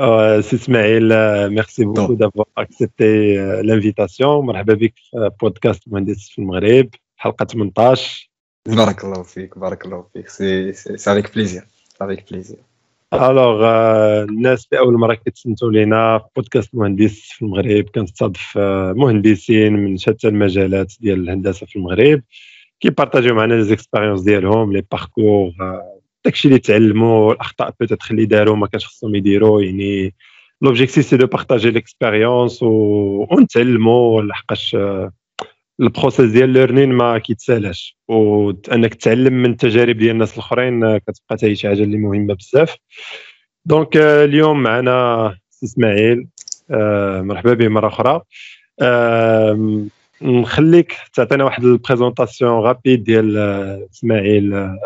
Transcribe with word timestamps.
Euh, 0.00 0.40
Ismaël, 0.40 1.12
euh, 1.12 1.50
merci 1.50 1.84
beaucoup 1.84 2.14
d'avoir 2.14 2.46
accepté 2.56 3.38
euh, 3.38 3.62
l'invitation. 3.62 4.42
مرحبا 4.42 4.74
بك 4.74 4.94
في 4.96 5.30
بودكاست 5.40 5.82
مهندس 5.86 6.28
في 6.28 6.38
المغرب 6.38 6.88
حلقة 7.16 7.44
18 7.44 8.30
بارك 8.68 9.04
الله 9.04 9.22
فيك 9.22 9.58
بارك 9.58 9.84
الله 9.84 10.04
فيك 10.12 10.28
سي 10.28 10.72
سي 10.72 11.12
افيك 11.12 11.34
بليزير 11.34 11.62
افيك 12.00 12.32
بليزير 12.32 12.58
الوغ 13.14 13.64
الناس 14.22 14.68
اللي 14.72 14.80
أول 14.80 14.94
مرة 14.94 15.14
كيتسنتوا 15.14 15.70
لينا 15.70 16.18
في 16.18 16.24
بودكاست 16.36 16.74
مهندس 16.74 17.20
في 17.20 17.42
المغرب 17.42 17.84
كنستضيف 17.94 18.58
مهندسين 18.96 19.72
من 19.72 19.96
شتى 19.96 20.28
المجالات 20.28 20.92
ديال 21.00 21.20
الهندسة 21.20 21.66
في 21.66 21.76
المغرب. 21.76 22.22
كيبارطاجيو 22.80 23.34
معنا 23.34 23.54
لي 23.54 23.64
زيكسبيريونس 23.64 24.20
ديالهم 24.20 24.72
لي 24.72 24.82
باركور 24.92 25.52
داكشي 26.24 26.48
اللي 26.48 26.58
تعلموا 26.58 27.32
الاخطاء 27.32 27.74
بيتيتر 27.80 28.06
اللي 28.10 28.24
داروا 28.26 28.56
ما 28.56 28.66
كانش 28.66 28.86
خصهم 28.86 29.14
يديروا 29.14 29.62
يعني 29.62 30.14
لوبجيكتيف 30.62 31.04
سي 31.04 31.16
دو 31.16 31.26
بارطاجي 31.26 31.70
ليكسبيريونس 31.70 32.58
ونتعلموا 32.62 34.22
لحقاش 34.22 34.76
البروسيس 35.80 36.30
ديال 36.30 36.50
ليرنين 36.50 36.88
ما 36.92 37.18
كيتسالاش 37.18 37.96
وانك 38.08 38.94
تتعلم 38.94 39.32
من 39.32 39.50
التجارب 39.50 39.96
ديال 39.96 40.10
الناس 40.10 40.32
الاخرين 40.34 40.98
كتبقى 40.98 41.14
حتى 41.30 41.54
شي 41.56 41.68
حاجة 41.68 41.82
اللي 41.82 41.96
مهمه 41.98 42.34
بزاف 42.34 42.76
دونك 43.64 43.96
اليوم 43.96 44.62
معنا 44.62 45.34
اسماعيل 45.64 46.26
مرحبا 47.20 47.54
به 47.54 47.68
مره 47.68 47.88
أخرى 47.88 48.20
نخليك 50.22 50.96
تعطينا 51.14 51.44
واحد 51.44 51.64
البريزونطاسيون 51.64 52.60
غابيد 52.60 53.04
ديال 53.04 53.36
اسماعيل 53.92 54.76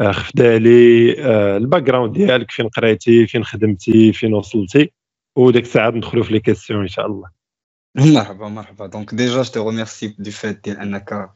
خفدا 0.00 0.58
لي 0.58 1.12
الباك 1.56 1.82
جراوند 1.82 2.12
ديالك 2.12 2.50
فين 2.50 2.68
قريتي 2.68 3.26
فين 3.26 3.44
خدمتي 3.44 4.12
فين 4.12 4.34
وصلتي 4.34 4.92
وديك 5.36 5.64
الساعه 5.64 5.90
ندخلوا 5.90 6.24
في 6.24 6.32
لي 6.32 6.40
كيسيون 6.40 6.80
ان 6.80 6.88
شاء 6.88 7.06
الله 7.06 7.36
مرحبا 7.96 8.48
مرحبا 8.48 8.86
دونك 8.86 9.14
ديجا 9.14 9.42
جو 9.42 9.70
ريميرسي 9.70 10.14
دو 10.18 10.30
فات 10.30 10.60
ديال 10.64 10.76
انك 10.76 11.30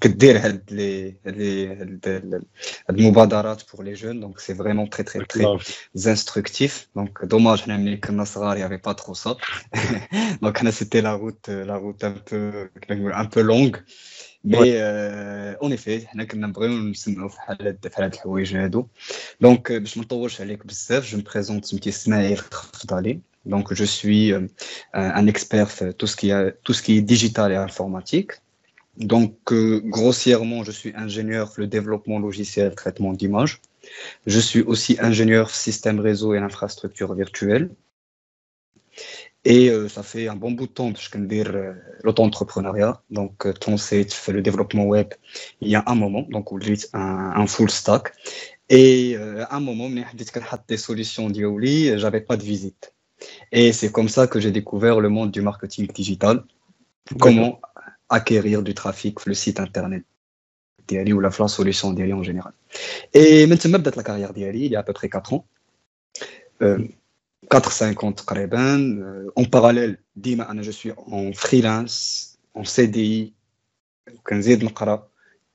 كدير 0.00 0.38
هاد 0.38 0.64
لي 0.70 1.16
لي 1.26 1.68
هاد 1.68 2.44
المبادرات 2.90 3.62
بور 3.74 3.84
لي 3.84 3.92
جون 3.92 4.20
دونك 4.20 4.38
سي 4.38 4.54
فريمون 4.54 4.90
تري 4.90 5.04
تري 5.04 5.24
تري 5.24 5.58
انستركتيف 5.96 6.88
دونك 6.96 7.24
دوماج 7.24 7.60
حنا 7.60 7.76
ملي 7.76 7.96
كنا 7.96 8.24
صغار 8.24 8.56
يافي 8.56 8.76
با 8.76 8.92
ترو 8.92 9.14
سا 9.14 9.36
دونك 10.42 10.58
حنا 10.58 10.70
سيتي 10.70 11.00
لا 11.00 11.16
روت 11.16 11.50
لا 11.50 11.76
روت 11.76 12.04
ان 12.04 12.14
بو 12.90 13.08
ان 13.08 13.26
بو 13.26 13.40
لونغ 13.40 13.70
مي 14.44 14.82
اون 15.62 15.72
افي 15.72 16.06
حنا 16.06 16.24
كنا 16.24 16.46
نبغيو 16.46 16.72
نسمعوا 16.72 17.28
في 17.28 17.40
حال 17.40 17.78
في 17.82 17.90
هاد 17.98 18.12
الحوايج 18.14 18.56
هادو 18.56 18.86
دونك 19.40 19.72
باش 19.72 19.98
ما 19.98 20.04
نطولش 20.04 20.40
عليك 20.40 20.66
بزاف 20.66 21.10
جو 21.10 21.18
مبريزونت 21.18 21.64
سميتي 21.64 21.90
اسماعيل 21.90 22.38
خفضالي 22.38 23.20
Donc, 23.46 23.72
je 23.72 23.84
suis 23.84 24.32
euh, 24.32 24.46
un 24.92 25.26
expert 25.26 25.70
tout 25.96 26.06
ce 26.06 26.16
qui, 26.16 26.30
a, 26.30 26.50
tout 26.50 26.74
ce 26.74 26.82
qui 26.82 26.98
est 26.98 27.02
digital 27.02 27.52
et 27.52 27.56
informatique. 27.56 28.32
Donc, 28.96 29.34
euh, 29.52 29.80
grossièrement, 29.84 30.62
je 30.62 30.72
suis 30.72 30.92
ingénieur 30.94 31.52
le 31.56 31.66
développement 31.66 32.18
logiciel, 32.18 32.74
traitement 32.74 33.12
d'image. 33.14 33.60
Je 34.26 34.38
suis 34.38 34.60
aussi 34.60 34.98
ingénieur 35.00 35.50
système 35.50 36.00
réseau 36.00 36.34
et 36.34 36.38
infrastructure 36.38 37.14
virtuelle. 37.14 37.70
Et 39.45 39.69
euh, 39.69 39.87
ça 39.87 40.01
fait 40.01 40.27
un 40.27 40.35
bon 40.35 40.51
bout 40.51 40.65
de 40.65 40.71
temps 40.71 40.91
que 40.91 40.99
je 40.99 41.09
peux 41.09 41.19
dire 41.19 41.51
euh, 41.53 41.73
l'auto-entrepreneuriat. 42.03 43.01
Donc, 43.11 43.45
euh, 43.45 43.53
tu 43.53 43.77
fais 43.77 44.31
le 44.31 44.41
développement 44.41 44.85
web 44.85 45.13
il 45.61 45.69
y 45.69 45.75
a 45.75 45.83
un 45.85 45.95
moment, 45.95 46.25
donc 46.29 46.51
on 46.51 46.57
dit 46.57 46.83
un, 46.93 47.33
un 47.35 47.47
full 47.47 47.69
stack. 47.69 48.11
Et 48.69 49.15
euh, 49.15 49.45
à 49.45 49.57
un 49.57 49.59
moment, 49.59 49.89
des 50.67 50.77
solutions 50.77 51.29
d'IOLI, 51.29 51.99
j'avais 51.99 52.21
pas 52.21 52.37
de 52.37 52.43
visite. 52.43 52.93
Et 53.51 53.71
c'est 53.71 53.91
comme 53.91 54.09
ça 54.09 54.27
que 54.27 54.39
j'ai 54.39 54.51
découvert 54.51 54.99
le 54.99 55.09
monde 55.09 55.31
du 55.31 55.41
marketing 55.41 55.87
digital. 55.87 56.43
Comment 57.19 57.61
acquérir 58.09 58.63
du 58.63 58.73
trafic 58.73 59.25
le 59.25 59.33
site 59.33 59.59
internet 59.59 60.03
d'Ali 60.87 61.13
ou 61.13 61.19
la 61.19 61.31
solution 61.31 61.93
d'Ali 61.93 62.13
en 62.13 62.23
général. 62.23 62.53
Et 63.13 63.45
maintenant, 63.47 63.79
la 63.83 64.03
carrière 64.03 64.33
d'Ali, 64.33 64.65
il 64.65 64.71
y 64.71 64.75
a 64.75 64.79
à 64.79 64.83
peu 64.83 64.93
près 64.93 65.09
4 65.09 65.33
ans. 65.33 65.45
Euh, 66.61 66.79
4-5 67.50 68.04
ans 68.04 68.14
euh, 68.36 69.30
en 69.34 69.44
parallèle, 69.44 69.98
je 70.22 70.70
suis 70.70 70.92
en 70.96 71.32
freelance, 71.32 72.38
en 72.54 72.64
CDI, 72.64 73.34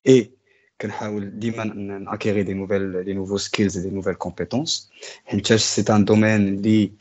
et 0.04 0.36
كنحاول 0.78 1.38
ديما 1.38 1.64
ناكيغي 1.64 2.42
دي 2.42 2.54
نوفيل 2.54 3.04
دي 3.04 3.12
نوفو 3.12 3.36
سكيلز 3.36 3.78
دي 3.78 3.90
نوفيل 3.90 4.14
كومبيتونس 4.14 4.90
حيت 5.24 5.52
سي 5.52 5.94
ان 5.94 6.04
دومين 6.04 6.48
اللي 6.48 6.92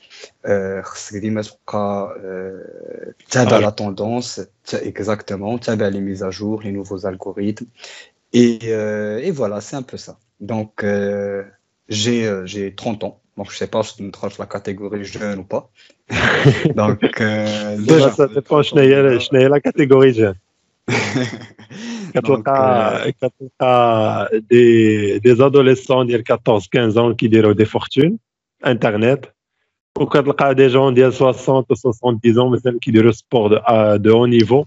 خصك 0.82 1.18
ديما 1.18 1.42
تبقى 1.42 2.16
تابع 3.32 3.58
لا 3.58 3.70
توندونس 3.70 4.48
اكزاكتومون 4.74 5.60
تابع 5.60 5.88
لي 5.88 6.00
ميزاجور 6.00 6.64
لي 6.64 6.72
نوفوز 6.72 7.06
الغوريثم 7.06 7.66
et 8.34 8.60
euh, 8.64 9.28
et 9.28 9.32
voilà 9.32 9.62
c'est 9.62 9.78
un 9.82 9.86
peu 9.92 9.98
ça 9.98 10.14
donc 10.52 10.72
euh, 10.84 11.44
j'ai 11.90 12.28
euh, 12.28 12.46
j'ai 12.46 12.76
30 12.76 13.04
ans 13.04 13.19
Bon, 13.37 13.45
je 13.45 13.57
sais 13.57 13.67
pas 13.67 13.83
si 13.83 13.97
tu 13.97 14.03
me 14.03 14.11
tranches 14.11 14.39
la 14.39 14.47
catégorie 14.47 15.05
jeune 15.05 15.41
ou 15.41 15.45
pas. 15.45 15.71
Donc, 16.75 17.21
euh, 17.21 17.77
déjà, 17.79 18.11
ça 18.11 18.25
euh, 18.25 18.35
dépend. 18.35 18.63
Je 18.63 18.75
n'ai 19.33 19.49
la 19.49 19.61
catégorie 19.61 20.15
jeune. 20.15 20.35
Donc, 22.23 22.47
euh, 22.49 24.27
des, 24.51 25.21
des 25.21 25.41
adolescents 25.41 26.05
de 26.05 26.19
14-15 26.19 26.99
ans 26.99 27.15
qui 27.15 27.29
diront 27.29 27.53
des 27.53 27.65
fortunes, 27.65 28.19
Internet. 28.63 29.33
Ou 29.99 30.07
des 30.55 30.71
gens 30.71 30.93
de 30.93 31.11
60 31.11 31.67
ou 31.69 31.75
70 31.75 32.39
ans 32.39 32.53
qui 32.81 32.93
diront 32.93 33.13
sport 33.13 33.51
de, 33.51 33.61
euh, 33.69 33.99
de 33.99 34.11
haut 34.11 34.27
niveau. 34.27 34.67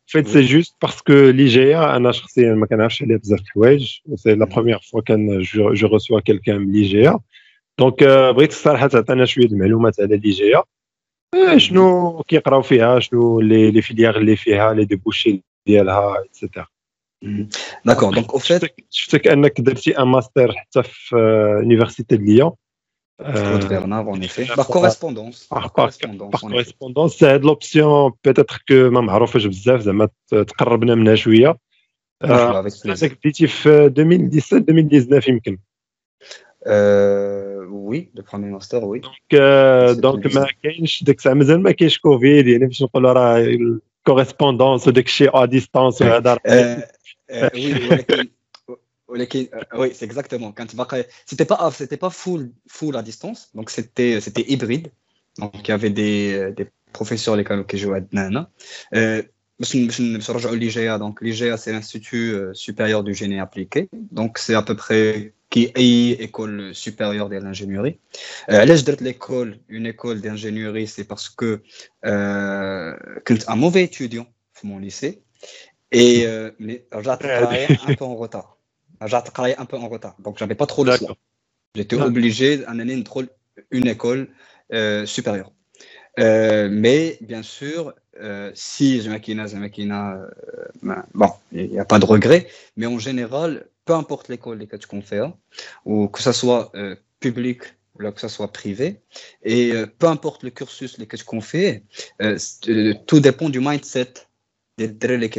fait 0.12 0.26
c'est 0.28 0.46
juste 0.54 0.74
parce 0.80 1.00
que 1.02 1.16
l'IGA, 1.38 1.80
c'est 4.22 4.36
la 4.36 4.46
première 4.46 4.82
fois 4.88 5.02
que 5.02 5.14
je, 5.50 5.62
je 5.80 5.86
reçois 5.86 6.20
quelqu'un 6.22 6.60
de 6.60 6.70
l'IGA. 6.74 7.14
Donc 7.78 8.02
بغيت 8.04 8.50
الصراحه 8.50 8.86
تعطينا 8.86 9.24
شويه 9.24 9.46
المعلومات 9.46 10.00
على 10.00 10.20
l'IGA. 10.20 10.62
شنو 11.56 12.22
كيقراو 12.22 12.62
فيها 12.62 13.00
شنو 13.00 13.40
لي 13.40 13.70
لي 13.70 13.82
فيليير 13.82 14.16
اللي 14.16 14.36
فيها 14.36 14.74
لي 14.74 14.84
ديبوشي 14.84 15.42
ديالها 15.66 16.24
اكسيتيرا 16.24 16.66
داكور 17.84 18.14
دونك 18.14 18.32
او 18.32 18.38
فيت 18.38 18.62
شفتك 18.90 19.28
انك 19.28 19.60
درتي 19.60 19.98
ان 19.98 20.08
ماستر 20.08 20.52
حتى 20.52 20.82
في 20.82 21.16
يونيفرسيتي 21.62 22.16
دو 22.16 22.24
ليون 22.24 22.52
Claude 23.20 23.68
Bernard, 23.68 24.08
en 24.08 24.20
effet. 24.20 24.46
Par 24.60 24.68
correspondance. 24.76 25.38
Par 25.56 25.72
correspondance. 25.72 26.32
Par 26.32 26.40
correspondance, 26.40 27.16
c'est 27.16 27.24
هاد 27.24 27.44
لوبسيون 27.44 28.12
بيتيتر 28.24 28.62
كو 28.68 28.90
ما 28.90 29.00
معروفاش 29.00 29.46
بزاف 29.46 29.80
زعما 29.80 30.08
تقربنا 30.30 30.94
منها 30.94 31.14
شويه. 31.14 31.56
هذاك 32.22 33.18
بديتي 33.18 33.46
في 33.46 33.86
2017 33.86 34.56
2019 34.56 35.30
يمكن. 35.30 35.58
وي 37.70 38.10
لو 38.14 38.24
بروميي 38.32 38.50
ماستر 38.50 38.84
وي. 38.84 38.98
دونك 38.98 39.34
دونك 40.00 40.36
ما 40.36 40.46
كاينش 40.62 41.04
ديك 41.04 41.18
الساعه 41.18 41.34
مازال 41.34 41.62
ما 41.62 41.72
كاينش 41.72 41.98
كوفيد 41.98 42.46
يعني 42.46 42.66
باش 42.66 42.82
نقولوا 42.82 43.12
راه 43.12 43.56
كوريسبوندونس 44.06 44.88
وداك 44.88 45.06
الشيء 45.06 45.42
ا 45.42 45.44
ديستانس 45.44 46.02
وهذا 46.02 46.38
وي 47.54 47.72
ولكن 47.90 47.90
ولكن 47.90 48.28
Euh, 49.11 49.25
euh, 49.33 49.77
oui, 49.77 49.91
c'est 49.93 50.05
exactement. 50.05 50.51
Quand 50.51 50.65
c'était 51.25 51.45
pas 51.45 51.71
c'était 51.71 51.97
pas 51.97 52.09
full 52.09 52.51
full 52.67 52.95
à 52.95 53.01
distance, 53.01 53.49
donc 53.53 53.69
c'était 53.69 54.21
c'était 54.21 54.45
hybride. 54.47 54.89
Donc 55.37 55.67
il 55.67 55.69
y 55.69 55.71
avait 55.71 55.89
des, 55.89 56.33
euh, 56.33 56.51
des 56.51 56.67
professeurs 56.91 57.35
les 57.35 57.45
qui 57.67 57.77
jouaient 57.77 57.97
à 57.97 58.01
Dnana. 58.01 58.49
l'IGA, 60.53 60.97
donc 60.97 61.21
l'IGA 61.21 61.57
c'est 61.57 61.71
l'Institut 61.71 62.35
supérieur 62.53 63.03
du 63.03 63.13
génie 63.13 63.39
appliqué. 63.39 63.89
Donc 64.11 64.37
c'est 64.37 64.55
à 64.55 64.61
peu 64.61 64.75
près 64.75 65.33
qui 65.51 65.71
école 66.13 66.73
supérieure 66.73 67.29
de 67.29 67.35
l'ingénierie. 67.35 67.99
Euh, 68.49 68.65
de 68.65 69.03
l'école, 69.03 69.57
une 69.67 69.85
école 69.85 70.21
d'ingénierie, 70.21 70.87
c'est 70.87 71.03
parce 71.03 71.29
que 71.29 71.61
un 72.03 73.55
mauvais 73.55 73.83
étudiant, 73.83 74.27
mon 74.63 74.79
lycée, 74.79 75.21
et 75.91 76.25
euh, 76.25 76.51
un 76.91 77.95
peu 77.95 78.05
en 78.05 78.15
retard 78.15 78.57
j'ai 79.07 79.17
travaillé 79.33 79.57
un 79.57 79.65
peu 79.65 79.77
en 79.77 79.87
retard. 79.87 80.15
Donc, 80.19 80.37
j'avais 80.37 80.55
pas 80.55 80.65
trop 80.65 80.85
de 80.85 80.91
choix. 80.91 81.15
J'étais 81.75 81.97
ah. 81.99 82.05
obligé 82.05 82.57
d'aller 82.57 83.03
une 83.71 83.87
école 83.87 84.27
euh, 84.73 85.05
supérieure. 85.05 85.51
Euh, 86.19 86.67
mais 86.69 87.17
bien 87.21 87.41
sûr, 87.41 87.93
euh, 88.21 88.51
si 88.53 89.01
je 89.01 89.09
maquina, 89.09 89.47
je 89.47 89.55
maquina, 89.55 90.17
ben, 90.81 91.05
bon, 91.13 91.29
il 91.51 91.69
n'y 91.69 91.79
a 91.79 91.85
pas 91.85 91.99
de 91.99 92.05
regret, 92.05 92.47
mais 92.75 92.85
en 92.85 92.99
général, 92.99 93.67
peu 93.85 93.93
importe 93.93 94.27
l'école 94.27 94.65
que 94.67 94.75
tu 94.75 94.87
confères, 94.87 95.33
ou 95.85 96.07
que 96.07 96.21
ce 96.21 96.31
soit 96.31 96.71
public 97.19 97.63
ou 97.99 98.11
que 98.11 98.21
ce 98.21 98.27
soit 98.27 98.51
privé, 98.51 99.01
et 99.43 99.73
peu 99.99 100.07
importe 100.07 100.43
le 100.43 100.49
cursus 100.49 100.97
que 100.97 101.15
tu 101.17 101.25
confères, 101.25 101.79
tout 103.07 103.19
dépend 103.19 103.49
du 103.49 103.59
mindset 103.59 104.13
des 104.77 104.87
drélés 104.87 105.29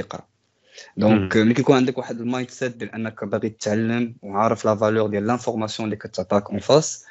دونك 0.98 1.38
ملي 1.38 1.54
كيكون 1.54 1.76
عندك 1.76 1.98
واحد 1.98 2.20
المايند 2.22 2.50
سيت 2.50 2.78
ديال 2.78 2.92
انك 2.92 3.24
باغي 3.24 3.50
تتعلم 3.50 4.16
وعارف 4.22 4.66
لا 4.66 4.76
فالور 4.76 5.08
ديال 5.08 5.28
لانفورماسيون 5.28 5.86
اللي 5.86 5.96
كتعطاك 5.96 6.50
اون 6.50 6.60
فاس 6.60 7.06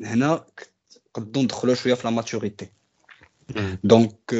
هنا 0.00 0.44
نقدروا 1.18 1.44
ندخلوا 1.44 1.74
شويه 1.74 1.94
في 1.94 2.04
لا 2.04 2.10
ماتوريتي 2.14 2.68
دونك 3.84 4.34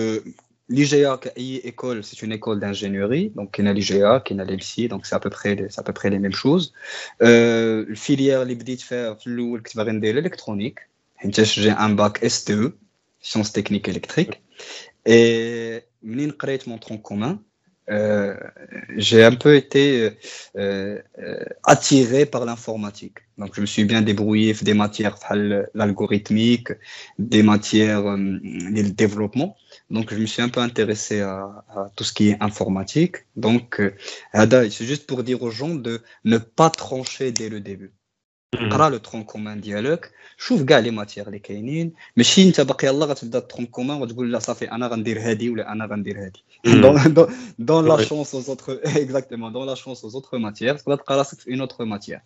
l'IGA 0.72 1.14
كأي 1.20 1.62
école 1.64 2.04
c'est 2.04 2.22
une 2.22 2.32
école 2.32 2.60
d'ingénierie 2.60 3.32
donc 3.36 3.50
كاين 3.50 3.74
l'IGA 3.74 4.22
كاين 4.24 4.46
l'ELSI 4.46 4.88
donc 4.88 5.06
c'est 5.06 5.16
à 5.16 5.20
peu 5.20 5.30
près 5.30 5.66
c'est 5.68 5.80
à 5.80 5.82
peu 5.82 5.92
près 5.92 6.10
les 6.10 6.18
mêmes 6.18 6.32
choses 6.32 6.72
euh, 7.22 7.88
الفيليير 7.88 8.42
اللي 8.42 8.54
بديت 8.54 8.80
فيها 8.80 9.14
في 9.14 9.26
الاول 9.26 9.62
كنت 9.62 9.76
باغي 9.76 9.92
ندير 9.92 10.18
الالكترونيك 10.18 10.80
حيت 11.16 11.40
جي 11.40 11.72
ان 11.72 11.96
باك 11.96 12.24
اس 12.24 12.44
تي 12.44 12.70
sciences 13.22 13.52
techniques 13.52 13.88
électriques 13.88 14.36
et 15.08 15.82
منين 16.02 16.30
قريت 16.30 16.62
mon 16.62 16.78
tronc 16.78 17.02
commun 17.10 17.38
euh, 17.89 18.35
j'ai 18.97 19.23
un 19.23 19.35
peu 19.35 19.55
été 19.55 20.15
euh, 20.57 20.99
euh, 21.19 21.45
attiré 21.63 22.25
par 22.25 22.45
l'informatique. 22.45 23.19
Donc, 23.37 23.53
je 23.55 23.61
me 23.61 23.65
suis 23.65 23.83
bien 23.83 24.01
débrouillé 24.01 24.53
des 24.53 24.73
matières, 24.73 25.17
l'algorithmique, 25.73 26.69
des 27.19 27.43
matières, 27.43 28.15
le 28.15 28.89
développement. 28.89 29.57
Donc, 29.89 30.13
je 30.13 30.19
me 30.19 30.25
suis 30.25 30.41
un 30.41 30.49
peu 30.49 30.61
intéressé 30.61 31.21
à, 31.21 31.63
tout 31.95 32.03
ce 32.03 32.13
qui 32.13 32.29
est 32.29 32.37
informatique. 32.41 33.17
Donc, 33.35 33.81
c'est 34.33 34.85
juste 34.85 35.05
pour 35.05 35.23
dire 35.23 35.43
aux 35.43 35.51
gens 35.51 35.75
de 35.75 36.01
ne 36.23 36.37
pas 36.37 36.69
trancher 36.69 37.31
dès 37.31 37.49
le 37.49 37.59
début. 37.59 37.91
قرا 38.70 38.88
لو 38.88 38.96
ترون 38.96 39.24
كومان 39.24 39.60
ديالك 39.60 40.10
شوف 40.38 40.62
كاع 40.62 40.78
لي 40.78 40.90
ماتيير 40.90 41.26
اللي 41.26 41.38
كاينين 41.38 41.92
ماشي 42.16 42.48
انت 42.48 42.60
باقي 42.60 42.86
يلاه 42.88 43.06
غتبدا 43.06 43.38
ترون 43.38 43.66
كومان 43.66 44.02
وتقول 44.02 44.32
لا 44.32 44.38
صافي 44.38 44.72
انا 44.72 44.86
غندير 44.86 45.20
هادي 45.20 45.50
ولا 45.50 45.72
انا 45.72 45.86
غندير 45.86 46.24
هادي 46.24 46.44
دون 46.64 47.14
دون 47.58 47.88
لا 47.88 48.04
شونس 48.04 48.34
اوز 48.34 48.48
اوتر 48.48 48.80
اكزاكتومون 48.84 49.52
دون 49.52 49.66
لا 49.66 49.74
شونس 49.74 50.04
اوز 50.04 50.14
اوتر 50.14 50.38
ماتيير 50.38 50.76
تقدر 50.76 50.96
تلقى 50.96 51.16
راسك 51.18 51.40
في 51.40 51.50
اون 51.50 51.60
اوتر 51.60 51.84
ماتيير 51.84 52.20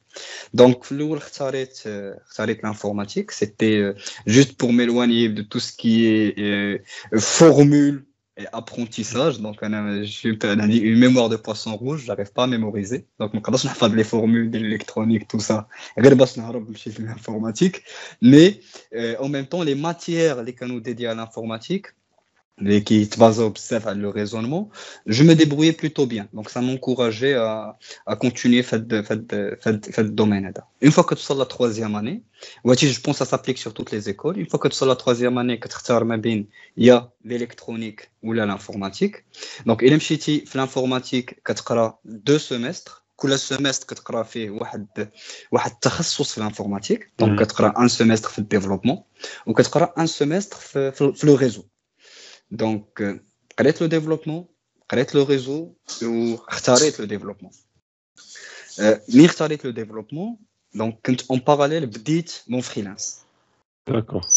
دونك 0.54 0.84
في 0.84 0.92
الاول 0.92 1.16
اختاريت 1.16 1.82
اختاريت 1.86 2.64
لانفورماتيك 2.64 3.30
سيتي 3.30 3.94
جوست 4.28 4.60
بور 4.60 4.72
ميلواني 4.72 5.28
دو 5.28 5.42
تو 5.42 5.58
سكي 5.58 6.34
فورمول 7.20 8.04
apprentissage. 8.51 9.39
Donc, 9.39 9.57
j'ai 10.03 10.29
une 10.29 10.99
mémoire 10.99 11.29
de 11.29 11.35
poisson 11.35 11.75
rouge, 11.75 12.03
j'arrive 12.05 12.31
pas 12.31 12.43
à 12.43 12.47
mémoriser. 12.47 13.05
Donc, 13.19 13.31
je 13.33 13.37
ne 13.37 13.73
pas 13.73 13.87
les 13.89 14.03
formules 14.03 14.49
d'électronique, 14.49 15.27
tout 15.27 15.39
ça. 15.39 15.67
l'informatique. 17.03 17.83
Mais 18.21 18.59
euh, 18.95 19.15
en 19.19 19.29
même 19.29 19.45
temps, 19.45 19.63
les 19.63 19.75
matières, 19.75 20.43
les 20.43 20.53
canaux 20.53 20.79
dédiés 20.79 21.07
à 21.07 21.15
l'informatique, 21.15 21.87
mais 22.60 22.84
qui 22.84 23.08
observe 23.18 23.92
le 23.94 24.08
raisonnement, 24.08 24.70
je 25.06 25.24
me 25.24 25.34
débrouillais 25.34 25.72
plutôt 25.72 26.06
bien. 26.06 26.28
Donc, 26.32 26.50
ça 26.50 26.60
m'encourageait 26.60 27.34
à, 27.34 27.76
à 28.06 28.16
continuer 28.16 28.62
ce 28.62 30.00
domaine. 30.02 30.52
Une 30.80 30.92
fois 30.92 31.04
que 31.04 31.14
tu 31.16 31.22
sors 31.22 31.36
la 31.36 31.46
troisième 31.46 31.96
année, 31.96 32.22
je 32.64 33.00
pense 33.00 33.18
que 33.18 33.24
ça 33.24 33.30
s'applique 33.30 33.58
sur 33.58 33.74
toutes 33.74 33.90
les 33.90 34.08
écoles. 34.08 34.38
Une 34.38 34.48
fois 34.48 34.60
que 34.60 34.68
tu 34.68 34.76
sors 34.76 34.88
la 34.88 34.96
troisième 34.96 35.36
année, 35.38 35.58
que 35.58 35.68
tu 35.68 35.74
il 36.76 36.84
y 36.84 36.90
a 36.90 37.10
l'électronique 37.24 38.10
ou 38.22 38.32
l'informatique. 38.32 39.16
Donc, 39.66 39.80
il 39.82 39.88
y 39.88 39.92
a 39.92 39.98
l'informatique, 40.54 41.42
tu 41.44 41.72
as 41.72 41.98
deux 42.04 42.38
semestres. 42.38 43.00
كل 43.16 43.38
semestre 43.38 43.86
كتقرا 43.86 44.22
فيه 44.22 44.50
واحد 44.50 45.08
واحد 45.52 45.70
التخصص 45.70 46.32
في 46.32 46.40
l'informatique. 46.40 47.02
Donc, 47.22 47.40
كتقرا 47.40 47.86
un 47.86 47.88
semestre 47.88 48.28
في 48.28 48.38
الديفلوبمون 48.38 49.02
وكتقرا 49.46 49.94
un 49.98 50.06
semestre 50.06 50.56
في, 50.56 50.92
في 50.92 51.26
le 51.26 51.34
réseau. 51.34 51.67
donc, 52.51 53.01
euh, 53.01 53.19
le 53.59 53.87
développement, 53.87 54.47
le 55.13 55.21
réseau 55.21 55.77
ou 56.01 56.39
le 56.99 57.05
développement. 57.05 57.51
Euh, 58.79 58.97
Mais 59.13 59.27
le 59.27 59.73
développement, 59.73 60.39
donc 60.73 61.01
en 61.29 61.39
parallèle, 61.39 61.85
bdite 61.85 62.43
mon 62.47 62.61
freelance. 62.61 63.25
D'accord. 63.87 64.27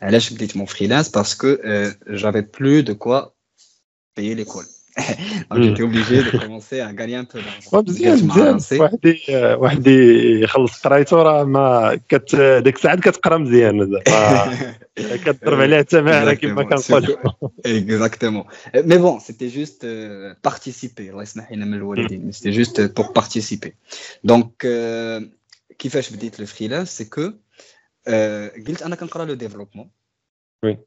Là, 0.00 0.18
je 0.18 0.34
bdite 0.34 0.54
mon 0.54 0.66
freelance 0.66 1.08
parce 1.08 1.34
que 1.34 1.60
euh, 1.64 1.92
j'avais 2.06 2.42
plus 2.42 2.82
de 2.82 2.92
quoi 2.92 3.34
payer 4.14 4.34
l'école. 4.34 4.66
Donc 5.51 5.63
j'étais 5.63 5.83
obligé 5.83 6.23
de 6.23 6.37
commencer 6.37 6.79
à 6.81 6.93
gagner 6.93 7.15
un 7.15 7.23
peu 7.23 7.39
d'argent. 7.41 7.69
مزيان 7.73 8.27
مزيان 8.27 8.59
واحد 8.79 9.15
واحد 9.33 9.87
يخلص 9.87 10.81
قرايته 10.81 11.17
راه 11.17 11.43
ما 11.43 11.99
كت 12.09 12.35
ديك 12.35 12.75
الساعات 12.75 12.99
كتقرا 12.99 13.37
مزيان 13.37 13.91
زعما 13.91 14.75
كتضرب 14.97 15.61
عليها 15.61 15.79
التماره 15.79 16.33
كما 16.33 16.63
كنقولوا 16.63 17.17
exactement 17.65 18.45
mais 18.75 18.99
bon 18.99 19.19
c'était 19.19 19.49
juste 19.49 19.83
euh, 19.83 20.35
participer 20.49 21.09
الله 21.09 21.21
يسمح 21.21 21.51
لنا 21.51 21.65
من 21.65 21.73
الوالدين 21.73 22.31
c'était 22.31 22.53
juste 22.53 22.87
pour 22.87 23.13
participer 23.13 23.71
donc 24.23 24.65
euh, 24.65 25.23
كيفاش 25.79 26.13
بديت 26.13 26.39
لو 26.39 26.45
فريلانس 26.45 26.97
سي 26.97 27.05
كو 27.05 27.31
قلت 28.67 28.81
انا 28.81 28.95
كنقرا 28.95 29.25
لو 29.25 29.33
ديفلوبمون 29.33 29.89
وي 30.63 30.77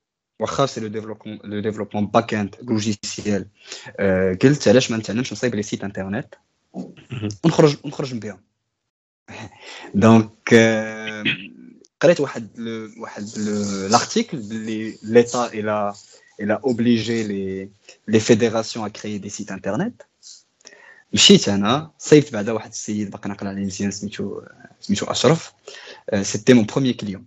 واخا 0.41 0.67
سي 0.67 0.81
لو 0.81 0.87
ديفلوبمون 0.87 1.39
لو 1.45 1.61
ديفلوبمون 1.61 2.06
باك 2.06 2.35
اند 2.35 2.56
لوجيسيال 2.62 3.47
قلت 4.43 4.69
علاش 4.69 4.91
ما 4.91 4.97
نتعلمش 4.97 5.33
نصايب 5.33 5.55
لي 5.55 5.62
سيت 5.62 5.85
انترنت 5.85 6.35
ونخرج 7.45 7.77
ونخرج 7.85 8.15
بهم 8.15 8.41
دونك 9.95 10.55
قريت 12.01 12.21
واحد 12.21 12.49
واحد 12.99 13.25
l'article 13.91 14.37
l'État 15.03 15.51
il 15.55 15.69
a 15.69 15.93
il 16.43 16.51
a 16.51 16.59
obligé 16.62 17.25
les 17.31 17.71
les 18.12 18.21
fédérations 18.21 18.83
à 18.85 18.91
créer 18.91 19.19
des 19.19 19.31
sites 19.31 19.53
internet 19.53 20.06
مشيت 21.12 21.49
انا 21.49 21.91
صيفت 21.99 22.33
بعدا 22.33 22.53
واحد 22.53 22.71
السيد 22.71 23.11
باقي 23.11 23.29
ناقل 23.29 23.47
عليه 23.47 23.65
مزيان 23.65 23.91
سميتو 23.91 24.43
سميتو 24.81 25.06
اشرف 25.06 25.53
سيتي 26.23 26.53
مون 26.53 26.67
بروميير 26.67 26.95
كليون 26.95 27.25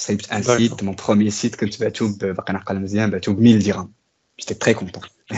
صيفت 0.00 0.32
ان 0.32 0.42
سيت 0.42 0.82
مون 0.82 0.94
بروميير 0.94 1.30
سيت 1.30 1.56
كنت 1.56 1.80
بعتو 1.80 2.08
باقي 2.18 2.52
ناقل 2.52 2.80
مزيان 2.80 3.10
بعتو 3.10 3.32
ب 3.32 3.46
1000 3.46 3.66
درهم 3.66 3.92
جيتي 4.40 4.54
تري 4.54 4.74
كونطون 4.74 5.02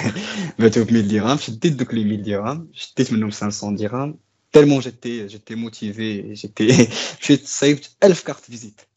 بعتو 0.58 0.84
ب 0.84 0.88
1000 0.88 1.06
درهم 1.06 1.38
شديت 1.38 1.72
دوك 1.72 1.94
لي 1.94 2.02
1000 2.02 2.26
درهم 2.26 2.70
شديت 2.72 3.12
منهم 3.12 3.30
500 3.30 3.76
درهم 3.76 4.18
tellement 4.56 4.80
j'étais 4.80 5.28
j'étais 5.28 5.56
motivé 5.56 6.34
j'étais 6.34 6.88
j'ai 7.24 7.36
saved 7.36 7.84
1000 8.04 8.24
cartes 8.24 8.48
visite 8.48 8.88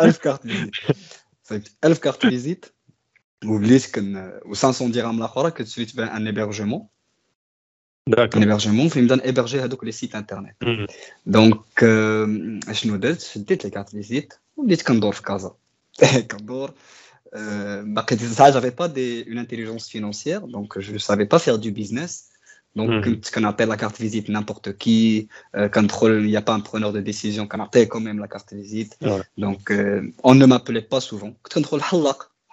1000 0.00 0.18
cartes 0.18 0.44
visite 0.44 0.74
saved 1.48 1.68
1000 1.84 2.00
cartes 2.00 2.26
visite 2.26 2.72
وبليت 3.44 3.94
كن 3.94 4.40
و500 4.44 4.82
درهم 4.82 5.18
الاخرى 5.18 5.50
كنت 5.50 5.68
شريت 5.68 5.96
بها 5.96 6.16
ان 6.16 6.34
hébergement 6.34 6.82
داكور 8.08 8.42
ان 8.42 8.58
hébergement 8.58 8.92
فين 8.92 9.02
نبدا 9.02 9.26
نيبرجي 9.26 9.60
هذوك 9.60 9.84
لي 9.84 9.92
سيت 9.92 10.14
انترنت 10.14 10.56
دونك 11.26 11.84
اشنو 12.68 12.96
درت 12.96 13.20
شديت 13.20 13.64
لي 13.64 13.70
كارت 13.70 13.88
فيزيت 13.88 14.34
وبديت 14.56 14.82
كندور 14.82 15.12
في 15.12 15.22
كازا 15.22 15.54
كندور 16.30 16.72
باقي 17.82 18.16
ساعه 18.16 18.50
جافي 18.50 18.70
با 18.70 18.86
دي 18.86 19.28
اون 19.28 19.38
انتيليجونس 19.38 19.88
فينونسيير 19.88 20.38
دونك 20.38 20.78
جو 20.78 20.98
سافي 20.98 21.24
با 21.24 21.38
فير 21.38 21.56
دو 21.56 21.70
بيزنس 21.70 22.32
Donc, 22.74 23.06
mm. 23.06 23.20
quand 23.32 23.42
on 23.42 23.44
appelle 23.44 23.68
la 23.68 23.76
carte 23.76 23.98
visite 24.00 24.28
n'importe 24.30 24.68
qui, 24.78 25.28
euh, 25.56 25.68
quand 25.68 25.86
il 26.08 26.24
n'y 26.24 26.36
a 26.36 26.40
pas 26.42 26.54
un 26.54 26.60
preneur 26.60 26.90
de 26.92 27.00
décision, 27.00 27.46
quand 27.46 27.60
on 27.60 27.64
appelle 27.64 27.86
quand 27.86 28.00
même 28.00 28.18
la 28.18 28.28
carte 28.28 28.54
visite. 28.54 28.96
Ouais. 29.02 29.20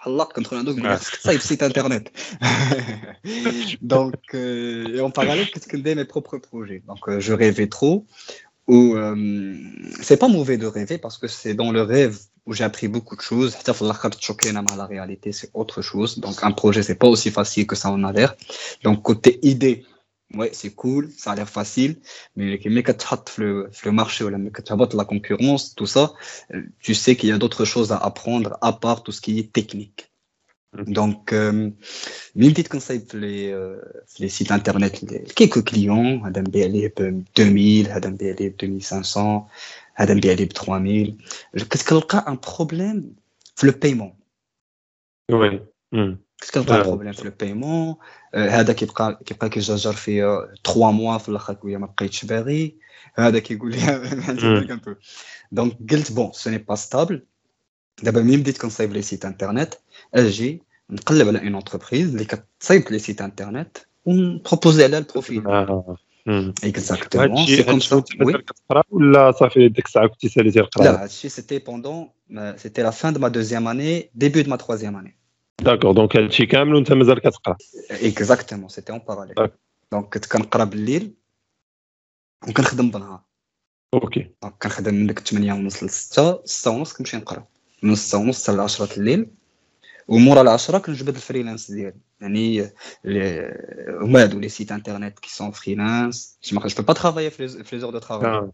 Donc, 0.05 0.13
euh, 0.13 0.21
on 0.21 0.25
contrôle 0.25 0.57
un 0.59 0.63
ça 0.97 1.33
site 1.39 1.63
internet. 1.63 2.11
Donc, 3.81 4.15
euh, 4.33 4.95
et 4.95 5.01
en 5.01 5.09
parallèle, 5.09 5.49
qu'est-ce 5.51 5.67
que 5.67 5.77
mes 5.95 6.05
propres 6.05 6.37
projets? 6.37 6.83
Donc, 6.87 7.07
euh, 7.07 7.19
je 7.19 7.33
rêvais 7.33 7.67
trop. 7.67 8.05
Ou 8.67 8.95
euh, 8.95 9.55
c'est 10.01 10.17
pas 10.17 10.27
mauvais 10.27 10.57
de 10.57 10.65
rêver 10.65 10.97
parce 10.97 11.17
que 11.17 11.27
c'est 11.27 11.53
dans 11.53 11.71
le 11.71 11.83
rêve 11.83 12.17
où 12.47 12.53
j'ai 12.53 12.63
appris 12.63 12.87
beaucoup 12.87 13.15
de 13.15 13.21
choses. 13.21 13.55
La 14.75 14.85
réalité, 14.85 15.31
c'est 15.31 15.49
autre 15.53 15.81
chose. 15.81 16.19
Donc, 16.19 16.43
un 16.43 16.51
projet, 16.51 16.83
c'est 16.83 16.95
pas 16.95 17.07
aussi 17.07 17.31
facile 17.31 17.67
que 17.67 17.75
ça 17.75 17.89
en 17.91 18.03
a 18.03 18.11
l'air. 18.11 18.35
Donc, 18.83 19.03
côté 19.03 19.39
idée, 19.43 19.85
ouais, 20.33 20.49
c'est 20.53 20.73
cool, 20.73 21.11
ça 21.11 21.31
a 21.31 21.35
l'air 21.35 21.49
facile, 21.49 21.99
mais 22.35 22.57
quand 22.57 23.23
tu 23.23 23.41
le, 23.41 23.69
le 23.83 23.91
marché 23.91 24.23
ou 24.23 24.29
quand 24.51 24.87
tu 24.87 24.97
la 24.97 25.05
concurrence, 25.05 25.75
tout 25.75 25.85
ça, 25.85 26.13
euh, 26.53 26.63
tu 26.79 26.93
sais 26.93 27.15
qu'il 27.15 27.29
y 27.29 27.31
a 27.31 27.37
d'autres 27.37 27.65
choses 27.65 27.91
à 27.91 27.97
apprendre 27.97 28.57
à 28.61 28.73
part 28.73 29.03
tout 29.03 29.11
ce 29.11 29.21
qui 29.21 29.39
est 29.39 29.51
technique. 29.51 30.11
Mhm. 30.77 30.93
Donc, 30.93 31.33
euh, 31.33 31.69
une 32.35 32.51
petite 32.51 32.69
conseil 32.69 32.99
pour 32.99 33.19
euh, 33.21 33.81
les, 34.19 34.29
sites 34.29 34.51
internet, 34.51 35.03
quelques 35.35 35.63
clients, 35.63 36.21
Adam 36.23 36.43
Bialib 36.43 36.91
euh, 36.99 37.11
2000, 37.35 37.91
Adam 37.91 38.11
Bialib 38.11 38.55
2500, 38.57 39.47
Adam 39.95 40.15
Bialib 40.15 40.51
3000. 40.51 41.17
Qu'est-ce 41.69 41.83
qu'il 41.83 41.97
y 41.97 42.15
a 42.15 42.23
un 42.27 42.35
problème 42.35 43.13
le 43.61 43.71
paiement? 43.71 44.15
Oui. 45.31 45.59
Hmm. 45.91 46.15
كتلقى 46.40 46.82
بروبليم 46.82 47.12
في 47.12 47.24
لو 47.24 47.32
بايمون 47.40 47.94
هذا 48.34 48.72
كيبقى 48.72 49.20
كيبقى 49.26 49.48
كيجرجر 49.48 49.92
فيا 49.92 50.54
3 50.64 50.90
موا 50.90 51.18
في 51.18 51.28
الاخر 51.28 51.54
كيقول 51.54 51.76
ما 51.76 51.86
بقيتش 51.86 52.24
باغي 52.24 52.76
هذا 53.14 53.38
كيقول 53.38 53.70
لي 53.70 54.80
دونك 55.52 55.76
قلت 55.90 56.12
بون 56.12 56.32
سو 56.32 56.50
ني 56.50 56.58
با 56.58 56.74
ستابل 56.74 57.26
دابا 58.02 58.22
ملي 58.22 58.36
بديت 58.36 58.58
كنصايب 58.58 58.92
لي 58.92 59.02
سيت 59.02 59.24
انترنت 59.24 59.74
اجي 60.14 60.62
نقلب 60.90 61.28
على 61.28 61.38
اون 61.38 61.54
انتربريز 61.54 62.12
اللي 62.12 62.24
كتصايب 62.24 62.82
لي 62.90 62.98
سيت 62.98 63.22
انترنت 63.22 63.78
ونبروبوزي 64.04 64.84
على 64.84 64.98
البروفيل 64.98 65.42
اكزاكتومون 66.64 67.46
سي 67.46 67.62
كوم 67.62 67.80
سا 67.80 68.00
كتقرا 68.00 68.82
ولا 68.90 69.32
صافي 69.32 69.68
ديك 69.68 69.86
الساعه 69.86 70.06
كنتي 70.06 70.28
ساليتي 70.28 70.60
القرايه 70.60 70.90
لا 70.90 71.02
هادشي 71.02 71.28
سيتي 71.28 71.58
بوندون 71.58 72.10
سيتي 72.56 72.82
لا 72.82 72.90
فان 72.90 73.12
دو 73.12 73.20
ما 73.20 73.28
دوزيام 73.28 73.68
اني 73.68 74.10
ديبي 74.14 74.42
دو 74.42 74.50
ما 74.50 74.56
تخوازيام 74.56 74.96
اني 74.96 75.16
داكور 75.60 75.92
دونك 75.92 76.16
هادشي 76.16 76.46
كامل 76.46 76.74
وانت 76.74 76.92
مازال 76.92 77.18
كتقرا 77.20 77.56
اكزاكتومون 77.90 78.68
سيتي 78.68 78.92
اون 78.92 79.00
باراليل 79.08 79.34
دونك 79.92 80.14
كنت 80.14 80.26
كنقرا 80.26 80.64
بالليل 80.64 81.14
وكنخدم 82.48 82.90
بالنهار 82.90 83.22
اوكي 83.94 84.30
دونك 84.42 84.54
كنخدم 84.62 84.94
من 84.94 85.06
ديك 85.06 85.18
8 85.18 85.52
ونص 85.52 85.82
ل 85.82 85.90
6 85.90 86.42
6 86.44 86.70
ونص 86.70 86.92
كنمشي 86.92 87.16
نقرا 87.16 87.46
من 87.82 87.94
6 87.94 88.18
ونص 88.18 88.42
حتى 88.42 88.56
ل 88.56 88.60
10 88.60 88.96
الليل 88.96 89.30
ومورا 90.08 90.42
العشرة 90.42 90.78
كنجبد 90.78 91.14
الفريلانس 91.14 91.70
ديالي 91.70 92.00
يعني 92.20 92.70
هما 93.88 94.22
هادو 94.22 94.38
لي 94.38 94.48
سيت 94.48 94.72
انترنت 94.72 95.18
كي 95.18 95.30
سون 95.30 95.50
فريلانس 95.50 96.38
ما 96.52 96.66
جو 96.66 96.82
با 96.82 96.92
ترافايي 96.92 97.30
في 97.30 97.68
لي 97.72 97.78
زور 97.78 97.90
دو 97.90 97.98
ترافاي 97.98 98.50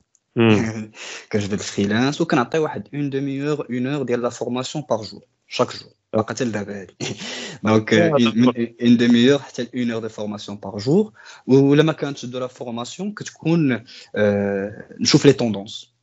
كنجبد 1.32 1.52
الفريلانس 1.52 2.20
وكنعطي 2.20 2.58
واحد 2.58 2.88
اون 2.94 3.10
دومي 3.10 3.48
اور 3.48 3.66
اون 3.70 3.86
اور 3.86 4.02
ديال 4.02 4.22
لا 4.22 4.28
فورماسيون 4.28 4.84
بار 4.90 5.02
جور 5.02 5.22
شاك 5.48 5.76
جور 5.76 5.92
Donc, 7.63 7.93
euh, 7.93 8.11
une, 8.79 8.97
demi-heure, 8.97 9.45
une 9.73 9.91
heure 9.91 10.01
de 10.01 10.09
formation 10.09 10.57
par 10.57 10.79
jour. 10.79 11.13
Ou 11.47 11.73
la 11.73 11.83
maquette 11.83 12.25
de 12.25 12.37
la 12.37 12.49
formation, 12.49 13.11
que 13.11 13.23
tu 13.23 13.31
connais, 13.31 13.83
euh, 14.15 14.69
chauffe 15.03 15.23
les 15.23 15.35
tendances. 15.35 15.93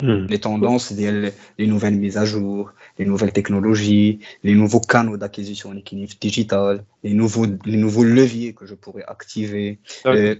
Hmm. 0.00 0.26
Les 0.26 0.38
tendances, 0.38 0.92
les, 0.92 1.32
les 1.58 1.66
nouvelles 1.66 1.96
mises 1.96 2.18
à 2.18 2.24
jour, 2.24 2.72
les 2.98 3.04
nouvelles 3.04 3.32
technologies, 3.32 4.20
les 4.44 4.54
nouveaux 4.54 4.80
canaux 4.80 5.16
d'acquisition 5.16 5.74
digitale, 6.20 6.84
les 7.02 7.14
nouveaux, 7.14 7.46
les 7.64 7.76
nouveaux 7.76 8.04
leviers 8.04 8.54
que 8.54 8.64
je 8.64 8.74
pourrais 8.74 9.04
activer. 9.08 9.80
Ah 10.04 10.10
euh, 10.10 10.36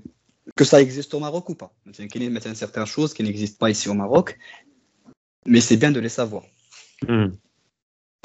que 0.54 0.64
ça 0.64 0.80
existe 0.80 1.12
au 1.14 1.20
Maroc 1.20 1.48
ou 1.48 1.54
pas. 1.56 1.72
Il 1.86 2.22
y 2.22 2.36
a 2.36 2.54
certaines 2.54 2.86
choses 2.86 3.12
qui 3.14 3.22
n'existent 3.24 3.58
pas 3.58 3.70
ici 3.70 3.88
au 3.88 3.94
Maroc, 3.94 4.38
mais 5.44 5.60
c'est 5.60 5.76
bien 5.76 5.90
de 5.90 6.00
les 6.00 6.08
savoir. 6.08 6.44
Hmm. 7.06 7.30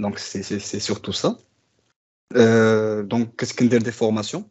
Donc 0.01 0.19
c'est 0.19 0.81
surtout 0.81 1.13
ça. 1.13 1.39
Euh, 2.37 3.03
donc 3.03 3.37
qu'est-ce 3.37 3.55
qu'on 3.55 3.67
dit 3.67 3.79
des 3.79 3.93
formations 3.93 4.49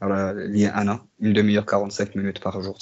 alors, 0.00 0.40
il 0.40 0.58
y 0.60 0.66
a 0.66 0.76
un 0.76 0.86
an, 0.86 1.00
une 1.18 1.32
demi-heure, 1.32 1.66
45 1.66 2.14
minutes 2.14 2.38
par 2.38 2.62
jour, 2.62 2.78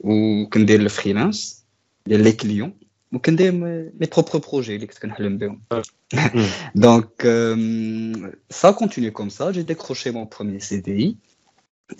ou 0.00 0.48
qu'on 0.50 0.60
dit 0.60 0.76
le 0.76 0.88
freelance. 0.88 1.60
les 2.06 2.36
clients 2.36 2.72
وكندير 3.12 3.52
mes 4.00 4.06
propres 4.06 4.38
projets 4.38 4.70
اللي 4.70 4.86
كنت 4.86 4.98
كنحلم 4.98 5.38
بهم 5.38 5.62
donc 6.74 7.24
euh, 7.24 8.30
ça 8.50 8.68
a 8.68 8.72
continué 8.72 9.12
comme 9.12 9.30
ça 9.30 9.52
j'ai 9.52 9.64
décroché 9.64 10.10
mon 10.12 10.26
premier 10.26 10.60
CDI 10.60 11.16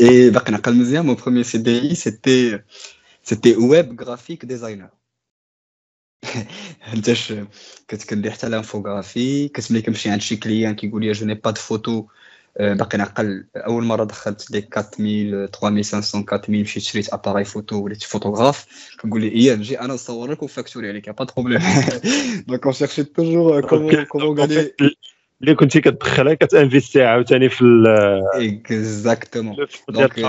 et 0.02 0.30
باقي 0.30 0.52
نعقل 0.52 0.74
مزيان 0.74 1.06
mon 1.06 1.18
premier 1.18 1.44
CDI 1.44 1.96
c'était 1.96 2.62
c'était 3.22 3.56
web 3.56 3.94
graphic 3.94 4.46
designer 4.46 4.90
حيتاش 6.81 7.33
كنت 7.89 8.09
كندير 8.09 8.31
حتى 8.31 8.49
لانفوغرافي 8.49 9.47
كنت 9.47 9.71
ملي 9.71 9.81
كنمشي 9.81 10.09
عند 10.09 10.21
شي 10.21 10.35
كليان 10.35 10.75
كيقول 10.75 11.05
لي 11.05 11.11
جو 11.11 11.25
ني 11.25 11.33
با 11.33 11.51
دو 11.51 11.61
فوتو 11.61 12.05
باقي 12.59 12.97
نعقل 12.97 13.45
اول 13.55 13.83
مره 13.83 14.03
دخلت 14.03 14.51
ديك 14.51 14.77
4000 14.77 15.51
3500 15.51 16.25
4000 16.33 16.49
مشيت 16.49 16.83
شريت 16.83 17.13
اباراي 17.13 17.45
فوتو 17.45 17.83
وليت 17.83 18.03
فوتوغراف 18.03 18.65
كنقول 19.01 19.21
لي 19.21 19.27
إيه 19.27 19.55
نجي 19.55 19.79
أنا 19.79 19.93
نصور 19.93 20.31
لك 20.31 20.41
ونفاكتوري 20.41 20.89
عليك 20.89 21.09
با 21.09 21.27
بروبليم 21.35 21.59
دونك 22.47 22.63
اون 22.65 22.73
شيرشي 22.73 23.03
توجور 23.03 23.67
كومون 23.67 24.03
كومون 24.03 24.39
اللي 25.41 25.55
كنتي 25.55 25.81
كتدخلها 25.81 26.33
كتانفيستي 26.33 27.03
عاوتاني 27.03 27.49
في 27.49 27.63
اكزاكتومون 28.33 29.55
دونك 29.89 30.19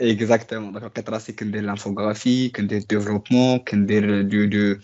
ديالك 0.00 0.22
اكزاكتومون 0.22 0.72
دونك 0.72 0.84
لقيت 0.84 1.10
راسي 1.10 1.32
كندير 1.32 1.62
لانفوغرافي 1.62 2.48
كندير 2.48 2.82
ديفلوبمون 2.82 3.58
كندير 3.58 4.22
دو 4.22 4.44
دو 4.44 4.76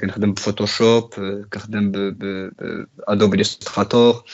كنخدم 0.00 0.32
بفوتوشوب 0.32 1.14
كنخدم 1.52 1.90
بادوب 1.90 3.34
الستراتور 3.34 4.24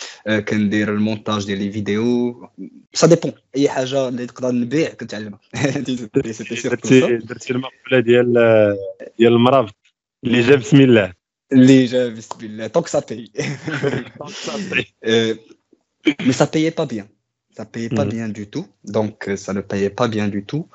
كندير 0.48 0.94
المونتاج 0.94 1.46
ديال 1.46 1.58
لي 1.58 1.72
فيديو 1.72 2.48
سا 2.94 3.06
ديبون 3.06 3.32
اي 3.56 3.68
حاجه 3.68 4.08
اللي 4.08 4.26
تقدر 4.26 4.52
نبيع 4.52 4.94
كنتعلمها 4.94 5.38
درتي 6.24 7.50
المقوله 7.52 8.00
ديال 8.00 8.32
ديال 9.18 9.32
المرافق 9.32 9.74
اللي 10.24 10.40
جا 10.40 10.56
بسم 10.56 10.80
الله 10.80 11.12
اللي 11.52 11.84
جا 11.84 12.08
بسم 12.08 12.38
الله 12.42 12.66
طونك 12.66 12.86
سا 12.86 13.02
بي 13.10 13.32
مي 16.20 16.32
سا 16.32 16.44
بيي 16.44 16.70
با 16.70 16.84
بيان 16.84 17.08
ça 17.59 17.65
payait 17.65 17.89
pas 17.89 18.05
mmh. 18.05 18.09
bien 18.09 18.29
du 18.29 18.47
tout. 18.49 18.67
Donc, 18.85 19.27
euh, 19.27 19.35
ça 19.35 19.51
ne 19.51 19.59
payait 19.59 19.89
pas 19.89 20.07
bien 20.07 20.29
du 20.29 20.45
tout. 20.45 20.69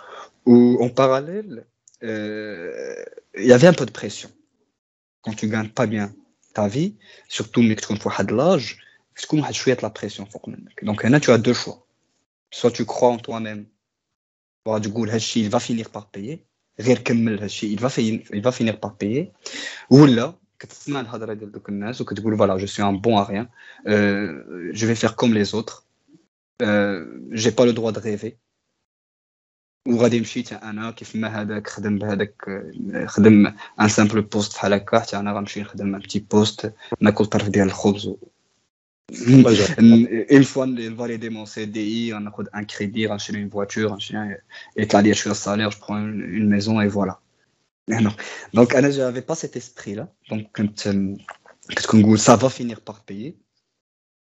Ou 0.44 0.76
en 0.82 0.90
parallèle, 0.90 1.64
euh, 2.02 2.94
il 3.38 3.46
y 3.46 3.54
avait 3.54 3.68
un 3.68 3.72
peu 3.72 3.86
de 3.86 3.90
pression. 3.90 4.30
Quand 5.22 5.32
tu 5.32 5.48
gagnes 5.48 5.70
pas 5.70 5.86
bien 5.86 6.14
ta 6.52 6.68
vie, 6.68 6.94
surtout 7.26 7.62
mais 7.62 7.74
que 7.74 7.86
tu 7.86 8.08
as 8.18 8.24
de 8.24 8.34
l'âge, 8.34 8.76
tu 9.14 9.40
as 9.40 9.80
la 9.80 9.88
pression. 9.88 10.28
Donc, 10.82 11.04
là, 11.04 11.20
tu 11.20 11.30
as 11.30 11.38
deux 11.38 11.54
choix. 11.54 11.86
Soit 12.50 12.70
tu 12.70 12.84
crois 12.84 13.08
en 13.08 13.16
toi-même, 13.16 13.64
du 14.78 14.92
coup, 14.92 15.06
il 15.06 15.48
va 15.48 15.60
finir 15.60 15.88
par 15.88 16.10
payer. 16.10 16.44
Il 16.78 16.84
va, 17.80 17.88
il 17.96 18.42
va 18.42 18.52
finir 18.52 18.78
par 18.78 18.96
payer. 18.98 19.32
Ou 19.88 20.04
là, 20.04 20.38
voilà, 22.36 22.58
je 22.58 22.66
suis 22.66 22.82
un 22.82 22.92
bon 22.92 23.16
à 23.16 23.24
rien, 23.24 23.48
euh, 23.86 24.70
je 24.72 24.86
vais 24.86 24.94
faire 24.94 25.16
comme 25.16 25.34
les 25.34 25.54
autres, 25.54 25.83
j'ai 27.31 27.51
pas 27.51 27.65
le 27.65 27.73
droit 27.73 27.91
de 27.91 27.99
rêver 27.99 28.37
وغادي 29.87 30.19
نمشي 30.19 30.43
حتى 30.43 30.55
انا 30.55 30.91
كيف 30.91 31.15
ما 31.15 31.27
هذاك 31.27 31.67
خدم 31.67 31.97
بهذاك 31.97 32.35
خدم 33.05 33.53
ان 33.81 33.89
سامبل 33.89 34.21
بوست 34.21 34.53
بحال 34.53 34.73
هكا 34.73 34.99
حتى 34.99 35.19
انا 35.19 35.33
غنمشي 35.33 35.61
نخدم 35.61 35.95
ان 35.95 36.01
بتي 36.01 36.19
بوست 36.19 36.73
ناكل 37.01 37.25
طرف 37.25 37.49
ديال 37.49 37.67
الخبز 37.67 38.15
اون 40.31 40.43
فوا 40.43 40.65
نفاليدي 40.65 41.29
مون 41.29 41.45
سي 41.45 41.65
دي 41.65 41.79
اي 41.79 42.13
غناخذ 42.13 42.45
ان 42.55 42.65
كريدي 42.65 43.07
غنشري 43.07 43.41
اون 43.41 43.49
فواتور 43.49 43.87
غنشري 43.87 44.37
يطلع 44.77 44.99
لي 44.99 45.13
شويه 45.13 45.31
السالير 45.31 45.69
جو 45.69 45.77
برون 45.87 45.99
اون 45.99 46.49
ميزون 46.49 46.79
اي 46.79 46.89
فوالا 46.89 47.15
دونك 48.53 48.75
انا 48.75 48.89
جافي 48.89 49.19
با 49.19 49.33
سيت 49.33 49.57
اسبري 49.57 49.95
لا 49.95 50.07
دونك 50.29 50.49
كنت 50.55 50.87
كنت 51.69 51.85
كنقول 51.85 52.19
سا 52.19 52.35
فا 52.35 52.47
فينير 52.47 52.79
بار 52.87 52.95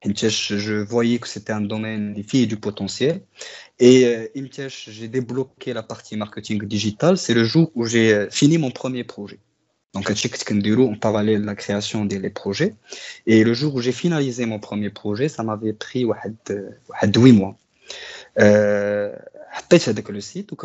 je 0.04 0.76
voyais 0.82 1.20
que 1.20 1.28
c'était 1.28 1.54
un 1.54 1.62
domaine 1.62 2.14
des 2.14 2.24
filles 2.24 2.44
et 2.44 2.48
du 2.48 2.58
potentiel. 2.58 3.22
Et 3.80 4.06
euh, 4.06 4.28
j'ai 4.68 5.08
débloqué 5.08 5.74
la 5.74 5.84
partie 5.84 6.16
marketing 6.16 6.64
digital. 6.64 7.18
C'est 7.18 7.34
le 7.34 7.44
jour 7.44 7.72
où 7.76 7.86
j'ai 7.86 8.14
euh, 8.14 8.30
fini 8.30 8.58
mon 8.58 8.72
premier 8.72 9.04
projet. 9.04 9.40
Donc, 9.94 10.10
à 10.12 10.14
en 10.14 10.96
parallèle 10.96 11.42
de 11.42 11.46
la 11.46 11.56
création 11.56 12.06
des 12.06 12.30
projets. 12.30 12.76
Et 13.26 13.44
le 13.44 13.54
jour 13.54 13.76
où 13.76 13.82
j'ai 13.82 13.92
finalisé 13.92 14.46
mon 14.46 14.60
premier 14.60 14.92
projet, 14.92 15.30
ça 15.30 15.44
m'avait 15.44 15.74
pris 15.74 16.06
8 16.06 16.52
euh, 16.52 17.34
mois. 17.34 17.58
Euh, 18.40 19.16
avec 19.88 20.10
le 20.10 20.22
site, 20.22 20.52
ou 20.52 20.56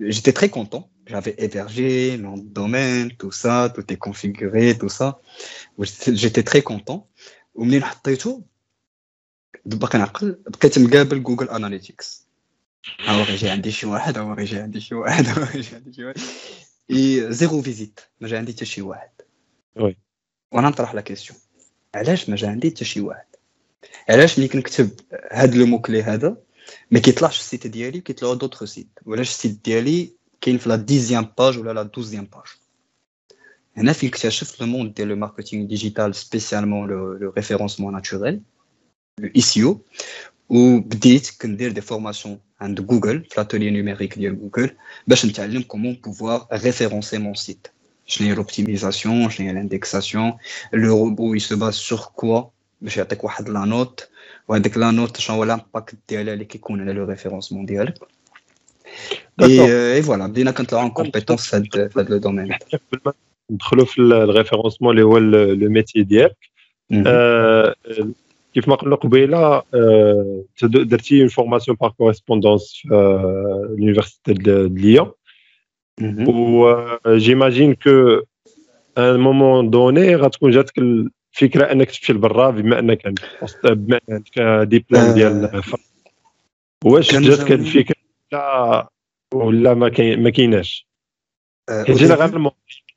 j'étais 0.00 0.32
très 0.32 0.48
content. 0.48 0.90
J'avais 1.06 1.34
hébergé 1.38 2.18
mon 2.18 2.36
domaine, 2.36 3.12
tout 3.12 3.30
ça, 3.30 3.72
tout 3.72 3.84
est 3.92 3.96
configuré, 3.96 4.76
tout 4.76 4.88
ça. 4.88 5.20
J'étais 5.78 6.42
très 6.42 6.62
content. 6.62 7.08
ومنين 7.54 7.84
حطيته 7.84 8.42
باقي 9.64 9.98
نعقل 9.98 10.42
بقيت 10.46 10.78
مقابل 10.78 11.22
جوجل 11.22 11.48
اناليتيكس 11.48 12.26
ها 13.00 13.12
هو 13.12 13.36
جاي 13.36 13.50
عندي 13.50 13.72
شي 13.72 13.86
واحد 13.86 14.18
ها 14.18 14.22
هو 14.22 14.34
جاي 14.34 14.62
عندي 14.62 14.80
شي 14.80 14.94
واحد 14.94 15.26
ها 15.26 15.38
هو 15.38 15.60
جاي 15.60 15.74
عندي 15.74 15.92
شي 15.92 16.04
واحد. 16.04 16.20
إي 16.90 17.32
زيرو 17.32 17.62
فيزيت 17.62 18.00
ما 18.20 18.28
جا 18.28 18.38
عندي 18.38 18.52
حتى 18.52 18.64
شي 18.64 18.82
واحد. 18.82 19.10
وي. 19.76 19.96
وأنا 20.52 20.68
نطرح 20.68 20.94
لا 20.94 21.00
كيسيون 21.00 21.38
علاش 21.94 22.28
ما 22.28 22.36
جا 22.36 22.48
عندي 22.48 22.70
حتى 22.70 22.84
شي 22.84 23.00
واحد؟ 23.00 23.26
علاش 24.08 24.38
ملي 24.38 24.48
كنكتب 24.48 24.90
هاد 25.32 25.54
لو 25.54 25.66
موكلي 25.66 26.02
هذا 26.02 26.36
ما 26.90 26.98
كيطلعش 26.98 27.36
في 27.36 27.42
السيت 27.42 27.66
ديالي 27.66 28.00
كيطلعوا 28.00 28.34
دوطخ 28.34 28.64
سيت 28.64 28.88
ولاش 29.06 29.30
السيت 29.30 29.64
ديالي 29.64 30.12
كاين 30.40 30.58
في 30.58 30.68
لا 30.68 30.76
ديزيام 30.76 31.32
باج 31.38 31.58
ولا 31.58 31.72
لا 31.72 31.82
دوزيام 31.82 32.24
باج 32.24 32.46
هنا 33.77 33.93
فين 33.93 34.09
اكتشفت 34.09 34.61
لو 34.61 34.67
موند 34.67 34.93
ديال 34.93 35.07
لو 35.07 35.15
ماركتينغ 35.15 35.67
ديجيتال 35.67 36.15
سبيسيالمون 36.15 36.89
لو 36.89 37.33
ريفيرونسمون 37.37 37.93
ناتوريل 37.93 38.41
لو 39.19 39.29
اي 39.35 39.41
سي 39.41 39.63
او 39.63 39.81
وبديت 40.49 41.31
كندير 41.41 41.71
دي 41.71 41.81
فورماسيون 41.81 42.39
de 42.67 42.81
Google, 42.81 43.23
l'atelier 43.37 43.71
numérique 43.71 44.19
de 44.19 44.29
Google, 44.31 44.75
ben, 45.07 45.15
je 45.15 45.27
me 45.27 45.63
comment 45.63 45.95
pouvoir 45.95 46.47
référencer 46.51 47.17
mon 47.17 47.33
site. 47.33 47.73
Je 48.05 48.23
l'ai 48.23 48.35
l'optimisation, 48.35 49.29
je 49.29 49.43
l'ai 49.43 49.53
l'indexation. 49.53 50.37
Le 50.71 50.91
robot, 50.91 51.35
il 51.35 51.41
se 51.41 51.53
base 51.53 51.75
sur 51.75 52.11
quoi 52.11 52.51
Je 52.81 53.01
vais 53.01 53.17
quoi 53.17 53.33
la 53.47 53.65
note. 53.65 54.11
avec 54.49 54.75
la 54.75 54.91
note, 54.91 55.21
je 55.21 55.31
vais 55.31 55.45
l'impact 55.45 55.95
de 56.09 56.43
qui 56.43 56.59
connaît 56.59 56.93
le 56.93 57.03
référencement 57.03 57.63
ديالك. 57.63 57.95
Et, 59.41 59.59
euh, 59.59 59.95
et 59.97 60.01
voilà, 60.01 60.27
بدينا 60.27 60.51
كنطلعوا 60.51 60.89
en 60.89 60.91
compétence 60.91 61.51
dans 61.51 62.09
le 62.09 62.19
domaine. 62.19 62.57
ندخلوا 63.50 63.84
في 63.84 63.98
الريفيرونسمون 63.98 64.90
اللي 64.90 65.02
هو 65.02 65.18
لو 65.18 65.70
ميتي 65.70 66.02
ديالك. 66.02 66.36
كيف 68.54 68.68
ما 68.68 68.74
قلنا 68.74 68.96
قبيلة 68.96 69.62
درتي 70.62 71.20
اون 71.20 71.28
فورماسيون 71.28 71.76
بار 71.80 71.90
كوريسبوندونس 71.90 72.72
في 72.74 72.88
لونيفرسيتي 73.78 74.32
دو 74.32 74.66
ليون 74.66 75.12
و 76.28 76.74
جيماجين 77.08 77.74
كو 77.74 78.20
ان 78.98 79.20
مومون 79.20 79.70
دوني 79.70 80.16
غتكون 80.16 80.50
جاتك 80.50 80.78
الفكرة 80.78 81.72
أنك 81.72 81.86
تمشي 81.90 82.12
لبرا 82.12 82.50
بما 82.50 82.78
أنك 82.78 83.06
عندك 83.06 83.22
بما 83.64 84.00
عندك 84.10 84.68
ديبلوم 84.68 85.14
ديال 85.14 85.62
واش 86.84 87.14
جاتك 87.14 87.52
الفكرة 87.52 87.96
لا 88.32 88.88
ولا 89.34 89.74
ما 89.74 89.88
كايناش؟ 90.30 90.88
حيت 91.70 91.96
جينيرالمون 91.96 92.52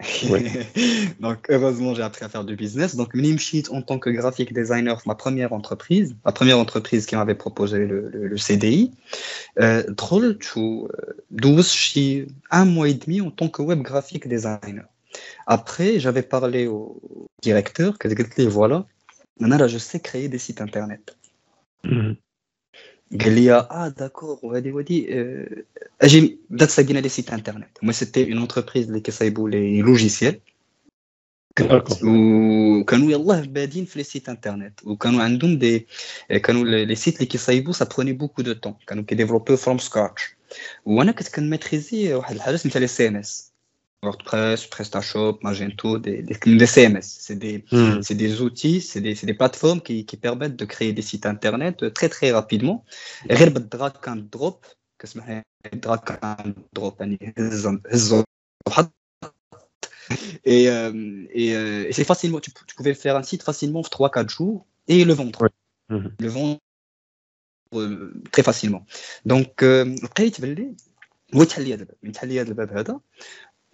donc, 1.20 1.46
heureusement, 1.48 1.94
j'ai 1.94 2.02
appris 2.02 2.24
à 2.24 2.28
faire 2.28 2.44
du 2.44 2.56
business. 2.56 2.96
Donc, 2.96 3.14
Minimsheet, 3.14 3.70
en 3.70 3.82
tant 3.82 3.98
que 3.98 4.10
graphic 4.10 4.52
designer, 4.52 5.00
ma 5.06 5.14
première 5.14 5.52
entreprise, 5.52 6.16
ma 6.24 6.32
première 6.32 6.58
entreprise 6.58 7.06
qui 7.06 7.16
m'avait 7.16 7.34
proposé 7.34 7.86
le, 7.86 8.08
le, 8.08 8.26
le 8.26 8.36
CDI, 8.36 8.92
euh, 9.60 9.84
drôle, 9.88 10.38
tu 10.38 10.60
12, 11.30 12.26
un 12.50 12.64
mois 12.64 12.88
et 12.88 12.94
demi 12.94 13.20
en 13.20 13.30
tant 13.30 13.48
que 13.48 13.62
web 13.62 13.82
graphic 13.82 14.28
designer. 14.28 14.84
Après, 15.46 16.00
j'avais 16.00 16.22
parlé 16.22 16.66
au 16.66 17.00
directeur, 17.42 17.98
que 17.98 18.08
dit 18.08 18.46
voilà, 18.46 18.86
maintenant, 19.38 19.68
je 19.68 19.78
sais 19.78 20.00
créer 20.00 20.28
des 20.28 20.38
sites 20.38 20.60
internet. 20.60 21.16
Mm-hmm. 21.84 22.16
قال 23.21 23.35
لي 23.35 23.53
اه 23.53 23.87
داكور 23.87 24.39
وهادي 24.43 24.71
وهادي 24.71 25.07
اجي 26.01 26.39
بدات 26.49 26.67
تساقينا 26.67 26.99
لي 26.99 27.09
سيت 27.09 27.33
انترنت 27.33 27.77
moi 27.85 27.91
سيتي 27.91 28.33
اون 28.33 28.41
انتربريز 28.41 28.87
اللي 28.87 28.99
كيصايبوا 28.99 29.49
لي 29.49 29.81
لوجيسيال 29.81 30.39
وكانوا 31.59 33.11
يلاه 33.11 33.41
بادين 33.41 33.85
في 33.85 33.99
لي 33.99 34.03
سيت 34.03 34.29
انترنت 34.29 34.83
وكانوا 34.83 35.23
عندهم 35.23 35.57
دي 35.59 35.87
كانوا 36.43 36.65
لي 36.65 36.95
سيت 36.95 37.15
اللي 37.15 37.25
كيصايبوا 37.25 37.73
سا 37.73 37.85
بروني 37.95 38.13
بوكو 38.13 38.41
دو 38.41 38.53
طون 38.53 38.75
كانوا 38.87 39.03
كيديفلوبيو 39.03 39.57
فروم 39.57 39.77
سكراتش 39.77 40.35
وانا 40.85 41.11
كنت 41.11 41.27
كنميتريزي 41.35 42.13
واحد 42.13 42.35
الحاجه 42.35 42.55
سميتها 42.55 42.79
لي 42.79 42.87
سي 42.87 43.07
ام 43.07 43.15
اس 43.15 43.52
WordPress, 44.03 44.67
PrestaShop, 44.67 45.39
Magento, 45.43 45.97
des, 45.99 46.21
des, 46.21 46.35
des 46.35 46.65
CMS. 46.65 47.01
C'est 47.01 47.35
des, 47.35 47.65
mm. 47.71 47.99
des, 47.99 48.41
outils, 48.41 48.81
c'est 48.81 49.01
des, 49.01 49.13
des, 49.13 49.33
plateformes 49.33 49.81
qui, 49.81 50.05
qui, 50.05 50.17
permettent 50.17 50.55
de 50.55 50.65
créer 50.65 50.93
des 50.93 51.01
sites 51.01 51.25
internet 51.25 51.93
très 51.93 52.09
très 52.09 52.31
rapidement. 52.31 52.85
غير 53.31 53.49
بالدراك 53.49 53.99
كان 53.99 54.29
دروب 54.29 54.65
كسمح 54.99 55.41
دراك 55.73 56.03
كان 56.03 56.53
دروب 56.73 56.95
يعني 56.99 57.19
et, 60.45 60.69
euh, 60.69 61.27
et, 61.31 61.55
euh, 61.55 61.87
et 61.87 61.93
c'est 61.93 62.03
facilement 62.03 62.39
tu, 62.39 62.51
tu, 62.51 62.75
pouvais 62.75 62.95
faire 62.95 63.15
un 63.15 63.23
site 63.23 63.43
facilement 63.43 63.79
en 63.79 63.83
3 63.83 64.09
4 64.09 64.29
jours 64.29 64.65
et 64.87 65.05
le 65.05 65.13
vendre 65.13 65.49
mm 65.89 65.97
-hmm. 65.97 66.11
le 66.19 66.29
vendre 66.29 66.59
euh, 67.73 68.13
très 68.31 68.43
facilement 68.43 68.83
donc 69.25 69.63
لقيت 70.03 70.41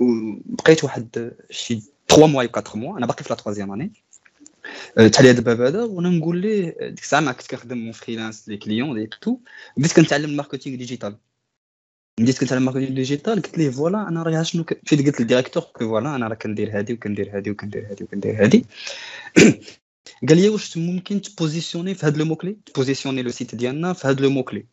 هذا 0.01 0.09
وبقيت 0.51 0.85
واحد 0.85 1.33
شي 1.51 1.83
3 2.09 2.27
موا 2.27 2.43
4 2.43 2.77
موا. 2.77 2.99
أنا 2.99 3.07
باقي 3.07 3.25
في 3.25 3.31
لا 3.31 3.37
تروازيام 3.37 3.73
أني. 3.73 3.93
تحل 5.13 5.25
لي 5.25 5.31
الباب 5.31 5.61
هذا 5.61 5.85
وأنا 5.85 6.09
نقول 6.11 6.39
ليه 6.41 6.89
ديك 6.89 7.03
الساعة 7.03 7.21
ما 7.21 7.33
كنت 7.33 7.47
كنخدم 7.47 7.93
فريلانس 7.93 8.49
لي 8.49 8.57
كليون 8.57 8.95
دي 8.95 9.07
تو 9.07 9.39
بديت 9.77 9.93
كنتعلم 9.93 10.31
الماركتينغ 10.31 10.77
ديجيتال 10.77 11.17
بديت 12.21 12.41
كنتعلم 12.41 12.61
الماركتينغ 12.61 12.95
ديجيتال 12.95 13.43
قلت 13.43 13.59
ليه 13.59 13.71
فوالا 13.71 14.09
أنا 14.09 14.23
راه 14.23 14.43
شنو 14.43 14.65
مشيت 14.85 15.07
قلت 15.07 15.21
للديريكتور 15.21 15.63
فوالا 15.63 16.17
أنا 16.17 16.29
راه 16.29 16.35
كندير 16.35 16.79
هادي 16.79 16.93
وكندير 16.93 17.37
هادي 17.37 17.51
وكندير 17.51 17.91
هادي 17.91 18.05
وكندير 18.05 18.43
هادي. 18.45 18.67
قال 20.29 20.37
لي 20.39 20.49
واش 20.49 20.79
ممكن 20.79 21.21
تبوزيسيوني 21.23 21.95
في 21.95 22.07
هاد 22.07 22.17
لو 22.19 22.25
موكلي 22.25 22.53
تبوزيسيوني 22.67 23.23
لو 23.23 23.31
سيت 23.31 23.55
ديالنا 23.55 23.93
في 23.93 24.09
هاد 24.09 24.21
لو 24.21 24.31
موكلي 24.31 24.67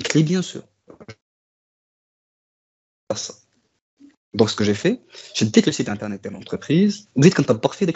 قلت 0.00 0.16
لي 0.16 0.22
بيان 0.22 0.42
سور 0.42 0.62
Donc, 4.33 4.49
ce 4.49 4.55
que 4.55 4.63
j'ai 4.63 4.73
fait, 4.73 5.01
j'ai 5.35 5.45
dit 5.45 5.61
que 5.61 5.67
le 5.67 5.71
site 5.71 5.89
internet 5.89 6.23
de 6.23 6.29
l'entreprise, 6.29 7.07
vous 7.15 7.21
dites 7.21 7.35
qu'on 7.35 7.43
a 7.43 7.55
parfait 7.55 7.85
de 7.85 7.93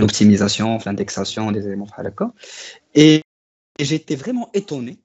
l'optimisation, 0.00 0.78
l'indexation, 0.86 1.52
des 1.52 1.66
éléments 1.66 1.88
Et, 2.94 3.22
et 3.78 3.84
j'ai 3.84 3.96
été 3.96 4.16
vraiment 4.16 4.50
étonné. 4.54 4.98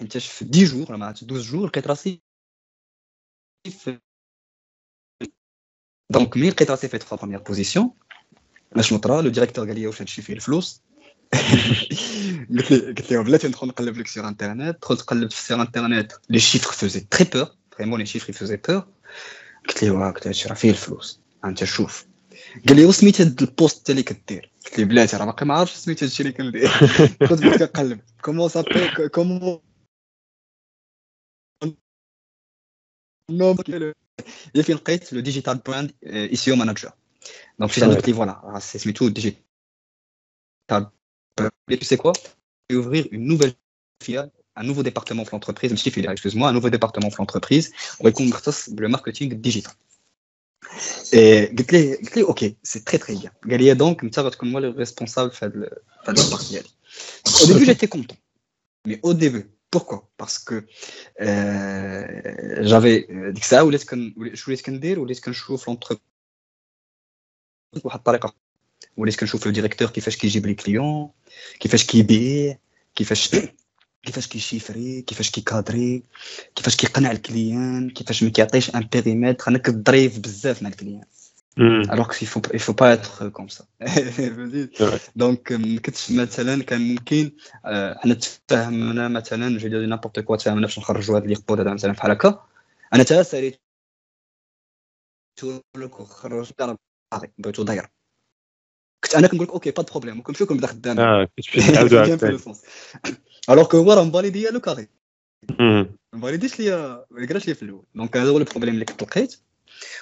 10 0.00 0.66
jours, 0.66 0.92
12 1.22 1.42
jours, 1.42 1.70
donc, 6.10 6.36
ملي 6.36 6.50
لقيت 6.50 6.70
راسي 6.70 6.88
في 6.88 6.98
trois 6.98 7.16
premières 7.16 7.42
positions, 7.42 7.90
اش 8.76 8.92
نطرا 8.92 9.22
لو 9.22 9.28
ديريكتور 9.30 9.66
قال 9.66 9.74
لي 9.74 9.86
واش 9.86 10.02
هادشي 10.02 10.22
فيه 10.22 10.34
الفلوس 10.34 10.82
قلت 12.50 12.70
لي 12.70 12.78
قلت 12.78 13.12
له 13.12 13.22
بلاتي 13.22 13.48
ندخل 13.48 13.66
نقلب 13.66 13.96
لك 13.96 14.06
سير 14.06 14.28
انترنت 14.28 14.82
دخلت 14.82 15.00
قلبت 15.00 15.32
في 15.32 15.42
سير 15.42 15.62
انترنت 15.62 16.12
لي 16.30 16.38
شيفر 16.38 16.72
فوزي 16.72 17.00
تري 17.00 17.24
بور 17.24 17.56
فريمون 17.72 18.00
لي 18.00 18.06
شيفر 18.06 18.32
فوزي 18.32 18.56
بور 18.56 18.86
قلت 19.68 19.84
له 19.84 19.90
واه 19.90 20.10
قلت 20.10 20.26
له 20.26 20.48
راه 20.48 20.54
فيه 20.54 20.70
الفلوس 20.70 21.20
انت 21.44 21.64
شوف 21.64 22.06
قال 22.68 22.76
لي 22.76 22.84
وسميت 22.84 23.20
هاد 23.20 23.42
البوست 23.42 23.90
اللي 23.90 24.02
كدير 24.02 24.52
قلت 24.64 24.78
له 24.78 24.84
بلاتي 24.84 25.16
راه 25.16 25.24
باقي 25.24 25.46
ما 25.46 25.54
عارفش 25.54 25.74
سميت 25.74 26.02
هادشي 26.02 26.22
اللي 26.22 26.32
كندير 26.32 26.70
كنت 27.28 27.32
بديت 27.32 27.62
كنقلب 27.62 28.00
كومون 28.22 28.48
سابي 28.48 29.08
كومون 29.08 29.60
هي 34.56 34.62
فين 34.62 34.76
لقيت 34.76 35.12
لو 35.12 35.20
ديجيتال 35.20 35.58
براند 35.58 35.94
اي 36.04 36.56
مانجر 36.56 36.92
دونك 37.58 37.70
مشيت 37.70 37.84
قلت 37.84 38.08
لي 38.08 38.14
فوالا 38.14 38.58
سي 38.58 38.78
سميتو 38.78 39.08
ديجيتال 39.08 39.46
tu 41.70 41.84
sais 41.84 41.96
quoi 41.96 42.12
ouvrir 42.72 43.04
une 43.10 43.24
nouvelle 43.30 43.54
filiale 44.02 44.30
un 44.55 44.63
nouveau 44.63 44.83
département 44.83 45.23
pour 45.23 45.35
l'entreprise, 45.35 45.71
excuse-moi, 45.71 46.49
un 46.49 46.53
nouveau 46.53 46.69
département 46.69 47.09
pour 47.09 47.21
l'entreprise, 47.21 47.71
le 48.01 48.87
marketing 48.87 49.33
digital. 49.39 49.73
Et 51.11 51.51
je 51.53 52.13
lui 52.13 52.23
OK, 52.23 52.45
c'est 52.63 52.85
très 52.85 52.99
très 52.99 53.15
bien. 53.15 53.31
Galia 53.45 53.75
donc, 53.75 54.03
comme 54.37 54.49
moi 54.49 54.61
le 54.61 54.69
responsable 54.69 55.33
de 55.51 55.69
la 56.05 56.13
partie. 56.29 56.59
Au 57.43 57.45
début, 57.47 57.65
j'étais 57.65 57.87
content. 57.87 58.15
Mais 58.85 58.99
au 59.03 59.13
début, 59.13 59.49
pourquoi? 59.69 60.09
Parce 60.17 60.39
que 60.39 60.65
euh, 61.21 62.61
j'avais 62.61 63.07
euh, 63.09 63.31
dit 63.31 63.41
ça, 63.41 63.65
ou 63.65 63.71
je 63.71 64.43
voulais 64.43 64.57
scanner, 64.57 64.97
ou 64.97 65.07
je 65.07 65.31
chauffe 65.31 65.65
l'entreprise, 65.65 66.01
ou 68.97 69.05
je 69.05 69.25
chauffe 69.25 69.45
le 69.45 69.51
directeur 69.51 69.93
qui 69.93 70.01
fait 70.01 70.11
ce 70.11 70.17
qui 70.17 70.29
gibe 70.29 70.45
les 70.45 70.55
clients, 70.55 71.13
qui 71.59 71.67
fait 71.69 71.77
ce 71.77 71.85
qui 71.85 71.99
est 72.01 72.59
qui 72.93 73.05
fait 73.05 73.15
ce 73.15 73.35
كيفاش 74.03 74.27
كيشيفري 74.27 75.01
كيفاش 75.01 75.31
كيكادري 75.31 76.03
كيفاش 76.55 76.75
كيقنع 76.75 77.11
الكليان 77.11 77.89
كيفاش 77.89 78.23
ما 78.23 78.29
كيعطيش 78.29 78.75
ان 78.75 78.89
بيريمتر 78.93 79.47
أنا 79.47 79.57
كضريف 79.57 80.19
بزاف 80.19 80.63
مع 80.63 80.69
الكليان. 80.69 81.05
الوغ 81.93 82.07
كو 82.07 82.13
يفو 82.21 82.41
يفو 82.53 82.73
با 82.73 82.93
اتر 82.93 83.29
كوم 83.29 83.47
سا 83.47 83.65
دونك 85.15 85.51
ما 85.51 85.79
كنتش 85.79 86.11
مثلا 86.11 86.63
كان 86.63 86.81
ممكن 86.81 87.31
حنا 87.97 88.13
تفاهمنا 88.13 89.07
مثلا 89.07 89.57
جو 89.57 89.67
دير 89.67 89.85
نابورت 89.85 90.19
كوا 90.19 90.35
تفاهمنا 90.35 90.61
باش 90.67 90.79
نخرجوا 90.79 91.17
هذا 91.17 91.25
لي 91.25 91.35
هذا 91.49 91.73
مثلا 91.73 91.91
بحال 91.91 92.11
هكا 92.11 92.45
أنا 92.93 93.03
تا 93.03 93.23
ساليت 93.23 93.61
لك 95.77 95.99
وخرجت 95.99 96.77
بغيتو 97.37 97.63
داير 97.63 97.87
كنت 99.03 99.15
أنا 99.15 99.27
كنقول 99.27 99.47
لك 99.47 99.53
أوكي 99.53 99.71
با 99.71 99.83
بروبليم 99.83 100.19
وكنمشيو 100.19 100.47
كنبدا 100.47 100.67
خدام 100.67 100.99
آه 100.99 101.27
كنت 101.35 102.53
الوغ 103.49 103.67
كو 103.67 103.77
هو 103.77 103.93
راه 103.93 104.03
مفاليدي 104.03 104.49
لو 104.49 104.59
كاري 104.59 104.87
مفاليديش 106.13 106.59
ليا 106.59 107.05
ما 107.11 107.27
قراش 107.27 107.47
ليا 107.47 107.53
في 107.53 107.63
الأول. 107.63 107.85
دونك 107.95 108.17
هذا 108.17 108.29
هو 108.29 108.37
البروبليم 108.37 108.73
اللي 108.73 108.85
كنت 108.85 109.03
لقيت. 109.03 109.39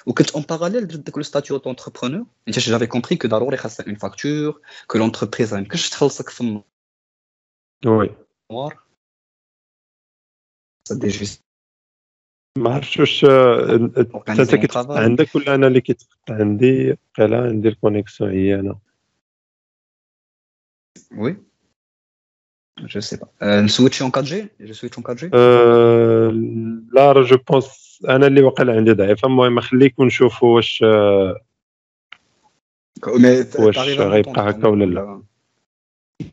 وكنت 0.06 0.30
اون 0.30 0.42
باراليل 0.42 0.88
درت 0.88 0.98
داك 0.98 1.16
لو 1.16 1.22
ستاتيو 1.22 1.56
دونتربرونور 1.56 2.26
أنت 2.48 2.58
جافي 2.58 2.86
كومبري 2.86 3.16
كو 3.16 3.28
ضروري 3.28 3.56
خاصك 3.56 3.86
اون 3.86 3.94
فاكتور 3.94 4.60
كو 4.86 4.98
لونتربريز 4.98 5.54
ما 5.54 5.60
يمكنش 5.60 5.88
تخلصك 5.88 6.28
في 6.28 6.62
وي. 7.86 8.16
دي 10.90 11.40
ما 12.58 12.74
عرفتش 12.74 13.00
واش 13.00 13.24
انت 13.24 14.54
كتقطع 14.54 15.00
عندك 15.00 15.34
ولا 15.34 15.54
أنا 15.54 15.66
اللي 15.66 15.80
كيتقطع 15.80 16.34
عندي؟ 16.34 16.96
قيلا 17.14 17.52
ندير 17.52 17.74
كونيكسيون 17.74 18.30
هي 18.30 18.54
أنا. 18.54 18.78
وي 21.17 21.37
Je 22.83 22.99
sais 22.99 23.17
pas. 23.17 23.29
Euh, 23.41 23.67
switch 23.67 24.01
en 24.01 24.09
4G 24.09 24.49
Je 24.59 24.73
switch 24.73 24.97
en 24.97 25.01
4G 25.01 25.29
euh, 25.33 26.31
لا 26.93 27.21
جو 27.21 27.37
بونس 27.37 27.99
انا 28.09 28.27
اللي 28.27 28.41
واقيلا 28.41 28.73
عندي 28.73 28.91
ضعيفه 28.91 29.27
المهم 29.27 29.59
خليك 29.59 29.99
ونشوفوا 29.99 30.55
واش 30.55 30.81
واش 33.59 33.77
غيبقى 33.99 34.49
هكا 34.49 34.67
ولا 34.67 34.85
لا 34.85 35.21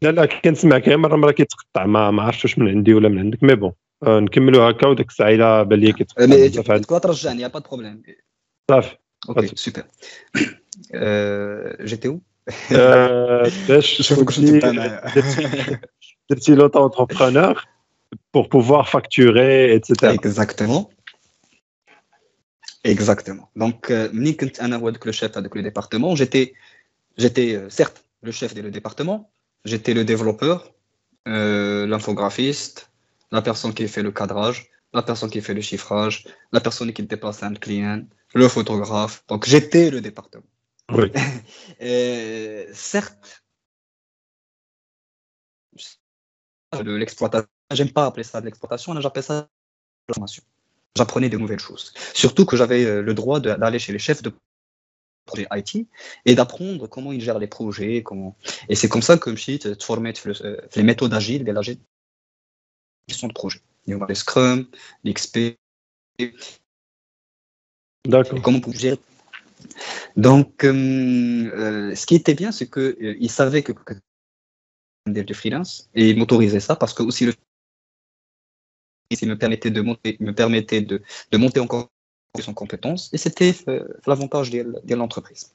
لا 0.02 0.10
لا 0.10 0.26
كنسمع 0.26 0.78
كاين 0.78 0.98
مره 0.98 1.16
مره 1.16 1.32
كيتقطع 1.32 1.86
ما 1.86 2.10
ما 2.10 2.22
عرفتش 2.22 2.44
واش 2.44 2.58
من 2.58 2.68
عندي 2.68 2.94
ولا 2.94 3.08
من 3.08 3.18
عندك 3.18 3.42
مي 3.42 3.54
بون 3.54 3.72
نكملوا 4.06 4.70
هكا 4.70 4.86
وديك 4.86 5.08
الساعه 5.08 5.28
الا 5.28 5.62
بان 5.62 5.78
لي 5.78 5.92
كيتقطع 5.92 6.24
بزاف 6.24 6.66
تقدر 6.66 6.98
ترجعني 6.98 7.42
يا 7.42 7.48
با 7.48 7.58
بروبليم 7.58 8.02
صافي 8.70 8.96
اوكي 9.28 9.46
سوبر 9.46 9.84
جيتي 11.84 12.08
او 12.08 12.20
też 13.67 14.13
budzi 14.15 14.59
decyzji 16.29 16.55
l'auto-entrepreneur 16.55 17.53
pour 18.31 18.49
pouvoir 18.49 18.89
facturer, 18.89 19.73
etc. 19.75 20.13
Exactement. 20.13 20.89
Exactement. 22.83 23.49
Donc, 23.55 23.91
euh, 23.91 24.09
le 24.13 25.11
chef 25.11 25.35
avec 25.35 25.55
le 25.55 25.61
département, 25.61 26.15
j'étais, 26.15 26.53
j'étais 27.17 27.55
euh, 27.55 27.69
certes 27.69 28.03
le 28.23 28.31
chef 28.31 28.53
du 28.53 28.71
département, 28.71 29.29
j'étais 29.65 29.93
le 29.93 30.03
développeur, 30.05 30.73
euh, 31.27 31.85
l'infographiste, 31.85 32.89
la 33.31 33.41
personne 33.41 33.73
qui 33.73 33.87
fait 33.87 34.03
le 34.03 34.11
cadrage, 34.11 34.69
la 34.93 35.01
personne 35.01 35.29
qui 35.29 35.41
fait 35.41 35.53
le 35.53 35.61
chiffrage, 35.61 36.25
la 36.51 36.61
personne 36.61 36.93
qui 36.93 37.03
déplace 37.03 37.43
un 37.43 37.53
client, 37.53 38.03
le 38.33 38.47
photographe. 38.47 39.23
Donc, 39.27 39.45
j'étais 39.45 39.89
le 39.89 39.99
département. 40.01 40.45
Oui. 40.93 41.11
Et, 41.79 42.67
certes, 42.73 43.43
de 46.83 46.95
l'exploitation. 46.95 47.49
J'aime 47.71 47.91
pas 47.91 48.05
appeler 48.05 48.23
ça 48.23 48.39
de 48.39 48.45
l'exploitation, 48.45 48.99
j'appelle 49.01 49.23
ça 49.23 49.41
de 49.41 49.47
la 50.09 50.13
formation. 50.13 50.43
J'apprenais 50.95 51.29
de 51.29 51.37
nouvelles 51.37 51.59
choses. 51.59 51.93
Surtout 52.13 52.45
que 52.45 52.55
j'avais 52.55 53.01
le 53.01 53.13
droit 53.13 53.39
d'aller 53.39 53.79
chez 53.79 53.91
les 53.91 53.99
chefs 53.99 54.21
de 54.21 54.31
projet 55.25 55.47
IT 55.51 55.87
et 56.25 56.35
d'apprendre 56.35 56.87
comment 56.87 57.11
ils 57.11 57.21
gèrent 57.21 57.39
les 57.39 57.47
projets. 57.47 58.03
Comment... 58.03 58.35
Et 58.69 58.75
c'est 58.75 58.87
comme 58.87 59.01
ça 59.01 59.17
que 59.17 59.29
je 59.29 59.31
me 59.31 59.37
suis 59.37 59.59
formé 59.81 60.13
les 60.75 60.83
méthodes 60.83 61.13
agiles 61.13 61.43
de 61.43 61.51
la 61.51 61.61
gestion 61.61 63.27
de 63.27 63.33
projet. 63.33 63.59
Il 63.85 63.97
y 63.97 64.01
a 64.01 64.05
les 64.07 64.15
Scrum, 64.15 64.67
l'XP. 65.03 65.57
D'accord. 68.05 68.41
Comment 68.41 68.61
pour 68.61 68.73
gérer. 68.73 68.99
Donc, 70.15 70.63
euh, 70.63 71.95
ce 71.95 72.05
qui 72.05 72.15
était 72.15 72.33
bien, 72.33 72.51
c'est 72.51 72.69
qu'ils 72.69 72.95
euh, 73.01 73.27
savaient 73.27 73.63
que, 73.63 73.71
que 73.71 73.93
de 75.05 75.33
freelance 75.33 75.89
et 75.95 76.13
m'autoriser 76.15 76.59
ça 76.59 76.75
parce 76.75 76.93
que 76.93 77.01
aussi 77.03 77.25
le 77.25 77.33
me 79.25 79.37
permettait 79.37 79.71
de 79.71 79.79
monter, 79.79 80.17
me 80.19 80.33
permettait 80.33 80.81
de, 80.81 81.01
de 81.31 81.37
monter 81.37 81.61
encore 81.61 81.89
en 82.47 82.53
compétences 82.53 83.09
et 83.13 83.17
c'était 83.17 83.55
l'avantage 84.05 84.51
de, 84.51 84.95
l'entreprise. 84.95 85.53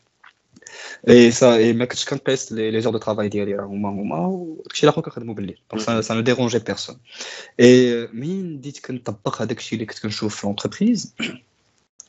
Et 1.07 1.31
ça, 1.31 1.61
et 1.61 1.75
ma 1.75 1.87
les, 2.51 2.71
les 2.71 2.87
heures 2.87 2.93
de 2.93 2.99
travail 2.99 3.29
donc 5.71 5.81
ça, 5.81 6.03
ça 6.03 6.15
ne 6.15 6.23
dérangeait 6.23 6.61
personne. 6.61 6.99
Et 7.59 8.07
mais 8.13 8.43
dites 8.57 8.81
que 8.81 8.93
l'entreprise, 10.43 11.15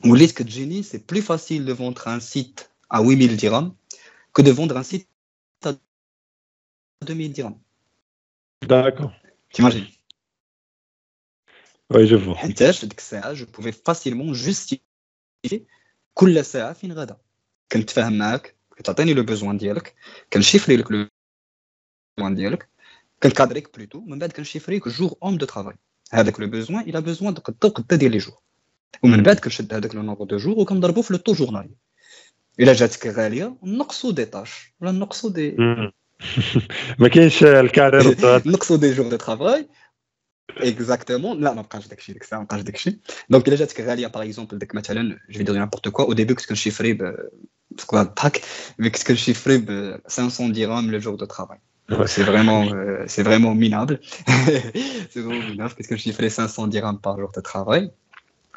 vous 0.03 0.17
dites 0.17 0.33
que 0.33 0.47
Jenny, 0.47 0.83
c'est 0.83 1.05
plus 1.05 1.21
facile 1.21 1.65
de 1.65 1.73
vendre 1.73 2.07
un 2.07 2.19
site 2.19 2.71
à 2.89 3.01
8000 3.01 3.37
dirhams 3.37 3.73
que 4.33 4.41
de 4.41 4.51
vendre 4.51 4.77
un 4.77 4.83
site 4.83 5.07
2000 7.05 7.31
dirhams. 7.31 7.59
D'accord. 8.61 9.11
T'imagines 9.51 9.87
Oui, 11.91 12.07
je 12.07 12.15
vois. 12.15 12.37
je 13.33 13.45
pouvais 13.45 13.71
facilement 13.71 14.33
justifier 14.33 14.83
كل 16.13 16.45
ساعة 16.45 16.73
فين 16.73 16.91
غدا 16.91 17.17
كنتفاهم 17.71 18.17
معاك 18.17 18.55
كتعطيني 18.77 19.13
لو 19.13 19.23
بوزوان 19.23 19.57
ديالك 19.57 19.95
كنشيفري 20.33 20.77
لك 20.77 20.91
لو 20.91 21.07
بوزوان 22.17 22.35
ديالك 22.35 22.69
كنكادريك 23.23 23.77
بلوتو 23.77 23.99
من 23.99 24.19
بعد 24.19 24.31
كنشيفريك 24.31 24.87
جور 24.87 25.15
اون 25.23 25.37
دو 25.37 25.45
ترافاي 25.45 25.77
هذاك 26.11 26.39
لو 26.39 26.47
بوزوان 26.47 26.81
الى 26.81 27.01
بوزوان 27.01 27.33
قدا 27.33 27.69
قدا 27.69 27.95
ديال 27.95 28.11
لي 28.11 28.17
جور 28.17 28.37
ومن 29.03 29.23
بعد 29.23 29.39
كنشد 29.39 29.73
هذاك 29.73 29.95
لو 29.95 30.01
نومبر 30.01 30.25
دو 30.25 30.37
جور 30.37 30.59
وكنضربو 30.59 31.01
في 31.01 31.13
لو 31.13 31.19
تو 31.19 31.33
جورنالي 31.33 31.75
الا 32.59 32.73
جاتك 32.73 33.07
غاليه 33.07 33.57
نقصوا 33.63 34.11
دي 34.11 34.25
طاش 34.25 34.73
ولا 34.81 34.91
نقصوا 34.91 35.29
دي 35.29 35.55
ما 36.99 37.07
كاينش 37.07 37.43
الكارير 37.43 38.15
نقصوا 38.45 38.77
دي 38.77 38.93
جور 38.93 39.09
دو 39.09 39.17
ترافاي 39.17 39.69
اكزاكتومون 40.57 41.41
لا 41.41 41.53
ما 41.53 41.61
بقاش 41.61 41.87
داكشي 41.87 42.13
ديك 42.13 42.21
الساعه 42.21 42.39
ما 42.39 42.45
بقاش 42.45 42.61
داكشي 42.61 42.99
دونك 43.29 43.47
الا 43.47 43.55
جاتك 43.55 43.81
غاليه 43.81 44.07
باغ 44.07 44.23
اكزومبل 44.23 44.57
داك 44.57 44.75
مثلا 44.75 45.19
جو 45.29 45.37
في 45.37 45.43
دير 45.43 45.55
نابورت 45.55 45.89
كوا 45.89 46.05
او 46.05 46.13
ديبي 46.13 46.33
كنت 46.33 46.45
كنشيفري 46.45 46.93
ب 46.93 47.15
تقدر 47.77 48.03
تضحك 48.03 48.41
مي 48.79 48.89
كنت 48.89 49.03
كنشيفري 49.07 49.57
ب 49.57 49.99
500 50.07 50.51
درهم 50.53 50.91
لو 50.91 50.97
جور 50.97 51.15
دو 51.15 51.25
ترافاي 51.25 51.59
سي 52.05 52.23
فريمون 52.23 53.07
سي 53.07 53.23
فريمون 53.23 53.57
مينابل 53.57 53.99
سي 55.09 55.23
فريمون 55.23 55.49
مينابل 55.49 55.73
كنت 55.73 55.89
كنشيفري 55.89 56.29
500 56.29 56.71
درهم 56.71 56.97
باغ 56.97 57.15
جور 57.15 57.31
دو 57.35 57.41
ترافاي 57.41 57.91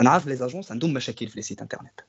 انا 0.00 0.10
عارف 0.10 0.26
لي 0.26 0.36
زاجونس 0.36 0.72
عندهم 0.72 0.94
مشاكل 0.94 1.28
في 1.28 1.36
لي 1.36 1.42
سيت 1.42 1.62
انترنت 1.62 2.00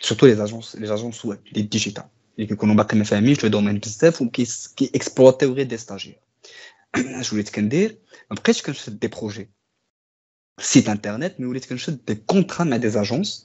سورتو 0.00 0.26
لي 0.26 0.34
زاجونس 0.34 0.76
لي 0.76 0.86
زاجونس 0.86 1.24
ويب 1.24 1.40
لي 1.52 1.62
ديجيتال 1.62 2.04
اللي 2.36 2.46
كيكونوا 2.46 2.74
باقي 2.74 2.98
ما 2.98 3.04
فاهمينش 3.04 3.44
لو 3.44 3.50
دومين 3.50 3.78
بزاف 3.78 4.22
وكي 4.22 4.42
اكسبلوتيو 4.82 5.52
غير 5.52 5.66
دي 5.66 5.76
ستاجير 5.76 6.20
اش 6.96 7.32
وليت 7.32 7.54
كندير 7.54 7.98
ما 8.30 8.36
بقيتش 8.36 8.62
كنشد 8.62 8.98
دي 8.98 9.08
بروجي 9.08 9.50
site 10.60 10.86
internet 10.88 11.32
mais 11.38 11.44
وليت 11.44 11.66
كنشد 11.68 11.98
des 12.10 12.34
contrats 12.34 12.60
مع 12.60 12.78
des 12.78 12.94
agences 13.06 13.42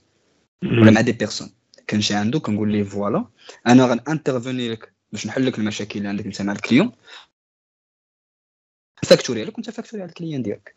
ولا 0.63 0.91
مع 0.91 1.02
des 1.02 1.28
personnes 1.28 1.49
كنمشي 1.89 2.13
عنده 2.13 2.39
كنقول 2.39 2.71
ليه 2.71 2.84
فوالا 2.84 3.25
انا 3.67 3.86
غنانترفوني 3.86 4.69
لك 4.69 4.93
باش 5.12 5.28
نحل 5.28 5.45
لك 5.45 5.60
المشاكل 5.60 5.97
اللي 5.97 6.10
عندك 6.10 6.25
انت 6.25 6.41
مع 6.41 6.54
الكليون 6.54 6.91
فاكتوري 9.04 9.43
لك 9.43 9.58
وانت 9.58 9.69
فاكتوري 9.69 10.02
على 10.04 10.10
الكليون 10.10 10.43
ديالك 10.43 10.75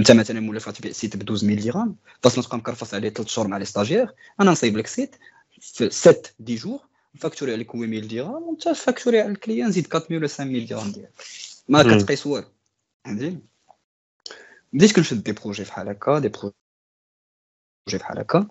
انت 0.00 0.12
مثلا 0.12 0.40
مولا 0.40 0.60
تبيع 0.60 0.92
سيت 0.92 1.16
ب 1.16 1.22
12000 1.22 1.64
درهم 1.64 1.96
فاصلا 2.22 2.44
تبقى 2.44 2.58
مكرفص 2.58 2.94
عليه 2.94 3.08
3 3.08 3.30
شهور 3.30 3.48
مع 3.48 3.56
لي 3.56 3.64
ستاجير 3.64 4.14
انا 4.40 4.50
نصايب 4.50 4.76
لك 4.76 4.86
سيت 4.86 5.16
في 5.60 5.90
7 5.90 6.22
دي 6.38 6.54
جور 6.54 6.80
فاكتوري 7.18 7.52
عليك 7.52 7.72
8000 7.72 8.06
درهم 8.06 8.42
وانت 8.42 8.68
فاكتوري 8.68 9.20
على 9.20 9.32
الكليون 9.32 9.70
زيد 9.70 9.94
4000 9.94 10.10
ولا 10.12 10.28
5000 10.28 10.68
درهم 10.68 10.92
ديالك 10.92 11.12
ما 11.68 11.82
كتقيس 11.82 12.26
والو 12.26 12.48
فهمتي 13.04 13.38
بديت 14.72 14.96
كنشد 14.96 15.22
دي 15.22 15.32
بروجي 15.32 15.62
بحال 15.62 15.88
هكا 15.88 16.18
دي 16.18 16.28
بروجي 16.28 16.54
بحال 17.98 18.18
هكا 18.18 18.48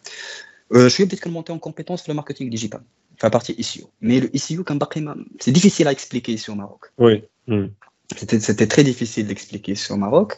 شويه 0.87 1.07
بديت 1.07 1.23
كنمونتي 1.23 1.51
اون 1.51 1.59
كومبيتونس 1.59 2.01
في 2.01 2.09
الماركتينغ 2.09 2.49
ديجيتال 2.51 2.81
في 3.17 3.29
بارتي 3.29 3.57
اي 3.57 3.63
سي 3.63 3.83
او 3.83 3.89
مي 4.01 4.19
لو 4.19 4.29
اي 4.33 4.39
سي 4.39 4.57
او 4.57 4.63
كان 4.63 4.77
باقي 4.79 5.25
سي 5.39 5.51
ديفيسيل 5.51 5.87
ا 5.87 5.91
اكسبليكي 5.91 6.37
سي 6.37 6.51
ماروك 6.51 6.91
وي 6.97 7.29
C'était 8.17 8.67
très 8.67 8.83
difficile 8.83 9.25
d'expliquer 9.27 9.75
sur 9.75 9.97
Maroc. 9.97 10.29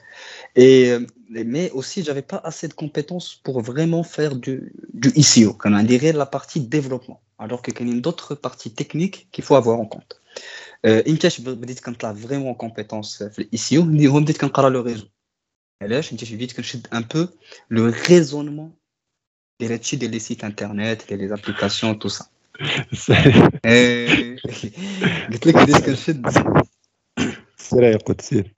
Et, 0.55 0.95
mais 1.29 1.69
aussi, 1.71 2.03
j'avais 2.05 2.27
pas 2.33 2.41
assez 2.49 2.67
de 2.67 2.73
compétences 2.73 3.29
pour 3.45 3.61
vraiment 3.61 4.03
faire 4.03 4.33
du, 4.35 4.55
du 4.93 5.09
ICO, 5.23 5.53
comme 5.53 5.75
on 5.75 5.83
dirait 5.83 6.13
la 6.13 6.25
partie 6.25 6.61
développement. 6.61 7.19
Alors 7.39 7.61
qu'il 7.61 7.87
y 7.87 7.97
a 7.97 7.99
d'autres 7.99 8.35
parties 8.35 8.73
techniques 8.81 9.27
qu'il 9.31 9.43
faut 9.43 9.55
avoir 9.55 9.79
en 9.79 9.85
compte. 9.85 10.13
انت 10.85 11.41
بديت 11.41 11.79
كنطلع 11.79 12.13
فريمون 12.13 12.53
كومبيتونس 12.53 13.23
في 13.23 13.39
الاي 13.39 13.57
سي 13.57 13.77
او 13.77 13.83
هو 13.83 14.19
بديت 14.19 14.37
كنقرا 14.37 14.69
لو 14.69 14.81
ريزو 14.81 15.07
علاش 15.81 16.11
انت 16.11 16.33
بديت 16.33 16.53
كنشد 16.53 16.87
ان 16.93 17.01
بو 17.01 17.27
لو 17.71 17.93
ريزونمون 18.09 18.73
ديال 19.59 19.71
هادشي 19.71 19.95
ديال 19.95 20.11
لي 20.11 20.19
سيت 20.19 20.43
انترنت 20.43 21.07
ديال 21.07 21.19
لي 21.19 21.27
زابليكاسيون 21.27 21.99
تو 21.99 22.07
سا 22.07 22.25
قلت 25.31 25.47
لك 25.47 25.55
بديت 25.55 25.85
كنشد 25.85 26.27
سير 27.71 27.83
يا 27.83 27.97
قدسير 27.97 28.55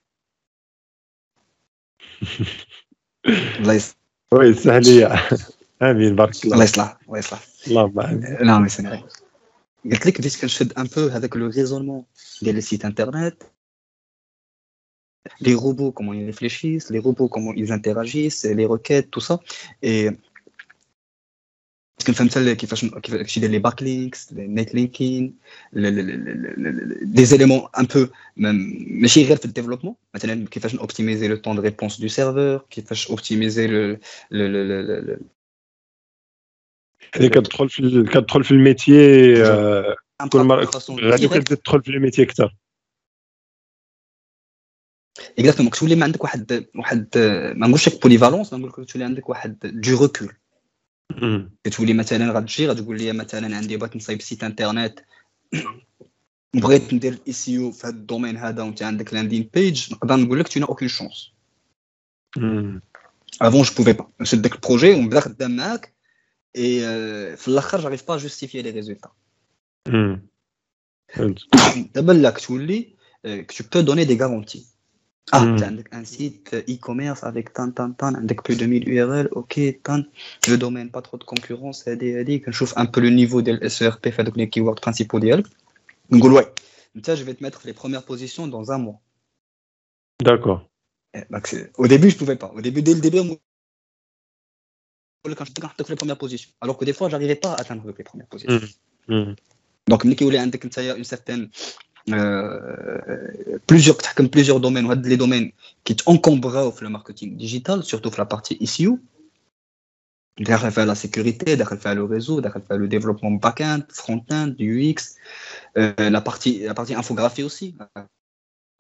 الله 3.60 3.74
يسلمك 3.74 3.96
وي 4.34 4.48
يسمح 4.48 4.76
لي 4.76 5.06
امين 5.82 6.16
بارك 6.16 6.44
الله 6.44 6.54
الله 6.54 6.64
يصلح 6.64 6.98
الله 7.08 7.18
يصلح 7.20 7.44
اللهم 7.68 8.00
امين 8.00 8.46
نعم 8.46 8.66
يسلمك 8.66 9.04
قلت 9.86 10.06
لك 10.06 10.20
بديت 10.20 10.42
كنشد 10.42 10.74
ان 10.74 10.84
بو 10.84 11.08
هذاك 11.08 11.36
لو 11.36 11.48
ريزونمون 11.48 12.06
ديال 12.42 12.56
لي 12.56 12.62
سيت 12.62 12.86
انترنت 12.86 13.44
les 15.42 15.56
robots, 15.56 15.92
comment 15.92 16.14
ils 16.14 16.26
réfléchissent, 16.26 16.90
les 16.90 17.00
robots, 17.00 17.28
comment 17.28 17.54
ils 17.54 17.72
interagissent, 17.72 18.46
les 18.46 18.66
requêtes, 18.66 19.12
tout 19.12 19.20
ça. 19.20 19.40
Et 19.82 20.10
كنفهم 22.08 22.54
كيفاش 22.54 22.86
كيفاش 22.86 23.38
يدير 23.38 23.50
لي 23.50 23.60
باك 23.60 23.84
لينكس 23.84 24.32
النت 24.32 24.76
لينكين 24.76 25.38
دي 27.02 27.26
زيليمون 27.26 27.68
ان 27.80 27.86
بو 27.86 28.08
ماشي 28.36 29.26
غير 29.26 29.38
في 29.38 29.46
الديفلوبمون 29.46 29.96
مثلا 30.16 30.48
كيفاش 30.48 30.76
اوبتيميزي 30.76 31.28
لو 31.28 31.36
طون 31.36 31.56
دو 31.56 31.62
ريبونس 31.62 32.02
دو 32.02 32.08
سيرفور 32.08 32.58
كيفاش 32.70 33.10
اوبتيميزي 33.10 33.68
لو 33.68 33.98
يعني 37.16 37.30
كتدخل 37.30 37.70
في 37.70 38.04
كتدخل 38.04 38.44
في 38.44 38.52
الميتيي 38.52 39.34
كل 40.32 40.44
مره 40.44 40.70
غادي 40.92 41.28
كتدخل 41.28 41.84
في 41.84 41.90
الميتيي 41.90 42.26
اكثر 42.26 42.56
اكزاكتومون 45.40 45.72
كتولي 45.72 45.96
ما 45.96 46.04
عندك 46.04 46.24
واحد 46.24 46.66
واحد 46.76 47.08
ما 47.56 47.68
نقولش 47.68 47.90
لك 47.90 48.02
بوليفالونس 48.02 48.54
ما 48.54 48.60
نقول 48.60 48.84
لك 48.84 48.92
تولي 48.92 49.06
عندك 49.06 49.30
واحد 49.30 49.60
دو 49.64 50.02
ريكول 50.02 50.34
كتولي 51.64 51.94
مثلا 51.94 52.32
غتجي 52.32 52.68
غتقول 52.68 52.98
لي 52.98 53.14
مثلا 53.14 53.58
عندي 53.58 53.78
بغيت 53.78 53.96
نصايب 53.96 54.22
سيت 54.22 54.44
انترنت 54.44 55.00
بغيت 56.56 56.94
ندير 56.94 57.14
الاي 57.14 57.34
سي 57.34 57.58
او 57.58 57.72
في 57.72 57.88
هذا 57.88 57.96
الدومين 57.96 58.38
هذا 58.38 58.64
وانت 58.64 58.84
عندك 58.84 59.14
لاندين 59.14 59.50
بيج 59.54 59.94
نقدر 59.94 60.16
نقول 60.16 60.40
لك 60.40 60.48
تو 60.48 60.66
اوكين 60.66 60.88
شونس 60.88 61.32
افون 63.42 63.62
جو 63.62 63.74
بوفي 63.78 63.94
با 63.94 64.12
نشد 64.22 64.42
داك 64.42 64.56
البروجي 64.56 64.94
ونبدا 64.94 65.20
خدام 65.20 65.56
معاك 65.56 65.94
اي 66.56 66.82
في 67.38 67.48
الاخر 67.48 67.82
جاريف 67.82 68.08
با 68.08 68.18
جوستيفي 68.18 68.62
لي 68.62 68.70
ريزولتا 68.70 69.12
دابا 71.96 72.12
لا 72.12 72.30
كتولي 72.30 73.00
tu 73.26 73.64
peux 73.64 73.84
donner 73.84 74.06
des 74.06 74.18
garanties 74.18 74.73
Ah, 75.33 75.45
hmm. 75.45 75.83
un 75.91 76.05
site 76.05 76.55
e-commerce 76.69 77.25
avec 77.25 77.55
tant, 77.55 77.71
tant, 77.71 77.91
tant, 77.93 78.15
avec 78.15 78.43
plus 78.43 78.57
de 78.57 78.67
1000 78.67 78.89
URL, 78.89 79.29
ok, 79.33 79.59
tant, 79.83 80.03
le 80.47 80.57
domaine, 80.57 80.91
pas 80.91 81.01
trop 81.01 81.17
de 81.17 81.25
concurrence, 81.25 81.85
je 81.87 82.51
chauffe 82.51 82.75
un 82.77 82.85
peu 82.85 83.01
le 83.01 83.09
niveau 83.09 83.41
des 83.41 83.69
SERP, 83.69 84.21
donc 84.23 84.37
les 84.37 84.51
keywords 84.51 84.81
principaux 84.81 85.21
d'IL. 85.21 85.43
Donc, 86.11 86.25
ouais, 86.25 86.47
je 86.95 87.23
vais 87.25 87.35
te 87.35 87.43
mettre 87.43 87.63
les 87.65 87.73
premières 87.73 88.05
positions 88.05 88.47
dans 88.47 88.71
un 88.71 88.79
mois. 88.79 89.01
D'accord. 90.23 90.69
Eh, 91.15 91.23
bah, 91.31 91.41
au 91.79 91.89
début, 91.89 92.11
je 92.11 92.17
ne 92.17 92.19
pouvais 92.19 92.37
pas. 92.37 92.53
Au 92.55 92.61
début, 92.61 92.83
dès 92.83 92.95
le 92.95 93.01
début, 93.01 93.21
quand 95.25 95.45
je 95.45 95.53
suis 95.53 95.55
les 95.89 95.97
premières 95.97 96.19
positions. 96.19 96.51
Alors 96.61 96.77
que 96.77 96.85
des 96.85 96.93
fois, 96.93 97.09
j'arrivais 97.09 97.37
pas 97.37 97.53
à 97.53 97.61
atteindre 97.61 97.87
les 97.87 98.05
premières 98.05 98.27
positions. 98.27 98.61
Mm. 99.09 99.15
Mm. 99.15 99.37
Donc, 99.89 100.05
une 100.05 101.05
certaine 101.05 101.49
euh, 102.11 103.59
plusieurs 103.67 103.97
comme 104.15 104.29
plusieurs 104.29 104.61
domaines 104.61 104.93
les 105.05 105.17
domaines 105.17 105.51
qui 105.85 105.97
encombrent 106.05 106.75
le 106.83 106.91
marketing 106.91 107.35
digital 107.35 107.83
surtout 107.83 108.11
la 108.19 108.27
partie 108.27 108.59
issue 108.61 108.91
d'ailleurs 110.39 110.71
faire 110.71 110.85
la 110.85 110.97
sécurité 110.97 111.57
d'ailleurs 111.57 111.81
faire 111.81 111.95
le 111.95 112.05
réseau 112.05 112.43
d'ailleurs 112.43 112.63
faire 112.69 112.77
le 112.77 112.89
développement 112.89 113.31
back-end 113.31 113.81
front-end 113.89 114.55
UX 114.61 115.17
euh, 115.79 115.95
la 115.97 116.21
partie 116.21 116.59
la 116.59 116.75
partie 116.75 116.95
infographie 116.95 117.43
aussi. 117.43 117.75
La 117.97 118.07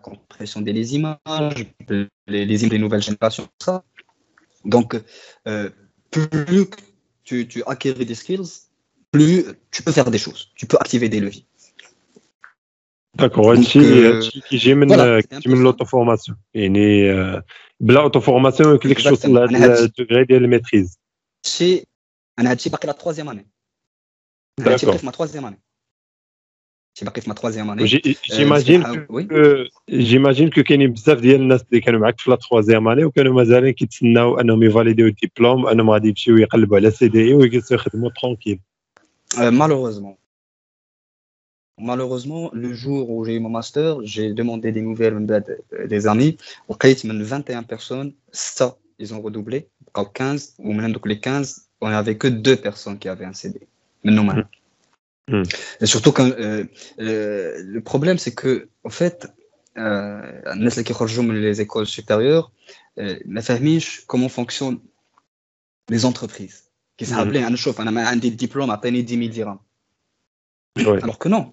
compression 0.03 0.61
des 0.61 0.95
images 0.95 1.19
les, 1.89 2.09
les, 2.27 2.45
les 2.45 2.79
nouvelles 2.79 3.03
générations 3.03 3.49
ça. 3.59 3.85
Donc 4.67 5.01
euh, 5.49 5.71
plus 6.11 6.69
tu, 7.23 7.49
tu 7.49 7.63
acquéris 7.67 8.05
des 8.05 8.15
skills 8.15 8.69
plus 9.15 9.45
tu 9.71 9.83
peux 9.83 9.93
faire 9.93 10.11
des 10.11 10.19
choses. 10.19 10.51
Tu 10.57 10.67
peux 10.67 10.77
activer 10.79 11.09
des 11.09 11.21
leviers. 11.21 11.47
داكور 13.16 13.52
هادشي 13.54 13.80
Donc, 13.80 14.16
هادشي 14.16 14.42
كيجي 14.42 14.74
من 14.76 14.88
voilà, 14.90 15.22
c'est 15.22 15.34
un 15.36 15.40
كيجي 15.40 15.50
peu 15.50 15.52
من 15.52 15.58
ça. 15.60 15.64
لوتو 15.64 15.86
فورماسيون 15.86 16.38
يعني 16.54 17.12
آه، 17.12 17.44
بلا 17.80 18.00
اوتو 18.00 18.20
فورماسيون 18.20 18.68
ما 18.70 18.74
يمكنلكش 18.74 19.04
توصل 19.04 19.28
Exactement. 19.28 19.32
لهاد 19.32 19.50
أنا 19.56 19.66
هادشي- 19.76 19.84
الدوغري 19.84 20.24
ديال 20.26 20.44
الميتريز 20.44 21.00
Chez 21.48 21.84
انا 22.40 22.52
هادشي 22.52 22.70
باقي 22.70 22.88
لا 22.88 22.94
تروازيام 22.94 23.30
اني 23.30 23.48
انا 24.60 24.72
هادشي 24.72 24.86
باقي 24.86 24.98
داكور 24.98 24.98
في 25.00 25.06
ما 25.06 25.12
تروازيام 25.12 25.46
اني 25.46 25.60
هادشي 26.92 27.06
باقي 27.06 27.22
في 27.22 27.30
ما 27.30 27.36
تروازيام 27.36 27.70
اني 27.72 27.86
جيماجين 28.38 29.06
وي 29.10 29.28
جيماجين 29.90 30.50
كو 30.50 30.64
كاينين 30.64 30.92
بزاف 30.94 31.20
ديال 31.20 31.42
الناس 31.42 31.62
اللي 31.70 31.82
كانوا 31.82 32.00
معاك 32.00 32.20
في 32.20 32.30
لا 32.32 32.36
تخوازيام 32.36 32.88
اني 32.88 33.06
وكانوا 33.06 33.34
مازالين 33.34 33.74
كيتسناو 33.74 34.40
انهم 34.40 34.64
يفاليديو 34.64 35.08
الدبلوم 35.08 35.68
انهم 35.68 35.90
غادي 35.90 36.08
يمشيو 36.08 36.38
يقلبوا 36.38 36.78
على 36.78 36.92
سي 36.92 37.08
دي 37.08 37.22
اي 37.28 37.34
ويجلسوا 37.34 37.76
يخدموا 37.78 38.10
ترونكيل 38.22 38.60
Euh, 39.36 39.40
Malheureusement, 41.79 42.51
le 42.53 42.73
jour 42.73 43.11
où 43.11 43.25
j'ai 43.25 43.35
eu 43.35 43.41
mon 43.41 43.49
master, 43.49 43.99
j'ai 44.03 44.33
demandé 44.33 44.71
des 44.71 44.81
nouvelles 44.81 45.27
des 45.89 46.07
amis. 46.07 46.37
Au 46.69 46.75
21 47.25 47.65
personnes, 47.65 48.13
ça, 48.31 48.77
ils 48.99 49.13
ont 49.13 49.21
redoublé. 49.21 49.69
15, 50.05 50.55
ou 50.59 50.73
même 50.73 50.93
les 51.09 51.19
15, 51.19 51.69
on 51.81 51.91
n'avait 51.91 52.17
que 52.17 52.29
deux 52.29 52.57
personnes 52.57 52.99
qui 52.99 53.09
avaient 53.09 53.25
un 53.25 53.33
CD. 53.33 53.61
Maintenant, 54.05 54.25
mm. 54.25 54.45
Mm. 55.29 55.43
Et 55.81 55.87
surtout 55.87 56.13
quand 56.13 56.29
euh, 56.29 56.65
euh, 57.01 57.63
le, 57.65 57.81
problème, 57.81 58.19
c'est 58.19 58.35
que, 58.35 58.69
en 58.85 58.91
fait, 58.91 59.27
euh, 59.77 60.43
qui 60.85 60.93
les 61.33 61.61
écoles 61.61 61.87
supérieures, 61.87 62.53
euh, 62.99 63.19
la 63.27 63.43
famille, 63.43 63.83
comment 64.07 64.29
fonctionnent 64.29 64.81
les 65.89 66.05
entreprises? 66.05 66.65
Qui 66.97 67.07
s'appelaient 67.07 67.41
mmh. 67.41 67.53
un 67.53 67.57
chauffe, 67.57 67.81
on 67.81 67.87
a 67.89 68.09
un 68.09 68.17
diplôme 68.17 68.71
à 68.71 68.79
peine 68.79 68.95
10 69.03 69.19
000 69.19 69.29
dirhams. 69.29 69.59
Alors 70.77 71.19
que 71.19 71.29
non, 71.29 71.53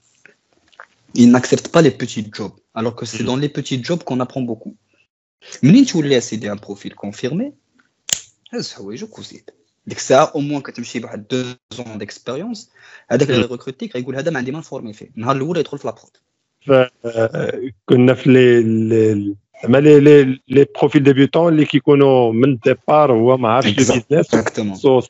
ils 1.14 1.30
n'acceptent 1.30 1.68
pas 1.68 1.82
les 1.82 1.90
petits 1.90 2.26
jobs, 2.36 2.56
alors 2.74 2.94
que 2.98 3.06
c'est 3.06 3.22
Mhm. 3.22 3.26
dans 3.30 3.36
les 3.36 3.48
petits 3.48 3.82
jobs 3.88 4.02
qu'on 4.04 4.20
apprend 4.20 4.42
beaucoup. 4.42 4.74
منين 5.62 5.86
تولي 5.86 6.20
سيدي 6.20 6.50
un 6.50 6.56
profil 6.56 6.94
confirmé, 6.94 7.52
هز 8.52 8.72
حوايجك 8.72 9.18
وزيد 9.18 9.50
ديك 9.86 9.98
الساعه 9.98 10.32
او 10.34 10.40
موان 10.40 10.62
كتمشي 10.62 10.98
بواحد 10.98 11.26
دو 11.30 11.44
زون 11.72 11.98
ديكسبيريونس 11.98 12.70
هذاك 13.10 13.30
اللي 13.30 13.46
غيكروتيك 13.46 13.96
غيقول 13.96 14.16
هذا 14.16 14.30
ما 14.30 14.38
عندي 14.38 14.50
ما 14.52 14.58
نفورمي 14.58 14.92
فيه 14.92 15.10
النهار 15.16 15.36
الاول 15.36 15.56
يدخل 15.58 15.78
في 15.78 15.86
لابروت 15.86 16.20
كنا 17.86 18.14
في 18.14 18.30
لي 18.30 19.36
زعما 19.62 19.78
لي 19.78 20.00
لي 20.00 20.40
لي 20.48 20.66
بروفيل 20.78 21.02
ديبيوتون 21.02 21.52
اللي 21.52 21.64
كيكونوا 21.64 22.32
من 22.32 22.58
ديبار 22.64 23.12
هو 23.12 23.36
ما 23.36 23.48
عارفش 23.48 23.68
لو 23.68 23.74
بيزنس 24.10 24.80
سو 24.80 25.00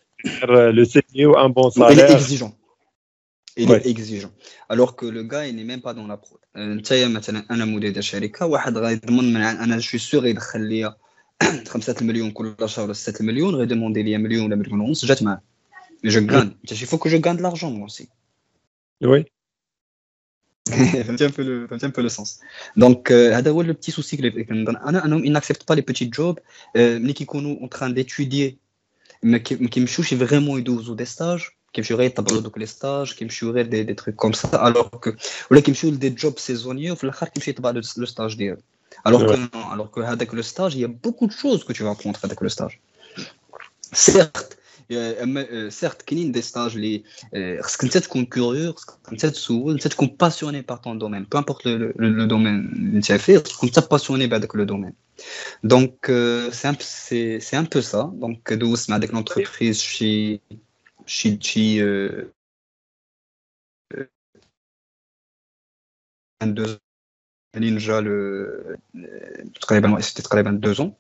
لو 0.49 0.85
سي 0.85 1.03
او 1.25 1.47
ان 1.47 1.53
بون 1.53 1.71
سالير 1.71 2.19
il 3.57 3.71
ouais. 3.71 3.79
est 3.79 3.87
exigeant 3.87 4.33
alors 4.69 4.97
que 4.97 5.07
le 5.07 5.23
gars 5.23 5.47
il 5.47 5.55
n'est 5.57 5.69
même 5.73 5.81
pas 5.81 5.95
dans 5.95 6.07
la 6.07 6.17
prod 6.17 6.41
انت 6.57 6.93
مثلا 6.93 7.47
انا 7.51 7.65
مدير 7.65 7.91
ديال 7.91 8.05
شركه 8.05 8.47
واحد 8.47 8.79
غيضمن 8.79 9.33
من 9.33 9.43
انا 9.43 9.79
جو 9.79 9.99
سور 9.99 10.27
يدخل 10.27 10.61
لي 10.61 10.95
5 11.69 11.97
مليون 12.01 12.31
كل 12.31 12.55
شهر 12.67 12.85
ولا 12.85 12.93
6 12.93 13.25
مليون 13.25 13.55
غيدوموندي 13.55 14.03
لي 14.03 14.19
مليون 14.19 14.45
ولا 14.45 14.57
مليون 14.57 14.81
ونص 14.81 15.05
جات 15.05 15.23
معاه 15.23 15.43
جو 16.05 16.27
غان 16.31 16.57
انت 16.63 16.73
il 16.73 16.87
faut 16.87 16.99
que 16.99 17.09
je 17.09 17.17
gagne 17.17 17.37
de 17.37 17.43
l'argent 17.43 17.71
moi 17.71 17.87
aussi 17.87 18.09
oui 19.05 19.25
فهمتي 20.71 21.29
un 21.29 21.31
peu 21.31 21.43
le 21.43 21.69
فهمتي 21.69 21.87
un 21.87 21.91
peu 21.91 22.03
le 22.03 22.09
sens 22.09 22.41
donc 22.77 23.13
هذا 23.13 23.51
هو 23.51 23.63
لو 23.63 23.73
بتي 23.73 23.93
سوسي 23.93 24.17
اللي 24.17 24.45
كنظن 24.45 24.77
انا 24.77 25.05
انهم 25.05 25.25
ils 25.25 25.39
n'acceptent 25.39 25.65
pas 25.73 25.77
les 25.77 25.83
petits 25.83 26.11
jobs 26.19 26.41
ملي 26.77 27.13
كيكونوا 27.13 27.67
en 27.67 27.69
train 27.69 27.91
d'étudier 27.91 28.55
ما 29.23 29.39
كيمشيوش 29.39 30.15
فريمون 30.15 30.61
يدوزوا 30.61 30.97
دي 30.97 31.05
ستاج 31.05 31.41
كيمشيو 31.77 31.97
غير 31.97 32.07
يطبقوا 32.07 32.41
دوك 32.41 32.59
لي 32.59 32.67
ستاج 32.67 33.13
كيمشيو 33.13 33.51
غير 33.51 33.67
دي, 33.67 33.83
دي 33.83 33.95
تروك 33.95 34.15
كوم 34.15 34.33
سا 34.33 34.69
الوغ 34.69 34.89
كو 34.89 35.13
ولا 35.51 35.61
كيمشيو 35.61 35.91
لدي 35.91 36.11
جوب 36.11 36.39
سيزونيي 36.39 36.91
وفي 36.91 37.05
الاخر 37.05 37.29
كيمشي 37.29 37.51
يطبق 37.51 37.71
لو 37.71 37.83
ستاج 37.83 38.35
ديالو 38.35 38.59
الوغ 39.07 39.27
كو 39.27 39.59
الوغ 39.73 39.87
كو 39.87 40.01
هذاك 40.01 40.35
لو 40.35 40.43
ستاج 40.43 40.77
هي 40.77 40.87
بوكو 40.87 41.27
دو 41.27 41.33
شوز 41.33 41.63
كو 41.63 41.73
تو 41.73 41.91
ابروندر 41.91 42.19
في 42.19 42.27
هذاك 42.27 42.43
لو 42.43 42.49
ستاج 42.49 42.71
سيرت 43.93 44.59
اما 44.93 45.71
سيرت 45.71 46.03
كاينين 46.03 46.33
دي 46.33 46.43
ستاج 46.43 46.77
اللي 46.77 47.03
خصك 47.63 47.85
انت 47.85 47.99
تكون 47.99 48.25
كيوريو 48.25 48.73
خصك 48.73 48.91
انت 49.13 49.27
تسول 49.27 49.73
انت 49.73 49.89
تكون 49.89 50.17
باسيوني 50.21 50.61
بار 50.63 50.77
طون 50.77 50.99
دومين 50.99 51.25
بو 51.25 51.39
امبورت 51.39 51.67
لو 51.67 52.27
دومين 52.27 52.57
اللي 52.57 52.97
انت 52.97 53.13
فيه 53.13 53.39
تكون 53.39 53.69
انت 53.69 53.91
باسيوني 53.91 54.27
بهذاك 54.27 54.57
لو 54.57 54.65
دومين 54.65 54.93
دونك 55.65 56.07
سي 56.81 57.41
سي 57.41 57.59
ان 57.59 57.65
بو 57.75 57.81
سا 57.81 58.13
دونك 58.15 58.53
دوزت 58.53 58.91
مع 58.91 58.99
ديك 58.99 59.15
لونتربريز 59.15 59.81
شي 59.81 60.41
شي 61.07 61.39
شي 61.43 61.83
منين 67.57 67.79
جا 67.79 68.01
تقريبا 69.63 70.01
سيتي 70.01 70.23
تقريبا 70.23 70.51
دو 70.63 70.73
زون 70.73 70.95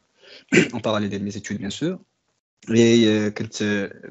اون 0.75 0.83
باراليل 0.83 1.11
ديال 1.11 1.25
مي 1.25 1.31
زيتود 1.31 1.59
بيان 1.59 1.71
سور 1.71 1.99
اي 2.71 3.31
كنت 3.33 3.63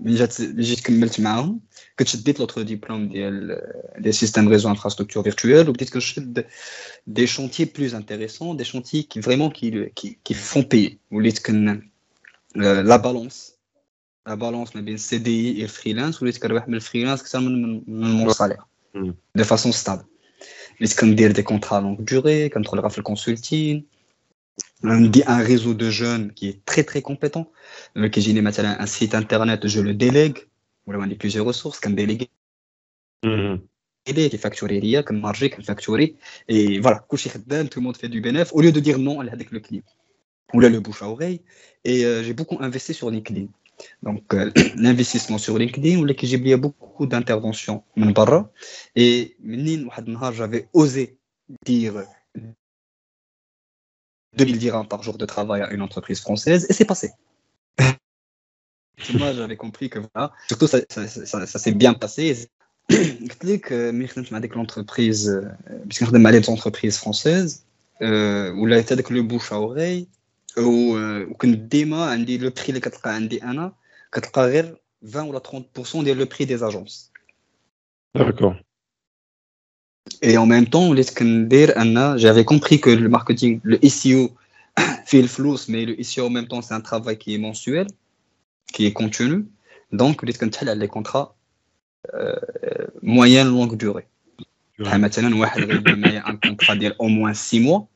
ملي 0.02 0.16
جات 0.16 0.42
ملي 0.42 0.64
جيت 0.64 0.82
كملت 0.88 1.22
معاهم 1.22 1.62
كنت 2.00 2.10
شديت 2.10 2.40
لوتر 2.40 2.62
ديبلوم 2.64 3.10
ديال 3.10 3.62
ديال 4.00 4.16
سيستيم 4.16 4.50
ريزو 4.50 4.70
انفراستركتور 4.70 5.24
فيرتويال 5.24 5.70
وبديت 5.70 5.94
كنشد 5.94 6.46
دي 7.08 7.28
شونتيي 7.28 7.66
بلوز 7.78 7.96
انتريسون 7.96 8.58
دي 8.58 8.64
شونتيي 8.64 9.04
كي 9.04 9.24
فريمون 9.24 9.52
كي 9.52 9.90
كي 10.26 10.36
فون 10.36 10.64
بيي 10.64 11.00
وليت 11.12 11.46
كن 11.48 11.92
لا 12.56 12.98
بالونس 12.98 13.49
لا 13.49 13.49
بالونس 14.30 14.76
ما 14.76 14.82
بين 14.82 14.94
السي 14.94 15.18
دي 15.18 15.58
اي 15.58 15.64
الفريلانس 15.64 16.22
وليت 16.22 16.38
كنربح 16.38 16.68
من 16.68 16.76
الفريلانس 16.76 17.22
اكثر 17.22 17.40
من 17.40 17.84
من 17.88 18.12
مون 18.12 18.34
سالير 18.34 18.58
دو 19.36 19.44
فاسون 19.44 19.72
ستابل 19.72 20.04
وليت 20.80 21.00
كندير 21.00 21.32
دي 21.32 21.44
كونترا 21.44 21.80
لونغ 21.80 22.02
دوري 22.02 22.50
كندخل 22.50 22.90
في 22.90 22.98
الكونسلتين 22.98 23.86
عندي 24.84 25.24
ان 25.24 25.42
ريزو 25.42 25.72
دو 25.72 25.90
جون 25.90 26.30
كي 26.30 26.60
تري 26.66 26.84
تري 26.84 27.02
كومبيتون 27.02 27.46
كيجيني 27.96 28.42
مثلا 28.42 28.82
ان 28.82 28.86
سيت 28.86 29.16
انترنت 29.16 29.66
جو 29.66 29.82
لو 29.82 29.92
ديليغ 29.92 30.32
ولا 30.88 31.02
عندي 31.02 31.16
بليزيور 31.16 31.48
ريسورس 31.48 31.80
كنديليغي 31.80 32.30
ليه 34.10 34.30
كيفاكتوري 34.30 34.80
ليا 34.80 35.02
كنمارجي 35.02 35.50
كنفاكتوري 35.50 36.16
اي 36.50 36.82
فوالا 36.82 36.98
كلشي 36.98 37.30
خدام 37.30 37.68
تو 37.68 37.82
موند 37.82 37.96
في 37.98 38.08
دو 38.08 38.22
بينيف 38.22 38.54
او 38.54 38.62
ليو 38.62 38.72
دو 38.72 38.80
دير 38.80 38.98
نو 38.98 39.22
لهذاك 39.22 39.54
لو 39.54 39.60
كليب 39.60 39.84
ولا 40.54 40.68
لو 40.68 40.82
بوش 40.82 41.04
اوري 41.04 41.40
اي 41.86 42.24
جي 42.24 42.34
بوكو 42.34 42.56
انفيستي 42.56 42.94
سور 42.94 43.12
لينكدين 43.12 43.50
Donc, 44.03 44.35
euh, 44.35 44.51
l'investissement 44.77 45.39
sur 45.39 45.59
LinkedIn, 45.59 45.99
ou 45.99 46.05
que 46.15 46.27
j'ai 46.27 46.39
beaucoup 46.57 47.07
d'interventions 47.07 47.83
Et 48.97 49.37
j'avais 50.33 50.69
osé 50.73 51.19
dire 51.65 52.05
2000 54.37 54.59
dirhams 54.59 54.89
par 54.89 55.03
jour 55.03 55.19
de 55.19 55.27
travail 55.27 55.63
à 55.63 55.71
une 55.71 55.83
entreprise 55.83 56.21
française, 56.21 56.67
et 56.69 56.73
c'est 56.73 56.85
passé. 56.85 57.11
Moi, 59.15 59.33
j'avais 59.33 59.57
compris 59.57 59.89
que 59.89 59.99
voilà, 59.99 60.33
surtout 60.47 60.67
ça, 60.67 60.79
ça, 60.91 61.09
ça, 61.09 61.47
ça 61.47 61.59
s'est 61.59 61.73
bien 61.73 61.95
passé. 61.95 62.49
puisque 65.89 66.05
je 66.05 66.05
des 66.33 66.49
entreprises 66.49 66.97
françaises, 66.97 67.65
où 68.01 68.67
là, 68.67 68.79
avec 68.93 69.11
le 69.11 69.23
bouche 69.23 69.53
à 69.53 69.61
oreille, 69.61 70.09
وكنت 70.58 71.58
ديما 71.58 72.06
عندي 72.06 72.38
لو 72.38 72.50
بري 72.50 72.66
اللي 72.70 72.80
كتلقى 72.80 73.16
عندي 73.16 73.44
انا 73.44 73.74
كتلقى 74.12 74.42
غير 74.42 74.78
20 75.04 75.30
ولا 75.30 75.40
30% 75.40 76.04
ديال 76.04 76.18
لو 76.18 76.26
بري 76.26 76.46
دي 76.46 76.58
زاجونس 76.58 77.12
داكور 78.16 78.66
Et 80.24 80.38
en 80.38 80.46
même 80.46 80.68
temps, 80.70 80.90
وليت 80.90 81.18
كندير 81.18 81.82
ان 81.82 82.18
j'avais 82.18 82.46
compris 82.46 82.80
que 82.80 82.90
le 82.90 83.10
marketing, 83.10 83.60
le 83.64 83.78
SEO 83.90 84.30
fait 85.06 85.22
le 85.22 85.28
flou, 85.28 85.56
mais 85.68 85.86
le 85.86 86.04
SEO 86.04 86.28
en 86.28 86.30
même 86.30 86.48
temps, 86.48 86.62
c'est 86.62 86.74
un 86.74 86.82
travail 86.82 87.18
qui 87.18 87.34
est 87.34 87.38
mensuel, 87.38 87.88
qui 88.74 88.86
est 88.86 88.94
continu. 88.94 89.46
Donc, 89.92 90.24
وليت 90.24 90.38
كنتحل 90.38 90.70
على 90.70 90.88
les 90.88 90.90
contrats 90.90 91.36
euh, 92.14 92.36
moyenne 93.02 93.48
longue 93.48 93.78
durée. 93.78 94.08
مثلا 94.80 95.36
واحد 95.36 95.62
غيدير 95.62 95.96
معايا 95.96 96.30
ان 96.30 96.38
كونترا 96.38 96.76
ديال 96.76 96.94
au 96.94 97.08
moins 97.08 97.34
6 97.34 97.60
mois 97.60 97.88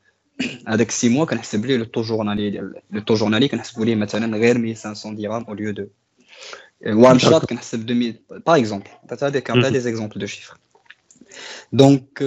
هذاك 0.68 0.90
6 0.90 1.08
موا 1.08 1.24
كنحسب 1.24 1.66
ليه 1.66 1.76
لو 1.76 1.84
طو 1.84 2.02
جورنالي 2.02 2.50
ديال 2.50 2.74
لو 2.90 3.00
طو 3.00 3.14
جورنالي 3.14 3.48
كنحسبو 3.48 3.84
ليه 3.84 3.94
مثلا 3.94 4.36
غير 4.36 4.56
1500 4.56 5.16
درهم 5.16 5.44
او 5.44 5.54
ليو 5.54 5.70
دو 5.70 5.86
وان 6.86 7.18
شوت 7.18 7.44
كنحسب 7.44 7.90
2000 7.90 8.18
باغ 8.46 8.58
اكزومبل 8.58 8.86
هذاك 9.22 9.50
عطا 9.50 9.68
دي 9.68 9.80
زيكزومبل 9.80 10.20
دو 10.20 10.26
شيفر 10.26 10.56
دونك 11.72 12.22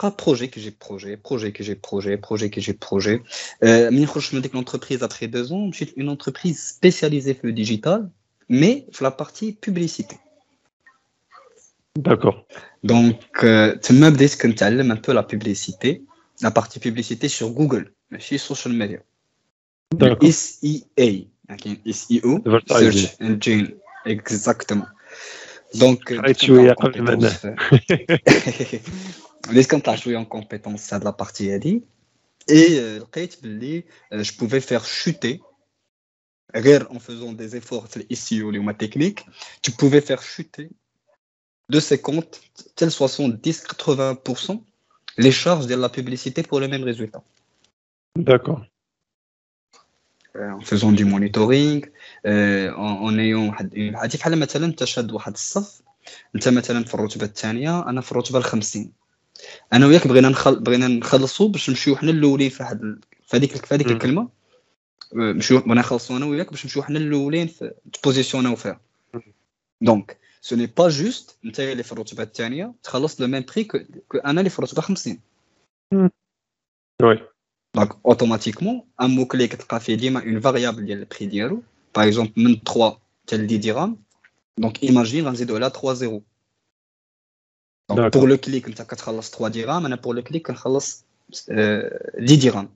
بقى 0.00 0.16
بروجي 0.24 0.46
كي 0.46 0.60
جي 0.60 0.74
بروجي 0.88 1.16
بروجي 1.16 1.50
كي 1.50 1.62
جي 1.62 1.80
بروجي 1.90 2.16
بروجي 2.16 2.48
كي 2.48 2.60
جي 2.60 2.78
بروجي 2.90 3.22
منين 3.62 4.06
خرجت 4.06 4.34
من 4.34 4.40
ديك 4.40 4.54
لونتربريز 4.54 5.02
ابخي 5.02 5.26
دو 5.26 5.42
زون 5.42 5.68
مشيت 5.68 5.98
اون 5.98 6.08
انتربريز 6.08 6.58
سبيسياليزي 6.58 7.34
في 7.34 7.46
لو 7.46 7.52
ديجيتال 7.52 8.08
مي 8.50 8.86
في 8.92 9.04
لا 9.04 9.10
بارتي 9.10 9.56
بوبليسيتي 9.66 10.16
داكور 11.96 12.44
دونك 12.84 13.40
تما 13.82 14.08
بديت 14.08 14.42
كنتعلم 14.42 14.90
ان 14.92 15.00
بو 15.06 15.12
لا 15.12 15.20
بوبليسيتي 15.20 15.94
la 15.94 16.11
partie 16.51 16.79
publicité 16.79 17.27
sur 17.27 17.49
Google, 17.51 17.93
chez 18.19 18.37
social 18.37 18.73
media. 18.73 18.99
SEA, 20.21 21.27
SEO, 21.91 22.43
Search 22.67 23.15
Engine, 23.21 23.75
exactement. 24.05 24.87
Donc, 25.75 26.09
les 29.51 29.65
comptes 29.65 29.87
joué 29.95 30.15
en 30.15 30.25
compétence, 30.25 30.81
ça 30.81 30.99
de 30.99 31.05
la 31.05 31.13
partie 31.13 31.51
ADI. 31.51 31.83
Et 32.47 32.79
euh, 32.79 32.99
je 34.11 34.33
pouvais 34.33 34.61
faire 34.61 34.85
chuter, 34.85 35.41
en 36.89 36.99
faisant 36.99 37.33
des 37.33 37.55
efforts, 37.55 37.87
SEO, 38.13 38.51
les 38.51 38.59
techniques, 38.73 39.25
tu 39.61 39.71
pouvais 39.71 40.01
faire 40.01 40.21
chuter 40.21 40.69
de 41.69 41.79
ces 41.79 41.99
comptes, 41.99 42.41
tel 42.75 42.89
70-80% 42.89 44.61
les 45.17 45.31
charges 45.31 45.67
de 45.67 45.75
la 45.75 45.89
publicité 45.89 46.43
pour 46.43 46.59
le 46.59 46.67
même 46.67 46.83
résultat. 46.83 47.21
D'accord. 48.17 48.65
Euh, 50.35 50.51
en 50.51 50.61
faisant 50.61 50.91
du 50.91 51.05
monitoring, 51.05 51.85
euh, 52.25 52.71
en, 52.73 52.93
en 53.05 53.17
ayant 53.19 53.51
عادي 53.95 54.17
بحال 54.17 54.39
مثلا 54.39 54.65
انت 54.65 54.83
شاد 54.83 55.11
واحد 55.11 55.33
الصف 55.33 55.81
انت 56.35 56.47
مثلا 56.49 56.83
في 56.83 56.93
الرتبة 56.93 57.25
الثانية 57.25 57.89
أنا 57.89 58.01
في 58.01 58.11
الرتبة 58.11 58.37
الخمسين. 58.37 58.91
أنا 59.73 59.85
وياك 59.85 60.07
بغينا 60.07 60.29
نخل... 60.29 60.59
بغينا 60.59 60.87
نخلصوا 60.87 61.49
باش 61.49 61.69
نمشيو 61.69 61.95
حنا 61.95 62.11
الأولين 62.11 62.49
في 62.49 62.63
هاد 62.63 62.99
في 63.27 63.37
هذيك 63.37 63.65
في 63.65 63.75
هذيك 63.75 63.87
الكلمة. 63.87 64.29
نمشيو 65.13 65.59
بغينا 65.59 65.81
نخلصوا 65.81 66.17
أنا 66.17 66.25
وياك 66.25 66.49
باش 66.51 66.65
نمشيو 66.65 66.83
حنا 66.83 66.99
الأولين 66.99 67.47
في 67.47 67.73
تبوزيسيوناو 67.93 68.55
فيها. 68.55 68.81
دونك 69.81 70.17
ce 70.42 70.54
n'est 70.54 70.68
pas 70.68 70.90
juste 70.90 71.38
انت 71.44 71.60
اللي 71.60 71.82
في 71.82 71.92
الرتبه 71.92 72.22
الثانيه 72.22 72.74
تخلص 72.82 73.20
لو 73.20 73.26
ميم 73.26 73.44
بري 73.54 73.64
كو 73.64 73.78
انا 74.24 74.40
اللي 74.40 74.50
في 74.50 74.58
الرتبه 74.58 74.82
50 74.82 75.20
وي 77.02 77.28
دونك 77.76 78.06
اوتوماتيكمون 78.06 78.88
ان 79.00 79.10
مو 79.10 79.26
كلي 79.26 79.48
كتلقى 79.48 79.80
فيه 79.80 79.94
ديما 79.94 80.22
اون 80.22 80.40
فاريابل 80.40 80.84
ديال 80.84 80.98
البري 80.98 81.26
ديالو 81.26 81.62
باغ 81.96 82.06
اكزومبل 82.06 82.32
من 82.36 82.54
3 82.54 82.98
حتى 83.22 83.36
ل 83.36 83.44
10 83.44 83.56
درهم 83.56 84.02
دونك 84.58 84.82
ايماجين 84.82 85.26
غنزيدو 85.26 85.54
على 85.54 85.70
3 85.70 85.92
زيرو 85.92 86.22
دونك 87.90 88.16
بور 88.16 88.28
لو 88.28 88.36
كليك 88.36 88.66
انت 88.66 88.82
كتخلص 88.82 89.30
3 89.30 89.48
درهم 89.48 89.86
انا 89.86 89.96
بور 89.96 90.14
لو 90.14 90.22
كليك 90.22 90.46
كنخلص 90.46 91.04
10 91.50 92.36
درهم 92.36 92.68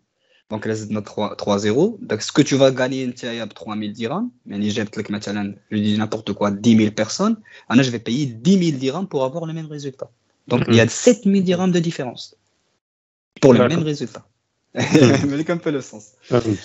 Donc 0.51 0.67
là, 0.67 0.75
c'est 0.77 0.91
3-0. 0.91 1.97
Donc 2.09 2.21
ce 2.21 2.31
que 2.31 2.43
tu 2.43 2.57
vas 2.57 2.71
gagner, 2.71 3.11
c'est 3.17 3.49
3000 3.49 3.93
dirhams. 3.93 4.31
Mais 4.45 4.61
j'ai 4.71 4.85
je 4.85 5.77
dis 5.87 5.99
n'importe 5.99 6.33
quoi, 6.35 6.51
10 6.51 6.77
000 6.77 6.91
personnes. 6.91 7.37
Alors, 7.69 7.85
je 7.85 7.91
vais 7.91 7.99
payer 7.99 8.27
10 8.27 8.59
000 8.71 8.79
dirhams 8.79 9.09
pour 9.09 9.25
avoir 9.25 9.47
le 9.47 9.55
même 9.55 9.67
résultat. 9.67 10.11
Donc 10.49 10.65
il 10.69 10.75
y 10.75 10.81
a 10.81 10.89
7 10.89 11.25
000 11.25 11.41
dirhams 11.41 11.73
de 11.73 11.79
différence 11.79 12.37
pour 13.41 13.55
le 13.55 13.67
même 13.67 13.83
résultat. 13.83 14.27
Mais 14.75 15.51
un 15.51 15.57
peu 15.59 15.71
le 15.71 15.81
sens. 15.81 16.05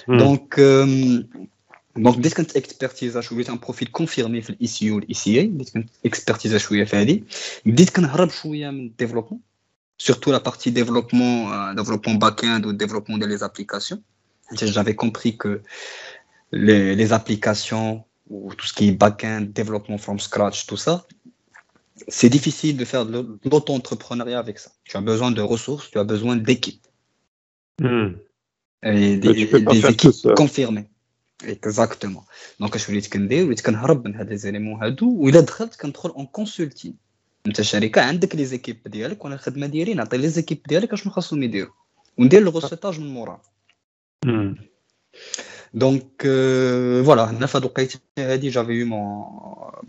Donc, 0.07 0.57
euh, 0.57 1.23
donc 1.95 2.21
dès 2.21 2.31
que 2.31 2.41
tu 2.41 2.57
expertises 2.57 3.19
شويه 3.19 3.45
un 3.49 3.57
profil 3.57 3.89
confirmé 3.91 4.41
في 4.41 4.49
الاي 4.49 4.67
سي 4.67 4.85
يو 4.85 4.95
والاي 4.95 5.13
سي 5.13 5.39
اي 5.39 5.47
ديت 5.47 5.69
كنت 5.69 5.89
اكسبرتيزا 6.05 6.57
شويه 6.57 6.83
في 6.83 6.95
هذه 6.95 7.21
بديت 7.65 7.89
كنهرب 7.89 8.29
شويه 8.29 8.69
من 8.69 8.85
الديفلوبمون 8.85 9.39
surtout 9.98 10.30
la 10.32 10.40
partie 10.40 10.72
développement, 10.72 11.52
euh, 11.52 11.74
développement 11.74 12.14
back-end 12.14 12.62
ou 12.64 12.72
développement 12.72 13.18
des 13.18 13.42
applications. 13.42 14.02
J'avais 14.52 14.94
compris 14.94 15.36
que 15.36 15.62
les, 16.52 17.12
applications 17.12 18.04
ou 18.28 18.54
tout 18.54 18.66
ce 18.66 18.72
qui 18.72 18.88
est 18.88 18.92
back-end, 18.92 19.46
développement 19.48 19.98
from 19.98 20.18
scratch, 20.18 20.66
tout 20.66 20.76
ça, 20.76 21.06
c'est 22.08 22.28
difficile 22.28 22.76
de 22.76 22.84
faire 22.84 23.06
de 23.06 23.38
l'auto-entrepreneuriat 23.44 24.38
avec 24.38 24.58
ça. 24.58 24.72
Tu 24.84 24.96
as 24.96 25.00
besoin 25.00 25.30
de 25.30 25.40
ressources, 25.40 25.90
tu 25.90 25.98
as 25.98 26.04
besoin 26.04 26.36
d'équipes. 26.36 26.86
Hmm. 27.80 28.14
Et 28.82 29.16
des, 29.16 29.34
tu 29.34 29.46
peux 29.46 29.62
pas 29.64 29.72
des 29.72 29.80
faire 29.80 29.90
équipes 29.90 30.10
tout 30.10 30.28
ça. 30.28 30.34
confirmées. 30.34 30.88
Exactement. 31.44 32.24
Donc, 32.60 32.74
je 32.74 32.82
suis 32.82 32.92
dit 33.00 33.08
que 33.08 33.18
je 33.18 33.24
suis 33.24 34.24
des 34.26 34.46
éléments. 34.46 34.78
Ou 35.00 35.28
il 35.28 35.36
a 35.36 35.42
en 36.14 36.26
consulting. 36.26 36.94
انت 37.47 37.59
الشركه 37.59 38.01
عندك 38.01 38.35
لي 38.35 38.45
زيكيب 38.45 38.77
ديالك 38.85 39.25
وانا 39.25 39.35
الخدمه 39.35 39.67
ديالي 39.67 39.93
نعطي 39.93 40.17
لي 40.17 40.27
زيكيب 40.27 40.61
ديالك 40.67 40.93
اشنو 40.93 41.11
خاصهم 41.11 41.43
يديروا 41.43 41.73
وندير 42.17 42.41
الغوسيتاج 42.41 42.99
من 42.99 43.07
مورا 43.07 43.41
دونك 45.73 46.21
فوالا 47.05 47.23
هنا 47.23 47.45
في 47.45 47.57
هاد 47.57 47.63
الوقيته 47.63 47.99
هادي 48.19 48.49
جافي 48.49 48.71
يو 48.71 48.85
مون 48.85 49.25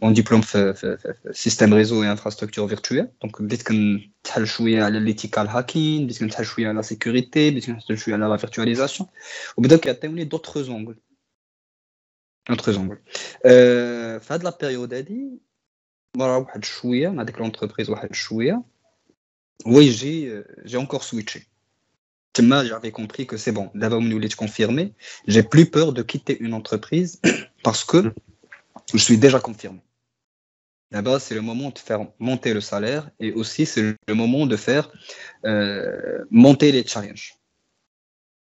مون 0.03 0.13
ديبلوم 0.13 0.41
في, 0.41 0.75
في, 0.75 0.97
في, 0.97 1.15
في 1.15 1.33
سيستيم 1.33 1.75
ريزو 1.75 2.03
اي 2.03 2.11
انفراستركتور 2.11 2.69
فيرتويال 2.69 3.09
دونك 3.23 3.43
بديت 3.43 3.63
كنتحل 3.63 4.47
شويه 4.47 4.85
على 4.85 5.01
ليتيكال 5.01 5.49
هاكين 5.49 6.05
بديت 6.05 6.21
كنتحل 6.21 6.47
شويه 6.47 6.69
على 6.69 6.83
سيكوريتي 6.83 7.51
بديت 7.51 7.67
كنتحل 7.67 7.99
شويه 7.99 8.15
على 8.15 8.27
لا 8.27 8.37
فيرتواليزاسيون 8.37 9.09
وبداو 9.57 9.79
كيعطيوني 9.79 10.25
دوطخ 10.25 10.59
زونغل 10.59 10.97
دوطخ 12.49 12.71
زونغل 12.71 12.99
في 14.21 14.27
هاد 14.31 14.45
لا 14.45 14.59
بيريود 14.61 14.95
هادي 14.95 15.39
مرة 16.17 16.39
واحد 16.39 16.65
شويه 16.65 17.09
مع 17.09 17.23
ديك 17.23 17.39
لونتربريز 17.39 17.91
واحد 17.91 18.15
شويه 18.15 18.63
وي 19.67 19.91
جي 19.91 20.43
جي 20.65 20.79
encore 20.79 21.03
switché 21.03 21.41
tellement 22.33 22.65
j'avais 22.65 22.93
compris 22.93 23.27
que 23.27 23.37
c'est 23.37 23.53
bon 23.53 23.71
d'abord 23.75 24.01
on 24.01 24.13
وليت 24.13 24.35
confirmé 24.35 24.93
j'ai 25.29 25.43
plus 25.43 25.67
peur 25.67 25.93
de 25.93 26.03
quitter 26.03 26.39
une 26.41 26.55
entreprise 26.55 27.21
parce 27.65 27.85
que 27.85 28.13
je 28.95 28.99
suis 28.99 29.19
déjà 29.19 29.41
confirmé 29.41 29.81
Là-bas, 30.91 31.19
c'est 31.21 31.35
le 31.35 31.43
moment 31.43 31.71
de 31.71 31.79
faire 31.79 32.07
monter 32.19 32.55
le 32.55 32.63
salaire 32.63 33.11
et 33.21 33.31
aussi 33.33 33.67
c'est 33.67 33.95
le 34.11 34.15
moment 34.15 34.47
de 34.47 34.57
faire 34.57 34.91
euh, 35.45 36.25
monter 36.31 36.73
les 36.73 36.85
challenges. 36.87 37.35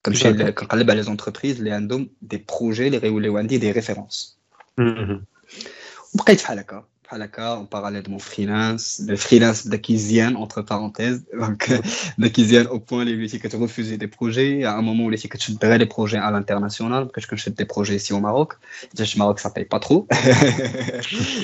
Comme 0.02 0.14
chez 0.14 0.32
les, 0.32 0.54
quand 0.54 0.72
les 0.74 1.08
entreprises, 1.08 1.60
les 1.60 1.74
andom, 1.74 2.08
des 2.22 2.38
projets, 2.38 2.88
les 2.88 2.96
réouléwandi, 2.98 3.58
des 3.58 3.72
références. 3.72 4.38
Mm-hmm. 4.78 5.20
بقيت 6.14 6.40
بحال 7.12 7.22
هكا 7.22 7.54
en 7.54 7.64
parallèle 7.64 8.02
de 8.02 8.10
mon 8.10 8.18
freelance, 8.18 9.00
le 9.06 9.16
freelance 9.16 9.66
d'Akisian, 9.66 10.34
entre 10.34 10.60
parenthèses. 10.60 11.24
Donc, 11.42 11.62
d'Akisian 12.18 12.66
au 12.76 12.80
point, 12.80 13.04
les 13.04 13.38
que 13.42 13.48
tu 13.48 13.56
refuser 13.56 13.96
des 13.96 14.08
projets. 14.18 14.64
À 14.64 14.76
un 14.76 14.82
moment 14.82 15.04
où 15.04 15.10
les 15.10 15.16
que 15.16 15.38
tu 15.38 15.52
des 15.52 15.86
projets 15.86 16.18
à 16.18 16.30
l'international, 16.30 17.08
parce 17.14 17.26
que 17.26 17.34
je 17.36 17.42
fais 17.44 17.50
des 17.50 17.64
projets 17.74 17.96
ici 17.96 18.12
au 18.12 18.20
Maroc. 18.20 18.50
Déjà, 18.94 19.10
au 19.14 19.18
Maroc, 19.22 19.40
ça 19.40 19.50
paye 19.56 19.64
pas 19.64 19.80
trop. 19.86 20.06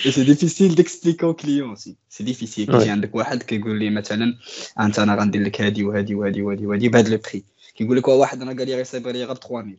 Et 0.04 0.10
c'est 0.16 0.28
difficile 0.32 0.74
d'expliquer 0.74 1.26
aux 1.30 1.38
clients 1.42 1.72
aussi. 1.72 1.96
C'est 2.14 2.26
difficile. 2.32 2.66
Qui 2.68 2.78
vient 2.86 2.98
de 3.04 3.06
quoi, 3.06 3.24
qui 3.48 3.58
dit, 3.58 3.90
maintenant, 3.96 4.32
un 4.76 4.90
temps, 4.90 5.04
on 5.06 5.08
a 5.08 5.16
rendu 5.16 5.38
le 5.46 5.50
cadeau, 5.56 5.84
ou 5.86 5.92
hadi, 5.98 6.12
ou 6.14 6.22
hadi, 6.24 6.40
ou 6.42 6.50
hadi, 6.50 6.64
ou 6.66 6.72
hadi, 6.74 7.10
le 7.16 7.20
prix. 7.26 7.44
Qui 7.74 7.86
dit, 7.86 8.00
quoi, 8.02 8.14
واحد 8.14 8.42
انا 8.42 8.52
قال 8.52 8.66
لي 8.66 8.74
غير 8.74 9.34
3000 9.34 9.78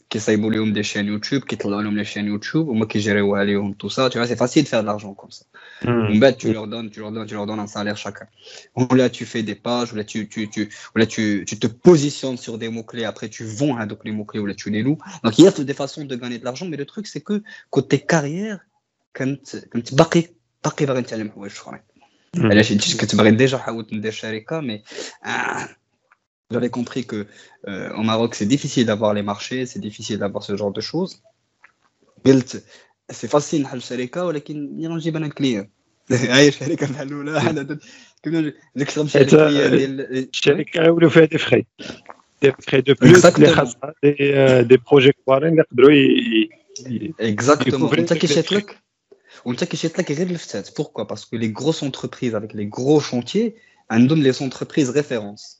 كيصايبوا 0.10 0.50
لهم 0.52 0.72
دي 0.72 0.82
شين 0.82 1.06
يوتيوب 1.06 1.42
كيطلعوا 1.42 1.82
لهم 1.82 1.96
لي 1.96 2.04
شين 2.04 2.26
يوتيوب 2.26 2.68
وهما 2.68 2.86
كيجريوها 2.86 3.44
لهم 3.44 3.72
تو 3.72 3.88
سا 3.88 4.08
tu 4.08 4.18
vois 4.18 4.26
c'est 4.26 4.36
facile 4.36 4.64
de 4.64 4.68
faire 4.68 4.82
de 4.82 4.86
l'argent 4.86 5.14
comme 5.14 5.30
ça 5.30 5.44
ومن 5.84 6.20
بعد 6.20 6.36
tu 6.36 6.52
leur 6.52 6.66
donnes 6.66 6.90
tu 6.90 7.00
leur 7.00 7.12
donnes 7.12 7.26
tu 7.26 7.34
leur 7.34 7.46
donnes 7.46 7.60
un 7.60 7.66
salaire 7.66 7.96
chacun 7.96 8.26
ou 8.76 8.94
là 8.94 9.10
tu 9.10 9.24
fais 9.24 9.42
des 9.42 9.54
pages 9.54 9.92
ou 9.92 9.96
là 9.96 10.04
tu 10.04 10.28
tu 10.28 10.48
tu 10.54 10.62
ou 10.94 10.98
là 10.98 11.06
tu 11.06 11.44
tu 11.48 11.58
te 11.58 11.66
positionnes 11.88 12.38
sur 12.46 12.58
des 12.58 12.68
mots 12.68 12.86
clés 12.90 13.04
après 13.12 13.28
tu 13.28 13.42
vends 13.58 13.76
hein, 13.78 13.86
donc 13.90 14.00
les 14.04 14.12
mots 14.12 14.28
clés 14.30 14.42
ou 14.44 14.46
là 14.46 14.54
tu 14.54 14.70
les 14.70 14.82
loues 14.86 15.00
donc 15.24 15.32
il 15.38 15.44
y 15.44 15.48
a 15.48 15.50
des 15.70 15.78
façons 15.82 16.04
de 16.12 16.16
gagner 16.22 16.38
de 16.42 16.44
l'argent 16.48 16.66
mais 16.70 16.78
le 16.82 16.86
truc 16.92 17.04
c'est 17.12 17.24
que 17.28 17.36
côté 17.76 17.96
carrière 18.14 18.60
كنت 19.16 19.56
كنت 19.56 19.94
باقي 19.94 20.22
باقي 20.64 20.86
باغي 20.86 21.00
نتعلم 21.00 21.30
حوايج 21.30 21.52
اخرين 21.52 21.80
علاش 22.36 22.96
كنت 22.96 23.14
باغي 23.14 23.30
ديجا 23.30 23.58
حاولت 23.58 23.92
ندير 23.92 24.12
شركه 24.12 24.60
مي 24.60 24.82
J'avais 26.52 26.70
compris 26.70 27.04
que 27.04 27.26
euh, 27.66 27.98
au 27.98 28.02
Maroc, 28.02 28.36
c'est 28.36 28.46
difficile 28.46 28.86
d'avoir 28.86 29.12
les 29.14 29.22
marchés, 29.22 29.66
c'est 29.66 29.80
difficile 29.80 30.18
d'avoir 30.18 30.44
ce 30.44 30.56
genre 30.56 30.72
de 30.72 30.80
choses. 30.80 31.22
C'est 33.10 33.28
facile 33.28 33.62
نحل 33.62 33.82
شركة 33.82 34.24
ولكن 34.24 34.76
نجيب 34.78 35.16
انا 35.16 35.26
الكليون 35.26 35.70
هاي 36.10 36.48
الشركة 36.48 36.92
بحال 36.92 37.08
الاولى 37.08 37.40
حنا 37.40 37.78
كنا 38.24 38.52
نكثر 38.76 39.02
نمشي 39.02 39.20
الشركة 39.20 40.84
يولوا 40.84 41.10
فيها 41.10 41.24
دي 41.24 41.38
فخي 41.38 41.64
دي 42.42 42.52
فخي 42.52 42.80
دو 42.80 42.94
بلوس 42.94 43.26
اللي 43.26 43.48
خاصها 43.48 43.94
دي 44.02 44.12
دي 44.62 44.76
بروجي 44.90 45.12
كبارين 45.12 45.58
يقدروا 45.58 45.92
اكزاكتومون 47.20 47.98
انت 47.98 48.12
كيشيط 48.12 48.52
لك 48.52 48.78
وانت 49.44 49.64
كيشيط 49.64 49.98
لك 49.98 50.12
غير 50.12 50.26
الفتات 50.30 50.76
بوركوا 50.76 51.04
باسكو 51.04 51.36
لي 51.36 51.54
غروس 51.60 51.84
انتربريز 51.84 52.34
افيك 52.34 52.56
لي 52.56 52.70
غرو 52.78 53.00
شونتيي 53.00 53.54
عندهم 53.90 54.22
لي 54.22 54.32
انتربريز 54.40 54.90
ريفيرونس 54.90 55.59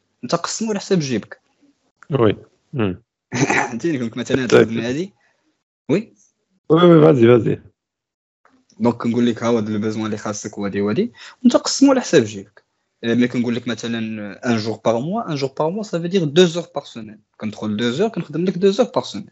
أنت 0.23 0.35
قسمو 0.35 0.69
على 0.69 0.79
حساب 0.79 0.99
جيبك؟ 0.99 1.41
وي. 2.19 2.35
فهمتيني 3.33 3.99
كنت 4.09 4.17
مثلا 4.17 4.43
هاد 4.43 4.53
الخدمه 4.53 4.87
هادي 4.87 5.13
وي؟ 5.89 6.13
وي 6.69 6.85
وي 6.85 7.05
فازي 7.05 7.27
فازي 7.27 7.61
دونك 8.79 8.95
كنقول 8.95 9.25
لك 9.25 9.43
ها 9.43 9.49
هو 9.49 9.59
البيزوان 9.59 10.05
اللي 10.05 10.17
خاصك 10.17 10.57
وهادي 10.57 10.81
وهادي 10.81 11.11
وأنت 11.43 11.55
قسمو 11.55 11.91
على 11.91 12.01
حساب 12.01 12.23
جيبك؟ 12.23 12.63
ملي 13.03 13.27
كنقول 13.27 13.55
لك 13.55 13.67
مثلا 13.67 13.99
ان 14.45 14.57
جور 14.57 14.79
باغ 14.85 14.99
موا 14.99 15.31
ان 15.31 15.35
جور 15.35 15.49
باغ 15.59 15.69
موا 15.69 15.83
سافو 15.83 16.05
دير 16.05 16.23
دو 16.23 16.45
زور 16.45 16.65
باغ 16.75 16.85
سومين 16.85 17.19
كندخل 17.37 17.77
دو 17.77 17.89
زور 17.89 18.09
كنخدم 18.09 18.45
لك 18.45 18.57
دو 18.57 18.71
زور 18.71 18.85
باغ 18.95 19.03
سومين 19.03 19.29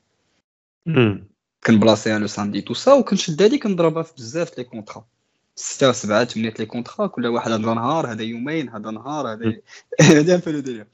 كنبلاصيها 1.65 2.19
لو 2.19 2.27
ساندي 2.27 2.61
تو 2.61 2.73
سا 2.73 2.93
وكنشد 2.93 3.41
هادي 3.41 3.57
كنضربها 3.57 4.03
في 4.03 4.13
بزاف 4.13 4.57
لي 4.57 4.63
كونطرا 4.63 5.05
ستة 5.58 5.92
سبعة 5.92 6.24
ثمانية 6.24 6.54
لي 6.58 6.66
كونطرا 6.66 7.06
كل 7.06 7.26
واحد 7.26 7.52
هذا 7.52 7.74
نهار 7.74 8.12
هذا 8.12 8.22
يومين 8.22 8.68
هذا 8.68 8.90
نهار 8.90 9.32
هذا 9.32 9.60
هذا 10.00 10.34
ان 10.34 10.40
بو 10.40 10.50
لو 10.50 10.60
ديلير 10.60 10.86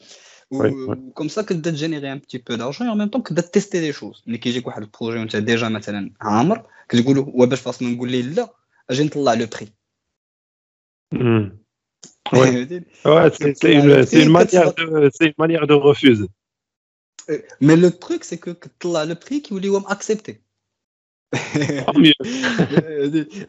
وكم 0.51 1.28
سا 1.28 1.42
كتبدا 1.42 1.70
تجينيري 1.70 2.12
ان 2.12 2.18
بتي 2.18 2.38
بو 2.38 2.55
دارجون 2.55 2.88
اون 2.88 2.98
ميم 2.98 3.09
طون 3.09 3.22
كتبدا 3.22 3.40
تيستي 3.40 3.80
دي 3.80 3.92
شوز 3.92 4.22
ملي 4.26 4.38
كيجيك 4.38 4.66
واحد 4.66 4.82
البروجي 4.82 5.18
وانت 5.18 5.36
ديجا 5.36 5.68
مثلا 5.68 6.12
عامر 6.20 6.66
كتقول 6.88 7.18
هو 7.18 7.46
باش 7.46 7.61
فاصل 7.61 7.84
نقول 7.84 8.11
ليه 8.11 8.22
لا 8.22 8.55
اجي 8.90 9.05
نطلع 9.05 9.34
لو 9.34 9.46
بري 9.46 9.68
سي 14.05 14.22
une 14.22 14.30
manière 14.30 14.74
de 14.74 15.11
c'est 15.16 15.26
une 15.26 15.34
manière 15.38 15.66
de 15.66 15.74
refuser 15.74 16.28
mais 17.61 17.76
le 17.76 17.90
truc 17.90 18.24
c'est 18.24 18.38
que 18.38 18.51
كتطلع 18.51 19.03
لو 19.03 19.14
بري 19.14 19.40
كيولي 19.40 19.68
هو 19.68 19.80
ماكسبتي 19.80 20.40
Tant 21.86 21.98
mieux. 22.05 22.18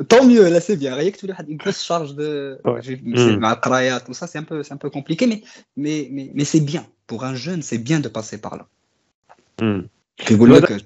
Tant 0.08 0.24
mieux, 0.26 0.48
là 0.50 0.60
c'est 0.60 0.78
bien. 0.78 0.94
Rien 0.96 1.10
que 1.12 1.18
tu 1.18 1.32
as 1.32 1.44
une 1.48 1.58
grosse 1.58 1.84
charge 1.84 2.14
de. 2.16 2.60
Ouais. 2.64 3.38
Ma 3.38 3.56
craya, 3.56 4.00
tout 4.00 4.14
ça, 4.14 4.28
c'est 4.28 4.38
un, 4.38 4.44
peu, 4.44 4.62
un 4.70 4.78
peu 4.78 4.90
compliqué, 4.92 5.26
mais, 5.26 5.42
mais, 5.76 6.08
mais, 6.12 6.32
mais 6.36 6.46
c'est 6.46 6.60
bien. 6.60 6.86
Pour 7.08 7.24
un 7.24 7.36
jeune, 7.36 7.62
c'est 7.64 7.80
bien 7.80 8.00
de 8.00 8.08
passer 8.08 8.40
par 8.40 8.56
là. 8.58 8.66
Mm. 9.62 9.88
كيقول 10.26 10.54
لك 10.54 10.84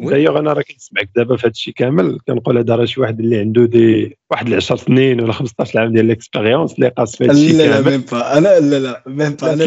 دايوغ 0.00 0.38
انا 0.38 0.52
راه 0.52 0.62
كنسمعك 0.62 1.08
دابا 1.16 1.36
في 1.36 1.42
هذا 1.42 1.50
الشيء 1.50 1.74
كامل 1.74 2.18
كنقول 2.28 2.58
هذا 2.58 2.76
راه 2.76 2.84
شي 2.84 3.00
واحد 3.00 3.20
اللي 3.20 3.38
عنده 3.38 3.64
دي 3.64 4.18
واحد 4.30 4.52
10 4.52 4.76
سنين 4.76 5.20
ولا 5.20 5.32
15 5.32 5.80
عام 5.80 5.92
ديال 5.92 6.06
ليكسبيريونس 6.06 6.74
اللي 6.74 6.88
قاس 6.88 7.16
في 7.16 7.24
هذا 7.24 7.32
الشيء 7.32 7.58
كامل 7.58 7.58
لا 7.58 7.80
لا 7.80 7.90
ميم 7.90 8.00
با 8.00 8.38
انا 8.38 8.60
لا 8.60 8.78
لا 8.78 9.02
ميم 9.06 9.30
با 9.30 9.52
انا 9.52 9.64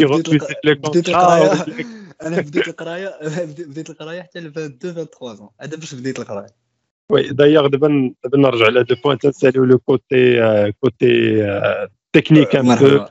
بديت 0.64 1.08
القرايه 1.08 1.66
انا 2.22 2.40
بديت 2.40 2.68
القرايه 2.68 3.14
بديت 3.44 3.90
القرايه 3.90 4.22
حتى 4.22 4.40
ل 4.40 4.46
22 4.46 4.78
23 4.78 5.48
هذا 5.60 5.76
باش 5.76 5.94
بديت 5.94 6.18
القرايه 6.18 6.59
وي 7.12 7.28
دايوغ 7.28 7.66
دابا 7.66 8.14
دابا 8.24 8.38
نرجع 8.38 8.64
على 8.64 8.84
دو 8.84 8.94
بوان 9.04 9.18
تنساليو 9.18 9.64
لو 9.64 9.78
كوتي 9.78 10.72
كوتي 10.80 11.42
تكنيك 12.12 12.56
ان 12.56 12.76
بو 12.76 13.06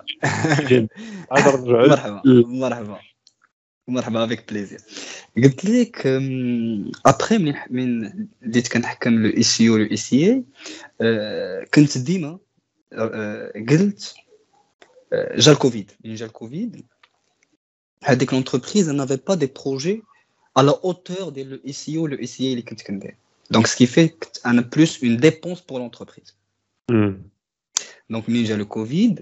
مرحبا 1.72 2.22
مرحبا 2.26 3.00
مرحبا 3.88 4.26
افيك 4.26 4.52
بليزير 4.52 4.80
قلت 5.38 5.66
لك 5.66 6.08
ابخي 7.06 7.38
من 7.38 7.54
من 7.70 8.10
بديت 8.42 8.68
كنحكم 8.68 9.24
لو 9.24 9.38
اي 9.38 9.44
سي 9.44 9.70
او 9.70 9.78
لو 9.78 9.86
اي 9.92 9.98
سي 9.98 10.26
اي 10.28 10.44
كنت 11.74 11.98
ديما 11.98 12.40
قلت 13.70 14.16
جا 15.36 15.52
الكوفيد 15.52 15.92
من 16.06 16.16
جا 16.16 16.26
الكوفيد 16.26 16.86
هذيك 18.04 18.34
لونتربريز 18.34 18.90
نافي 18.90 19.20
با 19.28 19.36
دي 19.36 19.52
بروجي 19.66 20.04
على 20.58 20.72
اوتور 20.72 21.30
ديال 21.30 21.50
لو 21.50 21.60
اي 21.68 21.74
سي 21.74 21.98
او 21.98 22.08
لو 22.08 22.20
اي 22.20 22.26
سي 22.26 22.44
اي 22.44 22.52
اللي 22.52 22.62
كنت 22.62 22.82
كندير 22.82 23.16
Donc, 23.51 23.67
ce 23.67 23.77
qui 23.77 23.87
fait 23.87 24.17
un 24.45 24.63
plus 24.63 25.01
une 25.03 25.17
dépense 25.17 25.61
pour 25.61 25.79
l'entreprise. 25.79 26.37
Hmm. 26.89 27.15
Donc, 28.09 28.25
j'ai 28.29 28.57
le 28.57 28.65
Covid, 28.65 29.17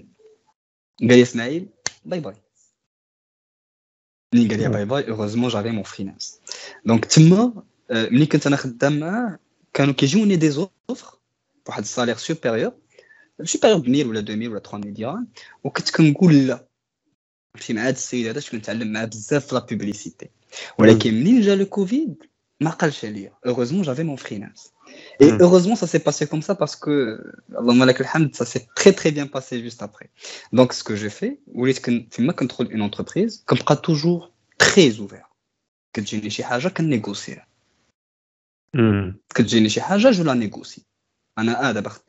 bye 2.05 2.21
bye. 2.21 2.35
Hmm. 4.33 4.47
Bye 4.47 4.85
bye, 4.85 5.05
heureusement, 5.07 5.49
j'avais 5.49 5.71
mon 5.71 5.83
freelance. 5.83 6.39
Donc, 6.85 7.07
Tuma, 7.07 7.51
euh, 7.91 8.07
quand 9.73 9.93
j'ai 9.99 10.37
des 10.37 10.57
offres 10.57 11.19
pour 11.63 11.77
un 11.77 11.83
salaire 11.83 12.19
supérieur, 12.19 12.73
supérieur 13.43 13.81
de 13.81 13.89
1000 13.89 14.07
ou 14.07 14.21
2000 14.21 14.49
ou 14.49 14.59
3000 14.59 14.93
dirhams, 14.93 15.27
ou 15.63 15.69
que 15.69 15.81
tu 15.81 16.01
me 16.01 16.13
je 17.55 17.63
suis 17.63 17.77
un 17.77 17.93
peu 17.93 18.37
plus 18.37 18.59
de 18.59 19.53
la 19.53 19.61
publicité. 19.61 20.31
Mais 20.79 20.93
hmm. 20.93 20.99
quand 20.99 21.41
j'ai 21.41 21.55
le 21.55 21.65
Covid, 21.65 22.17
Heureusement, 23.43 23.83
j'avais 23.83 24.03
mon 24.03 24.17
freelance. 24.17 24.73
Et 25.19 25.31
hmm. 25.31 25.37
heureusement, 25.39 25.75
ça 25.75 25.87
s'est 25.87 25.99
passé 25.99 26.27
comme 26.27 26.41
ça 26.41 26.55
parce 26.55 26.75
que, 26.75 27.23
ça 28.33 28.45
s'est 28.45 28.67
très 28.75 28.91
très 28.93 29.11
bien 29.11 29.27
passé 29.27 29.61
juste 29.61 29.81
après. 29.81 30.09
Donc, 30.51 30.73
ce 30.73 30.83
que 30.83 30.95
j'ai 30.95 31.09
fait, 31.09 31.39
ou 31.53 31.67
je 31.67 32.31
contrôle 32.31 32.67
une 32.71 32.81
entreprise, 32.81 33.43
comme 33.45 33.59
pas 33.59 33.75
toujours 33.75 34.31
très 34.57 34.99
ouvert. 34.99 35.29
Que 35.93 36.05
j'ai 36.05 36.17
une 36.17 36.29
chose, 36.29 36.43
je 36.59 36.81
négocie. 36.81 37.35
Que 38.73 39.47
j'ai 39.47 39.57
une 39.57 39.69
chose, 39.69 40.11
je 40.11 40.23
la 40.23 40.35
négocie. 40.35 40.85
On 41.37 41.47
a 41.47 41.53
hâte 41.53 41.75
d'avoir 41.75 41.99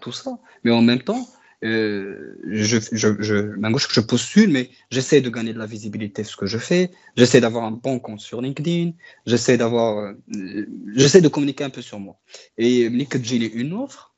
tout 0.00 0.12
ça, 0.12 0.38
mais 0.64 0.72
en 0.72 0.82
même 0.82 1.02
temps, 1.02 1.28
euh, 1.62 2.38
je, 2.46 2.78
je, 2.90 4.00
postule, 4.00 4.50
mais 4.50 4.70
j'essaie 4.90 5.20
de 5.20 5.28
gagner 5.28 5.52
de 5.52 5.58
la 5.58 5.66
visibilité 5.66 6.24
sur 6.24 6.32
ce 6.32 6.36
que 6.38 6.46
je 6.46 6.58
fais. 6.58 6.90
J'essaie 7.16 7.40
d'avoir 7.40 7.64
un 7.64 7.72
bon 7.72 7.98
compte 7.98 8.20
sur 8.20 8.40
LinkedIn. 8.40 8.92
J'essaie 9.26 9.58
d'avoir, 9.58 9.98
euh, 9.98 10.66
j'essaie 10.94 11.20
de 11.20 11.28
communiquer 11.28 11.64
un 11.64 11.70
peu 11.70 11.82
sur 11.82 12.00
moi. 12.00 12.18
Et 12.56 12.88
LinkedIn 12.88 13.42
est 13.42 13.54
une 13.54 13.74
offre. 13.74 14.14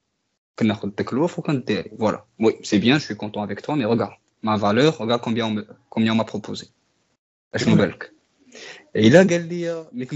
Voilà. 1.99 2.27
Oui, 2.39 2.53
c'est 2.63 2.79
bien, 2.79 2.99
je 2.99 3.05
suis 3.05 3.17
content 3.17 3.43
avec 3.43 3.63
toi, 3.63 3.75
mais 3.75 3.85
regarde 3.85 4.13
ma 4.43 4.57
valeur, 4.57 4.99
regarde 4.99 5.23
combien 5.23 5.47
on, 5.47 6.15
m'a 6.15 6.25
proposé. 6.25 6.67
Et 8.95 9.09
là, 9.11 9.25
euh, 9.25 9.83
mais 9.93 10.07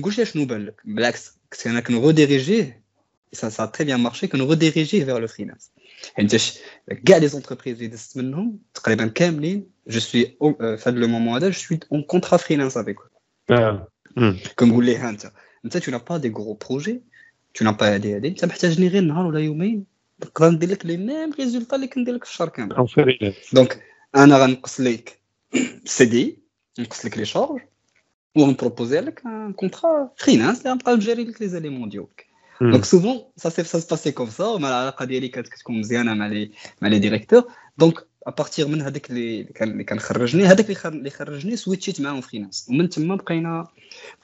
c'est 1.50 1.70
qu'on 1.70 1.76
a 1.76 2.00
rediriger, 2.00 2.74
ça, 3.32 3.50
ça 3.50 3.64
a 3.64 3.68
très 3.68 3.84
bien 3.84 3.98
marché, 3.98 4.28
qu'on 4.28 4.44
rediriger 4.44 5.02
vers 5.04 5.20
le 5.20 5.26
freelance. 5.26 5.70
حيتاش 6.13 6.59
كاع 7.05 7.17
لي 7.17 7.27
زونتربريز 7.27 7.75
اللي 7.75 7.87
دزت 7.87 8.17
منهم 8.17 8.59
تقريبا 8.73 9.07
كاملين 9.07 9.69
جو 9.87 9.99
سوي 9.99 10.37
في 10.59 10.83
هذا 10.87 10.97
لو 10.97 11.07
مومون 11.07 11.33
هذا 11.33 11.49
جو 11.49 11.53
سوي 11.53 11.79
اون 11.91 12.01
كونترا 12.01 12.37
فريلانس 12.37 12.77
افيك 12.77 12.97
كنقول 14.55 14.85
ليه 14.85 15.09
انت 15.09 15.31
انت 15.65 15.77
تو 15.77 15.99
با 16.09 16.17
دي 16.17 16.29
غرو 16.29 16.53
بروجي 16.53 17.01
تو 17.53 17.65
نا 17.65 17.71
با 17.71 17.93
هادي 17.93 18.15
هادي 18.15 18.27
انت 18.27 18.45
محتاجني 18.45 18.87
غير 18.87 19.01
نهار 19.01 19.25
ولا 19.25 19.39
يومين 19.39 19.85
نقدر 20.21 20.49
ندير 20.49 20.69
لك 20.69 20.85
لي 20.85 20.97
ميم 20.97 21.31
ريزولتا 21.39 21.75
اللي 21.75 21.87
كندير 21.87 22.13
لك 22.15 22.23
في 22.23 22.31
الشهر 22.31 22.49
كامل 22.49 22.75
دونك 23.53 23.83
انا 24.15 24.37
غنقص 24.37 24.81
لك 24.81 25.19
سي 25.85 26.05
دي 26.05 26.39
نقص 26.79 27.05
لك 27.05 27.17
لي 27.17 27.25
شارج 27.25 27.61
ونبروبوزي 28.37 29.01
لك 29.01 29.21
ان 29.25 29.53
كونترا 29.53 30.11
فريلانس 30.17 30.59
اللي 30.59 30.69
غنبقى 30.71 30.95
نجيري 30.95 31.23
لك 31.23 31.41
لي 31.41 31.47
زاليمون 31.47 31.89
ديالك 31.89 32.24
دونك 32.61 32.85
سوفون 32.85 33.25
سا 33.37 33.49
سي 33.49 33.63
سا 33.63 33.79
سباسي 33.79 34.11
كوم 34.11 34.29
سا 34.29 34.45
ومع 34.45 34.69
العلاقه 34.69 35.05
ديالي 35.05 35.27
كانت 35.27 35.47
كتكون 35.47 35.79
مزيانه 35.79 36.13
مع 36.13 36.27
لي 36.27 36.51
مع 36.81 36.87
لي 36.87 36.99
ديريكتور 36.99 37.43
دونك 37.77 38.07
ابارتيغ 38.27 38.67
من 38.67 38.81
هذاك 38.81 39.09
اللي 39.09 39.43
كان 39.43 39.71
اللي 39.71 39.83
كان 39.83 39.99
خرجني 39.99 40.45
هذاك 40.45 40.85
اللي 40.85 41.09
خرجني 41.09 41.55
سويتشيت 41.55 42.01
معاهم 42.01 42.21
فريلانس 42.21 42.67
ومن 42.69 42.89
تما 42.89 43.15
بقينا 43.15 43.67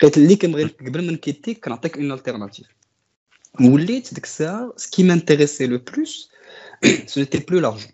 بقيت 0.01 0.17
اللي 0.17 0.35
كنبغي 0.35 0.63
قبل 0.63 1.05
ما 1.05 1.11
نكيتيك 1.11 1.65
كنعطيك 1.65 1.97
اون 1.97 2.11
التيرناتيف 2.11 2.67
وليت 3.61 4.13
ديك 4.13 4.23
الساعه 4.23 4.73
سكي 4.77 5.03
مانتيريسي 5.03 5.67
لو 5.67 5.77
بلوس 5.77 6.31
سو 7.05 7.19
نيتي 7.19 7.37
بلو 7.37 7.59
لارجون 7.59 7.91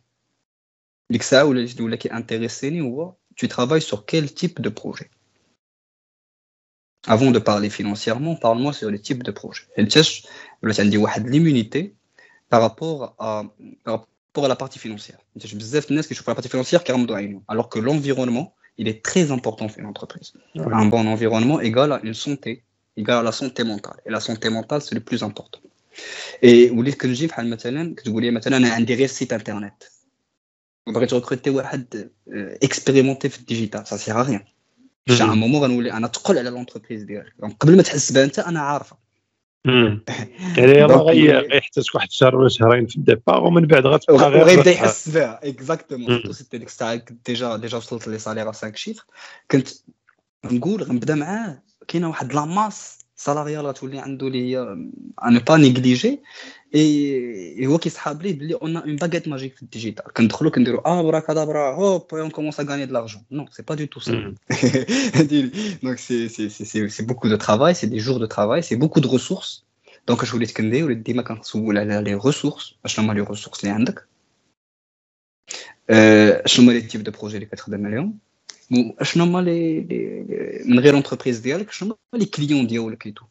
ديك 1.09 1.21
الساعه 1.21 1.45
ولا 1.45 1.67
ولا 1.79 1.95
كي 1.95 2.13
انتيريسيني 2.13 2.81
هو 2.81 3.13
tu 3.35 3.47
travailles 3.47 3.81
sur 3.81 4.05
quel 4.05 4.33
type 4.33 4.61
de 4.61 4.69
projet 4.69 5.09
avant 7.06 7.30
de 7.30 7.38
parler 7.38 7.70
financièrement, 7.70 8.34
parle-moi 8.36 8.72
sur 8.72 8.90
le 8.90 8.98
type 8.98 9.22
de 9.22 9.30
projet. 9.30 9.64
Elle 9.76 9.90
cherche 9.90 10.24
l'immunité 10.62 11.94
par 12.48 12.60
rapport 12.60 13.14
à, 13.18 13.44
par 13.84 13.94
rapport 13.94 14.44
à 14.44 14.48
la 14.48 14.56
partie 14.56 14.78
financière. 14.78 15.18
Je 15.36 15.56
qui 16.08 16.14
la 16.26 16.34
partie 16.34 16.48
financière 16.48 16.82
alors 17.48 17.68
que 17.68 17.78
l'environnement, 17.78 18.54
il 18.76 18.88
est 18.88 19.04
très 19.04 19.30
important 19.30 19.68
pour 19.68 19.78
une 19.78 19.86
entreprise. 19.86 20.32
Un 20.54 20.86
bon 20.86 21.06
environnement 21.06 21.60
égale 21.60 21.92
à 21.92 22.00
une 22.02 22.14
santé, 22.14 22.64
égale 22.96 23.18
à 23.18 23.22
la 23.22 23.32
santé 23.32 23.64
mentale. 23.64 23.96
Et 24.06 24.10
la 24.10 24.20
santé 24.20 24.50
mentale, 24.50 24.82
c'est 24.82 24.94
le 24.94 25.00
plus 25.00 25.22
important. 25.22 25.60
Et 26.42 26.68
vous 26.68 26.76
voulez 26.76 26.92
que 26.92 27.12
je 27.12 27.26
que 27.26 28.02
vous 28.06 28.12
voulez 28.12 28.30
maintenant 28.30 28.62
un 28.62 28.80
des 28.80 29.08
site 29.08 29.32
internet. 29.32 29.92
On 30.86 30.92
va 30.92 31.00
recruter 31.00 31.50
un 31.50 31.84
euh, 32.32 32.56
expérimenté 32.60 33.30
digital, 33.46 33.86
ça 33.86 33.98
sert 33.98 34.16
à 34.16 34.22
rien. 34.22 34.40
À 35.10 35.22
un 35.22 35.36
moment 35.36 35.62
غنولي 35.62 35.92
أنا 35.92 36.06
تقول 36.06 36.38
على 36.38 36.50
لونتربريز 36.50 37.02
ديالك. 37.02 37.34
دونك 37.38 37.56
قبل 37.60 37.76
ما 37.76 37.82
تحس 37.82 38.12
بها 38.12 38.24
انت 38.24 38.38
أنا 38.38 38.60
عارفة. 38.60 38.96
يعني 40.58 40.82
راه 40.82 41.02
غيحتاج 41.02 41.84
واحد 41.94 42.06
الشهر 42.08 42.36
ولا 42.36 42.48
شهرين 42.48 42.86
في 42.86 42.96
الديبار 42.96 43.44
ومن 43.44 43.66
بعد 43.66 43.86
غتبقى 43.86 44.30
غير 44.30 44.42
وغيبدا 44.42 44.70
يحس 44.70 45.08
بها. 45.08 45.40
اكزاكتومون 45.42 46.32
سيتي 46.32 46.58
ديك 46.58 46.68
الساعة 46.68 47.02
ديجا 47.26 47.56
ديجا 47.56 47.76
وصلت 47.76 48.08
لي 48.08 48.18
سالير 48.18 48.52
5 48.52 48.72
شيفر 48.74 49.04
كنت 49.50 49.68
نقول 50.44 50.82
غنبدا 50.82 51.14
معاه 51.14 51.62
كاينة 51.88 52.08
واحد 52.08 52.34
لاماس 52.34 52.97
salariale 53.17 53.65
غتولي 53.65 53.99
عنده 53.99 54.27
اللي 54.27 54.55
هي 54.55 54.77
à 55.21 55.31
ne 55.31 55.39
pas 55.39 55.57
négliger 55.57 56.17
et 56.75 57.65
هو 57.65 57.77
كيسحاب 57.77 58.21
ليه 58.21 58.39
بلي 58.39 58.55
on 58.55 58.81
a 58.81 58.85
une 58.85 58.97
baguette 58.97 59.27
magique 59.27 59.55
في 59.55 59.61
الديجيتال 59.63 60.13
كندخلوا 60.13 60.51
كنديروا 60.51 60.87
اه 60.87 61.01
برا 61.01 61.19
كدابرا 61.19 61.73
هوب 61.73 62.01
on 62.01 62.29
commence 62.29 62.59
à 62.59 62.63
gagner 62.63 62.87
de 62.87 62.93
l'argent 62.93 63.23
non 63.31 63.45
c'est 63.51 63.65
pas 63.65 63.75
du 63.75 63.87
tout 63.87 63.99
ça 63.99 64.11
donc 65.83 65.97
c'est 66.05 66.27
c'est 66.29 66.49
c'est 66.49 66.89
c'est 66.89 67.05
beaucoup 67.09 67.29
de 67.29 67.35
travail 67.35 67.75
c'est 67.75 67.91
des 67.95 67.99
jours 67.99 68.19
de 68.19 68.25
travail 68.25 68.63
c'est 68.63 68.79
beaucoup 68.83 69.01
de 69.01 69.07
ressources 69.07 69.63
دونك 70.07 70.21
اش 70.21 70.33
وليت 70.33 70.51
كندير 70.51 70.85
وليت 70.85 70.97
ديما 70.97 71.21
كنسول 71.21 71.77
على 71.77 72.01
لي 72.01 72.13
ريسورس 72.25 72.75
اشنو 72.85 73.05
هما 73.05 73.13
لي 73.13 73.21
ريسورس 73.21 73.63
اللي 73.63 73.75
عندك 73.75 74.07
شنو 76.45 76.65
هما 76.65 76.71
لي 76.71 76.81
تيب 76.81 77.03
دو 77.03 77.11
بروجي 77.11 77.35
اللي 77.35 77.45
كتخدم 77.45 77.85
عليهم 77.85 78.19
شنو 79.01 79.23
هما 79.23 79.39
لي 79.41 79.81
من 80.65 80.79
غير 80.79 80.93
اونتربريز 80.93 81.39
ديالك 81.39 81.71
شنو 81.71 81.97
هما 82.13 82.19
لي 82.19 82.25
كليون 82.25 82.67
ديالك 82.67 83.05
ايتو 83.05 83.25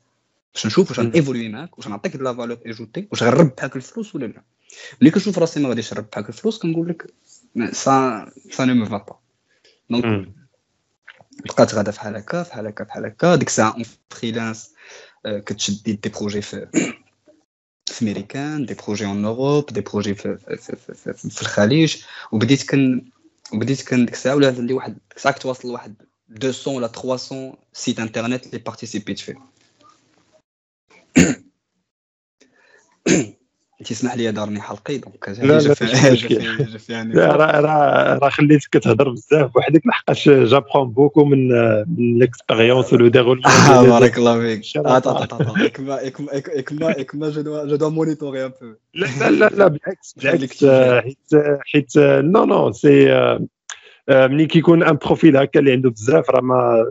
باش 0.54 0.66
نشوف 0.66 0.90
واش 0.90 1.00
غنيفولوي 1.00 1.48
معاك 1.48 1.78
واش 1.78 1.88
نعطيك 1.88 2.16
لا 2.16 2.34
فالور 2.34 2.58
ايجوتي 2.66 3.08
واش 3.10 3.22
غنربحك 3.22 3.76
الفلوس 3.76 4.14
ولا 4.14 4.26
لا 4.26 4.42
ملي 5.00 5.10
كنشوف 5.10 5.38
راسي 5.38 5.60
ما 5.60 5.68
غاديش 5.68 5.94
نربحك 5.94 6.28
الفلوس 6.28 6.58
كنقول 6.58 6.88
لك 6.88 7.14
سا 7.72 8.30
سا 8.50 8.64
نو 8.64 8.74
مو 8.74 8.86
فا 8.86 8.96
با 8.96 9.18
دونك 9.90 10.28
بقات 11.44 11.74
غادا 11.74 11.90
فحال 11.90 12.16
هكا 12.16 12.42
فحال 12.42 12.66
هكا 12.66 12.84
فحال 12.84 13.04
هكا 13.06 13.36
ديك 13.36 13.48
الساعه 13.48 13.74
اون 13.74 13.84
فريلانس 14.10 14.74
كتشد 15.26 15.82
دي 15.82 16.08
بروجي 16.08 16.42
في 16.42 16.68
في 17.86 18.02
امريكان 18.02 18.66
دي 18.66 18.74
بروجي 18.74 19.06
اون 19.06 19.24
اوروب 19.24 19.66
دي 19.66 19.80
بروجي 19.80 20.14
في, 20.14 20.38
في, 20.38 20.76
في, 20.76 20.94
في, 20.94 21.30
في 21.30 21.42
الخليج 21.42 21.96
وبديت 22.32 22.70
كن 22.70 23.10
وبديت 23.52 23.82
كان 23.82 24.04
ديك 24.04 24.14
الساعه 24.14 24.36
ولا 24.36 24.46
عندي 24.48 24.72
واحد 24.72 24.92
ديك 24.92 25.16
الساعه 25.16 25.34
كنت 25.34 25.46
واصل 25.46 25.68
لواحد 25.68 25.94
200 26.28 26.70
ولا 26.70 26.86
300 26.86 27.54
سيت 27.72 28.00
انترنت 28.00 28.46
اللي 28.46 28.58
بارتيسيبيت 28.58 29.18
فيه 29.18 29.34
تسمح 33.85 34.15
لي 34.15 34.31
دارني 34.31 34.61
حلقي 34.61 34.97
دونك 34.97 35.29
لا 35.29 35.59
لا 35.59 35.75
يعني 36.89 37.13
لا 37.13 37.35
راه 37.35 37.59
راه 37.61 38.17
راه 38.17 38.29
خليتك 38.29 38.69
كتهضر 38.71 39.09
بزاف 39.09 39.55
وحدك 39.55 39.87
لحقاش 39.87 40.29
جابخون 40.29 40.89
بوكو 40.89 41.25
من 41.25 41.47
من 41.87 42.19
ليكسبيريونس 42.19 42.93
ولو 42.93 43.07
ديغولمون 43.07 43.45
آه 43.45 43.81
بارك 43.81 44.17
الله 44.17 44.39
فيك. 44.39 44.63
اكما 46.99 47.29
جو 47.29 47.41
دو 47.41 47.65
جو 47.65 47.75
دو 47.75 47.89
مونيتوري 47.89 48.45
ان 48.45 48.51
بو 48.61 48.73
لا 48.93 49.29
لا 49.29 49.49
لا 49.49 49.67
بالعكس 49.67 50.13
بالعكس 50.17 50.65
حيت 51.03 51.17
حيت 51.73 51.97
نو 51.97 52.45
نو 52.45 52.71
سي 52.71 53.07
ملي 54.09 54.45
كيكون 54.45 54.83
ان 54.83 54.95
بروفيل 54.95 55.37
هكا 55.37 55.59
اللي 55.59 55.71
عنده 55.71 55.89
بزاف 55.89 56.29
راه 56.29 56.41
ما 56.41 56.85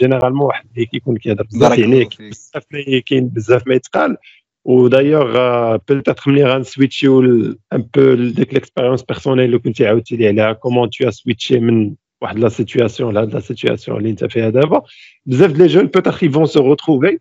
جينيرالمون 0.00 0.46
واحد 0.46 0.66
اللي 0.74 0.86
كيكون 0.86 1.16
كيهضر 1.16 1.44
بزاف 1.44 1.78
يعني 1.78 2.08
بزاف 2.20 2.64
كاين 3.06 3.28
بزاف 3.28 3.66
ما 3.66 3.74
يتقال. 3.74 4.16
ودايوغ 4.64 5.76
بيتيتر 5.76 6.22
ملي 6.26 6.44
غنسويتشيو 6.44 7.20
ان 7.22 7.56
بو 7.94 8.14
ديك 8.14 8.54
ليكسبيريونس 8.54 9.02
بيرسونيل 9.02 9.44
اللي 9.44 9.58
كنتي 9.58 9.86
عاودتي 9.86 10.16
لي 10.16 10.28
عليها 10.28 10.52
كومون 10.52 10.90
تو 10.90 11.10
سويتشي 11.10 11.60
من 11.60 11.94
واحد 12.22 12.38
لا 12.38 12.48
سيتوياسيون 12.48 13.14
لهاد 13.14 13.34
لا 13.34 13.40
سيتوياسيون 13.40 13.98
اللي 13.98 14.10
انت 14.10 14.24
فيها 14.24 14.50
دابا 14.50 14.82
بزاف 15.26 15.52
لي 15.52 15.66
جون 15.66 15.86
بيتيتر 15.86 16.24
يفون 16.24 16.46
سو 16.46 16.60
روتروفي 16.60 17.18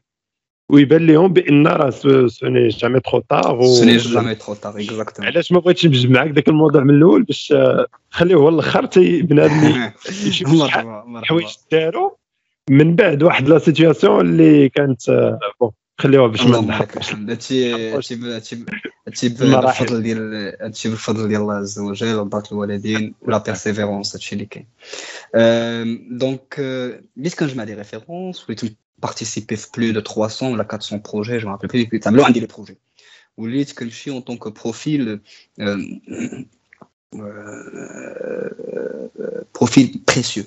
ويبان 0.69 1.07
لهم 1.07 1.33
بان 1.33 1.67
راه 1.67 1.89
سوني 1.89 2.67
جامي 2.67 2.99
ترو 2.99 3.19
تار 3.19 3.61
سوني 3.61 3.97
جامي 3.97 4.35
ترو 4.35 4.53
تار 4.53 4.77
اكزاكتومون 4.77 5.31
علاش 5.31 5.51
ما 5.51 5.59
بغيتش 5.59 5.85
نبجد 5.85 6.11
معاك 6.11 6.31
ذاك 6.31 6.47
الموضوع 6.47 6.83
من 6.83 6.95
الأول 6.95 7.23
باش 7.23 7.53
خليه 8.09 8.35
هو 8.35 8.49
الآخر 8.49 8.85
تي 8.85 9.21
بنادم 9.21 9.91
يشوف 10.25 10.67
حوايج 11.23 11.47
داروا 11.71 12.09
من 12.69 12.95
بعد 12.95 13.23
واحد 13.23 13.49
لا 13.49 13.59
سيتوياسيون 13.59 14.21
اللي 14.21 14.69
كانت 14.69 15.01
بون 15.61 15.71
خليوها 15.98 16.26
باش 16.28 16.42
ما 16.44 16.60
نحكمش 16.60 17.14
هادشي 17.14 17.74
هادشي 17.92 18.18
هادشي 19.06 19.28
بالفضل 19.28 20.02
ديال 20.02 20.54
هادشي 20.60 20.88
بالفضل 20.88 21.28
ديال 21.28 21.40
الله 21.40 21.54
عز 21.54 21.78
وجل 21.78 22.14
وبركه 22.14 22.52
الوالدين 22.52 23.14
ولا 23.22 23.38
بيرسيفيرونس 23.38 24.14
هادشي 24.14 24.34
اللي 24.34 24.46
كاين 24.46 24.66
دونك 26.18 26.60
بديت 27.16 27.34
كنجمع 27.34 27.64
دي 27.64 27.74
ريفيرونس 27.74 28.50
وليت 28.50 28.76
participer 29.06 29.54
في 29.54 29.66
plus 29.76 29.94
de 29.96 30.02
300 30.02 30.52
ولا 30.52 30.62
400 30.62 31.02
projets 31.02 31.42
je 31.42 31.46
me 31.46 31.50
rappelle 31.50 31.86
plus 31.88 31.98
تعملوا 31.98 32.24
عندي 32.24 32.40
لي 32.40 32.46
بروجي 32.46 32.78
وليت 33.36 33.72
كنمشي 33.78 34.20
en 34.20 34.22
tant 34.22 34.36
que 34.36 34.50
profil 34.50 35.18
profil 39.58 39.86
précieux 40.10 40.46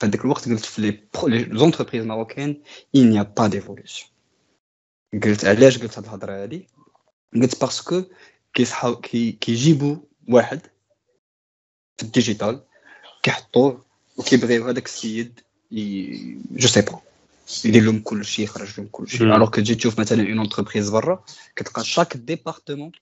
في 0.00 0.06
هذاك 0.06 0.24
الوقت 0.24 0.48
قلت 0.48 0.64
في 0.64 1.00
لي 1.28 1.58
زونتربريز 1.58 2.04
ماروكين 2.04 2.62
il 2.96 3.10
n'y 3.10 3.18
a 3.18 3.24
pas 3.24 3.48
d'évolution 3.48 4.06
قلت 5.24 5.44
علاش 5.44 5.78
قلت 5.78 5.98
هاد 5.98 6.04
الهضره 6.04 6.42
هادي 6.42 6.66
قلت 7.34 7.60
باسكو 7.60 8.02
كيصحاو 8.54 9.00
كيجيبوا 9.00 9.96
واحد 10.28 10.60
في 11.96 12.02
الديجيتال 12.02 12.62
كيحطوه 13.22 13.84
وكيبغيو 14.16 14.68
هذاك 14.68 14.86
السيد 14.86 15.40
جو 16.52 16.68
سي 16.68 16.80
با 16.80 17.00
يدير 17.64 17.82
لهم 17.82 18.00
كل 18.00 18.24
شيء 18.24 18.44
يخرج 18.44 18.68
لهم 18.78 18.88
كل 18.88 19.08
شيء 19.08 19.22
الوغ 19.22 19.50
كو 19.50 19.60
تجي 19.60 19.74
تشوف 19.74 20.00
مثلا 20.00 20.22
اون 20.22 20.40
انتربريز 20.40 20.90
برا 20.90 21.24
كتلقى 21.56 21.84
شاك 21.84 22.16
ديبارتمون 22.16 22.92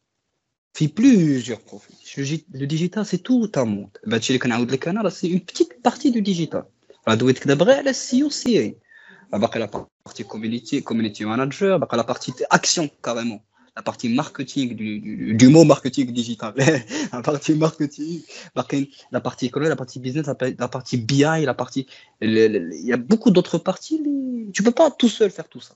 في 0.75 0.87
بلوزيور 0.87 1.59
بروفيل 1.69 2.45
لو 2.55 2.67
ديجيتال 2.67 3.07
سي 3.07 3.17
تو 3.17 3.47
تا 3.47 3.65
موند 3.65 3.97
هادشي 4.13 4.33
اللي 4.33 4.39
كنعاود 4.39 4.73
لك 4.73 4.89
انا 4.89 5.03
راه 5.03 5.09
سي 5.11 5.33
اون 5.33 5.39
بتيت 5.39 5.81
بارتي 5.85 6.11
دو 6.11 6.21
ديجيتال 6.21 6.65
راه 7.09 7.15
دويت 7.15 7.39
كذا 7.39 7.55
غير 7.55 7.77
على 7.77 7.91
السي 7.91 8.23
او 8.23 8.29
سي 8.29 8.59
اي 8.59 8.77
باقي 9.33 9.61
لا 9.61 9.87
بارتي 10.07 10.23
كوميونيتي 10.25 10.81
كوميونيتي 10.81 11.25
مانجر 11.25 11.77
باقي 11.77 11.97
لا 11.97 12.03
بارتي 12.03 12.33
اكسيون 12.53 12.89
كاريمون 13.03 13.41
la 13.79 13.83
partie 13.83 14.09
marketing 14.23 14.75
du, 14.75 14.89
du, 15.01 15.35
du 15.41 15.49
mot 15.55 15.65
marketing 15.65 16.07
digital. 16.21 16.53
la 17.13 17.23
partie 17.23 17.55
marketing, 17.55 18.23
la 19.17 19.21
partie 19.21 19.47
économie, 19.47 19.69
la 19.69 19.77
partie 19.77 20.01
business, 20.01 20.27
la, 20.27 20.37
la 20.65 20.69
partie 20.77 20.97
BI, 20.97 21.45
la 21.53 21.55
partie. 21.55 21.87
Il 22.21 22.87
y 22.91 22.93
a 22.93 22.97
beaucoup 22.97 23.31
d'autres 23.31 23.59
parties. 23.71 23.99
Les... 24.05 24.51
Tu 24.55 24.61
peux 24.65 24.77
pas 24.81 24.91
tout 24.91 25.09
seul 25.09 25.31
faire 25.31 25.49
tout 25.49 25.61
ça. 25.61 25.75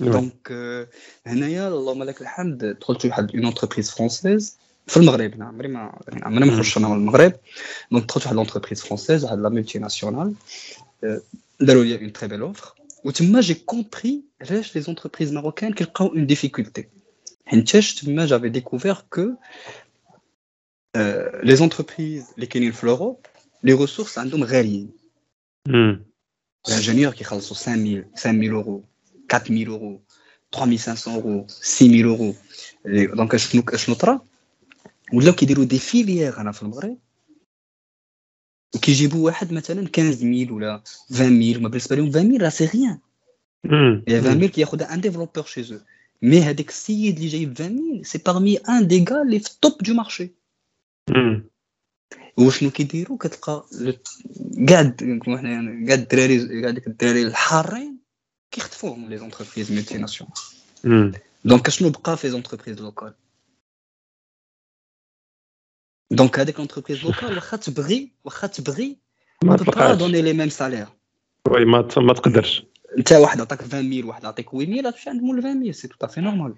Ouais. 0.00 0.10
Donc, 0.10 0.52
هنايا 1.26 1.68
اللهم 1.68 2.02
لك 2.02 2.22
الحمد 2.22 2.76
دخلت 4.88 5.08
واحد 5.08 5.20
اون 5.20 5.28
انتربريز 5.28 5.28
فرونسيز 5.28 5.32
في 5.32 5.32
المغرب 5.32 5.36
نعم 5.36 5.48
عمري 5.48 5.68
ما 5.68 5.98
عمري 6.22 6.44
ما 6.44 6.52
نخرجش 6.52 6.78
انا 6.78 6.88
من 6.88 6.96
المغرب 6.96 7.32
دونك 7.92 8.04
دخلت 8.04 8.24
واحد 8.24 8.36
لونتربريز 8.36 8.82
فرونسيز 8.82 9.24
واحد 9.24 9.38
لا 9.38 9.48
ملتي 9.48 9.78
ناسيونال 9.78 10.34
داروا 11.60 11.84
لي 11.84 11.98
اون 11.98 12.12
تري 12.12 12.28
بيل 12.28 12.40
اوفر 12.40 12.74
وتما 13.04 13.40
جي 13.40 13.54
كومبري 13.54 14.22
علاش 14.40 14.76
لي 14.76 14.82
زونتربريز 14.82 15.32
ماروكان 15.32 15.72
كيلقاو 15.72 16.06
اون 16.06 16.26
ديفيكولتي 16.26 16.88
حيتاش 17.46 17.94
تما 17.94 18.26
جافي 18.26 18.48
ديكوفير 18.48 19.04
كو 19.10 19.30
لي 21.44 21.56
زونتربريز 21.56 22.26
اللي 22.34 22.46
كاينين 22.46 22.72
في 22.72 22.86
لوروب 22.86 23.26
لي 23.62 23.72
ريسورس 23.72 24.18
عندهم 24.18 24.44
غاليين 24.44 24.90
الانجينيور 26.68 27.12
كيخلصوا 27.12 27.56
5000 27.56 28.04
5000 28.16 28.52
اورو 28.52 28.84
4000 29.34 29.68
اورو 29.68 30.02
3500 30.52 31.24
اورو 31.24 31.46
6000 31.48 32.06
اورو 32.06 32.34
دونك 33.14 33.36
شنو 33.36 33.62
شنو 33.76 33.94
طرا 33.94 34.20
ولاو 35.12 35.32
كيديروا 35.34 35.64
دي 35.64 35.78
فيليير 35.78 36.40
هنا 36.40 36.52
في 36.52 36.62
المغرب 36.62 36.98
وكيجيبوا 38.74 39.26
واحد 39.26 39.52
مثلا 39.52 39.88
15000 39.96 40.50
ولا 40.52 40.82
20000 41.10 41.62
ما 41.62 41.68
بالنسبه 41.68 41.96
لهم 41.96 42.08
20000 42.08 42.42
راه 42.42 42.48
سي 42.48 42.64
ريان 42.66 42.98
يا 44.08 44.18
20000 44.18 44.50
كياخذها 44.50 44.94
ان 44.94 45.00
ديفلوبور 45.00 45.44
شي 45.44 45.62
زو 45.62 45.78
مي 46.22 46.40
هذاك 46.40 46.68
السيد 46.68 47.16
اللي 47.16 47.28
جايب 47.28 47.50
20000 47.60 48.06
سي 48.06 48.18
بارمي 48.18 48.56
ان 48.56 48.86
دي 48.86 49.04
غا 49.10 49.22
اللي 49.22 49.38
في 49.40 49.50
التوب 49.50 49.78
دو 49.82 49.94
مارشي 49.94 50.30
وشنو 52.36 52.70
كيديروا 52.70 53.18
كتلقى 53.18 53.66
كاع 54.68 54.82
كاع 55.86 55.94
الدراري 55.94 56.60
كاع 56.62 56.70
ديك 56.70 56.86
الدراري 56.86 57.22
الحارين 57.22 57.98
كيخطفوهم 58.50 59.08
لي 59.08 59.18
زونتربريز 59.18 59.72
ملتي 59.72 59.98
ناسيونال 59.98 60.34
دونك 61.44 61.68
شنو 61.70 61.90
بقى 61.90 62.16
في 62.16 62.30
زونتربريز 62.30 62.80
لوكال 62.80 63.14
دونك 66.10 66.38
هذيك 66.38 66.58
لونتربريز 66.58 67.04
لوكال 67.04 67.34
واخا 67.34 67.56
تبغي 67.56 68.12
واخا 68.24 68.46
تبغي 68.46 68.98
ما 69.44 69.56
با 69.56 69.94
دوني 69.94 70.22
لي 70.22 70.32
ميم 70.32 70.48
سالير 70.48 70.86
وي 71.48 71.64
ما 71.64 71.88
ما 71.96 72.12
تقدرش 72.12 72.64
انت 72.98 73.12
واحد 73.12 73.40
عطاك 73.40 73.62
20000 73.62 74.06
واحد 74.06 74.24
عطيك 74.24 74.50
8000 74.50 74.94
تمشي 74.94 75.10
عند 75.10 75.22
مول 75.22 75.38
20000 75.38 75.76
سي 75.76 75.88
تو 75.88 76.06
افي 76.06 76.20
نورمال 76.20 76.54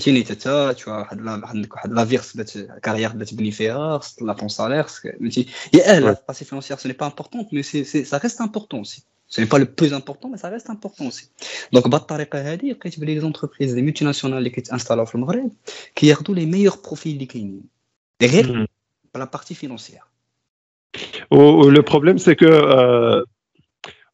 فهمتيني 0.00 0.24
حتى 0.24 0.74
tu 0.74 0.88
واحد 0.88 1.28
عندك 1.28 1.74
واحد 1.74 1.92
لا 1.92 2.04
فيغ 2.04 2.22
بدات 2.34 2.58
كارير 2.58 3.08
بدات 3.08 3.28
تبني 3.28 3.50
فيها 3.50 3.98
خصك 3.98 4.22
لا 4.22 4.32
طون 4.32 4.48
سالير 4.48 4.82
فهمتي 4.82 5.46
يا 5.74 5.98
اه 5.98 6.16
باسي 6.28 6.44
فينونسيير 6.44 6.78
سي 6.78 6.92
با 6.92 7.06
امبورطون 7.06 7.46
مي 7.52 7.62
سي 7.62 7.84
سا 8.04 8.16
ريست 8.18 8.40
امبورطون 8.40 8.84
سي 8.84 9.02
سي 9.28 9.44
با 9.44 9.58
لو 9.58 9.66
بلوز 9.78 9.92
امبورطون 9.92 10.30
مي 10.30 10.36
سا 10.36 10.48
ريست 10.48 10.70
امبورطون 10.70 11.10
سي 11.10 11.28
دونك 11.72 11.88
بهاد 11.88 12.00
الطريقه 12.00 12.52
هادي 12.52 12.72
لقيت 12.72 13.00
بلي 13.00 13.14
لي 13.14 13.20
زونتربريز 13.20 13.74
لي 13.74 13.82
مولتي 13.82 14.04
ناسيونال 14.04 14.38
اللي 14.38 14.50
كيتانستالاو 14.50 15.04
في 15.04 15.14
المغرب 15.14 15.50
كياخذوا 15.94 16.34
لي 16.34 16.46
ميور 16.46 16.76
بروفيل 16.84 17.12
اللي 17.14 17.26
كاينين 17.26 17.62
Derrière, 18.19 18.47
hmm. 18.47 18.65
la 19.15 19.27
partie 19.27 19.55
financière. 19.55 20.09
Oh, 21.29 21.61
oh, 21.63 21.69
le 21.69 21.81
problème, 21.81 22.17
c'est 22.17 22.35
que 22.35 22.45
euh, 22.45 23.23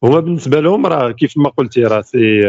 هما 0.03 0.19
بالنسبه 0.19 0.59
لهم 0.59 0.85
راه 0.85 1.11
كيف 1.11 1.37
ما 1.37 1.49
قلتي 1.49 1.83
راه 1.83 2.01
سي 2.01 2.41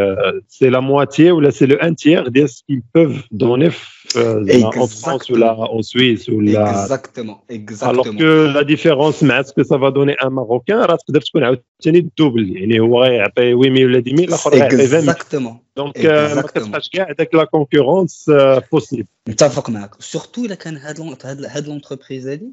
سي 0.49 0.69
لا 0.69 0.81
مواتيي 0.81 1.31
ولا 1.31 1.51
سي 1.51 1.67
لو 1.67 1.77
ان 1.77 1.97
تيير 1.97 2.29
ديال 2.29 2.51
سكيل 2.51 2.83
بوف 2.95 3.25
دوني 3.31 3.71
في 3.71 4.65
اون 4.65 4.87
فرانس 4.87 5.31
ولا 5.31 5.51
اون 5.51 5.83
سويس 5.83 6.29
ولا 6.29 6.85
اكزاكتومون 6.85 7.37
الوغ 7.83 8.05
كو 8.05 8.25
لا 8.25 8.63
ديفيرونس 8.63 9.23
مع 9.23 9.43
سكو 9.43 9.63
سا 9.63 9.79
فا 9.79 9.89
دوني 9.89 10.13
ان 10.13 10.29
ماروكان 10.29 10.79
راه 10.79 10.97
تقدر 10.97 11.21
تكون 11.21 11.45
عاوتاني 11.45 11.99
الدوبل 11.99 12.57
يعني 12.57 12.81
هو 12.81 13.05
غيعطي 13.05 13.53
8000 13.53 13.87
ولا 13.87 13.99
10000 13.99 14.29
الاخر 14.29 14.55
غيعطي 14.55 14.75
20000 14.75 14.95
اكزاكتومون 14.95 15.59
دونك 15.77 16.07
ما 16.07 16.43
كتبقاش 16.43 16.89
كاع 16.89 17.13
داك 17.13 17.35
لا 17.35 17.45
كونكورونس 17.45 18.31
بوسيبل 18.73 19.07
متفق 19.29 19.71
معك 19.71 19.95
سورتو 19.99 20.45
الا 20.45 20.55
كان 20.55 20.77
هاد 20.77 21.01
هاد 21.25 21.69
لونتربريز 21.69 22.29
هادي 22.29 22.53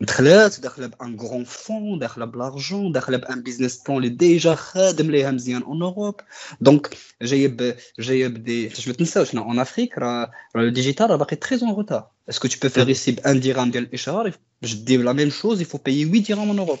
دخلات 0.00 0.60
داخله 0.60 0.86
بان 0.86 1.16
غران 1.16 1.44
فون 1.44 1.98
داخله 1.98 2.24
بلارجون 2.24 2.92
داخله 2.92 3.16
بان 3.16 3.42
بيزنس 3.42 3.82
بلان 3.82 3.96
اللي 3.98 4.08
ديجا 4.08 4.54
خادم 4.54 5.10
ليها 5.10 5.30
مزيان 5.30 5.62
اون 5.62 5.82
اوروب 5.82 6.20
دونك 6.60 6.96
جايب 7.22 7.76
جايب 7.98 8.44
دي 8.44 8.68
باش 8.68 8.88
ما 8.88 8.94
تنساوش 8.94 9.34
اون 9.34 9.58
افريك 9.58 9.98
راه 9.98 10.30
راه 10.56 10.62
الديجيتال 10.62 11.10
راه 11.10 11.16
باقي 11.16 11.36
تري 11.36 11.58
اون 11.62 11.74
روتار 11.74 12.10
اسكو 12.28 12.48
تو 12.48 12.58
بو 12.62 12.68
فيغ 12.68 12.88
ايسي 12.88 13.12
بان 13.12 13.40
ديرام 13.40 13.70
ديال 13.70 13.84
الاشهار 13.84 14.38
باش 14.62 14.74
دير 14.74 15.02
لا 15.02 15.12
ميم 15.12 15.30
شوز 15.30 15.60
يفو 15.60 15.78
بايي 15.78 16.04
8 16.04 16.22
ديرام 16.22 16.48
اون 16.48 16.58
اوروب 16.58 16.78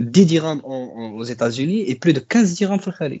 10 0.00 0.24
ديرام 0.24 0.60
aux 1.20 1.24
États-Unis 1.24 1.90
et 1.90 1.94
plus 1.94 2.12
de 2.12 2.20
15 2.20 2.58
ديرام 2.58 2.78
في 2.78 2.88
الخليج 2.88 3.20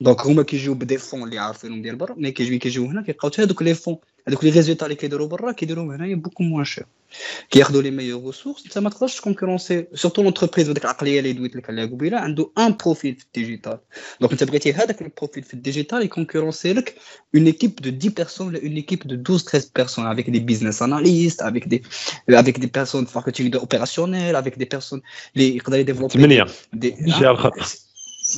دونك 0.00 0.26
هما 0.26 0.42
كيجيو 0.42 0.74
بدي 0.74 0.98
فون 0.98 1.22
اللي 1.22 1.38
عارفينهم 1.38 1.82
ديال 1.82 1.96
برا 1.96 2.14
ملي 2.14 2.30
كيجيو 2.30 2.58
كيجيو 2.58 2.86
هنا 2.86 3.02
كيلقاو 3.02 3.30
حتى 3.30 3.42
هذوك 3.42 3.62
لي 3.62 3.74
فون 3.74 3.96
هذوك 4.28 4.44
لي 4.44 4.50
ريزولتا 4.50 4.86
اللي 4.86 4.96
كيديروا 4.96 5.26
برا 5.26 5.52
كيديروهم 5.52 5.90
هنايا 5.90 6.14
بوكو 6.14 6.42
موان 6.42 6.64
شير 6.64 6.86
كياخذوا 7.50 7.82
لي 7.82 7.90
ميور 7.90 8.26
ريسورس 8.26 8.64
انت 8.64 8.78
ما 8.78 8.90
تقدرش 8.90 9.16
تكونكورونسي 9.16 9.86
سورتو 9.94 10.22
لونتربريز 10.22 10.70
بديك 10.70 10.84
العقليه 10.84 11.18
اللي 11.18 11.32
دويت 11.32 11.56
لك 11.56 11.70
عليها 11.70 11.86
قبيله 11.86 12.18
عنده 12.18 12.50
ان 12.58 12.76
بروفيل 12.84 13.14
في 13.14 13.24
الديجيتال 13.24 13.78
دونك 14.20 14.32
انت 14.32 14.44
بغيتي 14.44 14.72
هذاك 14.72 15.02
البروفيل 15.02 15.42
في 15.42 15.54
الديجيتال 15.54 16.02
يكونكورونسي 16.02 16.72
لك 16.72 16.94
اون 17.34 17.46
ايكيب 17.46 17.74
دو 17.74 17.90
10 17.90 18.14
بيرسون 18.16 18.46
ولا 18.46 18.62
اون 18.62 18.72
ايكيب 18.72 18.98
دو 18.98 19.14
12 19.14 19.44
13 19.44 19.70
بيرسون 19.76 20.06
افيك 20.06 20.30
دي 20.30 20.38
بيزنس 20.38 20.82
اناليست 20.82 21.42
افيك 21.42 21.68
دي 21.68 21.82
افيك 22.30 22.58
دي 22.58 22.66
بيرسون 22.66 23.04
في 23.04 23.18
ماركتينغ 23.18 23.58
اوبيراسيونيل 23.58 24.36
افيك 24.36 24.58
دي 24.58 24.64
بيرسون 24.64 25.02
اللي 25.36 25.56
يقدر 25.56 25.78
يديفلوبي 25.78 26.12
ثمانيه 26.12 26.46
جهه 26.74 27.30
الخط 27.30 27.83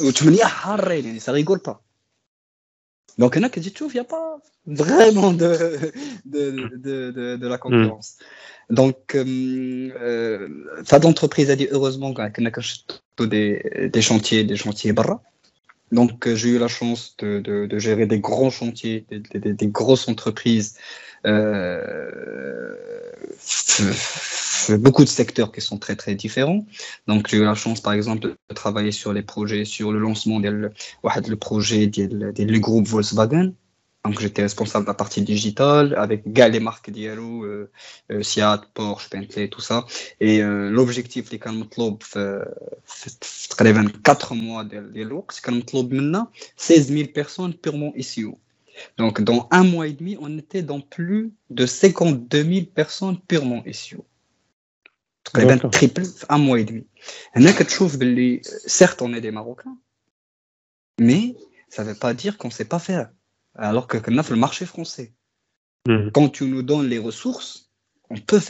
وثمانيه 0.00 0.44
حارين 0.44 1.04
يعني 1.04 1.20
سا 1.20 1.32
ريغول 1.32 1.58
با 1.58 1.80
Donc, 3.20 3.36
هنا 3.36 3.48
كتجي 3.48 3.70
تشوف 3.70 3.94
يا 3.94 4.02
با 4.02 4.40
فريمون 4.76 5.36
دو 5.36 5.56
دو 6.24 6.50
دو 6.50 7.10
دو 7.10 7.36
دو 7.36 7.48
لا 7.48 7.56
كونكورونس 7.56 8.18
دونك 8.70 9.12
في 9.12 9.92
هاد 10.92 11.04
لونتربريز 11.04 11.50
هادي 11.50 11.72
اوروزمون 11.72 12.28
كنا 12.28 12.50
كنشدو 12.50 12.94
دي 13.20 13.62
دي 13.94 14.02
شونتيي 14.02 14.42
دي 14.42 14.56
شونتيي 14.56 14.92
برا 14.92 15.20
Donc, 15.92 16.26
j'ai 16.26 16.48
eu 16.48 16.58
la 16.58 16.68
chance 16.68 17.02
de, 17.18 17.40
de, 17.40 17.66
de, 17.66 17.78
gérer 17.78 18.06
des 18.06 18.18
grands 18.18 18.54
chantiers, 18.60 19.04
des, 19.10 19.20
des, 19.20 19.52
des 19.52 19.66
grosses 19.66 20.08
entreprises, 20.08 20.70
euh, 20.78 21.05
Euh, 21.25 22.73
euh, 24.69 24.77
beaucoup 24.77 25.03
de 25.03 25.09
secteurs 25.09 25.51
qui 25.51 25.61
sont 25.61 25.77
très 25.77 25.95
très 25.95 26.15
différents. 26.15 26.65
Donc 27.07 27.27
j'ai 27.29 27.37
eu 27.37 27.43
la 27.43 27.55
chance 27.55 27.81
par 27.81 27.93
exemple 27.93 28.21
de 28.21 28.55
travailler 28.55 28.91
sur 28.91 29.13
les 29.13 29.21
projets, 29.21 29.65
sur 29.65 29.91
le 29.91 29.99
lancement 29.99 30.39
du 30.39 30.49
le 30.49 31.35
projet 31.35 31.87
du 31.87 32.59
groupe 32.59 32.87
Volkswagen. 32.87 33.53
Donc 34.07 34.21
j'étais 34.21 34.41
responsable 34.41 34.85
de 34.85 34.89
la 34.89 34.93
partie 34.93 35.21
digitale 35.21 35.93
avec 35.97 36.23
les 36.47 36.61
marques 36.61 36.89
Diallo, 36.89 37.43
euh, 37.43 37.69
euh, 38.11 38.23
Seat, 38.23 38.61
Porsche, 38.73 39.09
Bentley, 39.09 39.49
tout 39.49 39.59
ça. 39.59 39.85
Et 40.21 40.41
euh, 40.41 40.69
l'objectif 40.69 41.29
les 41.29 41.39
club 41.39 41.97
fait 42.01 42.39
24 43.73 44.35
mois 44.35 44.63
de 44.63 44.79
l'Elux, 44.93 45.25
16 46.55 46.93
000 46.93 47.09
personnes 47.13 47.53
purement 47.53 47.91
ici. 47.95 48.23
Donc, 48.96 49.20
dans 49.20 49.48
un 49.50 49.64
mois 49.64 49.86
et 49.86 49.92
demi, 49.92 50.16
on 50.20 50.38
était 50.38 50.62
dans 50.62 50.80
plus 50.80 51.32
de 51.50 51.66
52 51.66 52.42
000 52.44 52.66
personnes 52.66 53.20
purement 53.20 53.62
SEO. 53.72 54.04
تقريبا 55.24 55.70
triple 55.70 56.04
في 56.04 56.26
un 56.30 56.38
mois 56.38 56.60
et 56.60 56.64
demi. 56.64 56.84
هنا 57.32 57.52
كتشوف 57.52 57.96
باللي 57.96 58.40
certes 58.66 59.02
on 59.02 59.12
est 59.14 59.20
des 59.20 59.30
Marocains, 59.30 59.76
mais 61.00 61.36
ça 61.68 61.84
veut 61.84 61.94
pas 61.94 62.14
dire 62.14 62.38
qu'on 62.38 62.50
sait 62.50 62.68
pas 62.68 62.78
faire. 62.78 63.08
alors 63.58 63.86
que 63.86 63.96
كنا 63.96 64.22
في 64.22 64.30
المارشي 64.30 64.66
français. 64.66 65.12
Mhm. 65.88 66.10
Quand 66.12 66.28
tu 66.28 66.44
nous 66.44 66.62
donnes 66.62 66.88
les 66.88 66.98
ressources, 66.98 67.70
on 68.10 68.16
peut 68.16 68.40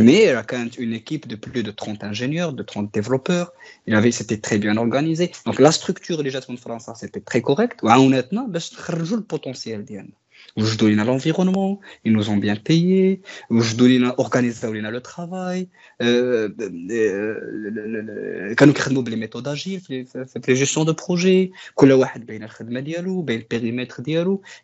Mais 0.00 0.28
a 0.28 0.42
quand 0.42 0.58
même 0.58 0.70
une 0.78 0.92
équipe 0.92 1.26
de 1.26 1.36
plus 1.36 1.62
de 1.62 1.70
30 1.70 2.04
ingénieurs, 2.04 2.52
de 2.52 2.62
30 2.62 2.92
développeurs. 2.92 3.52
Il 3.86 3.94
avait, 3.94 4.10
c'était 4.10 4.38
très 4.38 4.58
bien 4.58 4.76
organisé. 4.76 5.32
Donc 5.44 5.58
la 5.58 5.72
structure 5.72 6.22
déjà 6.22 6.40
de 6.40 6.56
France, 6.56 6.88
c'était 6.96 7.20
très 7.20 7.42
correct. 7.42 7.80
Honnêtement, 7.82 8.46
ben, 8.48 8.60
le 9.16 9.22
potentiel 9.22 9.84
d'Yann. 9.84 10.10
Je 10.56 10.76
donne 10.76 10.96
l'environnement, 10.96 11.80
ils 12.04 12.12
nous 12.12 12.30
ont 12.30 12.36
bien 12.36 12.56
payés, 12.56 13.20
je 13.50 13.74
donne 13.74 14.12
organisé 14.16 14.70
le 14.70 15.00
travail, 15.00 15.68
euh, 16.02 16.48
euh, 16.90 18.54
quand 18.56 18.66
nous 18.66 18.72
créons 18.72 19.02
les 19.02 19.16
méthodes 19.16 19.48
agiles, 19.48 19.80
les 19.88 20.56
gestions 20.56 20.84
de 20.84 20.92
projet, 20.92 21.52
que 21.76 21.86
le 21.86 21.96
ben, 21.96 22.42
ben, 23.22 23.42
périmètre 23.42 24.00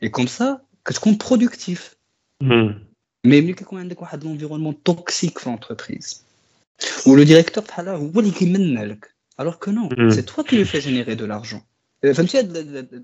et 0.00 0.10
comme 0.10 0.28
ça, 0.28 0.62
que 0.84 0.94
ce 0.94 1.00
qu'on 1.00 1.14
productif. 1.14 1.96
Hmm. 2.40 2.72
مي 3.26 3.40
ملي 3.40 3.52
كيكون 3.52 3.80
عندك 3.80 4.02
واحد 4.02 4.24
لونفيرونمون 4.24 4.82
توكسيك 4.82 5.38
في 5.38 5.50
لونتربريز 5.50 6.24
ولو 7.06 7.22
ديريكتور 7.22 7.64
بحال 7.64 7.88
هو 7.88 8.20
اللي 8.20 8.30
كيمنى 8.30 8.84
لك 8.84 9.14
الوغ 9.40 9.54
كو 9.54 9.70
نو 9.70 10.10
سي 10.10 10.22
توا 10.22 10.44
كي 10.44 10.64
في 10.64 10.78
جينيري 10.78 11.14
دو 11.14 11.26
لارجون 11.26 11.60
فهمتي 12.14 12.38
هاد 12.38 12.56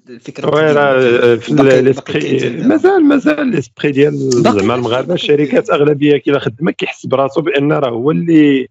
الفكرة 0.08 0.54
وي 0.54 0.72
راه 0.72 1.36
في 1.36 1.52
ليسبري 1.54 2.50
مازال 2.50 3.04
مازال 3.04 3.46
ليسبري 3.46 3.92
ديال 3.92 4.30
زعما 4.30 4.74
المغاربه 4.74 5.14
الشركات 5.14 5.70
اغلبيه 5.70 6.16
كي 6.16 6.38
خدمه 6.38 6.70
كيحس 6.72 7.06
براسو 7.06 7.40
بان 7.40 7.72
راه 7.72 7.90
هو 7.90 8.10
اللي 8.10 8.68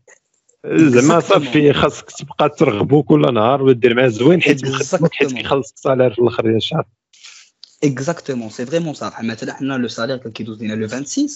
زعما 0.66 1.20
صافي 1.20 1.74
خاصك 1.74 2.12
تبقى 2.12 2.50
ترغبو 2.50 3.04
كل 3.04 3.34
نهار 3.34 3.64
ودير 3.64 3.95
معاه 3.95 4.08
زوين 4.08 4.41
حيت 4.41 4.62
حيت 5.14 5.34
كيخلصك 5.34 5.78
سالير 5.78 6.14
في 6.14 6.20
الآخر 6.20 6.43
ديال 6.43 6.56
الشهر 6.56 6.86
اكزاكتومون 7.84 8.51
سي 8.51 8.66
فريمون 8.66 8.95
صح 8.95 9.09
بحال 9.09 9.26
مثلا 9.26 9.55
حنا 9.55 9.74
لو 9.74 9.88
سالير 9.88 10.16
كان 10.16 10.32
كيدوز 10.32 10.62
لينا 10.62 10.74
لو 10.74 10.88
26 10.88 11.28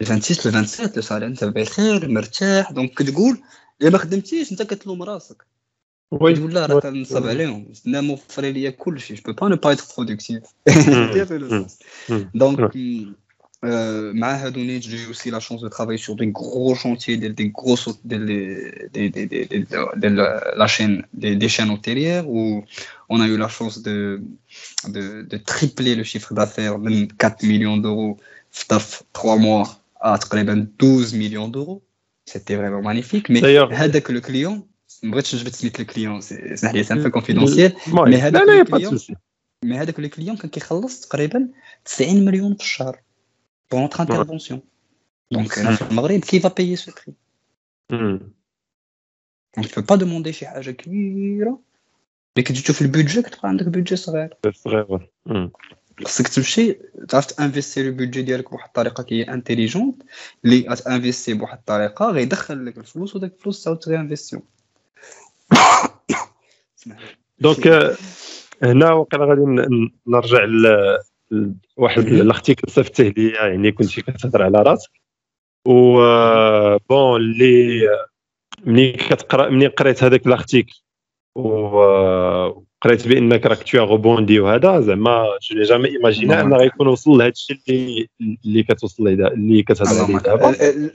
لو 0.00 0.06
26 0.06 0.54
لو 0.54 0.66
27 0.66 0.92
لو 0.96 1.02
سالير 1.02 1.28
انت 1.28 1.44
بخير 1.44 2.08
مرتاح 2.08 2.72
دونك 2.72 2.94
كتقول 2.94 3.42
الا 3.82 3.90
ما 3.90 3.98
خدمتيش 3.98 4.52
انت 4.52 4.62
كتلوم 4.62 5.02
راسك 5.02 5.46
وي 6.10 6.40
ولا 6.40 6.66
راه 6.66 6.80
كنصاب 6.80 7.26
عليهم 7.26 7.72
انا 7.86 8.00
موفر 8.00 8.42
ليا 8.42 8.70
كلشي 8.70 9.14
جو 9.14 9.32
با 9.32 9.48
نو 9.48 9.56
با 9.56 9.70
ايتر 9.70 9.84
برودكتيف 9.96 10.42
دونك 12.34 12.76
Euh, 13.65 14.13
j'ai 14.13 14.97
eu 14.97 15.07
aussi 15.09 15.31
la 15.31 15.41
chance 15.41 15.61
de 15.61 15.67
travailler 15.67 15.97
sur 15.97 16.15
des 16.15 16.27
gros 16.27 16.75
chantiers, 16.75 17.17
des, 17.17 17.29
des 17.29 17.49
grosses, 17.49 17.89
des, 18.05 18.89
des, 18.93 19.09
de 19.09 20.07
la, 20.07 20.67
chaîne, 20.67 21.05
des, 21.13 21.49
chaînes 21.49 21.69
hôtelières 21.69 22.29
où 22.29 22.63
on 23.09 23.19
a 23.19 23.27
eu 23.27 23.35
la 23.35 23.49
chance 23.49 23.81
de, 23.81 24.21
de, 24.87 25.37
tripler 25.37 25.95
le 25.95 26.03
chiffre 26.03 26.33
d'affaires, 26.33 26.79
même 26.79 27.07
4 27.09 27.43
millions 27.43 27.75
d'euros, 27.75 28.17
staff 28.51 29.03
3 29.11 29.35
mois 29.37 29.81
à 29.99 30.17
12 30.77 31.13
millions 31.15 31.49
d'euros. 31.49 31.83
C'était 32.25 32.55
vraiment 32.55 32.81
magnifique. 32.81 33.27
Mais 33.27 33.43
avec 33.57 34.07
le 34.07 34.21
client, 34.21 34.65
je 35.03 35.09
vais 35.09 35.21
te 35.21 35.65
mettre 35.65 35.79
le 35.79 35.85
client, 35.85 36.21
c'est 36.21 36.91
un 36.91 36.97
peu 37.03 37.09
confidentiel. 37.09 37.75
Mais 38.07 38.21
avec 38.21 38.47
le 38.47 38.63
client, 38.63 38.91
mais 39.65 39.77
avec 39.77 39.97
le 39.97 40.07
client, 40.07 40.37
quand 40.39 40.55
il 40.55 40.63
90 40.63 42.21
millions 42.21 42.55
par 42.77 42.93
مليون 43.72 43.88
في 43.88 43.94
الشهر 43.94 44.00
بون 44.00 44.02
نوتر 44.02 44.02
انترفونسيون 44.02 44.60
دونك 45.32 45.58
هنا 45.58 45.76
في 45.76 45.82
المغرب 45.90 46.20
كي 46.20 46.40
فا 46.40 46.48
بايي 46.48 46.76
سو 46.76 46.92
بري 46.92 47.14
دونك 49.56 49.70
تو 49.74 49.82
با 49.82 49.96
دوموندي 49.96 50.32
شي 50.32 50.46
حاجه 50.46 50.70
كبيره 50.70 51.60
مي 52.36 52.42
كي 52.42 52.52
تشوف 52.52 52.82
البودجي 52.82 53.22
كتبقى 53.22 53.48
عندك 53.48 53.68
بودجي 53.68 53.96
صغير 53.96 54.34
صغير 54.54 55.10
خصك 56.04 56.28
تمشي 56.28 56.72
تعرف 57.08 57.26
تانفيستي 57.26 57.82
لو 57.82 57.96
بودجي 57.96 58.22
ديالك 58.22 58.50
بواحد 58.50 58.66
الطريقه 58.66 59.02
كي 59.02 59.22
انتيليجونت 59.22 60.02
اللي 60.44 60.68
غتانفيستي 60.68 61.34
بواحد 61.34 61.58
الطريقه 61.58 62.10
غيدخل 62.10 62.66
لك 62.66 62.78
الفلوس 62.78 63.16
وداك 63.16 63.32
الفلوس 63.32 63.64
تعاود 63.64 63.78
تغيانفيستيو 63.78 64.42
دونك 67.38 67.66
هنا 68.62 68.92
وقيلا 68.92 69.24
غادي 69.24 69.42
نرجع 70.06 70.44
لواحد 71.31 72.07
الارتيكل 72.07 72.71
صيفطته 72.71 73.03
لي 73.03 73.29
يعني 73.29 73.71
كنتي 73.71 74.01
كتهضر 74.01 74.43
على 74.43 74.61
راسك. 74.61 74.91
و 75.67 75.93
بون 76.89 77.21
اللي 77.21 77.87
ملي 78.65 78.91
كتقرأ 78.91 79.49
ملي 79.49 79.67
قريت 79.67 80.03
هذاك 80.03 80.27
الارتيكل 80.27 80.81
وقريت 81.35 83.07
بأنك 83.07 83.45
راك 83.45 83.63
تو 83.63 83.77
غوبوندي 83.77 84.39
وهذا 84.39 84.81
زعما 84.81 85.25
جو 85.41 85.63
جامي 85.63 85.89
ايماجينا 85.89 86.41
ان 86.41 86.53
غيكون 86.53 86.87
وصل 86.87 87.11
لهذا 87.11 87.29
الشيء 87.29 87.57
اللي 87.69 88.09
اللي 88.45 88.63
كتوصل 88.63 89.03
ليه 89.03 89.27
اللي 89.27 89.63
كتهضر 89.63 90.03
عليه 90.03 90.17
دابا. 90.17 90.51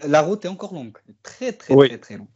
لا 0.07 0.20
روت 0.20 0.47
اي 0.47 0.53
انكور 0.53 0.72
لونغ 0.72 0.91
تري 1.24 1.53
تري 1.53 1.76
تري 1.76 1.97
تري 1.97 2.16
لونغ 2.16 2.28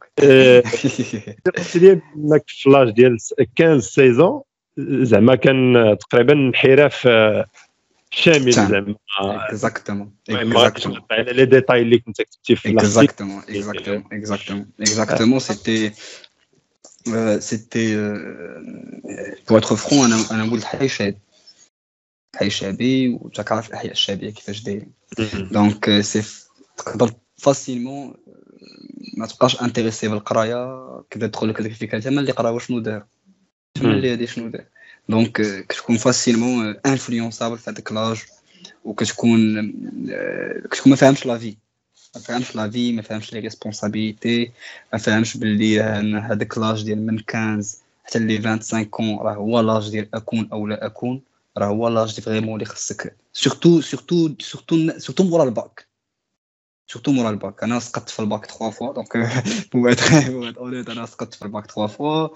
قلت 1.57 1.75
لي 1.75 1.91
أنك 1.91 2.43
في 2.47 2.69
لاج 2.69 2.89
ديال 2.89 3.17
15 3.59 3.79
سيزون 3.79 4.41
زعما 4.77 5.35
كان 5.35 5.97
تقريبا 5.99 6.33
انحراف 6.33 7.07
شامل 8.18 8.52
زعما 8.52 8.94
اكزاكتومون 9.18 10.12
على 11.10 11.32
لي 11.32 11.44
ديتاي 11.44 11.82
اللي 11.82 11.98
كنت 11.98 12.22
كتبتي 12.22 12.56
في 12.56 12.70
اكزاكتومون 12.70 13.42
اكزاكتومون 13.48 14.04
اكزاكتومون 14.12 14.70
اكزاكتومون 14.80 15.38
سيتي 15.38 15.92
سيتي 17.38 17.96
بو 19.48 19.58
اتر 19.58 19.76
فرون 19.76 20.12
انا 20.12 20.24
انا 20.30 20.44
نقول 20.44 20.64
حي 20.64 20.88
شعبي 20.88 21.18
حي 22.36 22.50
شعبي 22.50 23.08
وراك 23.08 23.52
عارف 23.52 23.68
الاحياء 23.68 23.92
الشعبيه 23.92 24.30
كيفاش 24.30 24.62
دايرين 24.62 24.92
دونك 25.50 26.00
سي 26.00 26.22
تقدر 26.76 27.12
فاسيلمون 27.36 28.14
ما 29.16 29.26
تبقاش 29.26 29.62
انتريسي 29.62 30.08
بالقرايه 30.08 30.64
كذا 31.10 31.26
تدخل 31.26 31.48
لك 31.48 31.60
هذيك 31.60 31.72
الفكره 31.72 31.98
تما 31.98 32.20
اللي 32.20 32.32
قرا 32.32 32.58
شنو 32.58 32.78
دار 32.78 33.06
تما 33.74 33.94
اللي 33.94 34.12
هادي 34.12 34.26
شنو 34.26 34.48
دار 34.48 34.66
دونك 35.08 35.66
كتكون 35.68 35.96
فاسيلمون 35.96 36.76
انفلونسابل 36.86 37.58
في 37.58 37.70
هذاك 37.70 37.92
لاج 37.92 38.18
وكتكون 38.84 39.72
كتكون 40.70 40.90
ما 40.90 40.96
فاهمش 40.96 41.26
لا 41.26 41.38
في 41.38 41.56
ما 42.14 42.20
فهمش 42.20 42.56
لا 42.56 42.70
في 42.70 42.92
ما 42.92 43.02
فهمش 43.02 43.32
لي 43.32 43.40
ريسبونسابيلتي 43.40 44.50
ما 44.92 44.98
فهمش 44.98 45.36
باللي 45.36 45.80
هذاك 46.20 46.58
لاج 46.58 46.84
ديال 46.84 47.06
من 47.06 47.18
15 47.18 47.78
حتى 48.04 48.18
لي 48.18 48.42
25 48.42 48.84
كون 48.84 49.18
راه 49.18 49.34
هو 49.34 49.60
لاج 49.60 49.90
ديال 49.90 50.14
اكون 50.14 50.48
او 50.52 50.66
لا 50.66 50.86
اكون 50.86 51.22
راه 51.58 51.66
هو 51.66 51.88
لاج 51.88 52.14
دي 52.14 52.22
فريمون 52.22 52.54
اللي 52.54 52.64
خصك 52.64 53.16
سورتو 53.32 53.80
سورتو 53.80 54.34
سورتو 54.40 54.98
سورتو 54.98 55.24
مورا 55.24 55.44
الباك 55.44 55.86
سورتو 56.86 57.12
مورا 57.12 57.30
الباك 57.30 57.62
انا 57.62 57.78
سقطت 57.78 58.10
في 58.10 58.20
الباك 58.20 58.46
3 58.46 58.70
فوا 58.70 58.92
دونك 58.92 59.16
بو 59.72 59.88
اتر 59.88 60.58
اونيت 60.58 60.88
انا 60.90 61.06
سقطت 61.06 61.34
في 61.34 61.42
الباك 61.42 61.66
3 61.70 61.86
فوا 61.86 62.28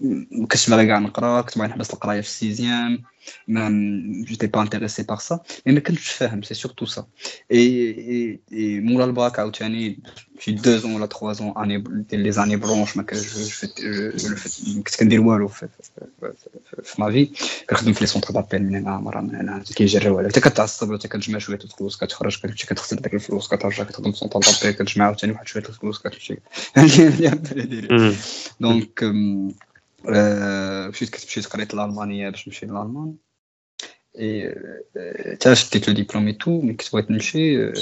ما 0.00 0.46
كنتش 0.46 0.70
باغي 0.70 0.86
كاع 0.86 0.98
نقرا 0.98 1.40
كنت 1.40 1.58
باغي 1.58 1.68
نحبس 1.68 1.90
القرايه 1.90 2.20
في 2.20 2.26
السيزيام 2.26 3.02
ما 3.48 3.68
جيتي 4.24 4.46
با 4.46 4.62
انتريسي 4.62 5.02
بار 5.02 5.18
سا 5.18 5.40
مي 5.66 5.72
ما 5.72 5.80
كنتش 5.80 6.08
فاهم 6.08 6.42
سي 6.42 6.54
سورتو 6.54 6.86
سا 6.86 7.06
اي 7.52 8.40
اي 8.52 8.80
مورا 8.80 9.04
الباك 9.04 9.38
عاوتاني 9.38 9.98
شي 10.38 10.52
دو 10.52 10.76
زون 10.76 10.94
ولا 10.94 11.06
تخوا 11.06 11.32
زون 11.32 11.54
اني 11.58 11.84
ديال 11.88 12.20
لي 12.20 12.32
زاني 12.32 12.56
بلونش 12.56 12.96
ما 12.96 13.02
كنت 13.02 14.96
كندير 15.00 15.20
والو 15.20 15.48
في 15.48 15.68
ما 16.98 17.10
في 17.10 17.30
كنخدم 17.70 17.92
في 17.92 18.00
لي 18.00 18.06
سونتر 18.06 18.34
دابيل 18.34 18.62
من 18.62 18.74
هنا 18.76 18.98
مره 18.98 19.20
من 19.20 19.34
هنا 19.34 19.64
كيجريو 19.76 20.18
عليك 20.18 20.30
حتى 20.30 20.40
كتعصب 20.40 20.88
ولا 20.88 20.98
كتجمع 20.98 21.38
شويه 21.38 21.58
الفلوس 21.64 21.96
كتخرج 21.96 22.38
كتمشي 22.38 22.66
كتخسر 22.66 22.96
داك 22.96 23.14
الفلوس 23.14 23.48
كترجع 23.48 23.84
كتخدم 23.84 24.12
في 24.12 24.18
سونتر 24.18 24.40
دابيل 24.40 24.70
كتجمع 24.70 25.04
عاوتاني 25.04 25.32
واحد 25.32 25.46
شويه 25.46 25.64
الفلوس 25.64 25.98
كتمشي 25.98 26.36
دونك 28.60 29.04
مشيت 30.88 31.26
مشيت 31.26 31.46
قريت 31.46 31.74
الالمانيه 31.74 32.30
باش 32.30 32.48
نمشي 32.48 32.66
لالمان 32.66 33.16
اي 34.18 34.54
حتى 35.32 35.54
شديت 35.54 35.88
لو 35.88 35.94
ديبلوم 35.94 36.26
اي 36.26 36.32
تو 36.32 36.60
ملي 36.60 36.74
كنت 36.74 36.92
بغيت 36.92 37.10
نمشي 37.10 37.72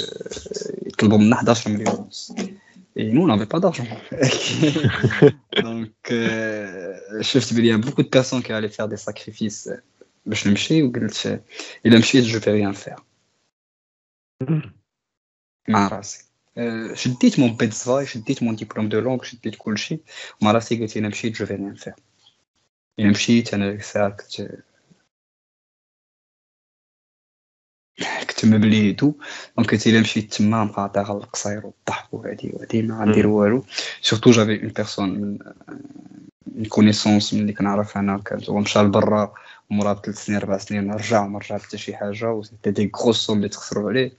يطلبوا 0.87 1.17
منا 1.17 1.35
11 1.35 1.69
مليون 1.69 1.95
ونص 1.99 2.31
اي 2.97 3.11
نو 3.11 3.27
نافي 3.27 3.45
با 3.45 3.59
دارجون 3.59 3.87
دونك 5.55 6.13
شفت 7.21 7.53
بلي 7.53 7.77
بوكو 7.77 8.01
دو 8.01 8.09
بيرسون 8.09 8.41
كي 8.41 8.53
علي 8.53 8.69
فير 8.69 8.85
دي 8.85 8.95
ساكريفيس 8.95 9.69
باش 10.25 10.47
نمشي 10.47 10.83
وقلت 10.83 11.43
الا 11.85 11.99
مشيت 11.99 12.23
جو 12.23 12.39
في 12.39 12.51
ريان 12.51 12.73
فير 12.73 12.95
مع 15.67 15.87
راسي 15.87 16.25
شديت 16.93 17.39
مون 17.39 17.55
بيتزفاي 17.55 18.05
شديت 18.05 18.43
مون 18.43 18.55
ديبلوم 18.55 18.89
دو 18.89 18.99
لونغ 18.99 19.23
شديت 19.23 19.55
كلشي 19.55 19.99
مع 20.41 20.51
راسي 20.51 20.79
قلت 20.79 20.97
الا 20.97 21.07
مشيت 21.07 21.33
جو 21.33 21.45
في 21.45 21.53
ريان 21.53 21.75
فير 21.75 21.93
الا 23.00 23.10
مشيت 23.10 23.54
أنا 23.54 23.70
ديك 23.70 23.80
الساعة 23.80 24.10
كنت 24.10 24.48
كنت 28.28 28.44
مبلي 28.44 28.92
تو. 28.92 29.12
دونك 29.56 29.70
قلت 29.70 29.86
إلا 29.86 30.00
مشيت 30.00 30.34
تما 30.34 30.64
نقاطع 30.64 31.00
على 31.08 31.18
القصير 31.18 31.66
والضحك 31.66 32.14
وهادي 32.14 32.50
وهادي 32.54 32.82
ما 32.82 33.00
غندير 33.00 33.26
والو. 33.26 33.64
سورتو 34.02 34.30
جافي 34.30 34.62
اون 34.62 34.68
بيرسون 34.68 35.08
من 35.10 35.38
من 36.46 36.64
كونيسونس 36.64 37.34
من 37.34 37.40
اللي 37.40 37.52
كنعرف 37.52 37.96
أنا 37.98 38.18
كانت 38.18 38.50
هو 38.50 38.58
مشى 38.58 38.78
لبرا 38.78 39.34
مورا 39.70 39.92
بثلاث 39.92 40.24
سنين 40.24 40.38
أربع 40.38 40.58
سنين 40.58 40.92
رجع 40.92 41.24
وما 41.24 41.38
رجع 41.38 41.58
حتى 41.58 41.78
شي 41.78 41.96
حاجة 41.96 42.32
و 42.32 42.42
سيتي 42.42 42.70
دي 42.70 42.90
غروس 42.96 43.26
سوم 43.26 43.36
اللي 43.36 43.48
تخسروا 43.48 43.90
عليه. 43.90 44.12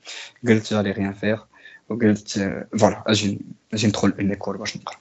قلت 0.47 0.73
جالي 0.73 0.91
ريان 0.91 1.13
فيغ 1.13 1.43
وقلت 1.89 2.29
فوالا 2.79 3.03
أجي 3.07 3.39
أجي 3.73 3.87
ندخل 3.87 4.13
اون 4.19 4.29
ايكول 4.29 4.57
باش 4.57 4.77
نقرا. 4.77 4.97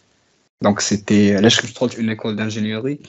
دونك 0.61 0.80
سيتي 0.80 1.36
علاش 1.36 1.61
كنت 1.61 1.76
دخلت 1.76 1.95
اون 1.95 2.09
ايكول 2.09 2.36
دانجينيوري 2.36 2.99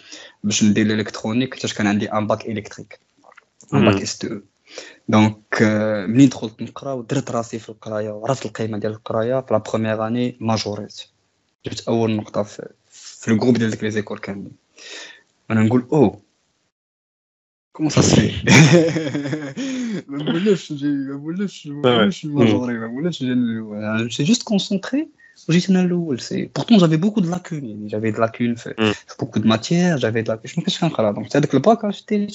باش 0.44 0.64
ندير 0.64 0.86
الالكترونيك 0.86 1.54
حيت 1.54 1.72
كان 1.72 1.86
عندي 1.86 2.12
ان 2.12 2.26
باك 2.26 2.48
الكتريك 2.48 3.00
ان 3.74 3.84
باك 3.84 4.02
اس 4.02 4.18
تو 4.18 4.40
دونك 5.09 5.62
منين 6.09 6.28
دخلت 6.28 6.62
نقرا 6.62 6.92
ودرت 6.92 7.30
راسي 7.30 7.59
في 7.59 7.68
القرايه 7.68 8.11
وعرفت 8.11 8.46
القيمه 8.46 8.78
ديال 8.78 8.92
القرايه 8.92 9.40
في 9.40 9.54
لا 9.54 9.59
بروميير 9.59 10.07
اني 10.07 10.36
ماجوريت 10.40 11.02
جبت 11.66 11.88
اول 11.88 12.16
نقطه 12.16 12.42
في, 12.42 12.68
في 12.90 13.30
الجروب 13.30 13.59
ديال 13.59 13.70
ديك 13.70 13.84
لي 13.84 13.90
زيكول 13.90 14.18
كاملين 14.18 14.52
انا 15.50 15.62
نقول 15.62 15.88
او 15.92 16.20
كومون 17.72 17.90
سا 17.90 18.00
سي 18.00 18.32
ما 20.09 20.22
نولفش 20.22 20.72
نجي 20.72 20.86
ما 20.86 21.16
نولفش 21.16 21.66
ما 21.66 21.90
نولفش 21.90 22.26
ماجوري 22.26 22.78
ما 22.78 22.86
نولفش 22.86 23.22
جي 24.22 24.24
جوست 24.24 24.42
كونسونطري 24.42 25.09
Pourtant, 26.53 26.79
j'avais 26.79 26.97
beaucoup 26.97 27.21
de 27.21 27.29
lacunes. 27.29 27.87
J'avais 27.87 28.11
de 28.11 28.19
lacunes, 28.19 28.55
mm. 28.77 28.91
beaucoup 29.19 29.39
de 29.39 29.47
matières, 29.47 29.97
j'avais 29.97 30.23
de 30.23 30.29
lacunes. 30.29 30.51
Je 30.55 30.61
me 30.61 30.69
suis 30.69 30.85
là. 30.97 31.13
Donc, 31.13 31.33
avec 31.33 31.53
le 31.53 31.59
bac, 31.59 31.79
j'étais, 31.89 32.27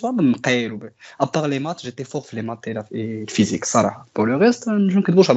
à 1.18 1.26
part 1.26 1.48
les 1.48 1.58
maths, 1.58 1.80
j'étais 1.82 2.04
fort 2.04 2.26
les 2.32 2.42
maths 2.42 2.66
et 2.66 2.72
la 2.72 2.84
physique, 3.28 3.64
ça. 3.64 4.04
Pour 4.14 4.26
le 4.26 4.36
reste, 4.36 4.64
je 4.66 4.98
à 5.30 5.34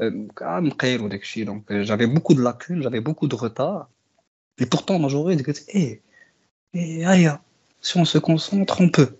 euh, 0.00 0.26
ah, 0.40 0.60
donc 0.60 0.84
euh, 0.84 1.84
j'avais 1.84 2.06
beaucoup 2.06 2.34
de 2.34 2.42
lacunes, 2.42 2.82
j'avais 2.82 3.00
beaucoup 3.00 3.26
de 3.26 3.34
retard. 3.34 3.88
Et 4.58 4.66
pourtant, 4.66 4.98
ma 4.98 5.08
journée, 5.08 5.36
hey, 5.68 6.00
eh, 6.74 7.00
eh, 7.00 7.02
hey, 7.02 7.28
si 7.80 7.96
on 7.96 8.04
se 8.04 8.18
concentre, 8.18 8.80
on 8.80 8.90
peut. 8.90 9.16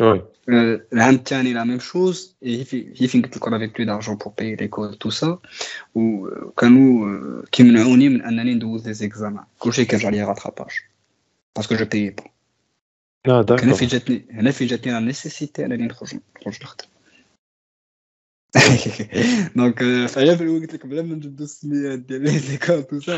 Oui. 0.00 0.20
L'Hamtani, 0.46 1.52
la 1.52 1.64
même 1.64 1.80
chose, 1.80 2.36
et 2.42 2.54
il 2.54 3.08
fait 3.08 3.22
qu'on 3.38 3.52
avait 3.52 3.68
plus 3.68 3.86
d'argent 3.86 4.16
pour 4.16 4.34
payer 4.34 4.56
l'école, 4.56 4.96
tout 4.98 5.12
ça, 5.12 5.40
ou 5.94 6.28
quand 6.56 6.68
nous, 6.68 7.42
qui 7.52 7.62
me 7.62 7.72
l'ont 7.72 7.96
un 8.24 8.38
année 8.38 8.56
de 8.56 8.82
des 8.82 9.04
examens, 9.04 9.46
que 9.60 9.70
j'ai 9.70 9.86
qu'un 9.86 9.98
joli 9.98 10.20
rattrapage, 10.20 10.90
parce 11.54 11.68
que 11.68 11.76
je 11.76 11.84
payais 11.84 12.10
pas. 12.10 12.24
Ah, 13.24 13.44
d'accord. 13.44 13.68
Quand 13.68 13.76
j'ai 13.76 13.86
la 14.90 15.00
nécessité 15.00 15.62
à 15.62 15.68
l'année 15.68 15.86
de 15.86 15.92
Donc, 19.56 19.80
euh, 19.80 20.06
fallait 20.08 20.36
le 20.36 20.78
problème 20.78 21.18
de 21.18 22.16
les 22.16 22.54
écoles, 22.54 22.86
tout 22.86 23.00
ça. 23.00 23.16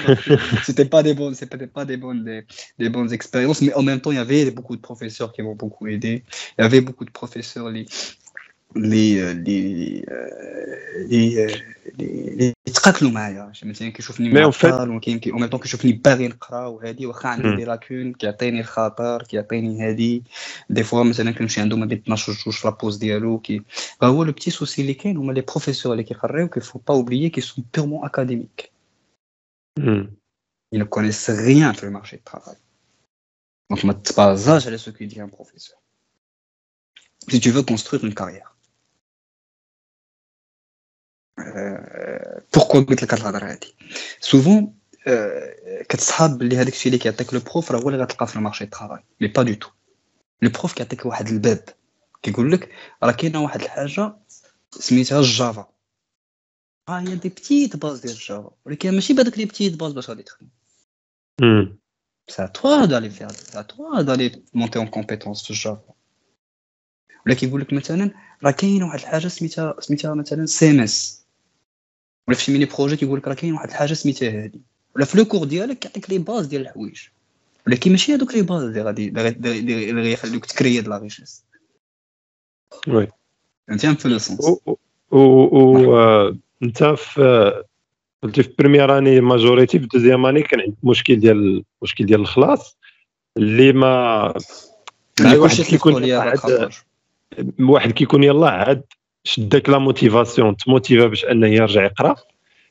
C'était 0.62 0.85
pas 0.85 1.03
des 1.03 1.14
bonnes, 1.14 1.35
c'était 1.35 1.66
pas 1.66 1.85
des 1.85 1.97
bonnes, 1.97 2.24
des, 2.24 2.45
des, 2.78 2.89
bonnes 2.89 3.12
expériences, 3.12 3.61
mais 3.61 3.74
en 3.74 3.82
même 3.82 4.01
temps, 4.01 4.12
il 4.12 4.16
y 4.16 4.18
avait 4.18 4.51
beaucoup 4.53 4.76
de 4.76 4.80
professeurs 4.80 5.32
qui 5.32 5.43
m'ont 5.43 5.57
beaucoup 5.57 5.89
aidé. 5.89 6.22
Il 6.59 6.62
y 6.62 6.64
avait 6.64 6.80
beaucoup 6.80 7.05
de 7.05 7.11
professeurs, 7.11 7.68
اللي 8.76 9.32
اللي 9.32 10.06
اللي 10.95 11.45
اللي 12.00 12.54
يتقاتلوا 12.68 13.12
معايا 13.12 13.52
مثلا 13.64 13.89
كيشوفني 13.89 14.30
معطل 14.30 14.89
وكاين 14.91 15.22
او 15.28 15.38
ميم 15.38 15.45
طون 15.45 15.60
كيشوفني 15.60 15.93
باغي 15.93 16.28
نقرا 16.28 16.68
وهادي 16.68 17.06
واخا 17.06 17.30
عندي 17.30 17.56
دي 17.56 17.66
لاكون 17.66 18.14
كيعطيني 18.14 18.60
الخطر 18.60 19.24
كيعطيني 19.24 19.88
هادي 19.88 20.24
دي 20.70 20.84
فوا 20.84 21.04
مثلا 21.04 21.32
كنمشي 21.32 21.62
عنده 21.62 21.78
ما 21.78 21.86
بين 21.86 21.97
12 21.97 22.34
جوج 22.34 22.54
في 22.54 22.68
لابوز 22.68 22.97
ديالو 22.97 23.39
كي 23.39 23.62
هو 24.04 24.24
لو 24.24 24.32
بتي 24.32 24.52
سوسي 24.52 24.82
اللي 24.82 24.93
كاين 24.93 25.18
هما 25.18 25.34
لي 25.34 25.41
بروفيسور 25.41 25.91
اللي 25.91 26.04
كيقريو 26.04 26.47
كيفو 26.47 26.80
با 26.80 26.93
اوبليي 26.93 27.30
كي 27.30 27.41
سون 27.41 27.66
بيرمون 27.74 28.06
اكاديميك 28.06 28.72
Ils 30.72 30.80
ne 30.80 30.84
connaissent 30.84 31.30
rien 31.30 31.74
sur 31.74 31.86
le 31.86 31.91
marché 31.91 32.18
du 32.18 32.24
travail. 32.24 32.58
Donc, 33.70 33.80
je 33.80 33.88
ne 33.88 33.93
pas 33.93 34.32
à 34.32 34.38
ce 34.38 34.89
que 34.89 35.04
dit 35.04 35.20
un 35.20 35.30
professeur. 35.30 35.80
Si 37.28 37.39
tu 37.39 37.52
veux 37.52 37.64
construire 37.64 38.04
une 38.04 38.14
carrière, 38.14 38.53
بوركوا 42.55 42.80
قلت 42.80 43.03
لك 43.03 43.14
الهضره 43.14 43.51
هادي 43.51 43.74
سوفون 44.20 44.74
كتصحاب 45.89 46.43
اللي 46.43 46.57
هذاك 46.57 46.72
الشيء 46.72 46.93
اللي 46.93 47.03
كيعطيك 47.03 47.35
لو 47.35 47.41
بروف 47.41 47.72
راه 47.72 47.80
هو 47.80 47.89
اللي 47.89 48.03
غتلقاه 48.03 48.26
في 48.26 48.37
المارشي 48.37 48.66
ترافاي 48.66 49.05
مي 49.20 49.28
با 49.28 49.43
دو 49.43 49.55
تو 49.55 49.68
لو 50.43 50.51
بروف 50.51 50.74
كيعطيك 50.74 51.07
واحد 51.07 51.28
الباب 51.28 51.64
كيقول 52.22 52.53
لك 52.53 52.68
راه 53.03 53.12
كاينة 53.12 53.43
واحد 53.43 53.62
الحاجة 53.62 54.16
سميتها 54.70 55.20
الجافا. 55.20 55.68
ها 56.89 57.01
هي 57.01 57.16
دي 57.16 57.28
بتيت 57.28 57.76
باز 57.76 58.01
ديال 58.01 58.12
الجافا. 58.12 58.51
ولكن 58.64 58.95
ماشي 58.95 59.12
بهذوك 59.12 59.39
لي 59.39 59.45
بتيت 59.45 59.76
باز 59.76 59.93
باش 59.93 60.11
غادي 60.11 60.22
تخدم. 60.22 60.49
سا 62.28 62.47
توا 62.47 62.85
دالي 62.85 63.11
فيها 63.11 63.28
سا 63.28 63.62
توا 63.62 64.03
دالي 64.03 64.43
مونتي 64.55 64.78
اون 64.78 64.87
كومبيتونس 64.87 65.45
في 65.45 65.51
الجافا 65.51 65.95
ولا 67.26 67.35
كيقول 67.35 67.61
لك 67.61 67.72
مثلا 67.72 68.11
راه 68.45 68.51
كاينة 68.51 68.87
واحد 68.87 68.99
الحاجة 68.99 69.28
سميتها 69.28 69.80
سميتها 69.80 70.14
مثلا 70.14 70.47
سي 70.47 70.70
ام 70.70 70.80
اس 70.80 71.24
ولا 72.29 72.37
في 72.37 72.53
ميني 72.53 72.64
بروجي 72.64 72.97
كيقول 72.97 73.18
لك 73.18 73.29
راه 73.29 73.35
كاين 73.35 73.55
واحد 73.55 73.68
الحاجة 73.68 73.93
سميتها 73.93 74.45
هادي. 74.45 74.61
ولا 74.97 75.05
في 75.05 75.18
لو 75.18 75.25
كور 75.25 75.45
ديالك 75.45 75.79
كيعطيك 75.79 76.11
لي 76.11 76.18
باز 76.18 76.47
ديال 76.47 76.62
الحوايج. 76.62 77.03
ولكن 77.66 77.91
ماشي 77.91 78.14
هذوك 78.14 78.35
لي 78.35 78.43
باز 78.43 78.62
اللي 78.62 78.83
غادي 78.83 79.09
اللي 79.09 80.03
غيخليوك 80.03 80.47
تكري 80.47 80.81
د 80.81 80.89
لا 80.89 80.99
ريشيس 80.99 81.45
وي. 82.89 83.09
انت 83.70 83.85
ان 83.85 83.95
بو 83.95 84.09
لو 84.09 84.18
سونس 84.18 84.61
و 85.11 86.29
انت 86.62 86.85
في 86.85 87.53
قلتي 88.22 88.43
في 88.43 88.55
بريمير 88.59 88.99
اني 88.99 89.20
ماجوريتي 89.20 89.79
في 89.79 89.87
دوزيام 89.87 90.27
اني 90.27 90.43
كان 90.43 90.61
عندك 90.61 90.77
مشكل 90.85 91.16
ديال 91.16 91.64
مشكل 91.83 92.07
ديال 92.07 92.20
الخلاص. 92.20 92.77
اللي 93.37 93.72
ما 93.72 94.35
واحد 95.20 95.62
كيكون 95.62 96.12
واحد 97.61 97.91
كيكون 97.91 98.25
يلاه 98.25 98.51
عاد 98.51 98.83
شدك 99.25 99.68
لا 99.68 99.79
موتيفاسيون 99.79 100.57
تموتيفا 100.57 101.07
باش 101.07 101.25
أنه 101.25 101.47
يرجع 101.47 101.85
يقرأ. 101.85 102.16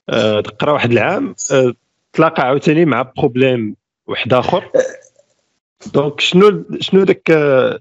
أه 0.09 0.41
تقرأ 0.41 0.71
واحد 0.71 0.91
العام 0.91 1.35
أه 1.51 1.73
تلاقى 2.13 2.43
عاوتاني 2.43 2.85
مع 2.85 3.01
بروبليم 3.01 3.75
واحد 4.07 4.33
آخر. 4.33 4.71
دونك 5.93 6.19
شنو 6.19 6.63
شنو 6.79 7.03
داك 7.03 7.29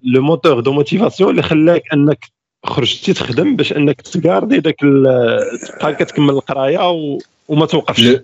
لو 0.02 0.22
موتور 0.22 0.60
دو 0.60 0.72
موتيفاسيون 0.72 1.30
اللي 1.30 1.42
خلاك 1.42 1.82
أنك 1.92 2.24
خرجتي 2.64 3.12
تخدم 3.12 3.56
باش 3.56 3.72
أنك 3.72 4.00
تكاردي 4.00 4.60
داك 4.60 4.80
تبقى 4.80 5.94
كتكمل 5.94 6.30
القراية. 6.30 6.78
وما 7.48 7.66
توقفش؟ 7.66 8.16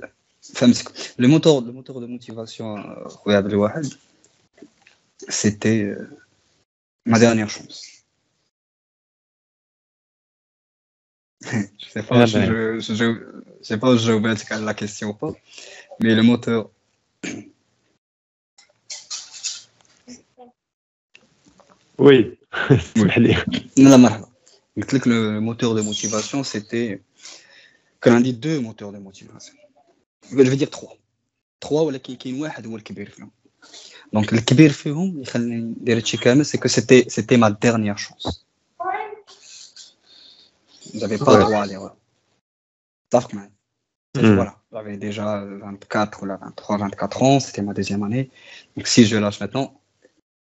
فهمتك. 0.55 0.93
لو 1.19 1.29
موتور 1.29 1.63
لو 1.63 1.73
موتور 1.73 1.99
دو 1.99 2.07
موتيفاسيون 2.07 2.83
خويا 3.07 3.37
عبد 3.37 3.53
الواحد 3.53 3.87
سيتي 5.29 5.97
ما 7.07 7.19
ديرنيير 7.19 7.49
شونس 7.49 7.88
je 11.43 11.89
sais 11.89 12.03
pas, 12.03 12.23
ah 12.23 12.27
ben. 12.33 12.81
je, 12.81 12.81
je, 12.81 12.95
j'ai 13.97 14.13
oublié 14.13 14.35
la 14.61 14.75
question 14.75 15.11
ou 15.11 15.15
pas, 15.15 15.33
mais 16.01 16.15
le 16.15 16.23
moteur. 16.23 16.71
Oui. 21.99 22.39
oui. 22.97 23.37
non, 23.77 23.99
non, 23.99 23.99
le 24.77 25.41
moteur 25.41 25.75
de 25.75 25.83
motivation, 25.83 26.43
c'était 26.45 27.03
qu'on 28.01 28.17
a 28.17 28.21
dit 28.21 28.33
deux 28.33 28.61
moteurs 28.61 28.93
de 28.93 28.99
motivation. 28.99 29.55
Je 30.31 30.37
veux 30.37 30.57
dire 30.57 30.71
trois. 30.71 30.97
Trois 31.61 31.85
ou 31.85 31.99
qui 31.99 32.13
est 32.13 32.33
ou 32.33 32.77
le 32.77 32.83
kibir 32.83 33.09
Donc 34.13 34.31
le 34.31 34.41
kibir 34.41 34.73
c'est 36.45 36.59
que 36.59 36.69
c'était 36.69 37.05
c'était 37.09 37.37
ma 37.37 37.51
dernière 37.51 37.99
chance. 37.99 38.48
J'avais 40.95 41.19
pas 41.19 41.35
ouais. 41.37 41.45
droit 41.45 41.63
à 41.63 41.67
l'erreur. 41.67 41.97
Darkman. 43.11 43.51
Mm. 44.17 44.35
Voilà, 44.35 44.57
j'avais 44.73 44.97
déjà 44.97 45.45
24 45.45 46.23
ou 46.23 46.27
23, 46.27 46.79
24 46.79 47.23
ans, 47.23 47.41
c'était 47.41 47.63
ma 47.63 47.75
deuxième 47.75 48.03
année. 48.03 48.31
Donc 48.77 48.87
si 48.87 49.07
je 49.07 49.17
lâche 49.17 49.41
maintenant, 49.41 49.81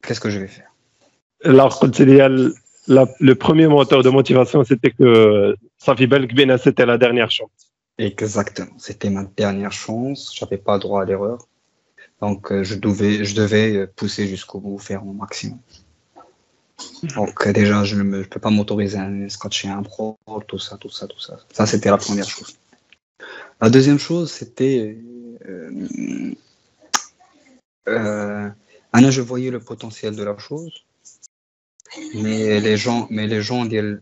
qu'est-ce 0.01 0.19
que 0.19 0.29
je 0.29 0.39
vais 0.39 0.47
faire? 0.47 0.71
Alors, 1.43 1.79
le, 1.83 3.05
le 3.19 3.35
premier 3.35 3.67
moteur 3.67 4.03
de 4.03 4.09
motivation, 4.09 4.63
c'était 4.63 4.91
que 4.91 5.55
Safi 5.77 6.07
Belkbina, 6.07 6.57
c'était 6.57 6.85
la 6.85 6.97
dernière 6.97 7.31
chance. 7.31 7.49
Exactement, 7.97 8.73
c'était 8.77 9.09
ma 9.09 9.23
dernière 9.23 9.71
chance, 9.71 10.35
j'avais 10.35 10.57
pas 10.57 10.79
droit 10.79 11.03
à 11.03 11.05
l'erreur. 11.05 11.47
Donc 12.21 12.51
euh, 12.51 12.63
je 12.63 12.75
devais, 12.75 13.23
je 13.23 13.35
devais 13.35 13.85
pousser 13.87 14.27
jusqu'au 14.27 14.59
bout, 14.59 14.79
faire 14.79 15.03
mon 15.03 15.13
maximum. 15.13 15.59
Donc 17.15 17.47
déjà, 17.49 17.83
je 17.83 17.95
ne 17.95 18.23
peux 18.23 18.39
pas 18.39 18.49
m'autoriser 18.49 18.97
à 18.97 19.09
scotcher 19.29 19.67
un 19.67 19.83
pro, 19.83 20.17
tout 20.47 20.59
ça, 20.59 20.77
tout 20.77 20.89
ça, 20.89 21.07
tout 21.07 21.19
ça. 21.19 21.37
Ça, 21.51 21.65
c'était 21.65 21.89
la 21.89 21.97
première 21.97 22.27
chose. 22.29 22.57
La 23.61 23.69
deuxième 23.69 23.99
chose, 23.99 24.31
c'était... 24.31 24.97
Euh, 25.47 26.33
euh, 27.89 28.49
Anna, 28.93 29.11
je 29.11 29.21
voyais 29.21 29.51
le 29.51 29.59
potentiel 29.59 30.15
de 30.15 30.23
la 30.23 30.37
chose, 30.37 30.85
mais 32.15 32.59
les 32.59 32.77
gens, 32.77 33.07
mais 33.09 33.27
les 33.27 33.41
gens 33.41 33.65
de, 33.65 33.99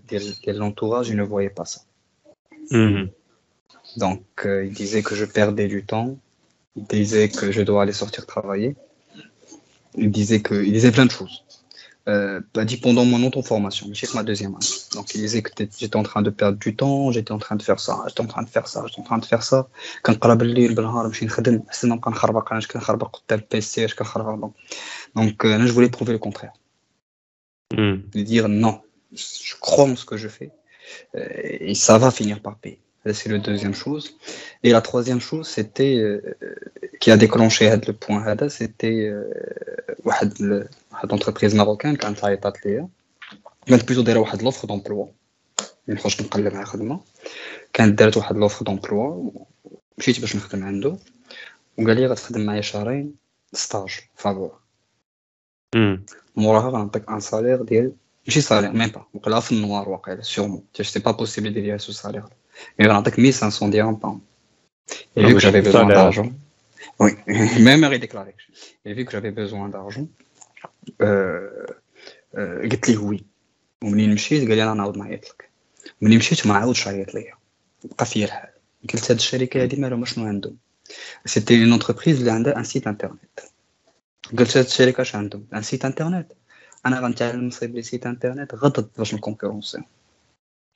l'entourage, 0.47 1.09
ils 1.09 1.15
ne 1.15 1.23
voyaient 1.23 1.49
pas 1.49 1.65
ça. 1.65 1.81
Mm-hmm. 2.71 3.09
Donc, 3.97 4.23
euh, 4.45 4.65
ils 4.65 4.73
disaient 4.73 5.01
que 5.01 5.15
je 5.15 5.25
perdais 5.25 5.67
du 5.67 5.83
temps, 5.83 6.17
ils 6.75 6.83
disaient 6.83 7.29
que 7.29 7.51
je 7.51 7.61
dois 7.61 7.83
aller 7.83 7.93
sortir 7.93 8.25
travailler, 8.25 8.75
ils 9.95 10.11
disaient 10.11 10.41
que, 10.41 10.55
ils 10.55 10.73
disaient 10.73 10.91
plein 10.91 11.05
de 11.05 11.11
choses 11.11 11.43
euh, 12.08 12.40
bah, 12.54 12.64
dit 12.64 12.76
pendant 12.76 13.04
mon 13.04 13.20
auto-formation, 13.26 13.88
c'est 13.94 14.14
ma 14.14 14.22
deuxième 14.22 14.54
année. 14.54 14.66
Donc, 14.94 15.12
il 15.14 15.20
disait 15.22 15.42
que 15.42 15.50
j'étais 15.76 15.96
en 15.96 16.04
train 16.04 16.22
de 16.22 16.30
perdre 16.30 16.56
du 16.58 16.76
temps, 16.76 17.10
j'étais 17.10 17.32
en 17.32 17.38
train 17.38 17.56
de 17.56 17.62
faire 17.62 17.80
ça, 17.80 18.04
j'étais 18.06 18.20
en 18.20 18.26
train 18.26 18.44
de 18.44 18.48
faire 18.48 18.68
ça, 18.68 18.84
j'étais 18.86 19.00
en 19.00 19.04
train 19.04 19.18
de 19.18 19.24
faire 19.24 19.42
ça. 19.42 19.68
Quand 20.04 20.16
بالليل 20.46 20.74
بالنهار 20.74 21.06
نمشي 21.06 21.26
نخدم 21.26 21.62
حسن 21.68 21.88
نبقى 21.88 22.10
نخربق 22.10 22.52
انا 22.52 22.60
كنخربق 22.60 23.16
قدام 23.16 23.38
البيسي 23.38 23.84
اش 23.84 23.94
كنخربق 23.94 24.50
donc 25.18 25.44
euh, 25.44 25.66
je 25.66 25.72
voulais 25.72 25.90
prouver 25.90 26.12
le 26.12 26.18
contraire 26.18 26.52
mm. 27.72 27.96
de 28.14 28.22
dire 28.22 28.48
non 28.48 28.80
je 29.12 29.54
crois 29.60 29.84
en 29.84 29.96
ce 29.96 30.04
que 30.04 30.16
je 30.16 30.28
fais 30.28 30.50
euh, 31.14 31.70
et 31.70 31.74
ça 31.74 31.98
va 31.98 32.10
finir 32.10 32.40
par 32.40 32.56
payer 32.62 32.80
c'est 33.12 33.28
la 33.28 33.38
deuxième 33.38 33.74
chose 33.74 34.06
et 34.64 34.70
la 34.72 34.80
troisième 34.80 35.20
chose 35.20 35.46
c'était 35.56 35.96
euh, 35.96 36.20
qui 37.00 37.10
a 37.10 37.16
déclenché 37.16 37.64
le 37.88 37.92
point 37.92 38.22
c'était 38.48 38.98
واحد 40.06 40.42
واحد 40.92 41.10
لونتربريز 41.10 41.54
ماروكان 41.54 41.96
كانت 41.96 42.24
عيطات 42.24 42.66
ليا 42.66 42.88
كانت 43.66 43.88
بلوتو 43.88 44.02
دايره 44.02 44.20
واحد 44.20 44.42
لوفر 44.42 44.68
دومبلوا 44.68 45.06
ما 45.88 45.94
نخرج 45.94 46.22
نقلب 46.22 46.54
على 46.54 46.66
خدمه 46.66 47.00
كانت 47.72 47.98
دارت 47.98 48.16
واحد 48.16 48.36
لوفر 48.36 48.64
دومبلوا 48.64 49.30
مشيت 49.98 50.20
باش 50.20 50.36
نخدم 50.36 50.64
عنده 50.64 50.96
وقال 51.78 51.96
لي 51.96 52.06
غتخدم 52.06 52.40
معايا 52.40 52.60
شهرين 52.60 53.14
ستاج 53.52 53.90
فابور 54.14 54.58
موراها 56.36 56.70
غنعطيك 56.70 57.08
ان 57.10 57.20
سالير 57.20 57.62
ديال 57.62 57.92
ماشي 58.26 58.40
سالير 58.40 58.72
ميم 58.72 58.88
با 58.88 59.06
وقيلا 59.14 59.40
في 59.40 59.52
النوار 59.52 59.88
واقيلا 59.88 60.22
سيغمون 60.22 60.64
تاش 60.74 60.88
سي 60.88 60.98
با 60.98 61.10
بوسيبل 61.10 61.50
ندير 61.50 61.78
سو 62.50 62.50
سالير 62.78 62.80
مي 62.80 62.86
غنعطيك 62.86 63.18
1500 63.18 63.70
درهم 63.70 63.94
باون 63.94 64.20
Et 65.16 65.22
vu 65.26 65.34
que 65.34 65.40
j'avais 65.40 65.62
besoin 65.62 65.86
d'argent, 65.86 66.30
oui, 67.00 67.12
même 67.68 67.84
redéclaré. 67.84 68.34
Et 68.84 68.92
vu 68.94 69.04
que 69.04 69.12
j'avais 69.12 69.32
besoin 69.32 69.68
d'argent, 69.68 70.06
euh, 71.02 71.66
euh, 72.36 72.98
oui. 73.00 73.24
ومنين 73.84 74.14
مشيت 74.14 74.48
قال 74.48 74.56
لي 74.56 74.62
انا 74.62 74.74
نعاود 74.74 74.96
نعيط 74.96 75.24
لك 75.24 75.50
ملي 76.00 76.16
مشيت 76.16 76.46
ما 76.46 76.54
عاودش 76.54 76.88
عيط 76.88 77.14
ليا 77.14 77.34
بقى 77.84 78.06
فيا 78.06 78.24
الحال 78.24 78.50
قلت 78.92 79.10
هاد 79.10 79.16
الشركه 79.16 79.62
هادي 79.62 79.76
مالهم 79.76 80.04
شنو 80.04 80.26
عندهم 80.26 80.56
سيتي 81.24 81.62
اون 81.62 81.72
انتربريز 81.72 82.18
اللي 82.18 82.30
عندها 82.30 82.56
ان 82.56 82.64
سيت 82.64 82.86
انترنت 82.86 83.40
قلت 84.38 84.56
هاد 84.56 84.64
الشركه 84.64 85.00
اش 85.00 85.14
عندهم 85.14 85.46
ان 85.54 85.62
سيت 85.62 85.84
انترنت 85.84 86.32
انا 86.86 87.00
غنتعلم 87.00 87.44
نصيب 87.44 87.74
لي 87.74 87.82
سيت 87.82 88.06
انترنت 88.06 88.54
غضب 88.54 88.88
باش 88.98 89.14
نكونكورونسي 89.14 89.82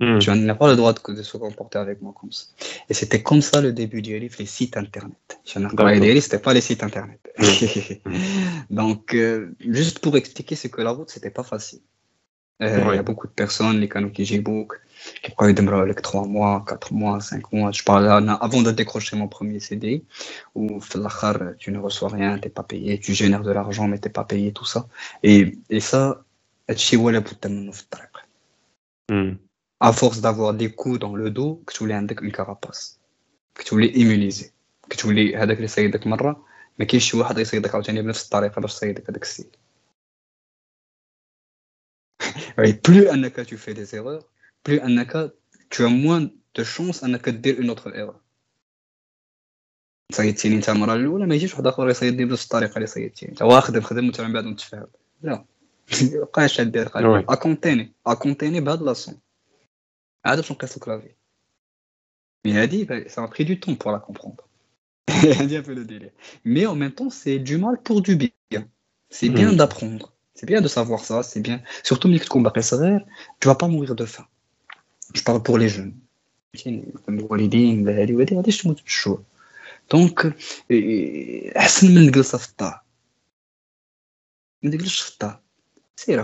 tu 0.02 0.30
n'as 0.30 0.56
pas 0.56 0.68
le 0.68 0.76
droit 0.76 0.94
de, 0.94 1.24
se 1.24 1.38
comporter 1.38 1.78
avec 1.78 2.02
moi 2.02 2.14
comme 2.20 2.32
ça. 2.32 2.48
Et 2.90 2.94
c'était 2.94 3.24
comme 3.24 3.42
ça 3.42 3.62
le 3.62 3.72
début 3.72 4.02
du 4.02 4.20
livre, 4.20 4.36
les 4.40 4.46
sites 4.46 4.76
internet. 4.76 5.40
C'était 5.46 6.40
pas 6.40 6.54
les 6.54 6.62
sites 6.62 6.84
internet. 6.84 7.20
Donc, 8.70 9.14
euh, 9.14 9.56
juste 9.60 10.00
pour 10.00 10.18
expliquer, 10.18 10.56
c'est 10.56 10.70
que 10.70 10.82
la 10.82 10.92
route, 10.92 11.10
c'était 11.10 11.30
pas 11.30 11.44
facile. 11.44 11.80
Euh, 12.62 12.80
il 12.92 12.96
y 12.96 13.00
a 13.00 13.04
beaucoup 13.04 13.28
de 13.28 13.34
personnes, 13.34 13.80
les 13.80 13.90
canaux 13.90 14.10
qui 14.10 14.24
G-Book, 14.24 14.80
qui 15.22 15.32
prennent 15.32 15.58
avec 15.70 16.02
3 16.02 16.26
mois, 16.26 16.64
4 16.68 16.94
mois, 16.94 17.20
5 17.20 17.52
mois. 17.52 17.72
Je 17.72 17.84
parle 17.84 18.08
avant 18.08 18.62
de 18.62 18.72
décrocher 18.72 19.16
mon 19.16 19.28
premier 19.28 19.60
CD, 19.60 20.04
où 20.56 20.80
tu 20.90 21.72
ne 21.72 21.78
reçois 21.78 22.10
rien, 22.10 22.38
tu 22.38 22.46
n'es 22.46 22.50
pas 22.50 22.64
payé, 22.64 23.00
tu 23.00 23.14
génères 23.14 23.44
de 23.44 23.52
l'argent, 23.52 23.88
mais 23.88 24.00
tu 24.00 24.08
n'es 24.08 24.12
pas 24.12 24.24
payé, 24.24 24.54
tout 24.54 24.66
ça. 24.66 24.88
Et, 25.24 25.58
et 25.70 25.80
ça, 25.82 26.24
mm. 29.10 29.36
À 29.88 29.94
force 29.94 30.20
d'avoir 30.20 30.52
des 30.62 30.72
coups 30.80 31.00
dans 31.00 31.16
le 31.16 31.30
dos, 31.30 31.62
que 31.66 31.72
tu 31.74 31.80
voulais 31.82 31.94
une 31.96 32.32
carapace, 32.32 33.00
que 33.54 33.64
tu 33.64 33.72
voulais 33.76 33.92
immuniser, 34.02 34.52
que 34.90 34.96
tu 34.98 35.06
voulais 35.06 35.36
هذاك 35.36 35.58
اللي 35.58 35.68
صيدك 35.68 36.08
مرة 36.08 36.46
ما 36.80 36.86
كاينش 36.86 37.12
شي 37.12 37.18
واحد 37.18 37.38
يصيدك 37.38 37.76
عاوتاني 37.76 38.02
بنفس 38.02 38.26
الطريقة 38.26 38.62
باش 38.62 38.74
تصيدك 38.74 39.10
هذاك 39.10 39.22
السيد 39.22 39.56
plus 42.88 43.08
Anaka 43.10 43.46
tu 43.46 43.58
fais 43.58 43.74
des 43.74 43.96
erreurs, 43.96 44.26
plus 44.64 44.80
Anaka 44.80 45.30
tu 45.70 45.84
as 45.86 45.90
moins 45.90 46.30
de 46.56 46.64
chances 46.64 47.04
Anaka 47.04 47.32
de 47.32 47.38
dire 47.38 47.60
une 47.60 47.70
autre 47.70 47.96
erreur. 47.96 48.22
صيدتيني 50.12 50.56
انت 50.56 50.70
المره 50.70 50.94
الاولى 50.94 51.26
ما 51.26 51.36
يجيش 51.36 51.52
واحد 51.54 51.68
اخر 51.68 51.90
يصيدني 51.90 52.26
بنفس 52.26 52.44
الطريقة 52.44 52.76
اللي 52.76 52.88
صيدتيني 52.88 53.32
انت 53.32 53.42
واخد 53.42 53.80
خدم 53.80 54.06
وانت 54.06 54.22
من 54.22 54.34
بعد 54.34 54.44
متفاهم 54.44 54.88
لا 55.22 55.46
مابقاش 56.14 56.62
دير 56.62 56.90
اكونتيني 57.30 57.94
اكونتيني 58.08 58.62
بهاد 58.62 58.82
لاصون 58.82 59.20
adoption. 60.32 60.58
Mais 62.44 62.52
elle 62.52 62.58
a 62.58 62.68
dit, 62.68 62.86
bah, 62.86 62.98
ça 63.08 63.22
m'a 63.22 63.28
pris 63.28 63.46
du 63.46 63.60
temps 63.60 63.76
pour 63.76 63.92
la 63.92 64.00
comprendre. 64.00 64.48
elle 65.08 65.42
a 65.42 65.46
dit 65.46 65.58
un 65.58 65.64
peu 65.64 65.74
le 65.74 65.86
délai. 65.86 66.12
Mais 66.44 66.66
en 66.66 66.76
même 66.76 66.92
temps, 66.92 67.10
c'est 67.10 67.40
du 67.40 67.58
mal 67.58 67.82
pour 67.82 68.02
du 68.02 68.16
bien. 68.16 68.30
C'est 69.10 69.30
bien 69.30 69.52
hmm. 69.52 69.58
d'apprendre. 69.58 70.14
C'est 70.34 70.46
bien 70.46 70.62
de 70.62 70.68
savoir 70.68 71.00
ça. 71.00 71.24
C'est 71.24 71.42
bien. 71.42 71.62
Surtout, 71.84 72.08
mais 72.08 72.20
combat 72.20 72.52
tu 72.52 73.48
vas 73.48 73.56
pas 73.56 73.68
mourir 73.68 73.96
de 73.96 74.06
faim. 74.06 74.28
Je 75.14 75.22
parle 75.22 75.42
pour 75.42 75.58
les 75.58 75.70
jeunes. 75.70 75.96
Donc, 79.90 80.26
euh, 80.26 80.34
euh, 80.72 81.52
c'est 85.96 86.16
la 86.16 86.24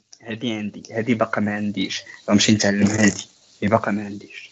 هادي 0.22 0.52
عندي 0.52 0.82
هادي 0.90 1.14
باقا 1.14 1.40
ما 1.40 1.54
عنديش 1.54 2.02
غنمشي 2.30 2.52
نتعلم 2.52 2.86
هادي 2.86 3.26
باقا 3.62 3.92
ما 3.92 4.04
عنديش 4.04 4.50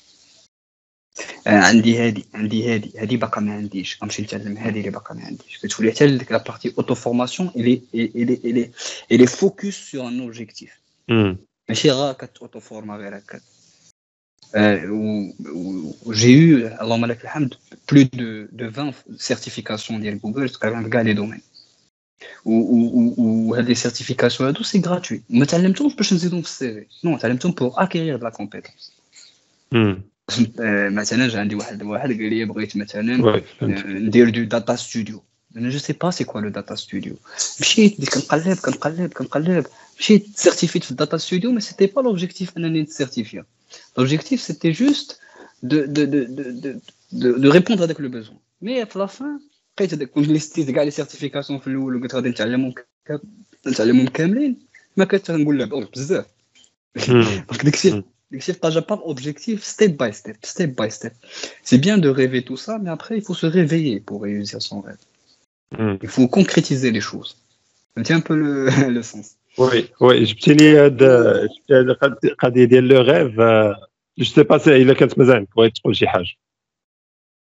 عندي 1.46 1.98
هادي 1.98 2.24
عندي 2.34 2.74
هادي 2.74 2.98
هادي 2.98 3.16
باقا 3.16 3.40
ما 3.40 3.54
عنديش 3.54 3.98
غنمشي 4.02 4.22
نتعلم 4.22 4.56
هادي 4.56 4.78
اللي 4.78 4.90
باقا 4.90 5.14
ما 5.14 5.24
عنديش 5.24 5.58
كتولي 5.58 5.92
حتى 5.92 6.16
ديك 6.16 6.32
لا 6.32 6.38
بارتي 6.38 6.74
اوتو 6.78 6.94
فورماسيون 6.94 7.50
الي 7.56 7.82
الي 7.94 8.40
الي 8.44 8.70
الي 9.12 9.26
فوكس 9.26 9.90
سور 9.90 10.08
ان 10.08 10.20
اوبجيكتيف 10.20 10.80
ماشي 11.68 11.90
غا 11.90 12.12
كتوتو 12.12 12.60
فورما 12.60 12.96
غير 12.96 13.18
هكا 13.18 13.40
j'ai 16.10 16.30
eu, 16.30 16.80
اللهم 16.82 17.06
لك 17.06 17.24
الحمد, 17.24 17.54
plus 17.92 18.04
de, 18.04 18.48
de 18.52 18.64
20 18.64 18.92
certifications 19.18 19.92
ديال 19.92 20.20
جوجل 20.20 20.48
تقريبا 20.48 20.82
في 20.82 20.88
كاع 20.88 21.02
لي 22.46 22.62
دومين 22.62 23.14
وهاد 23.18 23.68
لي 23.68 23.74
سيرتيفيكاسيون 23.74 24.48
هادو 24.48 24.62
سي 24.62 24.80
غراتوي 24.80 25.22
ما 25.30 25.44
تعلمتهمش 25.44 25.94
باش 25.94 26.12
نزيدهم 26.12 26.42
في 26.42 26.48
السي 26.48 26.80
في 26.80 27.08
نو 27.08 27.18
تعلمتهم 27.18 27.52
بور 27.52 27.72
اكيغير 27.76 28.16
دو 28.16 28.24
لا 28.24 28.30
كومبيتونس 28.30 28.92
مثلا 30.90 31.28
جا 31.28 31.40
عندي 31.40 31.54
واحد 31.54 31.82
واحد 31.82 32.08
قال 32.08 32.30
لي 32.30 32.44
بغيت 32.44 32.76
مثلا 32.76 33.42
ندير 33.86 34.30
دو 34.30 34.44
داتا 34.44 34.76
ستوديو 34.76 35.22
انا 35.56 35.70
جو 35.70 35.78
سي 35.78 35.92
با 35.92 36.10
سي 36.10 36.24
كوا 36.24 36.40
لو 36.40 36.48
داتا 36.48 36.74
ستوديو 36.74 37.16
مشيت 37.60 37.96
بديت 37.96 38.14
كنقلب 38.14 38.58
كنقلب 38.58 39.12
كنقلب 39.12 39.66
مشيت 39.98 40.26
سيرتيفيت 40.36 40.84
في 40.84 40.90
الداتا 40.90 41.16
ستوديو 41.16 41.52
مي 41.52 41.60
سيتي 41.60 41.86
با 41.86 42.00
لوبجيكتيف 42.00 42.56
انني 42.56 42.82
نسيرتيفيا 42.82 43.44
لوبجيكتيف 43.98 44.40
سيتي 44.40 44.70
جوست 44.70 45.20
de, 45.64 45.86
de, 45.86 46.04
de, 46.04 46.20
de, 46.24 46.44
de, 47.12 47.32
de 47.44 47.48
répondre 47.48 47.82
avec 47.82 47.98
le 47.98 48.08
besoin. 48.08 48.36
Mais 48.60 48.82
à 48.82 48.86
la 48.94 49.08
fin, 49.08 49.40
لقيت 49.78 49.94
هذاك 49.94 50.10
كون 50.10 50.22
ليستيت 50.22 50.70
كاع 50.70 50.82
لي 50.82 50.90
سيرتيفيكاسيون 50.90 51.58
في 51.58 51.66
الاول 51.66 51.96
وقلت 51.96 52.14
غادي 52.14 52.28
نتعلمهم 52.28 52.74
نتعلمهم 53.66 54.06
كاملين 54.06 54.58
ما 54.96 55.04
كنت 55.04 55.30
نقول 55.30 55.58
لا 55.58 55.64
بزاف 55.64 56.26
دونك 57.08 57.64
داكشي 57.64 58.02
Dictionnaire 58.32 58.86
pas 58.86 59.00
objectif, 59.04 59.62
step 59.62 59.92
by 59.96 60.10
step, 60.12 60.38
step 60.42 60.70
by 60.80 60.90
step. 60.90 61.14
C'est 61.62 61.78
bien 61.78 61.98
de 61.98 62.08
rêver 62.08 62.42
tout 62.42 62.56
ça, 62.56 62.78
mais 62.82 62.90
après, 62.90 63.16
il 63.16 63.22
faut 63.22 63.34
se 63.34 63.46
réveiller 63.46 64.00
pour 64.00 64.22
réussir 64.22 64.60
son 64.60 64.80
rêve. 64.80 65.02
Mm. 65.78 65.96
Il 66.02 66.08
faut 66.08 66.26
concrétiser 66.26 66.90
les 66.90 67.00
choses. 67.00 67.36
C'est 67.96 68.12
un 68.12 68.20
peu 68.20 68.34
le, 68.34 68.68
le 68.96 69.02
sens. 69.02 69.36
Oui, 69.58 69.90
oui. 70.00 70.26
Je 70.26 70.34
peux 70.34 70.52
le 72.80 72.98
rêve. 72.98 73.34
Je 74.16 74.22
ne 74.22 74.34
sais 74.36 74.44
pas 74.44 74.58
si 74.58 74.70
il 74.70 74.90
a 74.90 74.94
15 74.94 75.14
pour 75.50 75.64
être 75.64 75.80
proche 75.80 76.02
Mmh. 76.02 76.47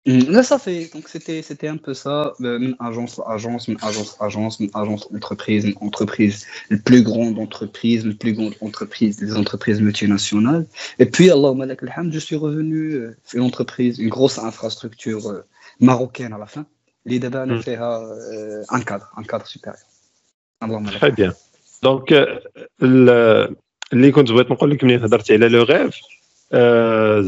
Mm. 0.06 0.30
Là, 0.30 0.42
ça 0.42 0.58
fait. 0.58 0.90
Donc, 0.94 1.08
c'était, 1.08 1.42
c'était 1.42 1.68
un 1.68 1.76
peu 1.76 1.92
ça. 1.94 2.32
Une 2.40 2.74
agence, 2.80 3.20
agence, 3.26 3.68
une 3.68 3.76
agence, 3.82 4.16
agence, 4.20 4.58
une 4.60 4.70
agence, 4.74 5.08
entreprise, 5.14 5.64
une 5.64 5.74
entreprise, 5.80 6.46
la 6.70 6.78
plus 6.78 7.02
grande 7.02 7.38
entreprise, 7.38 8.06
la 8.06 8.14
plus 8.14 8.32
grande 8.32 8.54
entreprise, 8.60 9.16
des 9.16 9.36
entreprises 9.36 9.80
multinationales. 9.80 10.66
Et 10.98 11.06
puis, 11.06 11.30
Allah 11.30 11.52
malak 11.52 11.84
je 12.10 12.18
suis 12.18 12.36
revenu 12.36 12.92
euh, 12.92 13.16
une 13.34 13.42
entreprise, 13.42 13.98
une 13.98 14.08
grosse 14.08 14.38
infrastructure 14.38 15.26
euh, 15.28 15.42
marocaine 15.80 16.32
à 16.32 16.38
la 16.38 16.46
fin. 16.46 16.64
L'Idaba 17.04 17.44
mm. 17.44 17.48
nous 17.48 17.56
euh, 17.56 17.62
fait 17.62 17.76
un 17.76 18.80
cadre, 18.80 19.10
un 19.16 19.22
cadre 19.22 19.46
supérieur. 19.46 19.84
Très 20.98 21.12
bien. 21.12 21.32
Donc, 21.82 22.14
les 23.92 24.12
comptes, 24.12 24.28
je 24.28 24.34
vais 24.34 24.44
te 24.44 24.66
dire 24.66 24.78
que 24.78 24.86
le 24.86 25.62
rêve, 25.62 25.92
euh, 26.52 27.22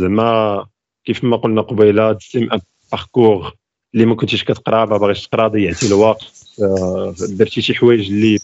كيف 1.05 1.25
ما 1.25 1.37
قلنا 1.37 1.61
قبيلة 1.61 2.13
تسيم 2.13 2.53
أن 2.53 2.61
باركور 2.93 3.55
اللي 3.95 4.07
ما 4.07 4.15
كنتيش 4.15 4.45
كتقرأ 4.45 4.85
ما 4.85 4.97
باغيش 4.97 5.29
تقرأ 5.29 5.49
ضيعتي 5.49 5.87
الوقت. 5.87 6.25
آه، 6.63 7.15
درتي 7.29 7.63
شي 7.63 7.75
حوايج 7.75 8.11
اللي 8.11 8.39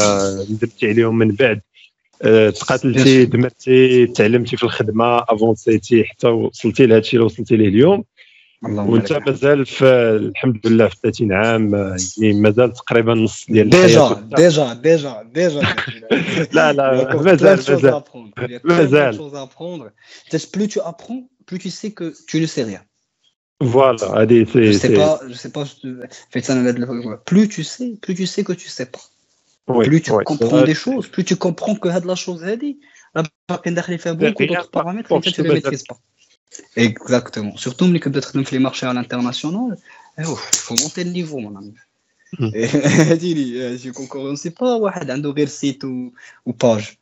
آه، 0.00 0.46
ندمتي 0.50 0.88
عليهم 0.88 1.18
من 1.18 1.30
بعد. 1.30 1.60
آه، 2.22 2.50
تقاتلتي 2.50 3.24
دمرتي 3.24 4.06
تعلمتي 4.06 4.56
في 4.56 4.62
الخدمة 4.64 5.18
أفونسيتي 5.18 6.04
حتى 6.04 6.26
وصلتي 6.28 6.86
لهذا 6.86 7.00
الشيء 7.00 7.14
اللي 7.14 7.26
وصلتي 7.26 7.56
ليه 7.56 7.68
اليوم. 7.68 8.04
وانت 8.62 9.12
مازال 9.12 9.66
في 9.66 9.84
الحمد 10.16 10.66
لله 10.66 10.88
في 10.88 10.96
30 11.02 11.32
عام 11.32 11.74
يعني 12.18 12.40
مازال 12.40 12.72
تقريبا 12.72 13.14
نص 13.14 13.46
ديال 13.48 13.70
ديجا 13.70 14.28
ديجا 14.36 14.72
ديجا 14.74 15.22
ديجا. 15.34 15.62
لا 16.52 16.72
لا 16.72 17.16
مازال 17.16 17.58
مازال. 17.68 18.02
مازال. 18.64 19.14
plus 20.56 20.68
tu 20.68 20.80
apprends 20.80 21.37
plus 21.48 21.58
tu 21.58 21.70
sais 21.70 21.92
que 21.92 22.14
tu 22.26 22.40
ne 22.40 22.46
sais 22.46 22.62
rien. 22.62 22.82
Voilà. 23.60 24.04
Allez, 24.12 24.44
je 24.44 24.72
sais 24.72 24.92
pas, 24.92 25.20
je 25.26 25.32
sais 25.32 25.50
pas. 25.50 25.64
Je... 25.64 27.16
Plus 27.24 27.48
tu 27.48 27.64
sais, 27.64 27.94
plus 28.02 28.14
tu 28.14 28.26
sais 28.26 28.44
que 28.44 28.52
tu 28.52 28.66
ne 28.66 28.70
sais 28.70 28.86
pas. 28.86 29.00
Plus 29.82 30.02
tu 30.02 30.12
comprends 30.24 30.62
des 30.62 30.74
choses, 30.74 31.08
plus 31.08 31.24
tu 31.24 31.36
comprends 31.36 31.74
que 31.74 31.88
de 31.88 32.06
la 32.06 32.14
chose 32.14 32.44
a 32.44 32.54
dit. 32.56 32.78
beaucoup 33.14 34.46
d'autres 34.46 34.70
paramètres 34.70 35.08
que 35.08 35.30
tu 35.30 35.42
ne 35.42 35.52
maîtrises 35.54 35.84
pas. 35.84 35.98
Exactement. 36.76 37.56
Surtout 37.56 37.86
que 37.98 38.08
peut-être 38.08 38.36
dans 38.36 38.44
les 38.50 38.58
marchés 38.58 38.86
à 38.86 38.92
l'international, 38.92 39.76
eh, 40.18 40.22
il 40.22 40.58
faut 40.66 40.76
monter 40.76 41.04
le 41.04 41.10
niveau, 41.10 41.38
mon 41.38 41.56
ami. 41.56 41.74
Eh, 42.54 42.64
eh, 42.64 43.78
je 43.78 43.88
ne 44.18 44.36
sais 44.36 44.50
pas, 44.50 44.78
un 44.78 45.46
site 45.46 45.82
ou 45.84 46.52
page. 46.58 46.98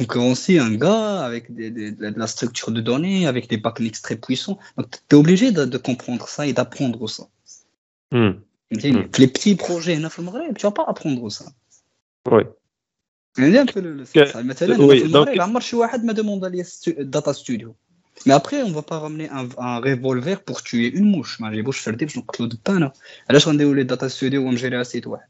غير 0.00 0.34
سيت 0.34 0.56
و 0.56 0.56
باج 0.56 0.56
tu 0.56 0.58
concurrencies 0.58 0.58
un 0.58 0.74
gars 0.84 1.24
avec 1.28 1.44
de 1.54 2.18
la 2.22 2.26
structure 2.26 2.70
de 2.72 2.80
données, 2.80 3.26
avec 3.26 3.48
des 3.48 3.56
backlinks 3.56 4.02
très 4.02 4.16
puissants. 4.16 4.58
Donc, 4.76 4.86
tu 5.08 5.14
es 5.14 5.18
obligé 5.18 5.52
de, 5.52 5.78
comprendre 5.78 6.26
ça 6.28 6.46
et 6.46 6.52
d'apprendre 6.52 7.08
ça. 7.08 7.24
Hmm. 8.12 8.32
Hmm. 8.70 9.04
Les 9.22 9.28
petits 9.34 9.56
projets, 9.66 9.96
tu 9.96 10.02
ne 10.02 10.62
vas 10.68 10.76
pas 10.80 10.86
apprendre 10.92 11.30
ça. 11.30 11.46
Oui. 12.32 12.42
un 13.38 13.66
peu 13.66 13.80
le, 13.80 14.04
ça. 14.04 14.42
oui, 14.90 14.98
donc... 15.16 15.28
m'a 16.08 16.14
demandé 16.20 16.62
Data 17.14 17.32
Studio. 17.40 17.68
Mais 18.24 18.34
après, 18.40 18.62
on 18.62 18.70
ne 18.70 18.74
va 18.80 18.82
pas 18.82 18.98
ramener 18.98 19.28
un, 19.38 19.46
un 19.58 19.78
revolver 19.88 20.36
pour 20.42 20.58
tuer 20.68 20.88
une 20.98 21.08
mouche. 21.14 21.34
J'ai 21.52 21.62
beau 21.62 21.72
faire 21.72 21.96
des 21.96 22.08
choses, 22.08 22.24
je 22.38 22.42
ne 22.42 22.56
pas. 22.66 22.92
علاش 23.30 23.48
غنديروا 23.48 23.74
لي 23.74 23.82
داتا 23.82 24.08
ستوديو 24.08 24.42
ونجري 24.46 24.84
سيت 24.84 25.06
واحد 25.06 25.28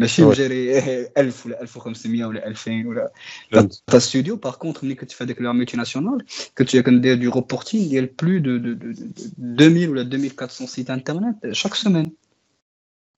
ماشي 0.00 0.24
نجري 0.24 0.78
1000 1.18 1.46
ولا 1.46 1.62
1500 1.62 2.24
ولا 2.24 2.46
2000 2.46 2.86
ولا 2.86 3.12
داتا 3.52 3.98
ستوديو 3.98 4.36
باغ 4.36 4.54
كونتر 4.56 4.84
ملي 4.84 4.94
كنت 4.94 5.12
في 5.12 5.24
هذيك 5.24 5.40
لا 5.40 5.52
ملتي 5.52 5.76
ناسيونال 5.76 6.24
كنت 6.58 6.76
كندير 6.76 7.14
دو 7.14 7.30
روبورتين 7.30 7.88
ديال 7.88 8.06
بلو 8.06 8.38
دو, 8.38 8.56
دو, 8.56 8.72
دو, 8.72 8.92
دو 9.38 9.64
2000 9.64 9.90
ولا 9.90 10.02
2400 10.02 10.68
سيت 10.68 10.90
انترنت 10.90 11.52
شاك 11.52 11.74
سيمين 11.74 12.12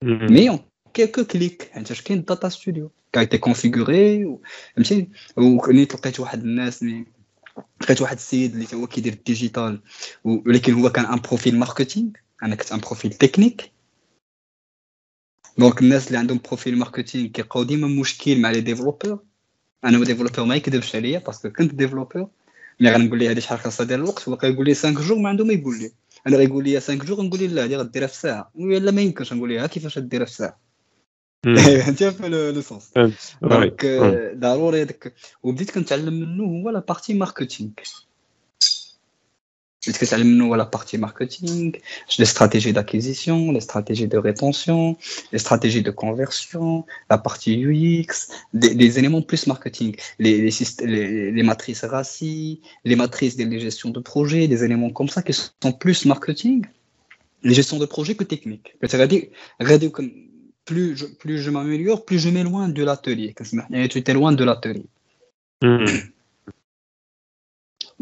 مي 0.04 0.48
اون 0.48 0.58
quelques 0.98 1.24
clics 1.32 1.64
حيت 1.72 1.92
كاين 1.92 2.24
داتا 2.24 2.48
ستوديو 2.48 2.90
كا 3.12 3.24
été 3.24 3.38
configuré 3.38 4.38
فهمتي 4.74 5.08
ونيت 5.36 5.94
لقيت 5.94 6.20
واحد 6.20 6.42
الناس 6.42 6.84
لقيت 7.82 8.02
واحد 8.02 8.16
السيد 8.16 8.54
اللي 8.54 8.66
هو 8.74 8.86
كيدير 8.86 9.12
الديجيتال 9.12 9.80
ولكن 10.24 10.72
هو 10.72 10.90
كان 10.90 11.06
ان 11.06 11.20
بروفيل 11.20 11.58
ماركتينغ 11.58 12.10
انا 12.42 12.54
كنت 12.54 12.72
ان 12.72 12.80
بروفيل 12.80 13.12
تكنيك 13.12 13.71
دونك 15.57 15.81
الناس 15.81 16.07
اللي 16.07 16.17
عندهم 16.17 16.39
بروفيل 16.47 16.77
ماركتينغ 16.77 17.27
كيلقاو 17.27 17.63
ديما 17.63 17.87
مشكل 17.87 18.41
مع 18.41 18.51
لي 18.51 18.61
ديفلوبور 18.61 19.19
أنا 19.85 20.03
ديفلوبور 20.03 20.45
ما 20.45 20.55
يكذبش 20.55 20.95
عليا 20.95 21.19
باسكو 21.19 21.49
كنت 21.49 21.75
ديفلوبور 21.75 22.27
ملي 22.79 22.91
غنقول 22.91 23.19
ليه 23.19 23.31
هذه 23.31 23.39
شحال 23.39 23.59
خاصها 23.59 23.85
ديال 23.85 23.99
الوقت 23.99 24.29
هو 24.29 24.37
كيقول 24.37 24.65
لي 24.65 24.73
5 24.73 25.07
جور 25.07 25.17
ما 25.17 25.29
عنده 25.29 25.45
ما 25.45 25.53
يقول 25.53 25.79
لي 25.79 25.91
أنا 26.27 26.37
غيقول 26.37 26.63
لي 26.63 26.79
5 26.79 26.93
جور 26.93 27.21
نقول 27.21 27.39
ليه 27.39 27.47
لا 27.47 27.63
هذه 27.63 27.75
غديرها 27.75 28.07
في 28.07 28.15
ساعه 28.15 28.51
ولا 28.55 28.91
ما 28.91 29.01
يمكنش 29.01 29.33
نقول 29.33 29.49
لها 29.49 29.67
كيفاش 29.67 29.99
ديرها 29.99 30.25
في 30.25 30.31
ساعه 30.31 30.59
انت 31.87 32.03
في 32.03 32.29
لو 32.29 32.61
سونس 32.61 32.91
دونك 33.41 33.85
ضروري 34.35 34.81
هذاك 34.81 35.13
وبديت 35.43 35.71
كنتعلم 35.71 36.13
منه 36.13 36.43
هو 36.43 36.69
لا 36.69 36.79
بارتي 36.79 37.13
ماركتينغ 37.13 37.71
Est-ce 39.85 39.99
que 39.99 40.05
ça 40.05 40.17
nous 40.17 40.53
à 40.53 40.57
la 40.57 40.65
partie 40.65 40.97
marketing, 40.97 41.77
les 42.17 42.25
stratégies 42.25 42.71
d'acquisition, 42.71 43.51
les 43.51 43.59
stratégies 43.59 44.07
de 44.07 44.17
rétention, 44.17 44.97
les 45.33 45.39
stratégies 45.39 45.81
de 45.81 45.91
conversion, 45.91 46.85
la 47.09 47.17
partie 47.17 47.61
UX, 47.61 48.29
des, 48.53 48.99
éléments 48.99 49.21
plus 49.21 49.45
marketing, 49.47 49.95
les, 50.19 50.49
les, 50.49 51.31
les, 51.31 51.43
matrices 51.43 51.83
RACI, 51.83 52.61
les 52.85 52.95
matrices 52.95 53.35
de 53.35 53.57
gestion 53.57 53.89
de 53.89 53.99
projet, 53.99 54.47
des 54.47 54.63
éléments 54.63 54.89
comme 54.89 55.09
ça 55.09 55.21
qui 55.21 55.33
sont 55.33 55.73
plus 55.73 56.05
marketing, 56.05 56.65
les 57.43 57.53
gestions 57.53 57.77
de 57.77 57.85
projet 57.85 58.15
que 58.15 58.23
technique. 58.23 58.75
C'est-à-dire, 58.81 59.23
plus 60.65 60.95
je, 60.95 61.05
plus 61.05 61.39
je 61.39 61.49
m'améliore, 61.49 62.05
plus 62.05 62.19
je 62.19 62.29
m'éloigne 62.29 62.71
de 62.71 62.83
l'atelier. 62.83 63.35
Tu 63.89 64.01
t'éloignes 64.01 64.37
de 64.37 64.45
l'atelier. 64.45 64.85
Mmh. 65.61 65.85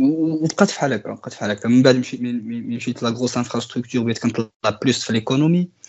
وبقات 0.01 0.69
بحال 0.69 0.93
هكا 0.93 1.13
بقات 1.13 1.35
بحال 1.35 1.51
هكا 1.51 1.69
من 1.69 1.83
بعد 1.83 1.97
مشيت 1.97 2.21
مشيت 2.23 3.03
لا 3.03 3.09
غروس 3.09 3.37
انفراستركتور 3.37 4.03
بديت 4.03 4.19
كنطلع 4.19 4.49
بلوس 4.83 5.05
في 5.05 5.21
l'économie. 5.21 5.87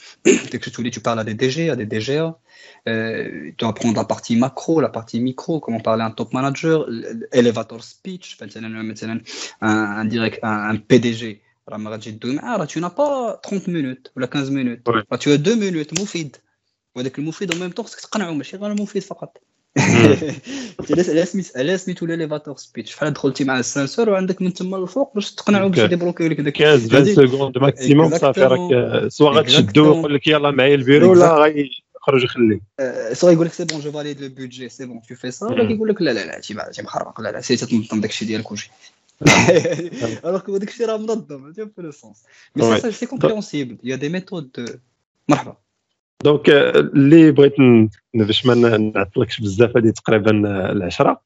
dès 0.52 0.60
que 0.60 0.70
tu, 0.70 0.92
tu 0.92 1.00
parles 1.00 1.20
à 1.20 1.24
des 1.24 1.34
DG, 1.34 1.70
à 1.70 1.76
des 1.76 1.86
DGA, 1.86 2.40
euh, 2.88 3.52
tu 3.58 3.66
apprends 3.66 3.92
la 3.92 4.06
partie 4.06 4.36
macro, 4.36 4.80
la 4.80 4.90
partie 4.90 5.20
micro, 5.20 5.60
comment 5.60 5.80
parler 5.80 6.04
à 6.04 6.08
un 6.08 6.12
top 6.12 6.34
manager, 6.34 6.88
elevator 7.32 7.84
speech, 7.84 8.38
un, 8.42 9.22
un, 9.62 10.06
direct, 10.06 10.40
un, 10.44 10.70
un 10.72 10.78
PDG, 10.78 11.42
tu 12.68 12.80
n'as 12.80 12.90
pas 12.90 13.40
30 13.44 13.68
minutes 13.68 14.12
ou 14.16 14.26
15 14.26 14.52
minutes, 14.52 14.88
ouais. 14.88 15.18
tu 15.20 15.32
as 15.32 15.38
2 15.38 15.56
minutes, 15.56 16.02
مفيد. 16.02 16.38
وهذاك 16.96 17.20
المفيد 17.20 17.56
وميم 17.56 17.72
طون 17.72 17.86
خصك 17.86 18.00
تقنعو 18.00 18.34
ماشي 18.34 18.58
غير 18.58 18.72
المفيد 18.72 19.04
فقط 19.04 19.38
على 20.91 21.25
سميت 21.25 21.57
على 21.57 21.79
سميتو 21.79 22.07
ليفاتور 22.07 22.57
سبيتش 22.57 22.93
فحال 22.93 23.13
دخلتي 23.13 23.45
مع 23.45 23.59
السانسور 23.59 24.11
وعندك 24.11 24.43
من 24.43 24.53
تما 24.53 24.77
الفوق 24.77 25.15
باش 25.15 25.35
تقنعو 25.35 25.69
باش 25.69 25.79
يديبلوكيو 25.79 26.29
لك 26.29 26.41
داك. 26.41 26.63
15 26.63 27.01
20 27.01 27.29
سكوند 27.29 27.59
ماكسيموم 27.59 28.19
صافي 28.19 28.41
راك 28.41 29.09
سوا 29.09 29.31
غتشدو 29.31 29.95
ويقول 29.97 30.15
لك 30.15 30.27
يلاه 30.27 30.51
معايا 30.51 30.75
البيرو 30.75 31.11
ولا 31.11 31.35
غيخرج 31.35 32.25
يخلي. 32.25 32.61
سوا 33.13 33.31
يقول 33.31 33.47
لك 33.47 33.53
سي 33.53 33.65
بون 33.65 33.81
جو 33.81 33.93
فاليد 33.93 34.21
لو 34.21 34.29
بودجي 34.29 34.69
سي 34.69 34.87
بون 34.87 35.03
تو 35.03 35.15
في 35.15 35.31
سا 35.31 35.47
ولا 35.47 35.69
كيقول 35.69 35.89
لك 35.89 36.03
لا 36.03 36.11
لا 36.11 36.27
لا 36.27 36.41
تي 36.41 36.55
محرق 36.83 37.21
لا 37.21 37.29
لا 37.33 37.41
سي 37.41 37.57
تنظم 37.57 38.01
داكشي 38.01 38.25
ديالك 38.25 38.53
وجي 38.53 38.71
الوغ 40.25 40.41
كو 40.41 40.57
داكشي 40.57 40.85
راه 40.85 40.97
منظم 40.97 41.53
في 41.53 41.69
لو 41.79 41.91
سونس 41.91 42.23
مي 42.57 42.93
سي 42.93 43.07
كومبريونسيبل 43.07 43.77
يا 43.85 43.97
دي 43.97 44.09
ميثود 44.09 44.81
مرحبا. 45.29 45.57
دونك 46.25 46.51
اللي 46.51 47.31
بغيت 47.31 47.55
باش 48.15 48.47
ما 48.47 48.77
نعطلكش 48.77 49.41
بزاف 49.41 49.77
هذه 49.77 49.91
تقريبا 49.91 50.31
العشرة. 50.73 51.21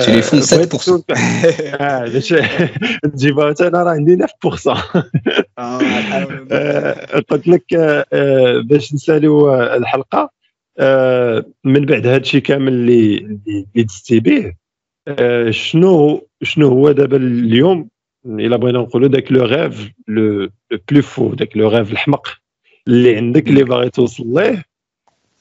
تليفون 0.00 0.40
7% 0.40 1.02
باش 2.12 2.34
تجيبها 3.14 3.54
أنا 3.60 3.82
راه 3.82 3.90
عندي 3.90 4.16
9% 4.16 4.26
قلت 7.30 7.48
لك 7.48 7.64
باش 8.64 8.94
نساليو 8.94 9.54
الحلقة. 9.54 10.30
من 11.64 11.86
بعد 11.86 12.06
هذا 12.06 12.16
الشيء 12.16 12.40
كامل 12.40 12.72
اللي 12.72 13.18
اللي 13.18 13.66
دزتي 13.74 14.20
به 14.20 14.54
شنو 15.50 16.26
شنو 16.42 16.68
هو 16.68 16.92
دابا 16.92 17.16
اليوم؟ 17.16 17.88
إلا 18.26 18.56
بغينا 18.56 18.78
نقولوا 18.78 19.08
ذاك 19.08 19.32
لو 19.32 19.44
غيف 19.44 19.90
لو 20.08 20.48
بلو 20.90 21.02
فو 21.02 21.34
ذاك 21.34 21.56
لو 21.56 21.68
غيف 21.68 21.92
الحمق. 21.92 22.45
اللي 22.87 23.15
عندك 23.15 23.47
اللي 23.47 23.63
باغي 23.63 23.89
توصل 23.89 24.33
ليه 24.33 24.63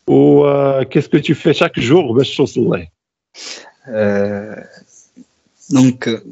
و 0.06 0.44
كيسكو 0.84 1.18
تو 1.18 1.34
في 1.34 1.54
شاك 1.54 1.78
جور 1.80 2.12
باش 2.12 2.36
توصل 2.36 2.70
ليه 2.70 2.92
دونك 5.70 6.22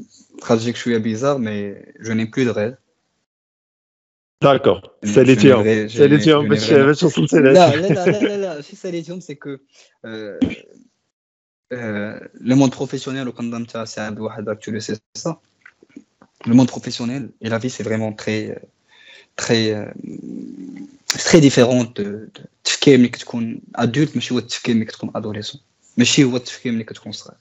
خرجك 0.43 0.77
شويه 0.77 0.98
بيزار 0.98 1.39
مي 1.39 1.74
جو 2.01 2.12
ني 2.12 2.24
بلو 2.24 2.52
دو 2.52 2.60
ريف 2.60 2.74
داكور 4.43 4.90
ساليتيهم 5.05 5.89
ساليتيهم 5.89 6.48
باش 6.48 6.73
باش 6.73 7.02
وصلتي 7.02 7.36
لا 7.36 7.52
لا 7.52 7.89
لا 7.89 8.20
لا 8.20 8.36
لا 8.36 8.55
ماشي 8.55 8.77
ساليتيهم 8.77 9.20
سي 9.20 9.35
كو 9.35 9.56
لو 12.40 12.56
موند 12.56 12.74
بروفيسيونيل 12.77 13.28
وكنظن 13.28 13.55
انت 13.55 13.78
سي 13.78 14.01
عند 14.01 14.20
واحد 14.20 14.59
tu 14.60 14.70
le 14.70 14.81
sais 14.81 14.94
ça 15.19 15.36
le 16.47 16.55
monde 16.55 16.69
professionnel 16.69 17.31
et 17.40 17.48
la 17.48 17.59
vie 17.59 17.70
c'est 17.70 17.82
vraiment 17.82 18.12
très 18.12 18.62
très 19.36 19.93
très 21.12 21.40
différente 21.40 22.01
التفكير 22.01 22.98
ملي 22.98 23.09
كتكون 23.09 23.60
ادولت 23.74 24.16
ماشي 24.16 24.35
هو 24.35 24.39
التفكير 24.39 24.74
ملي 24.74 24.85
كتكون 24.85 25.10
ادوليسون 25.15 25.60
ماشي 25.97 26.24
هو 26.24 26.36
التفكير 26.36 26.73
ملي 26.73 26.85
كتكون 26.85 27.12
صغير 27.12 27.36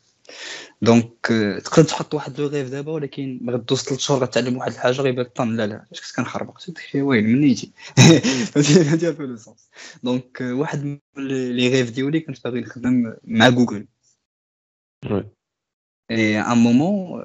دونك 0.82 1.28
تقدر 1.66 1.84
تحط 1.84 2.14
واحد 2.14 2.42
لو 2.42 2.48
غيف 2.48 2.70
دابا 2.70 2.92
ولكن 2.92 3.40
ما 3.42 3.54
غدوز 3.54 3.82
3 3.82 3.98
شهور 3.98 4.24
غتعلم 4.24 4.58
واحد 4.58 4.72
الحاجه 4.72 5.02
غيبان 5.02 5.26
طن 5.26 5.56
لا 5.56 5.68
لا 5.68 5.86
اش 5.92 6.02
كنت 6.02 6.16
كنخربق 6.16 6.60
داكشي 6.68 7.02
وين 7.02 7.24
من 7.24 7.42
نيتي 7.42 7.72
فهمتي 8.54 9.14
في 9.14 9.24
لو 9.24 9.38
سونس 9.38 9.70
دونك 10.04 10.42
واحد 10.42 10.84
من 10.84 11.00
لي 11.28 11.70
غيف 11.70 11.92
ديالي 11.92 12.20
كنت 12.20 12.44
باغي 12.44 12.62
نخدم 12.62 13.14
مع 13.24 13.50
جوجل 13.50 13.88
Et 16.10 16.38
à 16.38 16.50
un 16.56 16.56
moment, 16.56 17.20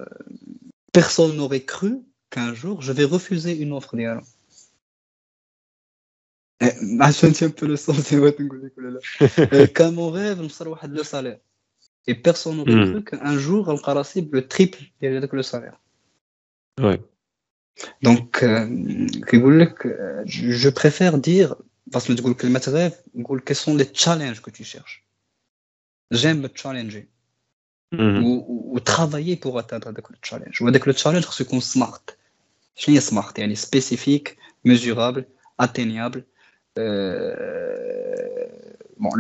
personne 0.93 1.37
n'aurait 1.37 1.67
cru 1.75 1.93
qu'un 2.31 2.53
jour 2.55 2.83
je 2.83 2.93
vais 2.93 3.05
refuser 3.05 3.55
une 3.63 3.73
offre 3.73 3.97
ديالهم 3.97 4.25
عشان 7.01 7.33
تي 7.33 7.47
بو 7.49 7.67
لو 7.67 7.77
سونس 7.77 8.15
بغيت 8.15 8.41
نقول 8.41 8.67
لك 8.67 8.79
ولا 8.79 9.01
لا 9.53 9.67
كان 9.67 9.95
مون 9.95 10.15
ريف 10.15 10.39
نوصل 10.39 10.69
واحد 10.69 10.93
لو 10.93 11.03
سالير 11.03 11.39
اي 12.09 12.15
بيرسون 12.15 12.57
نوري 12.57 12.93
كرو 12.93 13.03
كان 13.03 13.37
جور 13.37 13.63
غنلقى 13.63 13.95
راسي 13.95 14.21
بلو 14.21 14.41
تريبل 14.41 14.79
ديال 15.01 15.17
هذاك 15.17 15.35
لو 15.35 15.43
سالير 15.43 15.75
وي 16.81 17.01
دونك 18.03 18.39
كيقول 19.27 19.61
لك 19.61 19.87
جو 20.27 20.71
بريفير 20.71 21.17
دير 21.17 21.55
فاش 21.93 22.11
ما 22.11 22.17
تقول 22.17 22.35
كلمه 22.35 22.63
ريف 22.69 22.95
نقول 23.15 23.41
كي 23.41 23.55
سون 23.55 23.77
لي 23.77 23.85
تشالنج 23.85 24.39
كو 24.39 24.51
تي 24.51 24.65
شيرش 24.65 25.03
جيم 26.13 26.47
تشالنجي 26.47 27.09
و 28.73 28.79
ترافايي 28.79 29.35
بوغ 29.35 29.59
اتاندر 29.59 29.91
هذاك 29.91 30.11
التشالنج 30.11 30.63
وهذاك 30.63 30.89
التشالنج 30.89 31.25
خصو 31.25 31.45
يكون 31.45 31.61
سمارت 31.61 32.19
شنو 32.75 32.95
هي 32.95 33.01
سمارت 33.01 33.39
يعني 33.39 33.55
سبيسيفيك 33.55 34.37
ميزورابل 34.65 35.25
اتينيابل 35.61 36.23
Euh, 36.23 36.35
bon, 36.77 36.83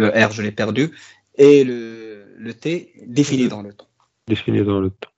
le 0.01 0.09
R, 0.09 0.31
je 0.33 0.43
l'ai 0.43 0.53
perdu, 0.53 0.91
et 1.35 1.65
le, 1.65 2.37
le 2.47 2.55
T 2.55 2.93
défini 3.07 3.49
dans 3.49 3.62
le 3.62 3.73
temps. 3.73 3.89
Défini 4.29 4.65
dans 4.65 4.81
le 4.81 4.91
temps. 4.91 5.11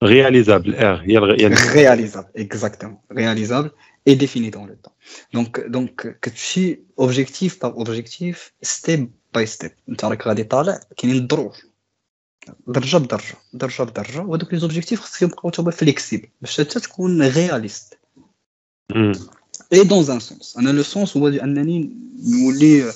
Réalisable, 0.00 0.74
R. 0.74 1.02
Réalisable, 1.72 2.30
exactement. 2.34 3.02
Réalisable 3.10 3.72
et 4.06 4.14
défini 4.14 4.50
dans 4.50 4.64
le 4.64 4.76
temps. 4.76 4.94
Donc, 5.32 5.66
donc 5.68 6.20
que 6.20 6.30
tu 6.30 6.84
objectif 6.96 7.58
par 7.58 7.76
objectif, 7.76 8.54
step 8.62 9.10
by 9.34 9.46
step. 9.46 9.74
Tu 9.98 10.04
as 10.04 10.08
regardé 10.08 10.46
كاينين 10.96 11.16
الدروج 11.16 11.54
درجه 12.66 12.96
بدرجه 12.96 13.34
درجه 13.52 13.82
بدرجه 13.82 14.20
وهذوك 14.20 14.52
لي 14.52 14.58
زوبجيكتيف 14.58 15.00
خصهم 15.00 15.28
يبقاو 15.28 15.50
تما 15.50 15.70
فليكسيبل 15.70 16.28
باش 16.40 16.60
حتى 16.60 16.80
تكون 16.80 17.22
Et 19.73 19.85
dans 19.85 20.11
un 20.11 20.19
sens. 20.19 20.53
On 20.57 20.65
a 20.65 20.71
le 20.71 20.83
sens 20.83 21.15
où 21.15 21.25
Annani 21.25 21.91
nous 22.23 22.39
voulait 22.39 22.81
euh, 22.81 22.91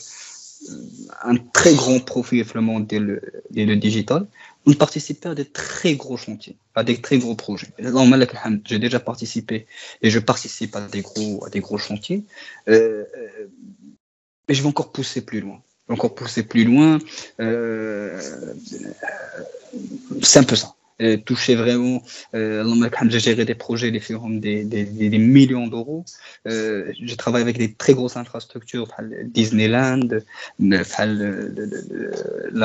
un 1.24 1.36
très 1.38 1.74
grand 1.74 2.00
profit 2.00 2.44
flamand 2.44 2.86
et 2.92 3.00
le, 3.00 3.22
et 3.56 3.66
le 3.66 3.76
digital. 3.76 4.28
On 4.66 4.74
participait 4.74 5.30
à 5.30 5.36
des 5.36 5.46
très 5.46 5.96
gros 5.96 6.18
chantiers, 6.18 6.56
à 6.76 6.84
des 6.84 7.02
très 7.02 7.18
gros 7.18 7.36
projets. 7.36 7.68
J'ai 8.66 8.80
déjà 8.80 9.00
participé 9.00 9.66
et 10.02 10.10
je 10.10 10.20
participe 10.20 10.76
à 10.76 10.82
des 10.82 11.02
gros, 11.02 11.44
à 11.46 11.50
des 11.50 11.62
gros 11.62 11.78
chantiers. 11.78 12.24
Euh, 12.70 13.06
euh, 13.18 13.48
mais 14.48 14.54
je 14.54 14.62
vais 14.62 14.70
encore 14.70 14.92
pousser 14.92 15.22
plus 15.22 15.42
loin. 15.42 15.62
Je 15.88 15.94
vais 15.94 15.98
encore 15.98 16.16
pousser 16.16 16.44
plus 16.44 16.64
loin. 16.64 17.00
Euh, 17.40 18.22
c'est 20.22 20.40
un 20.40 20.44
peu 20.44 20.56
ça 20.56 20.77
toucher 21.25 21.55
vraiment, 21.57 22.03
euh, 22.35 22.65
j'ai 23.09 23.21
géré 23.21 23.45
des 23.45 23.55
projets 23.55 23.91
des, 23.91 24.01
des, 24.01 24.65
des, 24.65 25.09
des 25.09 25.19
millions 25.19 25.67
d'euros. 25.67 26.05
Euh, 26.47 26.93
je 27.03 27.15
travaille 27.15 27.43
avec 27.43 27.59
des 27.59 27.75
très 27.75 27.95
grosses 27.95 28.17
infrastructures, 28.17 28.89
Disneyland, 29.25 30.09
la, 30.61 30.85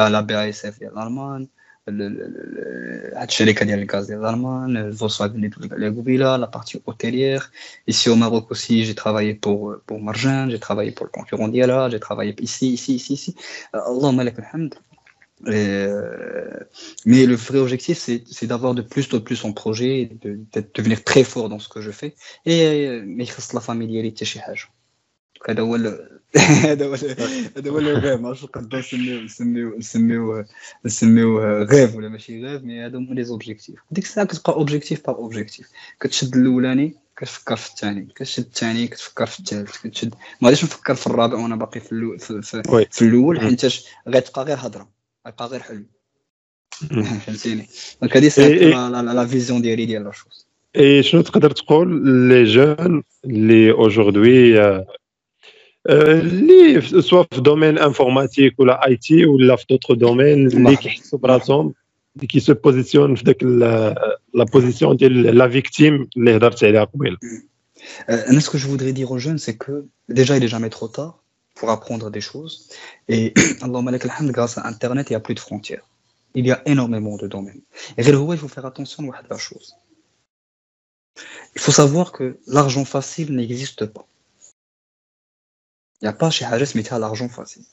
la 0.09 0.21
BASF 0.21 0.79
l'Allemagne, 0.95 1.47
الشركه 1.89 3.65
ديال 3.65 3.81
الغاز 3.81 4.07
ديال 4.07 4.19
الالمان 4.19 4.93
فولkswagen 4.93 5.71
اللي 5.71 6.37
la 6.37 6.47
partie 6.47 6.81
hôtelière 6.85 7.49
ici 7.87 8.09
au 8.09 8.15
Maroc 8.15 8.51
aussi 8.51 8.83
j'ai 8.83 8.95
travaillé 8.95 9.35
pour 9.35 9.75
pour 9.85 10.01
Marjan 10.01 10.49
j'ai 10.49 10.59
travaillé 10.59 10.91
pour 10.91 11.05
le 11.05 11.11
concurrent 11.11 11.47
Diala 11.47 11.89
j'ai 11.89 12.01
travaillé 12.01 12.35
ici 12.41 12.73
ici 12.73 12.95
ici 12.95 13.13
ici 13.13 13.35
Allahumma 13.71 14.25
lak 14.25 14.35
alhamd 15.45 16.67
mais 17.05 17.25
le 17.25 17.35
vrai 17.35 17.59
objectif, 17.59 17.97
c'est 18.37 18.47
d'avoir 18.47 18.73
de 18.73 18.81
plus 18.81 19.05
en 19.13 19.19
plus 19.19 19.35
son 19.35 19.53
projet, 19.53 20.09
de, 20.23 20.39
de 20.53 20.59
devenir 20.73 21.03
très 21.03 21.23
fort 21.23 21.47
dans 21.49 21.59
ce 21.59 21.69
que 21.69 21.81
je 21.81 21.91
fais. 21.91 22.15
Et 22.45 23.01
mais 23.05 23.27
la 23.53 23.61
familiarité 23.61 24.25
chez 24.25 24.41
Haj. 24.47 24.69
هذا 25.49 25.61
هو 25.61 25.75
هذا 26.35 26.85
هو 26.85 26.93
هذا 27.57 27.69
هو 27.69 27.79
الغيف 27.79 28.19
ما 28.21 28.27
عرفتش 28.27 28.43
نقدروا 28.43 28.81
نسميو 28.81 29.23
نسميو 29.23 29.77
نسميو 29.77 30.45
نسميو 30.85 31.39
غيف 31.63 31.95
ولا 31.95 32.09
ماشي 32.09 32.45
غيف 32.45 32.63
مي 32.63 32.85
هادو 32.85 32.97
هما 32.97 33.13
لي 33.13 33.23
زوبجيكتيف 33.23 33.79
ديك 33.91 34.03
الساعه 34.03 34.27
كتبقى 34.27 34.53
اوبجيكتيف 34.53 35.05
باغ 35.07 35.15
اوبجيكتيف 35.15 35.69
كتشد 35.99 36.35
الاولاني 36.35 36.95
كتفكر 37.17 37.55
في 37.55 37.69
الثاني 37.69 38.07
كتشد 38.15 38.43
الثاني 38.45 38.87
كتفكر 38.87 39.25
في 39.25 39.39
الثالث 39.39 39.77
كتشد 39.77 40.15
ما 40.41 40.47
غاديش 40.47 40.63
نفكر 40.63 40.95
في 40.95 41.07
الرابع 41.07 41.37
وانا 41.37 41.55
باقي 41.55 41.79
في 41.79 41.91
الاول 41.91 42.19
في, 42.19 42.41
في, 42.41 42.85
في 42.91 43.01
الاول 43.01 43.39
حيتاش 43.39 43.85
غتبقى 44.09 44.43
غير 44.43 44.57
هضره 44.59 44.89
غيبقى 45.27 45.47
غير 45.47 45.59
حلم 45.59 45.85
فهمتيني 47.25 47.67
دونك 48.01 48.17
هذه 48.17 48.27
سي 48.27 48.69
لا 48.69 49.25
فيزيون 49.25 49.61
ديالي 49.61 49.85
ديال 49.85 50.03
لا 50.03 50.11
شوز 50.11 50.47
اي 50.75 51.03
شنو 51.03 51.21
تقدر 51.21 51.51
تقول 51.51 52.07
لي 52.29 52.43
جون 52.43 53.03
اللي 53.25 53.71
اوجوردي 53.71 54.59
اللي 55.89 56.81
سواء 56.81 57.27
في 57.31 57.41
دومين 57.41 57.77
انفورماتيك 57.77 58.59
ولا 58.59 58.87
اي 58.87 58.95
تي 58.95 59.25
ولا 59.25 59.55
في 59.55 59.65
دوطخ 59.69 59.93
دومين 59.93 60.47
اللي 60.47 60.75
كيحسوا 60.75 61.19
براسهم 61.19 61.73
اللي 62.15 62.27
كي 62.27 62.39
سو 62.39 62.53
بوزيسيون 62.53 63.15
في 63.15 63.23
داك 63.23 63.43
لا 63.43 64.43
بوزيسيون 64.53 64.95
ديال 64.95 65.37
لا 65.37 65.49
فيكتيم 65.49 66.09
اللي 66.17 66.35
هضرت 66.35 66.63
عليها 66.63 66.83
قبيله 66.83 67.17
Moi, 68.09 68.41
ce 68.41 68.49
que 68.49 68.57
je 68.57 68.67
voudrais 68.67 68.93
dire 68.99 69.11
aux 69.11 69.19
jeunes, 69.25 69.37
c'est 69.37 69.57
que 69.57 69.85
déjà, 70.09 70.35
il 70.37 70.41
n'est 70.41 70.53
jamais 70.55 70.69
trop 70.69 70.87
tard 70.87 71.13
pour 71.62 71.70
apprendre 71.70 72.10
des 72.10 72.20
choses. 72.20 72.68
Et 73.06 73.32
grâce 74.32 74.58
à 74.58 74.66
Internet, 74.66 75.06
il 75.08 75.12
n'y 75.12 75.16
a 75.16 75.20
plus 75.20 75.36
de 75.36 75.38
frontières. 75.38 75.86
Il 76.34 76.44
y 76.44 76.50
a 76.50 76.60
énormément 76.66 77.16
de 77.16 77.28
domaines. 77.28 77.62
Et 77.96 78.02
il 78.04 78.36
faut 78.36 78.48
faire 78.48 78.66
attention 78.66 79.12
à 79.12 79.22
la 79.30 79.38
chose. 79.38 79.76
Il 81.54 81.60
faut 81.60 81.70
savoir 81.70 82.10
que 82.10 82.40
l'argent 82.48 82.84
facile 82.84 83.32
n'existe 83.36 83.86
pas. 83.86 84.04
Il 86.00 86.06
n'y 86.06 86.08
a 86.08 86.12
pas 86.12 86.30
chez 86.30 86.44
Hajas 86.44 86.72
mais 86.74 86.92
as 86.92 86.98
l'argent 86.98 87.28
facile. 87.28 87.64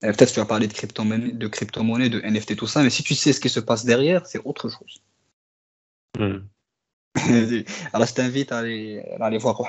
Peut-être 0.00 0.32
tu 0.32 0.38
vas 0.38 0.46
parler 0.46 0.68
de 0.68 0.72
crypto-monnaie, 0.72 1.32
de, 1.32 1.48
crypto 1.48 1.82
de 1.82 2.20
NFT, 2.20 2.54
tout 2.54 2.68
ça, 2.68 2.84
mais 2.84 2.90
si 2.90 3.02
tu 3.02 3.16
sais 3.16 3.32
ce 3.32 3.40
qui 3.40 3.48
se 3.48 3.58
passe 3.58 3.84
derrière, 3.84 4.26
c'est 4.26 4.42
autre 4.44 4.68
chose. 4.68 5.02
Hmm. 6.16 6.46
Alors, 7.92 8.06
je 8.06 8.14
t'invite 8.14 8.52
à 8.52 8.58
aller, 8.58 9.02
à 9.18 9.26
aller 9.26 9.38
voir 9.38 9.60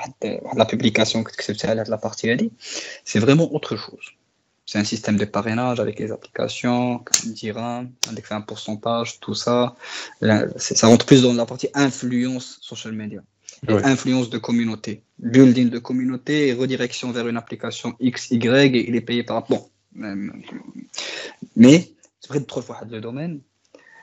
la 0.56 0.64
publication 0.64 1.24
que 1.24 1.52
tu 1.52 1.66
as 1.66 1.74
la 1.74 1.98
partie 1.98 2.50
C'est 3.04 3.18
vraiment 3.18 3.52
autre 3.52 3.76
chose. 3.76 4.12
C'est 4.64 4.78
un 4.78 4.84
système 4.84 5.16
de 5.16 5.24
parrainage 5.24 5.80
avec 5.80 5.98
les 5.98 6.12
applications, 6.12 7.04
dirham, 7.26 7.90
avec 8.08 8.30
un 8.30 8.40
pourcentage, 8.40 9.18
tout 9.20 9.34
ça. 9.34 9.74
Ça 10.56 10.86
rentre 10.86 11.04
plus 11.04 11.22
dans 11.22 11.34
la 11.34 11.46
partie 11.46 11.68
influence 11.74 12.58
social 12.60 12.92
media 12.92 13.22
influence 13.68 14.30
de 14.30 14.38
communauté, 14.38 15.02
building 15.18 15.70
de 15.70 15.78
communauté 15.78 16.48
et 16.48 16.52
redirection 16.52 17.12
vers 17.12 17.28
une 17.28 17.36
application 17.36 17.94
X, 18.00 18.30
Y 18.30 18.74
et 18.74 18.88
il 18.88 18.96
est 18.96 19.00
payé 19.00 19.22
par. 19.22 19.46
Bon. 19.48 19.68
Mais, 21.56 21.92
c'est 22.20 22.28
vrai, 22.28 22.42
trois 22.44 22.62
fois 22.62 22.80
le 22.88 23.00
domaine, 23.00 23.40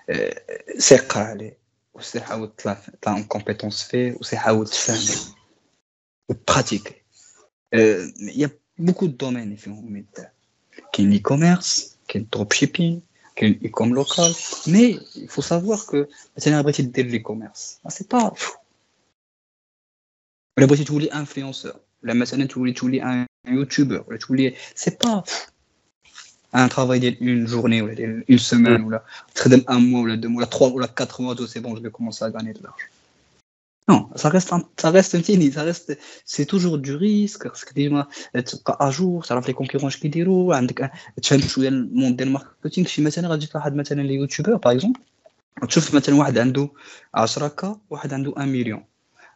euh, 0.10 0.30
c'est 0.78 1.07
calé, 1.07 1.57
ou 1.95 2.01
c'est 2.01 2.23
how 2.31 2.47
tu 2.57 2.69
en 3.07 3.23
compétence 3.24 3.82
fait, 3.82 4.16
ou 4.19 4.24
c'est 4.24 4.39
how 4.39 4.65
tu 4.65 4.78
fais, 4.86 4.99
ou 6.28 6.35
pratiquer. 6.35 7.05
Euh, 7.74 8.11
il 8.19 8.39
y 8.39 8.45
a 8.45 8.51
beaucoup 8.78 9.09
de 9.09 9.16
domaines, 9.16 9.57
qui 10.93 11.03
est 11.03 11.07
l'e-commerce, 11.07 11.99
qui 12.09 12.19
est 12.19 12.20
le 12.20 12.27
dropshipping, 12.27 13.01
qui 13.36 13.45
est 13.45 13.62
l'e-com 13.62 13.95
local, 13.95 14.32
mais 14.66 14.99
il 15.16 15.28
faut 15.28 15.43
savoir 15.43 15.86
que 15.86 16.09
c'est 16.36 16.53
un 16.53 16.62
vrai 16.62 16.73
de 16.73 17.03
l'e-commerce. 17.03 17.81
Ah, 17.85 17.91
c'est 17.91 18.09
pas. 18.09 18.32
ولا 20.59 20.66
بغيتي 20.66 20.85
تولي 20.85 21.12
انفلونسور 21.12 21.81
ولا 22.03 22.15
مثلا 22.15 22.45
تولي 22.47 22.73
تولي 22.73 23.03
ان 23.03 23.27
يوتيوبر 23.49 24.05
ولا 24.09 24.19
تولي 24.19 24.55
سي 24.74 24.91
با 25.05 25.24
ان 26.55 26.69
ترافاي 26.69 26.99
ديال 26.99 27.19
اون 27.20 27.45
جورني 27.45 27.82
ولا 27.82 27.95
ديال 27.95 28.24
اون 28.31 28.39
سيمين 28.39 28.82
ولا 28.82 29.03
تخدم 29.35 29.65
ان 29.70 29.77
موا 29.77 30.03
ولا 30.03 30.15
دو 30.15 30.36
ولا 30.36 30.47
3 30.47 30.65
ولا 30.66 30.89
4 31.01 31.09
موا 31.20 31.35
دو 31.35 31.47
سي 31.47 31.61
بون 31.61 31.74
جو 31.74 31.81
في 31.81 31.91
كومونسي 31.91 32.24
ا 32.24 32.28
غاني 32.28 32.53
دو 32.53 32.61
لارج 32.61 32.74
Non, 33.93 34.09
ça 34.16 34.31
reste, 34.31 34.51
ça 34.82 34.91
reste 34.91 35.15
un 35.15 35.51
ça 35.57 35.62
reste, 35.62 35.91
c'est 36.24 36.47
toujours 36.47 36.78
du 36.78 36.95
risque, 36.95 37.45
parce 37.49 37.65
que 37.65 37.74
ديما 37.74 38.07
تبقى 38.35 38.78
اجور 38.81 39.24
تعرف 39.24 39.47
لي 39.47 39.53
كونكورون 39.53 39.86
اش 39.86 39.97
كيديروا 39.97 40.55
عندك 40.55 40.91
تفهم 41.23 41.41
شويه 41.41 41.69
الموند 41.69 42.16
ديال 42.16 42.28
الماركتينغ 42.28 42.86
شي 42.86 43.03
مثلا 43.03 43.28
غادي 43.28 43.47
تلاحظ 43.47 43.73
مثلا 43.73 44.03
لي 44.03 44.15
يوتيوبر 44.15 44.57
باغ 44.57 44.73
اكزومبل 44.73 45.01
تشوف 45.69 45.95
مثلا 45.95 46.15
واحد 46.15 46.39
عنده 46.39 46.69
10 47.15 47.49
كا 47.49 47.77
واحد 47.91 48.12
عنده 48.12 48.35
1 48.36 48.49
مليون 48.49 48.85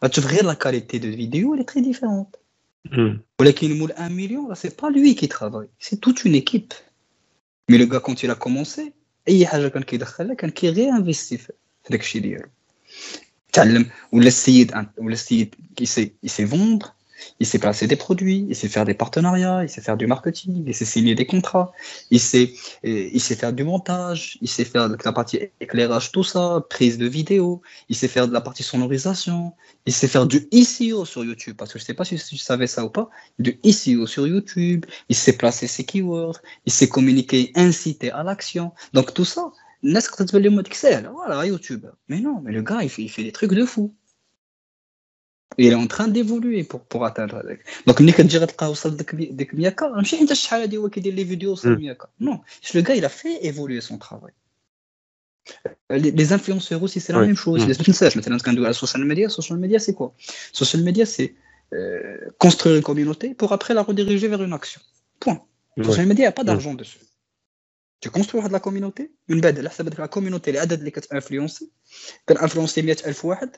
tu 0.07 0.21
vois, 0.21 0.43
la 0.43 0.55
qualité 0.55 0.99
de 0.99 1.09
vidéo, 1.09 1.55
elle 1.55 1.61
est 1.61 1.65
très 1.65 1.81
différente. 1.81 2.37
Mm. 2.91 3.15
Ou 3.39 3.87
1 3.97 4.09
million, 4.09 4.47
c'est 4.55 4.77
pas 4.77 4.89
lui 4.89 5.15
qui 5.15 5.27
travaille, 5.27 5.67
c'est 5.77 5.99
toute 5.99 6.23
une 6.23 6.35
équipe. 6.35 6.73
مي 7.68 7.78
لو 7.78 8.00
كونت 8.00 8.18
تي 8.18 8.34
كومونسي 8.34 8.92
اي 9.28 9.46
حاجة 9.46 9.68
كان 9.68 9.82
كيدخلها 9.82 10.34
كان 10.34 10.50
كيغي 10.50 10.90
انفيستي 10.90 11.38
في 11.38 11.52
داكشي 11.90 12.18
ديالو 12.18 12.48
تعلم 13.52 13.90
ولا 14.12 14.26
السيد 14.26 14.72
ولا 14.98 15.12
السيد 15.12 15.54
كيسي 15.76 16.12
يسي 16.22 16.46
فوندر 16.46 16.86
il 17.40 17.46
sait 17.46 17.58
placer 17.58 17.86
des 17.86 17.96
produits, 17.96 18.46
il 18.48 18.56
sait 18.56 18.68
faire 18.68 18.84
des 18.84 18.94
partenariats, 18.94 19.62
il 19.62 19.68
sait 19.68 19.80
faire 19.80 19.96
du 19.96 20.06
marketing, 20.06 20.64
il 20.66 20.74
sait 20.74 20.84
signer 20.84 21.14
des 21.14 21.26
contrats, 21.26 21.72
il 22.10 22.20
sait, 22.20 22.52
il 22.82 23.20
sait 23.20 23.36
faire 23.36 23.52
du 23.52 23.64
montage, 23.64 24.38
il 24.40 24.48
sait 24.48 24.64
faire 24.64 24.88
de 24.88 24.96
la 25.04 25.12
partie 25.12 25.40
éclairage, 25.60 26.12
tout 26.12 26.24
ça, 26.24 26.64
prise 26.70 26.98
de 26.98 27.06
vidéo, 27.06 27.62
il 27.88 27.96
sait 27.96 28.08
faire 28.08 28.28
de 28.28 28.32
la 28.32 28.40
partie 28.40 28.62
sonorisation, 28.62 29.52
il 29.86 29.92
sait 29.92 30.08
faire 30.08 30.26
du 30.26 30.48
SEO 30.52 31.04
sur 31.04 31.24
YouTube, 31.24 31.56
parce 31.56 31.72
que 31.72 31.78
je 31.78 31.84
sais 31.84 31.94
pas 31.94 32.04
si 32.04 32.16
tu 32.16 32.36
savais 32.36 32.66
ça 32.66 32.84
ou 32.84 32.90
pas, 32.90 33.10
du 33.38 33.58
SEO 33.64 34.06
sur 34.06 34.26
YouTube, 34.26 34.86
il 35.08 35.16
sait 35.16 35.36
placer 35.36 35.66
ses 35.66 35.84
keywords, 35.84 36.40
il 36.66 36.72
sait 36.72 36.88
communiquer, 36.88 37.52
inciter 37.54 38.10
à 38.10 38.22
l'action. 38.22 38.72
Donc 38.92 39.14
tout 39.14 39.24
ça, 39.24 39.52
n'est-ce 39.82 40.08
que 40.08 40.22
tu 40.22 40.40
le 40.40 40.50
mode 40.50 40.66
Excel, 40.66 41.10
voilà, 41.12 41.44
YouTube. 41.46 41.86
Mais 42.08 42.20
non, 42.20 42.40
mais 42.42 42.52
le 42.52 42.62
gars, 42.62 42.82
il 42.82 42.88
fait, 42.88 43.02
il 43.02 43.10
fait 43.10 43.22
des 43.22 43.32
trucs 43.32 43.52
de 43.52 43.64
fou 43.64 43.94
Il 45.57 45.73
est 45.73 45.75
en 45.75 45.87
train 45.87 46.07
d'évoluer 46.07 46.63
pour, 46.63 46.81
pour 46.81 47.05
atteindre 47.05 47.35
هذاك 47.35 47.63
دونك 47.87 48.01
ملي 48.01 48.11
كتجي 48.11 48.37
غتلقاه 48.37 48.69
وصل 48.69 48.97
ديك 48.97 49.15
ديك 49.15 49.55
100 49.55 49.69
كا 49.69 49.87
ماشي 49.87 50.17
حيت 50.17 50.33
شحال 50.33 50.61
هادي 50.61 50.77
هو 50.77 50.89
كيدير 50.89 51.13
لي 51.13 51.25
فيديو 51.25 51.51
وصل 51.51 51.69
100 51.69 51.93
كا 51.93 52.07
نو 52.21 52.43
لو 52.75 52.81
غا 52.81 52.95
il 52.95 53.05
a 53.05 53.09
fait 53.09 53.45
évoluer 53.49 53.81
son 53.81 53.97
travail 53.97 54.33
les, 55.89 56.33
influenceurs 56.33 56.83
aussi 56.83 56.99
c'est 56.99 57.13
la 57.13 57.19
même 57.19 57.35
chose 57.35 57.67
ما 57.67 57.73
تنساش 57.73 58.17
مثلا 58.17 58.37
كندوي 58.37 58.65
على 58.65 58.71
السوشيال 58.71 59.07
ميديا 59.07 59.25
السوشيال 59.25 59.61
ميديا 59.61 59.77
سي 59.77 59.91
كوا 59.91 60.09
السوشيال 60.53 60.85
ميديا 60.85 61.05
سي 61.05 61.35
construire 62.43 62.75
une 62.77 62.83
communauté 62.83 63.33
pour 63.39 63.49
après 63.53 63.73
la 63.73 63.81
rediriger 63.81 64.27
vers 64.27 64.43
une 64.43 64.53
action 64.53 64.81
point 65.25 65.39
السوشيال 65.77 66.07
ميديا 66.07 66.29
pas 66.29 66.43
d'argent 66.43 66.73
dessus 66.73 66.99
tu 68.05 68.09
construis 68.09 68.35
واحد 68.35 68.51
لا 68.51 68.57
كوميونيتي 68.57 69.09
من 69.27 69.41
بعد 69.41 69.59
على 69.59 69.69
حسب 69.69 69.85
هذيك 69.85 69.99
لا 69.99 70.05
كوميونيتي 70.05 70.51
العدد 70.51 70.79
اللي 70.79 70.91
كتانفلونسي 70.91 71.69
كنانفلونسي 72.25 72.81
100000 72.81 73.25
واحد 73.25 73.55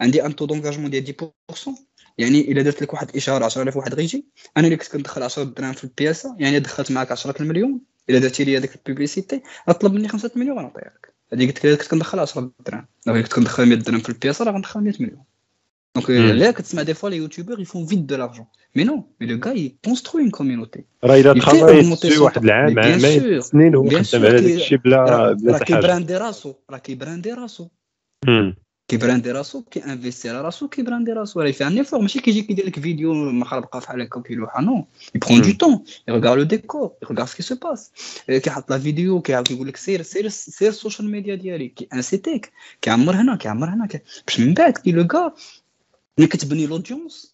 عندي 0.00 0.26
ان 0.26 0.36
تو 0.36 0.46
دونجاجمون 0.46 0.90
ديال 0.90 1.14
10% 1.52 1.70
يعني 2.18 2.52
إلا 2.52 2.62
درت 2.62 2.82
لك 2.82 2.92
واحد 2.92 3.08
الاشهار 3.08 3.44
10000 3.44 3.76
واحد 3.76 3.94
غيجي 3.94 4.24
أنا 4.56 4.66
اللي 4.66 4.76
كنت 4.76 4.88
كندخل 4.88 5.22
10 5.22 5.42
درهم 5.42 5.72
في 5.72 5.84
البياسة 5.84 6.36
يعني 6.38 6.60
دخلت 6.60 6.92
معاك 6.92 7.12
10 7.12 7.42
المليون 7.42 7.80
إلا 8.10 8.18
درتي 8.18 8.44
لي 8.44 8.58
هذيك 8.58 8.74
البيبليسيتي 8.74 9.42
أطلب 9.68 9.92
مني 9.92 10.08
5 10.08 10.30
مليون 10.36 10.58
ونعطيها 10.58 10.92
لك 10.96 11.14
هذه 11.32 11.46
قلت 11.46 11.66
لك 11.66 11.78
كنت 11.78 11.90
كندخل 11.90 12.18
10 12.18 12.50
درهم. 12.66 12.86
دابا 13.06 13.20
كنت 13.20 13.32
كندخل 13.32 13.66
100 13.66 13.78
درهم 13.78 14.00
في 14.00 14.08
البياسة 14.08 14.44
راه 14.44 14.52
غندخل 14.52 14.80
100 14.80 14.94
مليون. 15.00 15.22
دونك 15.96 16.10
لا 16.10 16.50
كتسمع 16.50 16.82
دي 16.82 16.94
فوا 16.94 17.10
لي 17.10 17.16
يوتيوبر 17.16 17.60
يفون 17.60 17.86
فيت 17.86 17.98
دو 17.98 18.16
لارجون 18.16 18.46
مي 18.76 18.84
نو 18.84 19.04
مي 19.20 19.26
لو 19.26 19.40
غاي 19.44 19.76
كونستروي 19.84 20.22
اون 20.22 20.30
كوميونيتي 20.30 20.84
راه 21.04 21.16
الا 21.16 21.32
تخلصت 21.32 22.18
واحد 22.18 22.44
العام 22.44 22.78
عامين 22.78 23.40
سنين 23.40 23.74
هو 23.74 23.88
خدام 23.88 24.24
على 24.24 24.40
داك 24.40 24.44
الشيء 24.44 24.78
بلا 24.78 25.32
بلا 25.32 25.58
تحاجه 25.58 25.74
راه 25.74 25.80
كيبراندي 25.80 26.16
راسو. 26.16 26.54
راه 26.70 26.78
كيبراندي 26.78 27.32
راسو. 27.32 27.68
كيبراندي 28.88 29.32
راسو 29.32 29.62
كينفيستي 29.62 30.30
على 30.30 30.40
راسو 30.40 30.68
كيبراندي 30.68 31.12
راسو. 31.12 31.40
راه 31.40 31.48
يفي 31.48 31.66
ان 31.66 31.78
ايفور 31.78 32.00
ماشي 32.00 32.20
كيجي 32.20 32.42
كيدير 32.42 32.66
لك 32.66 32.80
فيديو 32.80 33.14
مخربقه 33.14 33.78
بحال 33.78 34.00
هكا 34.00 34.18
وكيلوحها 34.18 34.62
نو 34.62 34.86
يبخون 35.14 35.42
دو 35.42 35.52
طون 35.52 35.84
يغار 36.08 36.38
لو 36.38 36.42
ديكور 36.42 36.92
يغار 37.02 37.26
سكي 37.26 37.42
سو 37.42 37.54
باس 37.54 37.90
كيحط 38.26 38.70
لا 38.70 38.78
فيديو 38.78 39.20
كيعاود 39.20 39.50
يقول 39.50 39.68
لك 39.68 39.76
سير 39.76 40.02
سير 40.02 40.28
سير 40.28 40.68
السوشيال 40.68 41.10
ميديا 41.10 41.34
ديالي 41.34 41.68
كيانسيتيك 41.68 42.52
كيعمر 42.82 43.16
هنا 43.16 43.36
كيعمر 43.36 43.68
هنا 43.68 43.88
باش 44.26 44.40
من 44.40 44.54
بعد 44.54 44.78
كي 44.78 44.92
لو 44.92 45.06
كا 45.06 45.34
ملي 46.18 46.26
كتبني 46.26 46.66
لودونس 46.66 47.33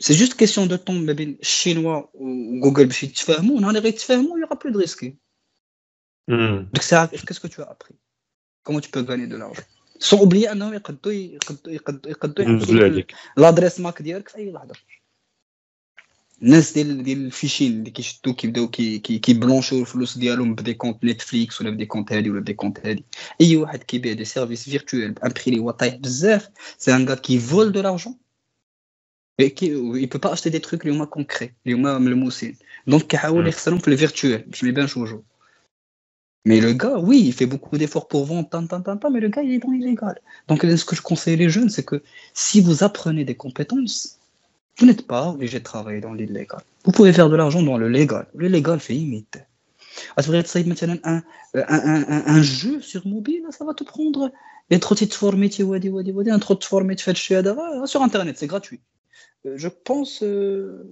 سي 0.00 0.14
جوست 0.14 0.32
كيسيون 0.32 0.68
دو 0.68 0.76
طون 0.76 1.06
ما 1.06 1.12
بين 1.12 1.38
الشينوا 1.40 2.02
وجوجل 2.14 2.86
باش 2.86 3.02
يتفاهموا 3.02 3.60
نهار 3.60 3.70
اللي 3.70 3.80
غيتفاهموا 3.80 4.38
يوغا 4.38 4.54
بلو 4.54 4.72
دو 4.72 4.78
ريسكي 4.78 5.16
ديك 6.28 6.78
الساعه 6.78 7.06
كاسكو 7.06 7.48
تو 7.48 7.62
ابري 7.62 7.94
كومون 8.64 8.82
تو 8.82 9.02
بو 9.02 9.10
غاني 9.10 9.26
دو 9.26 9.36
لارجون 9.36 9.64
سون 9.98 10.18
اوبليي 10.18 10.52
انهم 10.52 10.74
يقدوا 10.74 11.12
يقدوا 11.12 11.72
يقدوا 11.72 12.10
يقدوا 12.10 12.44
ينزلوا 12.44 12.84
عليك 12.84 13.14
لادريس 13.36 13.80
ماك 13.80 14.02
ديالك 14.02 14.28
في 14.28 14.36
اي 14.36 14.52
لحظه 14.52 14.74
الناس 16.42 16.72
ديال 16.72 17.02
ديال 17.02 17.26
الفيشين 17.26 17.72
اللي 17.72 17.90
كيشدو 17.90 18.34
كيبداو 18.34 18.68
كي 18.68 18.98
كيبلونشيو 18.98 19.80
الفلوس 19.80 20.18
ديالهم 20.18 20.54
بدي 20.54 20.74
كونت 20.74 21.04
نتفليكس 21.04 21.60
ولا 21.60 21.70
بدي 21.70 21.86
كونت 21.86 22.12
هادي 22.12 22.30
ولا 22.30 22.40
بدي 22.40 22.54
كونت 22.54 22.86
هادي 22.86 23.04
اي 23.40 23.56
واحد 23.56 23.82
كيبيع 23.82 24.12
دي 24.12 24.24
سيرفيس 24.24 24.70
فيرتوال 24.70 25.12
بان 25.12 25.30
بري 25.30 25.42
اللي 25.46 25.58
هو 25.58 25.70
طايح 25.70 25.94
بزاف 25.94 26.48
سي 26.78 26.96
ان 26.96 27.08
غا 27.08 27.14
كي 27.14 27.38
فول 27.38 27.72
دو 27.72 27.80
لارجون 27.80 28.18
et 29.39 29.53
qui, 29.53 29.67
il 29.67 30.09
peut 30.09 30.19
pas 30.19 30.31
acheter 30.31 30.49
des 30.49 30.61
trucs 30.61 30.83
les 30.83 30.91
moins 30.91 31.07
concrets, 31.07 31.53
les 31.65 31.73
moins 31.73 31.99
le 31.99 32.15
Donc, 32.85 33.13
il 33.13 33.17
mm. 33.17 33.51
faut 33.51 33.89
le 33.89 33.95
virtuel. 33.95 34.45
Je 34.51 34.65
mets 34.65 34.71
bien 34.71 34.85
jojo. 34.85 35.23
Mais 36.45 36.59
le 36.59 36.73
gars, 36.73 36.97
oui, 36.99 37.23
il 37.25 37.33
fait 37.33 37.45
beaucoup 37.45 37.77
d'efforts 37.77 38.07
pour 38.07 38.25
vendre, 38.25 38.49
tant, 38.49 38.67
tant, 38.67 38.81
tant, 38.81 39.09
mais 39.09 39.21
le 39.21 39.29
gars, 39.29 39.41
il 39.41 39.53
est 39.53 39.59
dans 39.59 39.71
l'illégal. 39.71 40.19
Donc, 40.47 40.65
euh, 40.65 40.75
ce 40.75 40.83
que 40.83 40.95
je 40.95 41.01
conseille 41.01 41.37
les 41.37 41.49
jeunes, 41.49 41.69
c'est 41.69 41.85
que 41.85 42.03
si 42.33 42.59
vous 42.59 42.83
apprenez 42.83 43.23
des 43.23 43.35
compétences, 43.35 44.19
vous 44.77 44.85
n'êtes 44.85 45.07
pas 45.07 45.29
obligé 45.29 45.59
de 45.59 45.63
travailler 45.63 46.01
dans 46.01 46.13
l'illégal. 46.13 46.61
Vous 46.83 46.91
pouvez 46.91 47.13
faire 47.13 47.29
de 47.29 47.35
l'argent 47.35 47.63
dans 47.63 47.77
le 47.77 47.87
légal. 47.87 48.27
Le 48.35 48.47
légal 48.47 48.79
fait 48.79 48.93
limite. 48.93 49.37
À 50.17 50.21
ce 50.21 50.31
moment 50.31 50.43
un, 51.03 51.21
un, 51.55 52.41
jeu 52.41 52.81
sur 52.81 53.05
mobile, 53.07 53.45
ça 53.51 53.63
va 53.63 53.73
te 53.73 53.83
prendre. 53.83 54.31
Et 54.69 54.79
trop 54.79 54.95
de 54.95 55.05
formes, 55.05 55.47
tu 55.49 55.63
vois, 55.63 55.77
un 55.77 56.39
trop 56.39 56.55
de 56.55 56.63
formes, 56.63 56.95
tu 56.95 57.03
fais 57.03 57.13
sur 57.85 58.01
Internet, 58.01 58.37
c'est 58.37 58.47
gratuit. 58.47 58.81
Euh, 59.45 59.57
je 59.57 59.67
pense, 59.67 60.23
euh, 60.23 60.91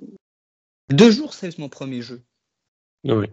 deux 0.89 1.11
jours, 1.11 1.33
c'est 1.33 1.57
mon 1.57 1.69
premier 1.69 2.01
jeu. 2.01 2.21
Oui. 3.03 3.27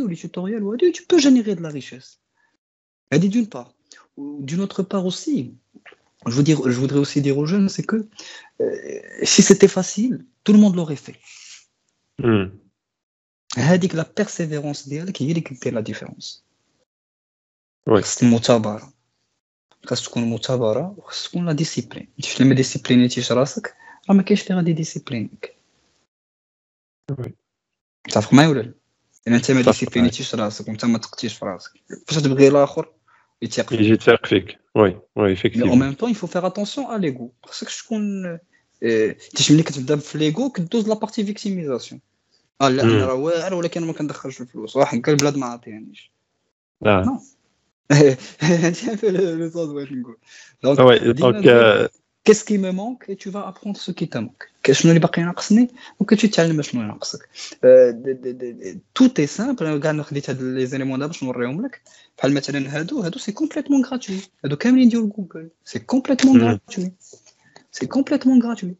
ou 0.00 0.06
les 0.08 0.16
tutoriels 0.16 0.62
ou 0.62 0.76
tu 0.76 1.04
peux 1.06 1.18
générer 1.18 1.54
de 1.54 1.62
la 1.62 1.70
richesse. 1.70 2.20
Elle 3.10 3.20
dit 3.20 3.28
d'une 3.28 3.48
part. 3.48 3.74
D'une 4.16 4.60
autre 4.60 4.82
part 4.82 5.06
aussi, 5.06 5.54
je, 6.26 6.32
veux 6.32 6.42
dire, 6.42 6.60
je 6.68 6.78
voudrais 6.78 6.98
aussi 6.98 7.22
dire 7.22 7.38
aux 7.38 7.46
jeunes, 7.46 7.68
c'est 7.68 7.82
que 7.82 8.08
euh, 8.60 9.00
si 9.22 9.42
c'était 9.42 9.68
facile, 9.68 10.26
tout 10.44 10.52
le 10.52 10.58
monde 10.58 10.76
l'aurait 10.76 10.96
fait. 10.96 11.16
Mm. 12.18 12.46
Elle 13.56 13.78
dit 13.78 13.88
que 13.88 13.96
la 13.96 14.04
persévérance 14.04 14.86
d'elle 14.86 15.12
qui 15.12 15.30
est 15.30 15.70
la 15.70 15.82
différence. 15.82 16.44
Oui. 17.86 18.02
C'est 18.04 18.26
mon. 18.26 18.38
خاص 19.86 20.08
تكون 20.08 20.34
مثابرة 20.34 20.94
وخاص 20.98 21.28
تكون 21.28 21.46
لا 21.46 21.52
ديسيبلين 21.52 22.08
انت 22.18 22.40
لما 22.40 22.54
ديسيبلينيتيش 22.54 23.32
راسك 23.32 23.76
راه 24.08 24.16
ما 24.16 24.22
كاينش 24.22 24.42
اللي 24.42 24.54
غادي 24.54 24.72
ديسيبلينك. 24.72 25.56
متفق 28.06 28.34
معايا 28.34 28.48
ولا 28.48 28.60
لا؟ 28.60 28.74
الا 29.28 29.36
انت 29.36 29.50
ما 29.50 29.60
ديسيبلينيتيش 29.60 30.34
راسك 30.34 30.68
وانت 30.68 30.84
ما 30.84 30.98
تقتيش 30.98 31.34
في 31.34 31.44
راسك 31.44 31.72
فاش 32.06 32.22
تبغي 32.22 32.48
الآخر 32.48 32.92
يتيق 33.42 33.68
فيك 33.68 33.80
يجي 33.80 33.96
تفيق 33.96 34.26
فيك 34.26 34.58
وي 34.74 34.82
وي 34.82 34.90
مي 34.90 35.00
اون 35.16 35.28
ايفيكتيفمون 35.28 35.78
ميم 35.78 35.92
طون 35.92 36.10
يفو 36.10 36.26
فيغ 36.26 36.46
اتونسيون 36.46 36.86
ا 36.86 36.98
ليغو 36.98 37.32
خاصكش 37.44 37.82
تكون 37.82 38.24
انت 38.82 39.52
ملي 39.52 39.62
كتبدا 39.62 39.96
في 39.96 40.18
ليغو 40.18 40.50
كدوز 40.50 40.88
لابارتي 40.88 41.24
فيكتيميزاسيون 41.24 42.00
آه 42.60 42.68
لا. 42.68 42.82
أنا 42.82 43.06
راه 43.06 43.14
واعر 43.14 43.54
ولكن 43.54 43.86
ما 43.86 43.92
كندخلش 43.92 44.40
الفلوس 44.40 44.76
واحد 44.76 44.98
هكا 44.98 45.12
البلاد 45.12 45.36
ما 45.36 45.46
عطيانيش 45.46 46.12
آه 46.86 47.20
هادي 47.91 48.91
un 48.91 48.97
peu 48.97 49.09
le 49.11 49.47
le 49.47 49.51
sens 49.53 49.57
بغيت 49.57 49.91
نقول 49.91 50.17
دونك 50.63 50.79
وي 50.79 51.13
ديما 51.13 51.31
دونك 51.31 51.47
نقول 51.47 51.89
qu'est-ce 52.27 52.43
qui 52.43 52.57
me 52.57 52.71
manque 52.71 53.03
et 53.11 53.15
tu 53.15 53.29
vas 53.29 53.45
apprendre 53.51 53.77
ce 53.77 53.91
qui 53.91 54.07
te 54.09 54.17
manque 54.17 54.43
ك- 54.63 54.71
شنو 54.71 54.91
اللي 54.91 54.99
باقي 54.99 55.21
ناقصني 55.21 55.67
وكتمشي 55.99 56.27
تتعلم 56.27 56.61
شنو 56.61 56.81
ناقصك 56.81 57.29
توت 58.95 59.19
اي 59.19 59.27
سامبل 59.27 59.65
انا 59.65 59.79
كاع 59.79 60.01
خديت 60.01 60.29
هاد 60.29 60.41
لي 60.41 60.65
زيليمون 60.65 60.99
دابا 60.99 61.11
باش 61.11 61.23
نوريهم 61.23 61.65
لك 61.65 61.81
بحال 62.17 62.33
مثلا 62.33 62.79
هادو 62.79 63.01
هادو 63.01 63.19
سي 63.19 63.31
كومبليتمون 63.31 63.85
غراتوي 63.85 64.17
هادو 64.43 64.55
كاملين 64.55 64.89
ديال 64.89 65.09
جوجل 65.09 65.49
سي 65.65 65.79
كومبليتمون 65.79 66.37
مم. 66.37 66.43
غراتوي 66.43 66.91
سي 67.71 67.85
كومبليتمون 67.85 68.43
غراتوي 68.43 68.75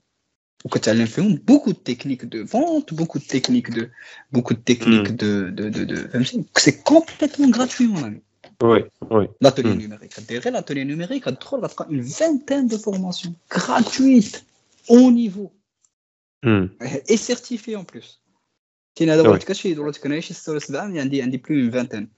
وكتعلم 0.66 1.06
فيهم 1.06 1.36
بوكو 1.36 1.72
de 1.72 1.76
techniques 1.76 2.26
de 2.26 2.44
vente 2.52 2.96
beaucoup 2.96 3.20
de 3.20 3.28
techniques 3.36 3.72
de 3.78 3.90
beaucoup 4.36 4.54
de 4.54 4.64
techniques 4.74 5.12
مم. 5.12 5.18
de 5.18 5.52
de 5.52 5.70
de 5.70 5.86
de 5.94 5.96
فهمتي 6.12 6.44
c'est 6.60 6.84
complètement 6.84 7.50
gratuit 7.58 7.88
mon 7.88 8.04
ami 8.04 8.22
وي 8.64 8.90
وي 9.12 9.28
L'atelier 9.42 9.74
Hmm. 9.74 9.82
numérique. 9.84 10.18
Intégrer 10.20 10.52
l'atelier 10.52 10.86
numérique, 10.86 11.28
à 11.28 11.32
trop, 11.32 11.58
une 11.90 12.02
vingtaine 12.02 12.68
de 12.68 12.78
formations 12.78 13.34
gratuites, 13.50 14.44
haut 14.90 15.12
niveau, 15.12 15.52
مم. 16.44 16.70
et 17.10 17.18
certifiées 17.18 17.76
en 17.76 17.84
plus. 17.84 18.20
كاين 18.96 19.10
هذا 19.10 19.24
Ouais. 19.24 19.28
واحد 19.28 19.44
كاشي 19.44 19.74
دولة 19.74 19.92
كنعيش 19.92 20.32
ستة 20.32 20.52
ولا 20.52 20.60
سبعة 20.60 20.82
عندي 20.82 21.22
عندي 21.22 21.38
بلو 21.38 21.58
من 21.64 21.72
فانتين 21.72 22.10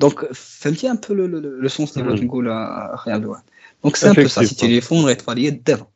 دونك 0.00 0.32
فهمتي 0.32 0.90
ان 0.90 0.96
بو 0.96 1.14
لو 1.14 1.68
سونس 1.68 1.98
اللي 1.98 2.08
بغيت 2.08 2.20
Hmm. 2.20 2.24
نقول 2.24 2.48
اخي 2.50 3.10
عبد 3.12 3.24
الواحد 3.24 3.42
دونك 3.82 3.96
سي 3.96 4.06
ان 4.08 4.12
بو 4.12 4.28
سا 4.28 4.42
سي 4.42 4.54
Effectivement. 4.54 4.58
تليفون 4.60 5.04
غيطفى 5.04 5.34
ليا 5.34 5.48
الدابا 5.48 5.82
حتى 5.82 5.95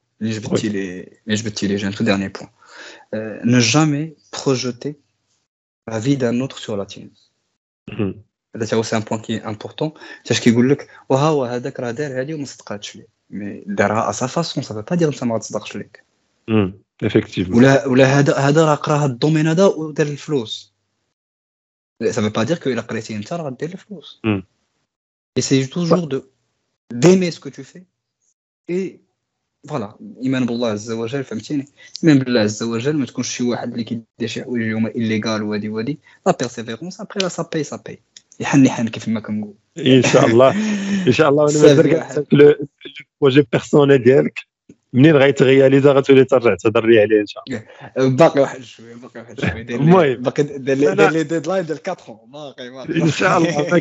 Mais 0.21 0.31
je 0.31 0.39
vais, 0.39 0.47
oui. 0.51 0.69
les, 0.69 1.19
mais 1.25 1.35
je 1.35 1.43
vais 1.43 1.51
te 1.51 1.65
les 1.65 1.83
un 1.83 1.91
tout 1.91 2.03
dernier 2.03 2.29
point. 2.29 2.49
Euh, 3.15 3.39
ne 3.43 3.59
jamais 3.59 4.15
projeter 4.31 4.99
la 5.87 5.99
vie 5.99 6.15
d'un 6.15 6.39
autre 6.39 6.59
sur 6.59 6.77
la 6.77 6.85
tienne. 6.85 7.09
Mm 7.89 7.95
-hmm. 7.95 8.13
C'est 8.87 8.95
un 9.01 9.01
point 9.01 9.19
qui 9.19 9.33
est 9.37 9.43
important. 9.53 9.93
C'est 10.23 10.33
ce 10.37 10.41
qui 10.41 10.51
dit 10.51 10.75
que 10.77 10.85
mais 13.31 13.63
dara 13.65 14.07
à 14.09 14.13
sa 14.13 14.27
façon, 14.27 14.61
ça 14.61 14.73
ne 14.73 14.79
veut 14.79 14.85
pas 14.85 14.97
dire 14.97 15.09
que 15.09 15.15
ça 15.15 15.25
m'a 15.25 15.39
dit 15.39 15.51
que 15.53 15.89
Effectivement. 17.01 17.57
Ou 17.89 17.95
la 17.95 18.17
hada 18.17 18.65
raqra 18.65 19.09
domaine 19.09 19.47
hada 19.47 19.69
ou 19.77 19.93
del 19.93 20.17
flous. 20.17 20.53
Ça 22.15 22.19
ne 22.21 22.25
veut 22.27 22.33
pas 22.39 22.45
dire 22.45 22.59
que 22.59 22.69
la 22.69 22.83
qualité 22.83 23.15
inter 23.15 23.39
a 23.47 23.51
del 23.51 23.77
flous. 23.77 24.19
Mhm. 24.23 24.43
Essaye 25.35 25.67
toujours 25.69 26.07
de 26.07 26.29
d'aimer 26.93 27.31
ce 27.31 27.39
que 27.39 27.49
tu 27.49 27.63
fais 27.63 27.85
et 28.67 29.01
فوالا 29.67 29.95
إيمان 30.23 30.45
بالله 30.45 30.67
عز 30.67 30.91
وجل 30.91 31.23
فهمتيني؟ 31.23 31.65
إيمان 32.03 32.19
بالله 32.19 32.39
عز 32.39 32.63
وجل 32.63 32.97
ما 32.97 33.05
تكونش 33.05 33.37
شي 33.37 33.43
واحد 33.43 33.71
اللي 33.71 33.83
كيدير 33.83 34.05
شي 34.25 34.43
حوايج 34.43 34.73
هما 34.73 34.95
ايليغال 34.95 35.43
وهادي 35.43 35.69
وهادي. 35.69 35.99
لا 36.25 36.35
بيرسيفيرونس 36.39 37.01
ابخي 37.01 37.19
لا 37.19 37.27
سا 37.27 37.49
باي 37.53 37.63
سا 37.63 37.75
باي 37.85 37.99
يحن 38.39 38.65
يحن 38.65 38.87
كيف 38.87 39.07
ما 39.07 39.19
كنقول 39.19 39.53
إن 39.77 40.03
شاء 40.03 40.25
الله. 40.25 40.55
إن 41.07 41.11
شاء 41.11 41.29
الله 41.29 41.43
وأنا 41.43 41.61
مازال 41.61 42.25
لو 42.31 42.55
بروجي 43.21 43.47
بيرسونيل 43.51 44.03
ديالك. 44.03 44.39
منين 44.96 45.16
غيتغياليزا 45.16 45.92
غتولي 45.92 46.24
ترجع 46.24 46.54
تهضر 46.54 46.86
لي 46.86 47.00
عليه 47.00 47.20
ان 47.20 47.26
شاء 47.26 47.42
الله 47.48 48.16
باقي 48.16 48.40
واحد 48.40 48.62
شويه 48.62 48.94
باقي 48.94 49.20
واحد 49.20 49.40
شويه 49.40 49.62
المهم 49.62 50.14
باقي 50.14 50.42
دير 50.42 51.10
لي 51.10 51.22
ديدلاين 51.24 51.66
ديال 51.66 51.78
4 51.88 52.26
باقي 52.26 52.70
باقي 52.70 53.02
ان 53.02 53.10
شاء 53.10 53.38
الله 53.38 53.76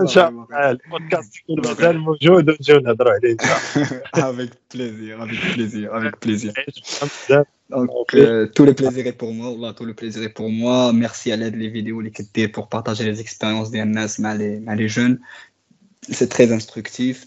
ان 0.00 0.06
شاء 0.06 0.28
الله 0.28 0.70
البودكاست 0.70 1.36
يكون 1.36 1.60
مازال 1.66 1.98
موجود 1.98 2.48
ونجيو 2.50 2.78
نهضروا 2.78 3.12
عليه 3.12 3.32
ان 3.32 3.38
شاء 3.38 4.30
الله 4.30 4.30
افيك 4.30 4.50
بليزير 4.74 5.24
افيك 5.24 5.54
بليزير 5.54 5.98
افيك 5.98 6.26
بليزير 6.26 6.52
Donc, 7.70 8.14
euh, 8.14 8.46
tout 8.56 8.64
le 8.64 8.72
plaisir 8.72 9.06
est 9.06 9.18
pour 9.22 9.32
moi. 9.34 9.48
Là, 9.62 9.74
tout 9.74 9.84
le 9.84 9.92
plaisir 9.92 10.22
est 10.22 10.34
pour 10.40 10.48
moi. 10.48 10.90
Merci 10.94 11.30
à 11.32 11.36
l'aide 11.36 11.56
les 11.62 11.68
vidéos 11.68 12.00
les 12.00 12.10
كدير 12.10 12.48
pour 12.48 12.68
partager 12.68 13.04
les 13.04 13.20
expériences 13.20 13.70
ديال 13.70 13.86
الناس 13.86 14.20
مع 14.20 14.36
les 14.38 14.60
مع 14.60 14.76
les 14.76 14.88
jeunes. 14.88 15.18
C'est 16.10 16.30
très 16.30 16.50
instructif. 16.52 17.26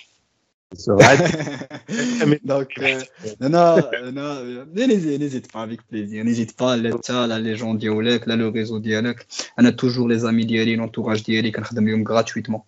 المثال 0.72 0.98
زوقت 1.06 1.22
به 2.24 2.38
Donc, 2.44 2.78
euh, 2.78 3.00
non, 3.40 3.76
non, 4.12 4.34
n'hésite 4.74 5.52
pas 5.52 5.62
avec 5.62 5.86
plaisir. 5.86 6.24
N'hésite 6.24 6.56
pas, 6.56 6.76
l'état, 6.76 7.26
là, 7.26 7.38
les 7.38 7.56
gens 7.56 7.74
dialoguent, 7.74 8.26
là, 8.26 8.36
le 8.36 8.48
réseau 8.48 8.78
dialogue. 8.80 9.20
On 9.58 9.64
a 9.64 9.72
toujours 9.72 10.08
les 10.08 10.24
amis 10.24 10.46
dialogues, 10.46 10.78
l'entourage 10.78 11.22
dialogue, 11.22 11.52
qu'on 11.54 11.62
خدم 11.62 12.04
gratuitement. 12.04 12.66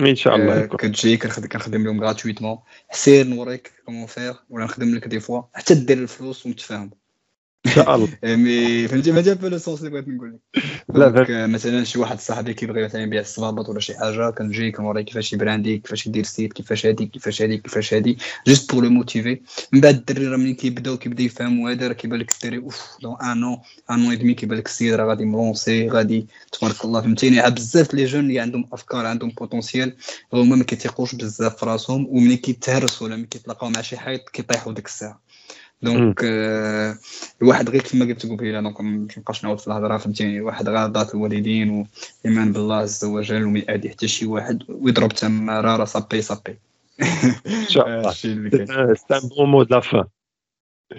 Inch'Allah. 0.00 0.66
كتجي 0.66 1.16
كنخدم 1.16 1.84
لهم 1.84 2.00
gratuitement. 2.00 2.58
سير 2.92 3.26
نوريك 3.26 3.72
كومون 3.86 4.06
فير 4.06 4.34
ولا 4.50 4.64
نخدم 4.64 4.94
لك 4.94 5.08
دي 5.08 5.20
فوا 5.20 5.42
حتى 5.54 5.74
دير 5.74 5.98
الفلوس 5.98 6.46
ونتفاهموا. 6.46 6.96
شاء 7.69 7.95
الله. 7.95 8.07
مي 8.23 8.87
فهمتي 8.87 9.11
ما 9.11 9.21
جاب 9.21 9.45
لو 9.45 9.57
سونس 9.57 9.79
اللي 9.79 9.91
بغيت 9.91 10.07
نقول 10.07 10.33
لك. 10.33 10.39
دونك 10.89 11.31
مثلا 11.31 11.83
شي 11.83 11.99
واحد 11.99 12.19
صاحبي 12.19 12.53
كيبغي 12.53 12.83
مثلا 12.83 13.01
يبيع 13.01 13.21
الصبابط 13.21 13.69
ولا 13.69 13.79
شي 13.79 13.97
حاجة 13.97 14.29
كنجي 14.29 14.71
كنوريه 14.71 15.01
كيفاش 15.01 15.33
يبراندي 15.33 15.77
كيفاش 15.77 16.07
يدير 16.07 16.23
سيت 16.23 16.53
كيفاش 16.53 16.85
هادي 16.85 17.05
كيفاش 17.05 17.41
هادي 17.41 17.57
كيفاش 17.57 17.93
هادي 17.93 18.17
جوست 18.47 18.71
بور 18.71 18.83
لو 18.83 18.89
موتيفي. 18.89 19.41
من 19.71 19.81
بعد 19.81 19.95
الدري 19.95 20.27
راه 20.27 20.37
ملي 20.37 20.53
كيبداو 20.53 20.97
كيبدا 20.97 21.23
يفهموا 21.23 21.71
هذا 21.71 21.87
راه 21.87 21.93
كيبان 21.93 22.19
لك 22.19 22.31
الدري 22.31 22.57
أوف 22.57 22.97
دون 23.01 23.15
ان 23.21 23.43
اون 23.43 23.57
ان 23.91 24.03
اون 24.03 24.11
ادمي 24.13 24.33
كيبان 24.33 24.57
لك 24.57 24.65
السيد 24.65 24.93
راه 24.93 25.05
غادي 25.05 25.25
ملونسي 25.25 25.89
غادي 25.89 26.27
تبارك 26.51 26.85
الله 26.85 27.01
فهمتيني؟ 27.01 27.49
بزاف 27.49 27.93
لي 27.93 28.05
جون 28.05 28.21
اللي 28.21 28.39
عندهم 28.39 28.69
أفكار 28.73 29.05
عندهم 29.05 29.29
بوتونسيال 29.29 29.95
هما 30.33 30.55
ما 30.55 30.63
كيتيقوش 30.63 31.15
بزاف 31.15 31.59
في 31.59 31.65
راسهم 31.65 32.07
وملي 32.09 32.37
كيتهرسوا 32.37 33.07
ولا 33.07 33.15
ملي 33.15 33.27
كيتلاقاو 33.27 33.69
مع 33.69 33.81
شي 33.81 33.97
حيط 33.97 34.29
كيطيحوا 34.29 34.73
ديك 34.73 34.85
الساعة. 34.85 35.24
دونك 35.85 36.21
آه 36.23 36.97
الواحد 37.41 37.69
غير 37.69 37.81
كما 37.81 38.05
قلت 38.05 38.25
قبيله 38.25 38.61
دونك 38.61 38.81
ما 38.81 39.07
نبقاش 39.17 39.43
نعاود 39.43 39.59
في 39.59 39.67
الهضرة 39.67 39.97
فهمتيني؟ 39.97 40.37
الواحد 40.37 40.69
غير 40.69 40.91
ذات 40.91 41.15
الوالدين 41.15 41.69
والايمان 42.25 42.51
بالله 42.51 42.75
عز 42.75 43.05
وجل 43.05 43.43
وما 43.43 43.59
يأذي 43.59 43.89
حتى 43.89 44.07
شي 44.07 44.25
واحد 44.25 44.63
ويضرب 44.69 45.09
تماره 45.09 45.75
راه 45.75 45.85
صابي 45.85 46.21
صابي 46.21 46.57
إن 47.47 47.65
شاء 47.69 47.87
الله. 47.99 48.11
سي 48.11 48.33
ان 48.33 49.29
بون 49.37 49.49
مود 49.49 49.71
لا 49.71 49.79
فان 49.79 50.05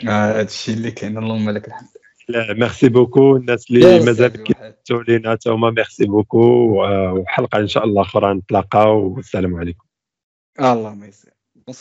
هادشي 0.05 0.73
اللي 0.73 0.91
كاين. 0.91 1.19
اللهم 1.19 1.51
لك 1.51 1.69
الحمد. 1.69 1.89
لا 2.29 2.53
ميرسي 2.53 2.89
بوكو 2.89 3.37
الناس 3.37 3.71
اللي 3.71 4.01
مازال 4.01 4.43
كيتو 4.43 5.01
لينا 5.01 5.33
حتى 5.33 5.51
هما 5.51 5.71
ميرسي 5.71 6.05
بوكو 6.05 6.39
وحلقة 6.39 7.59
إن 7.59 7.69
شاء 7.69 7.85
الله 7.85 8.03
أخرى 8.03 8.35
نتلاقاو. 8.35 9.15
والسلام 9.15 9.57
عليكم. 9.57 9.87
اللهم 10.61 11.05
يسر 11.05 11.31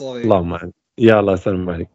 اللهم 0.01 0.71
يلا 0.99 1.33
السلام 1.33 1.69
عليكم. 1.69 1.94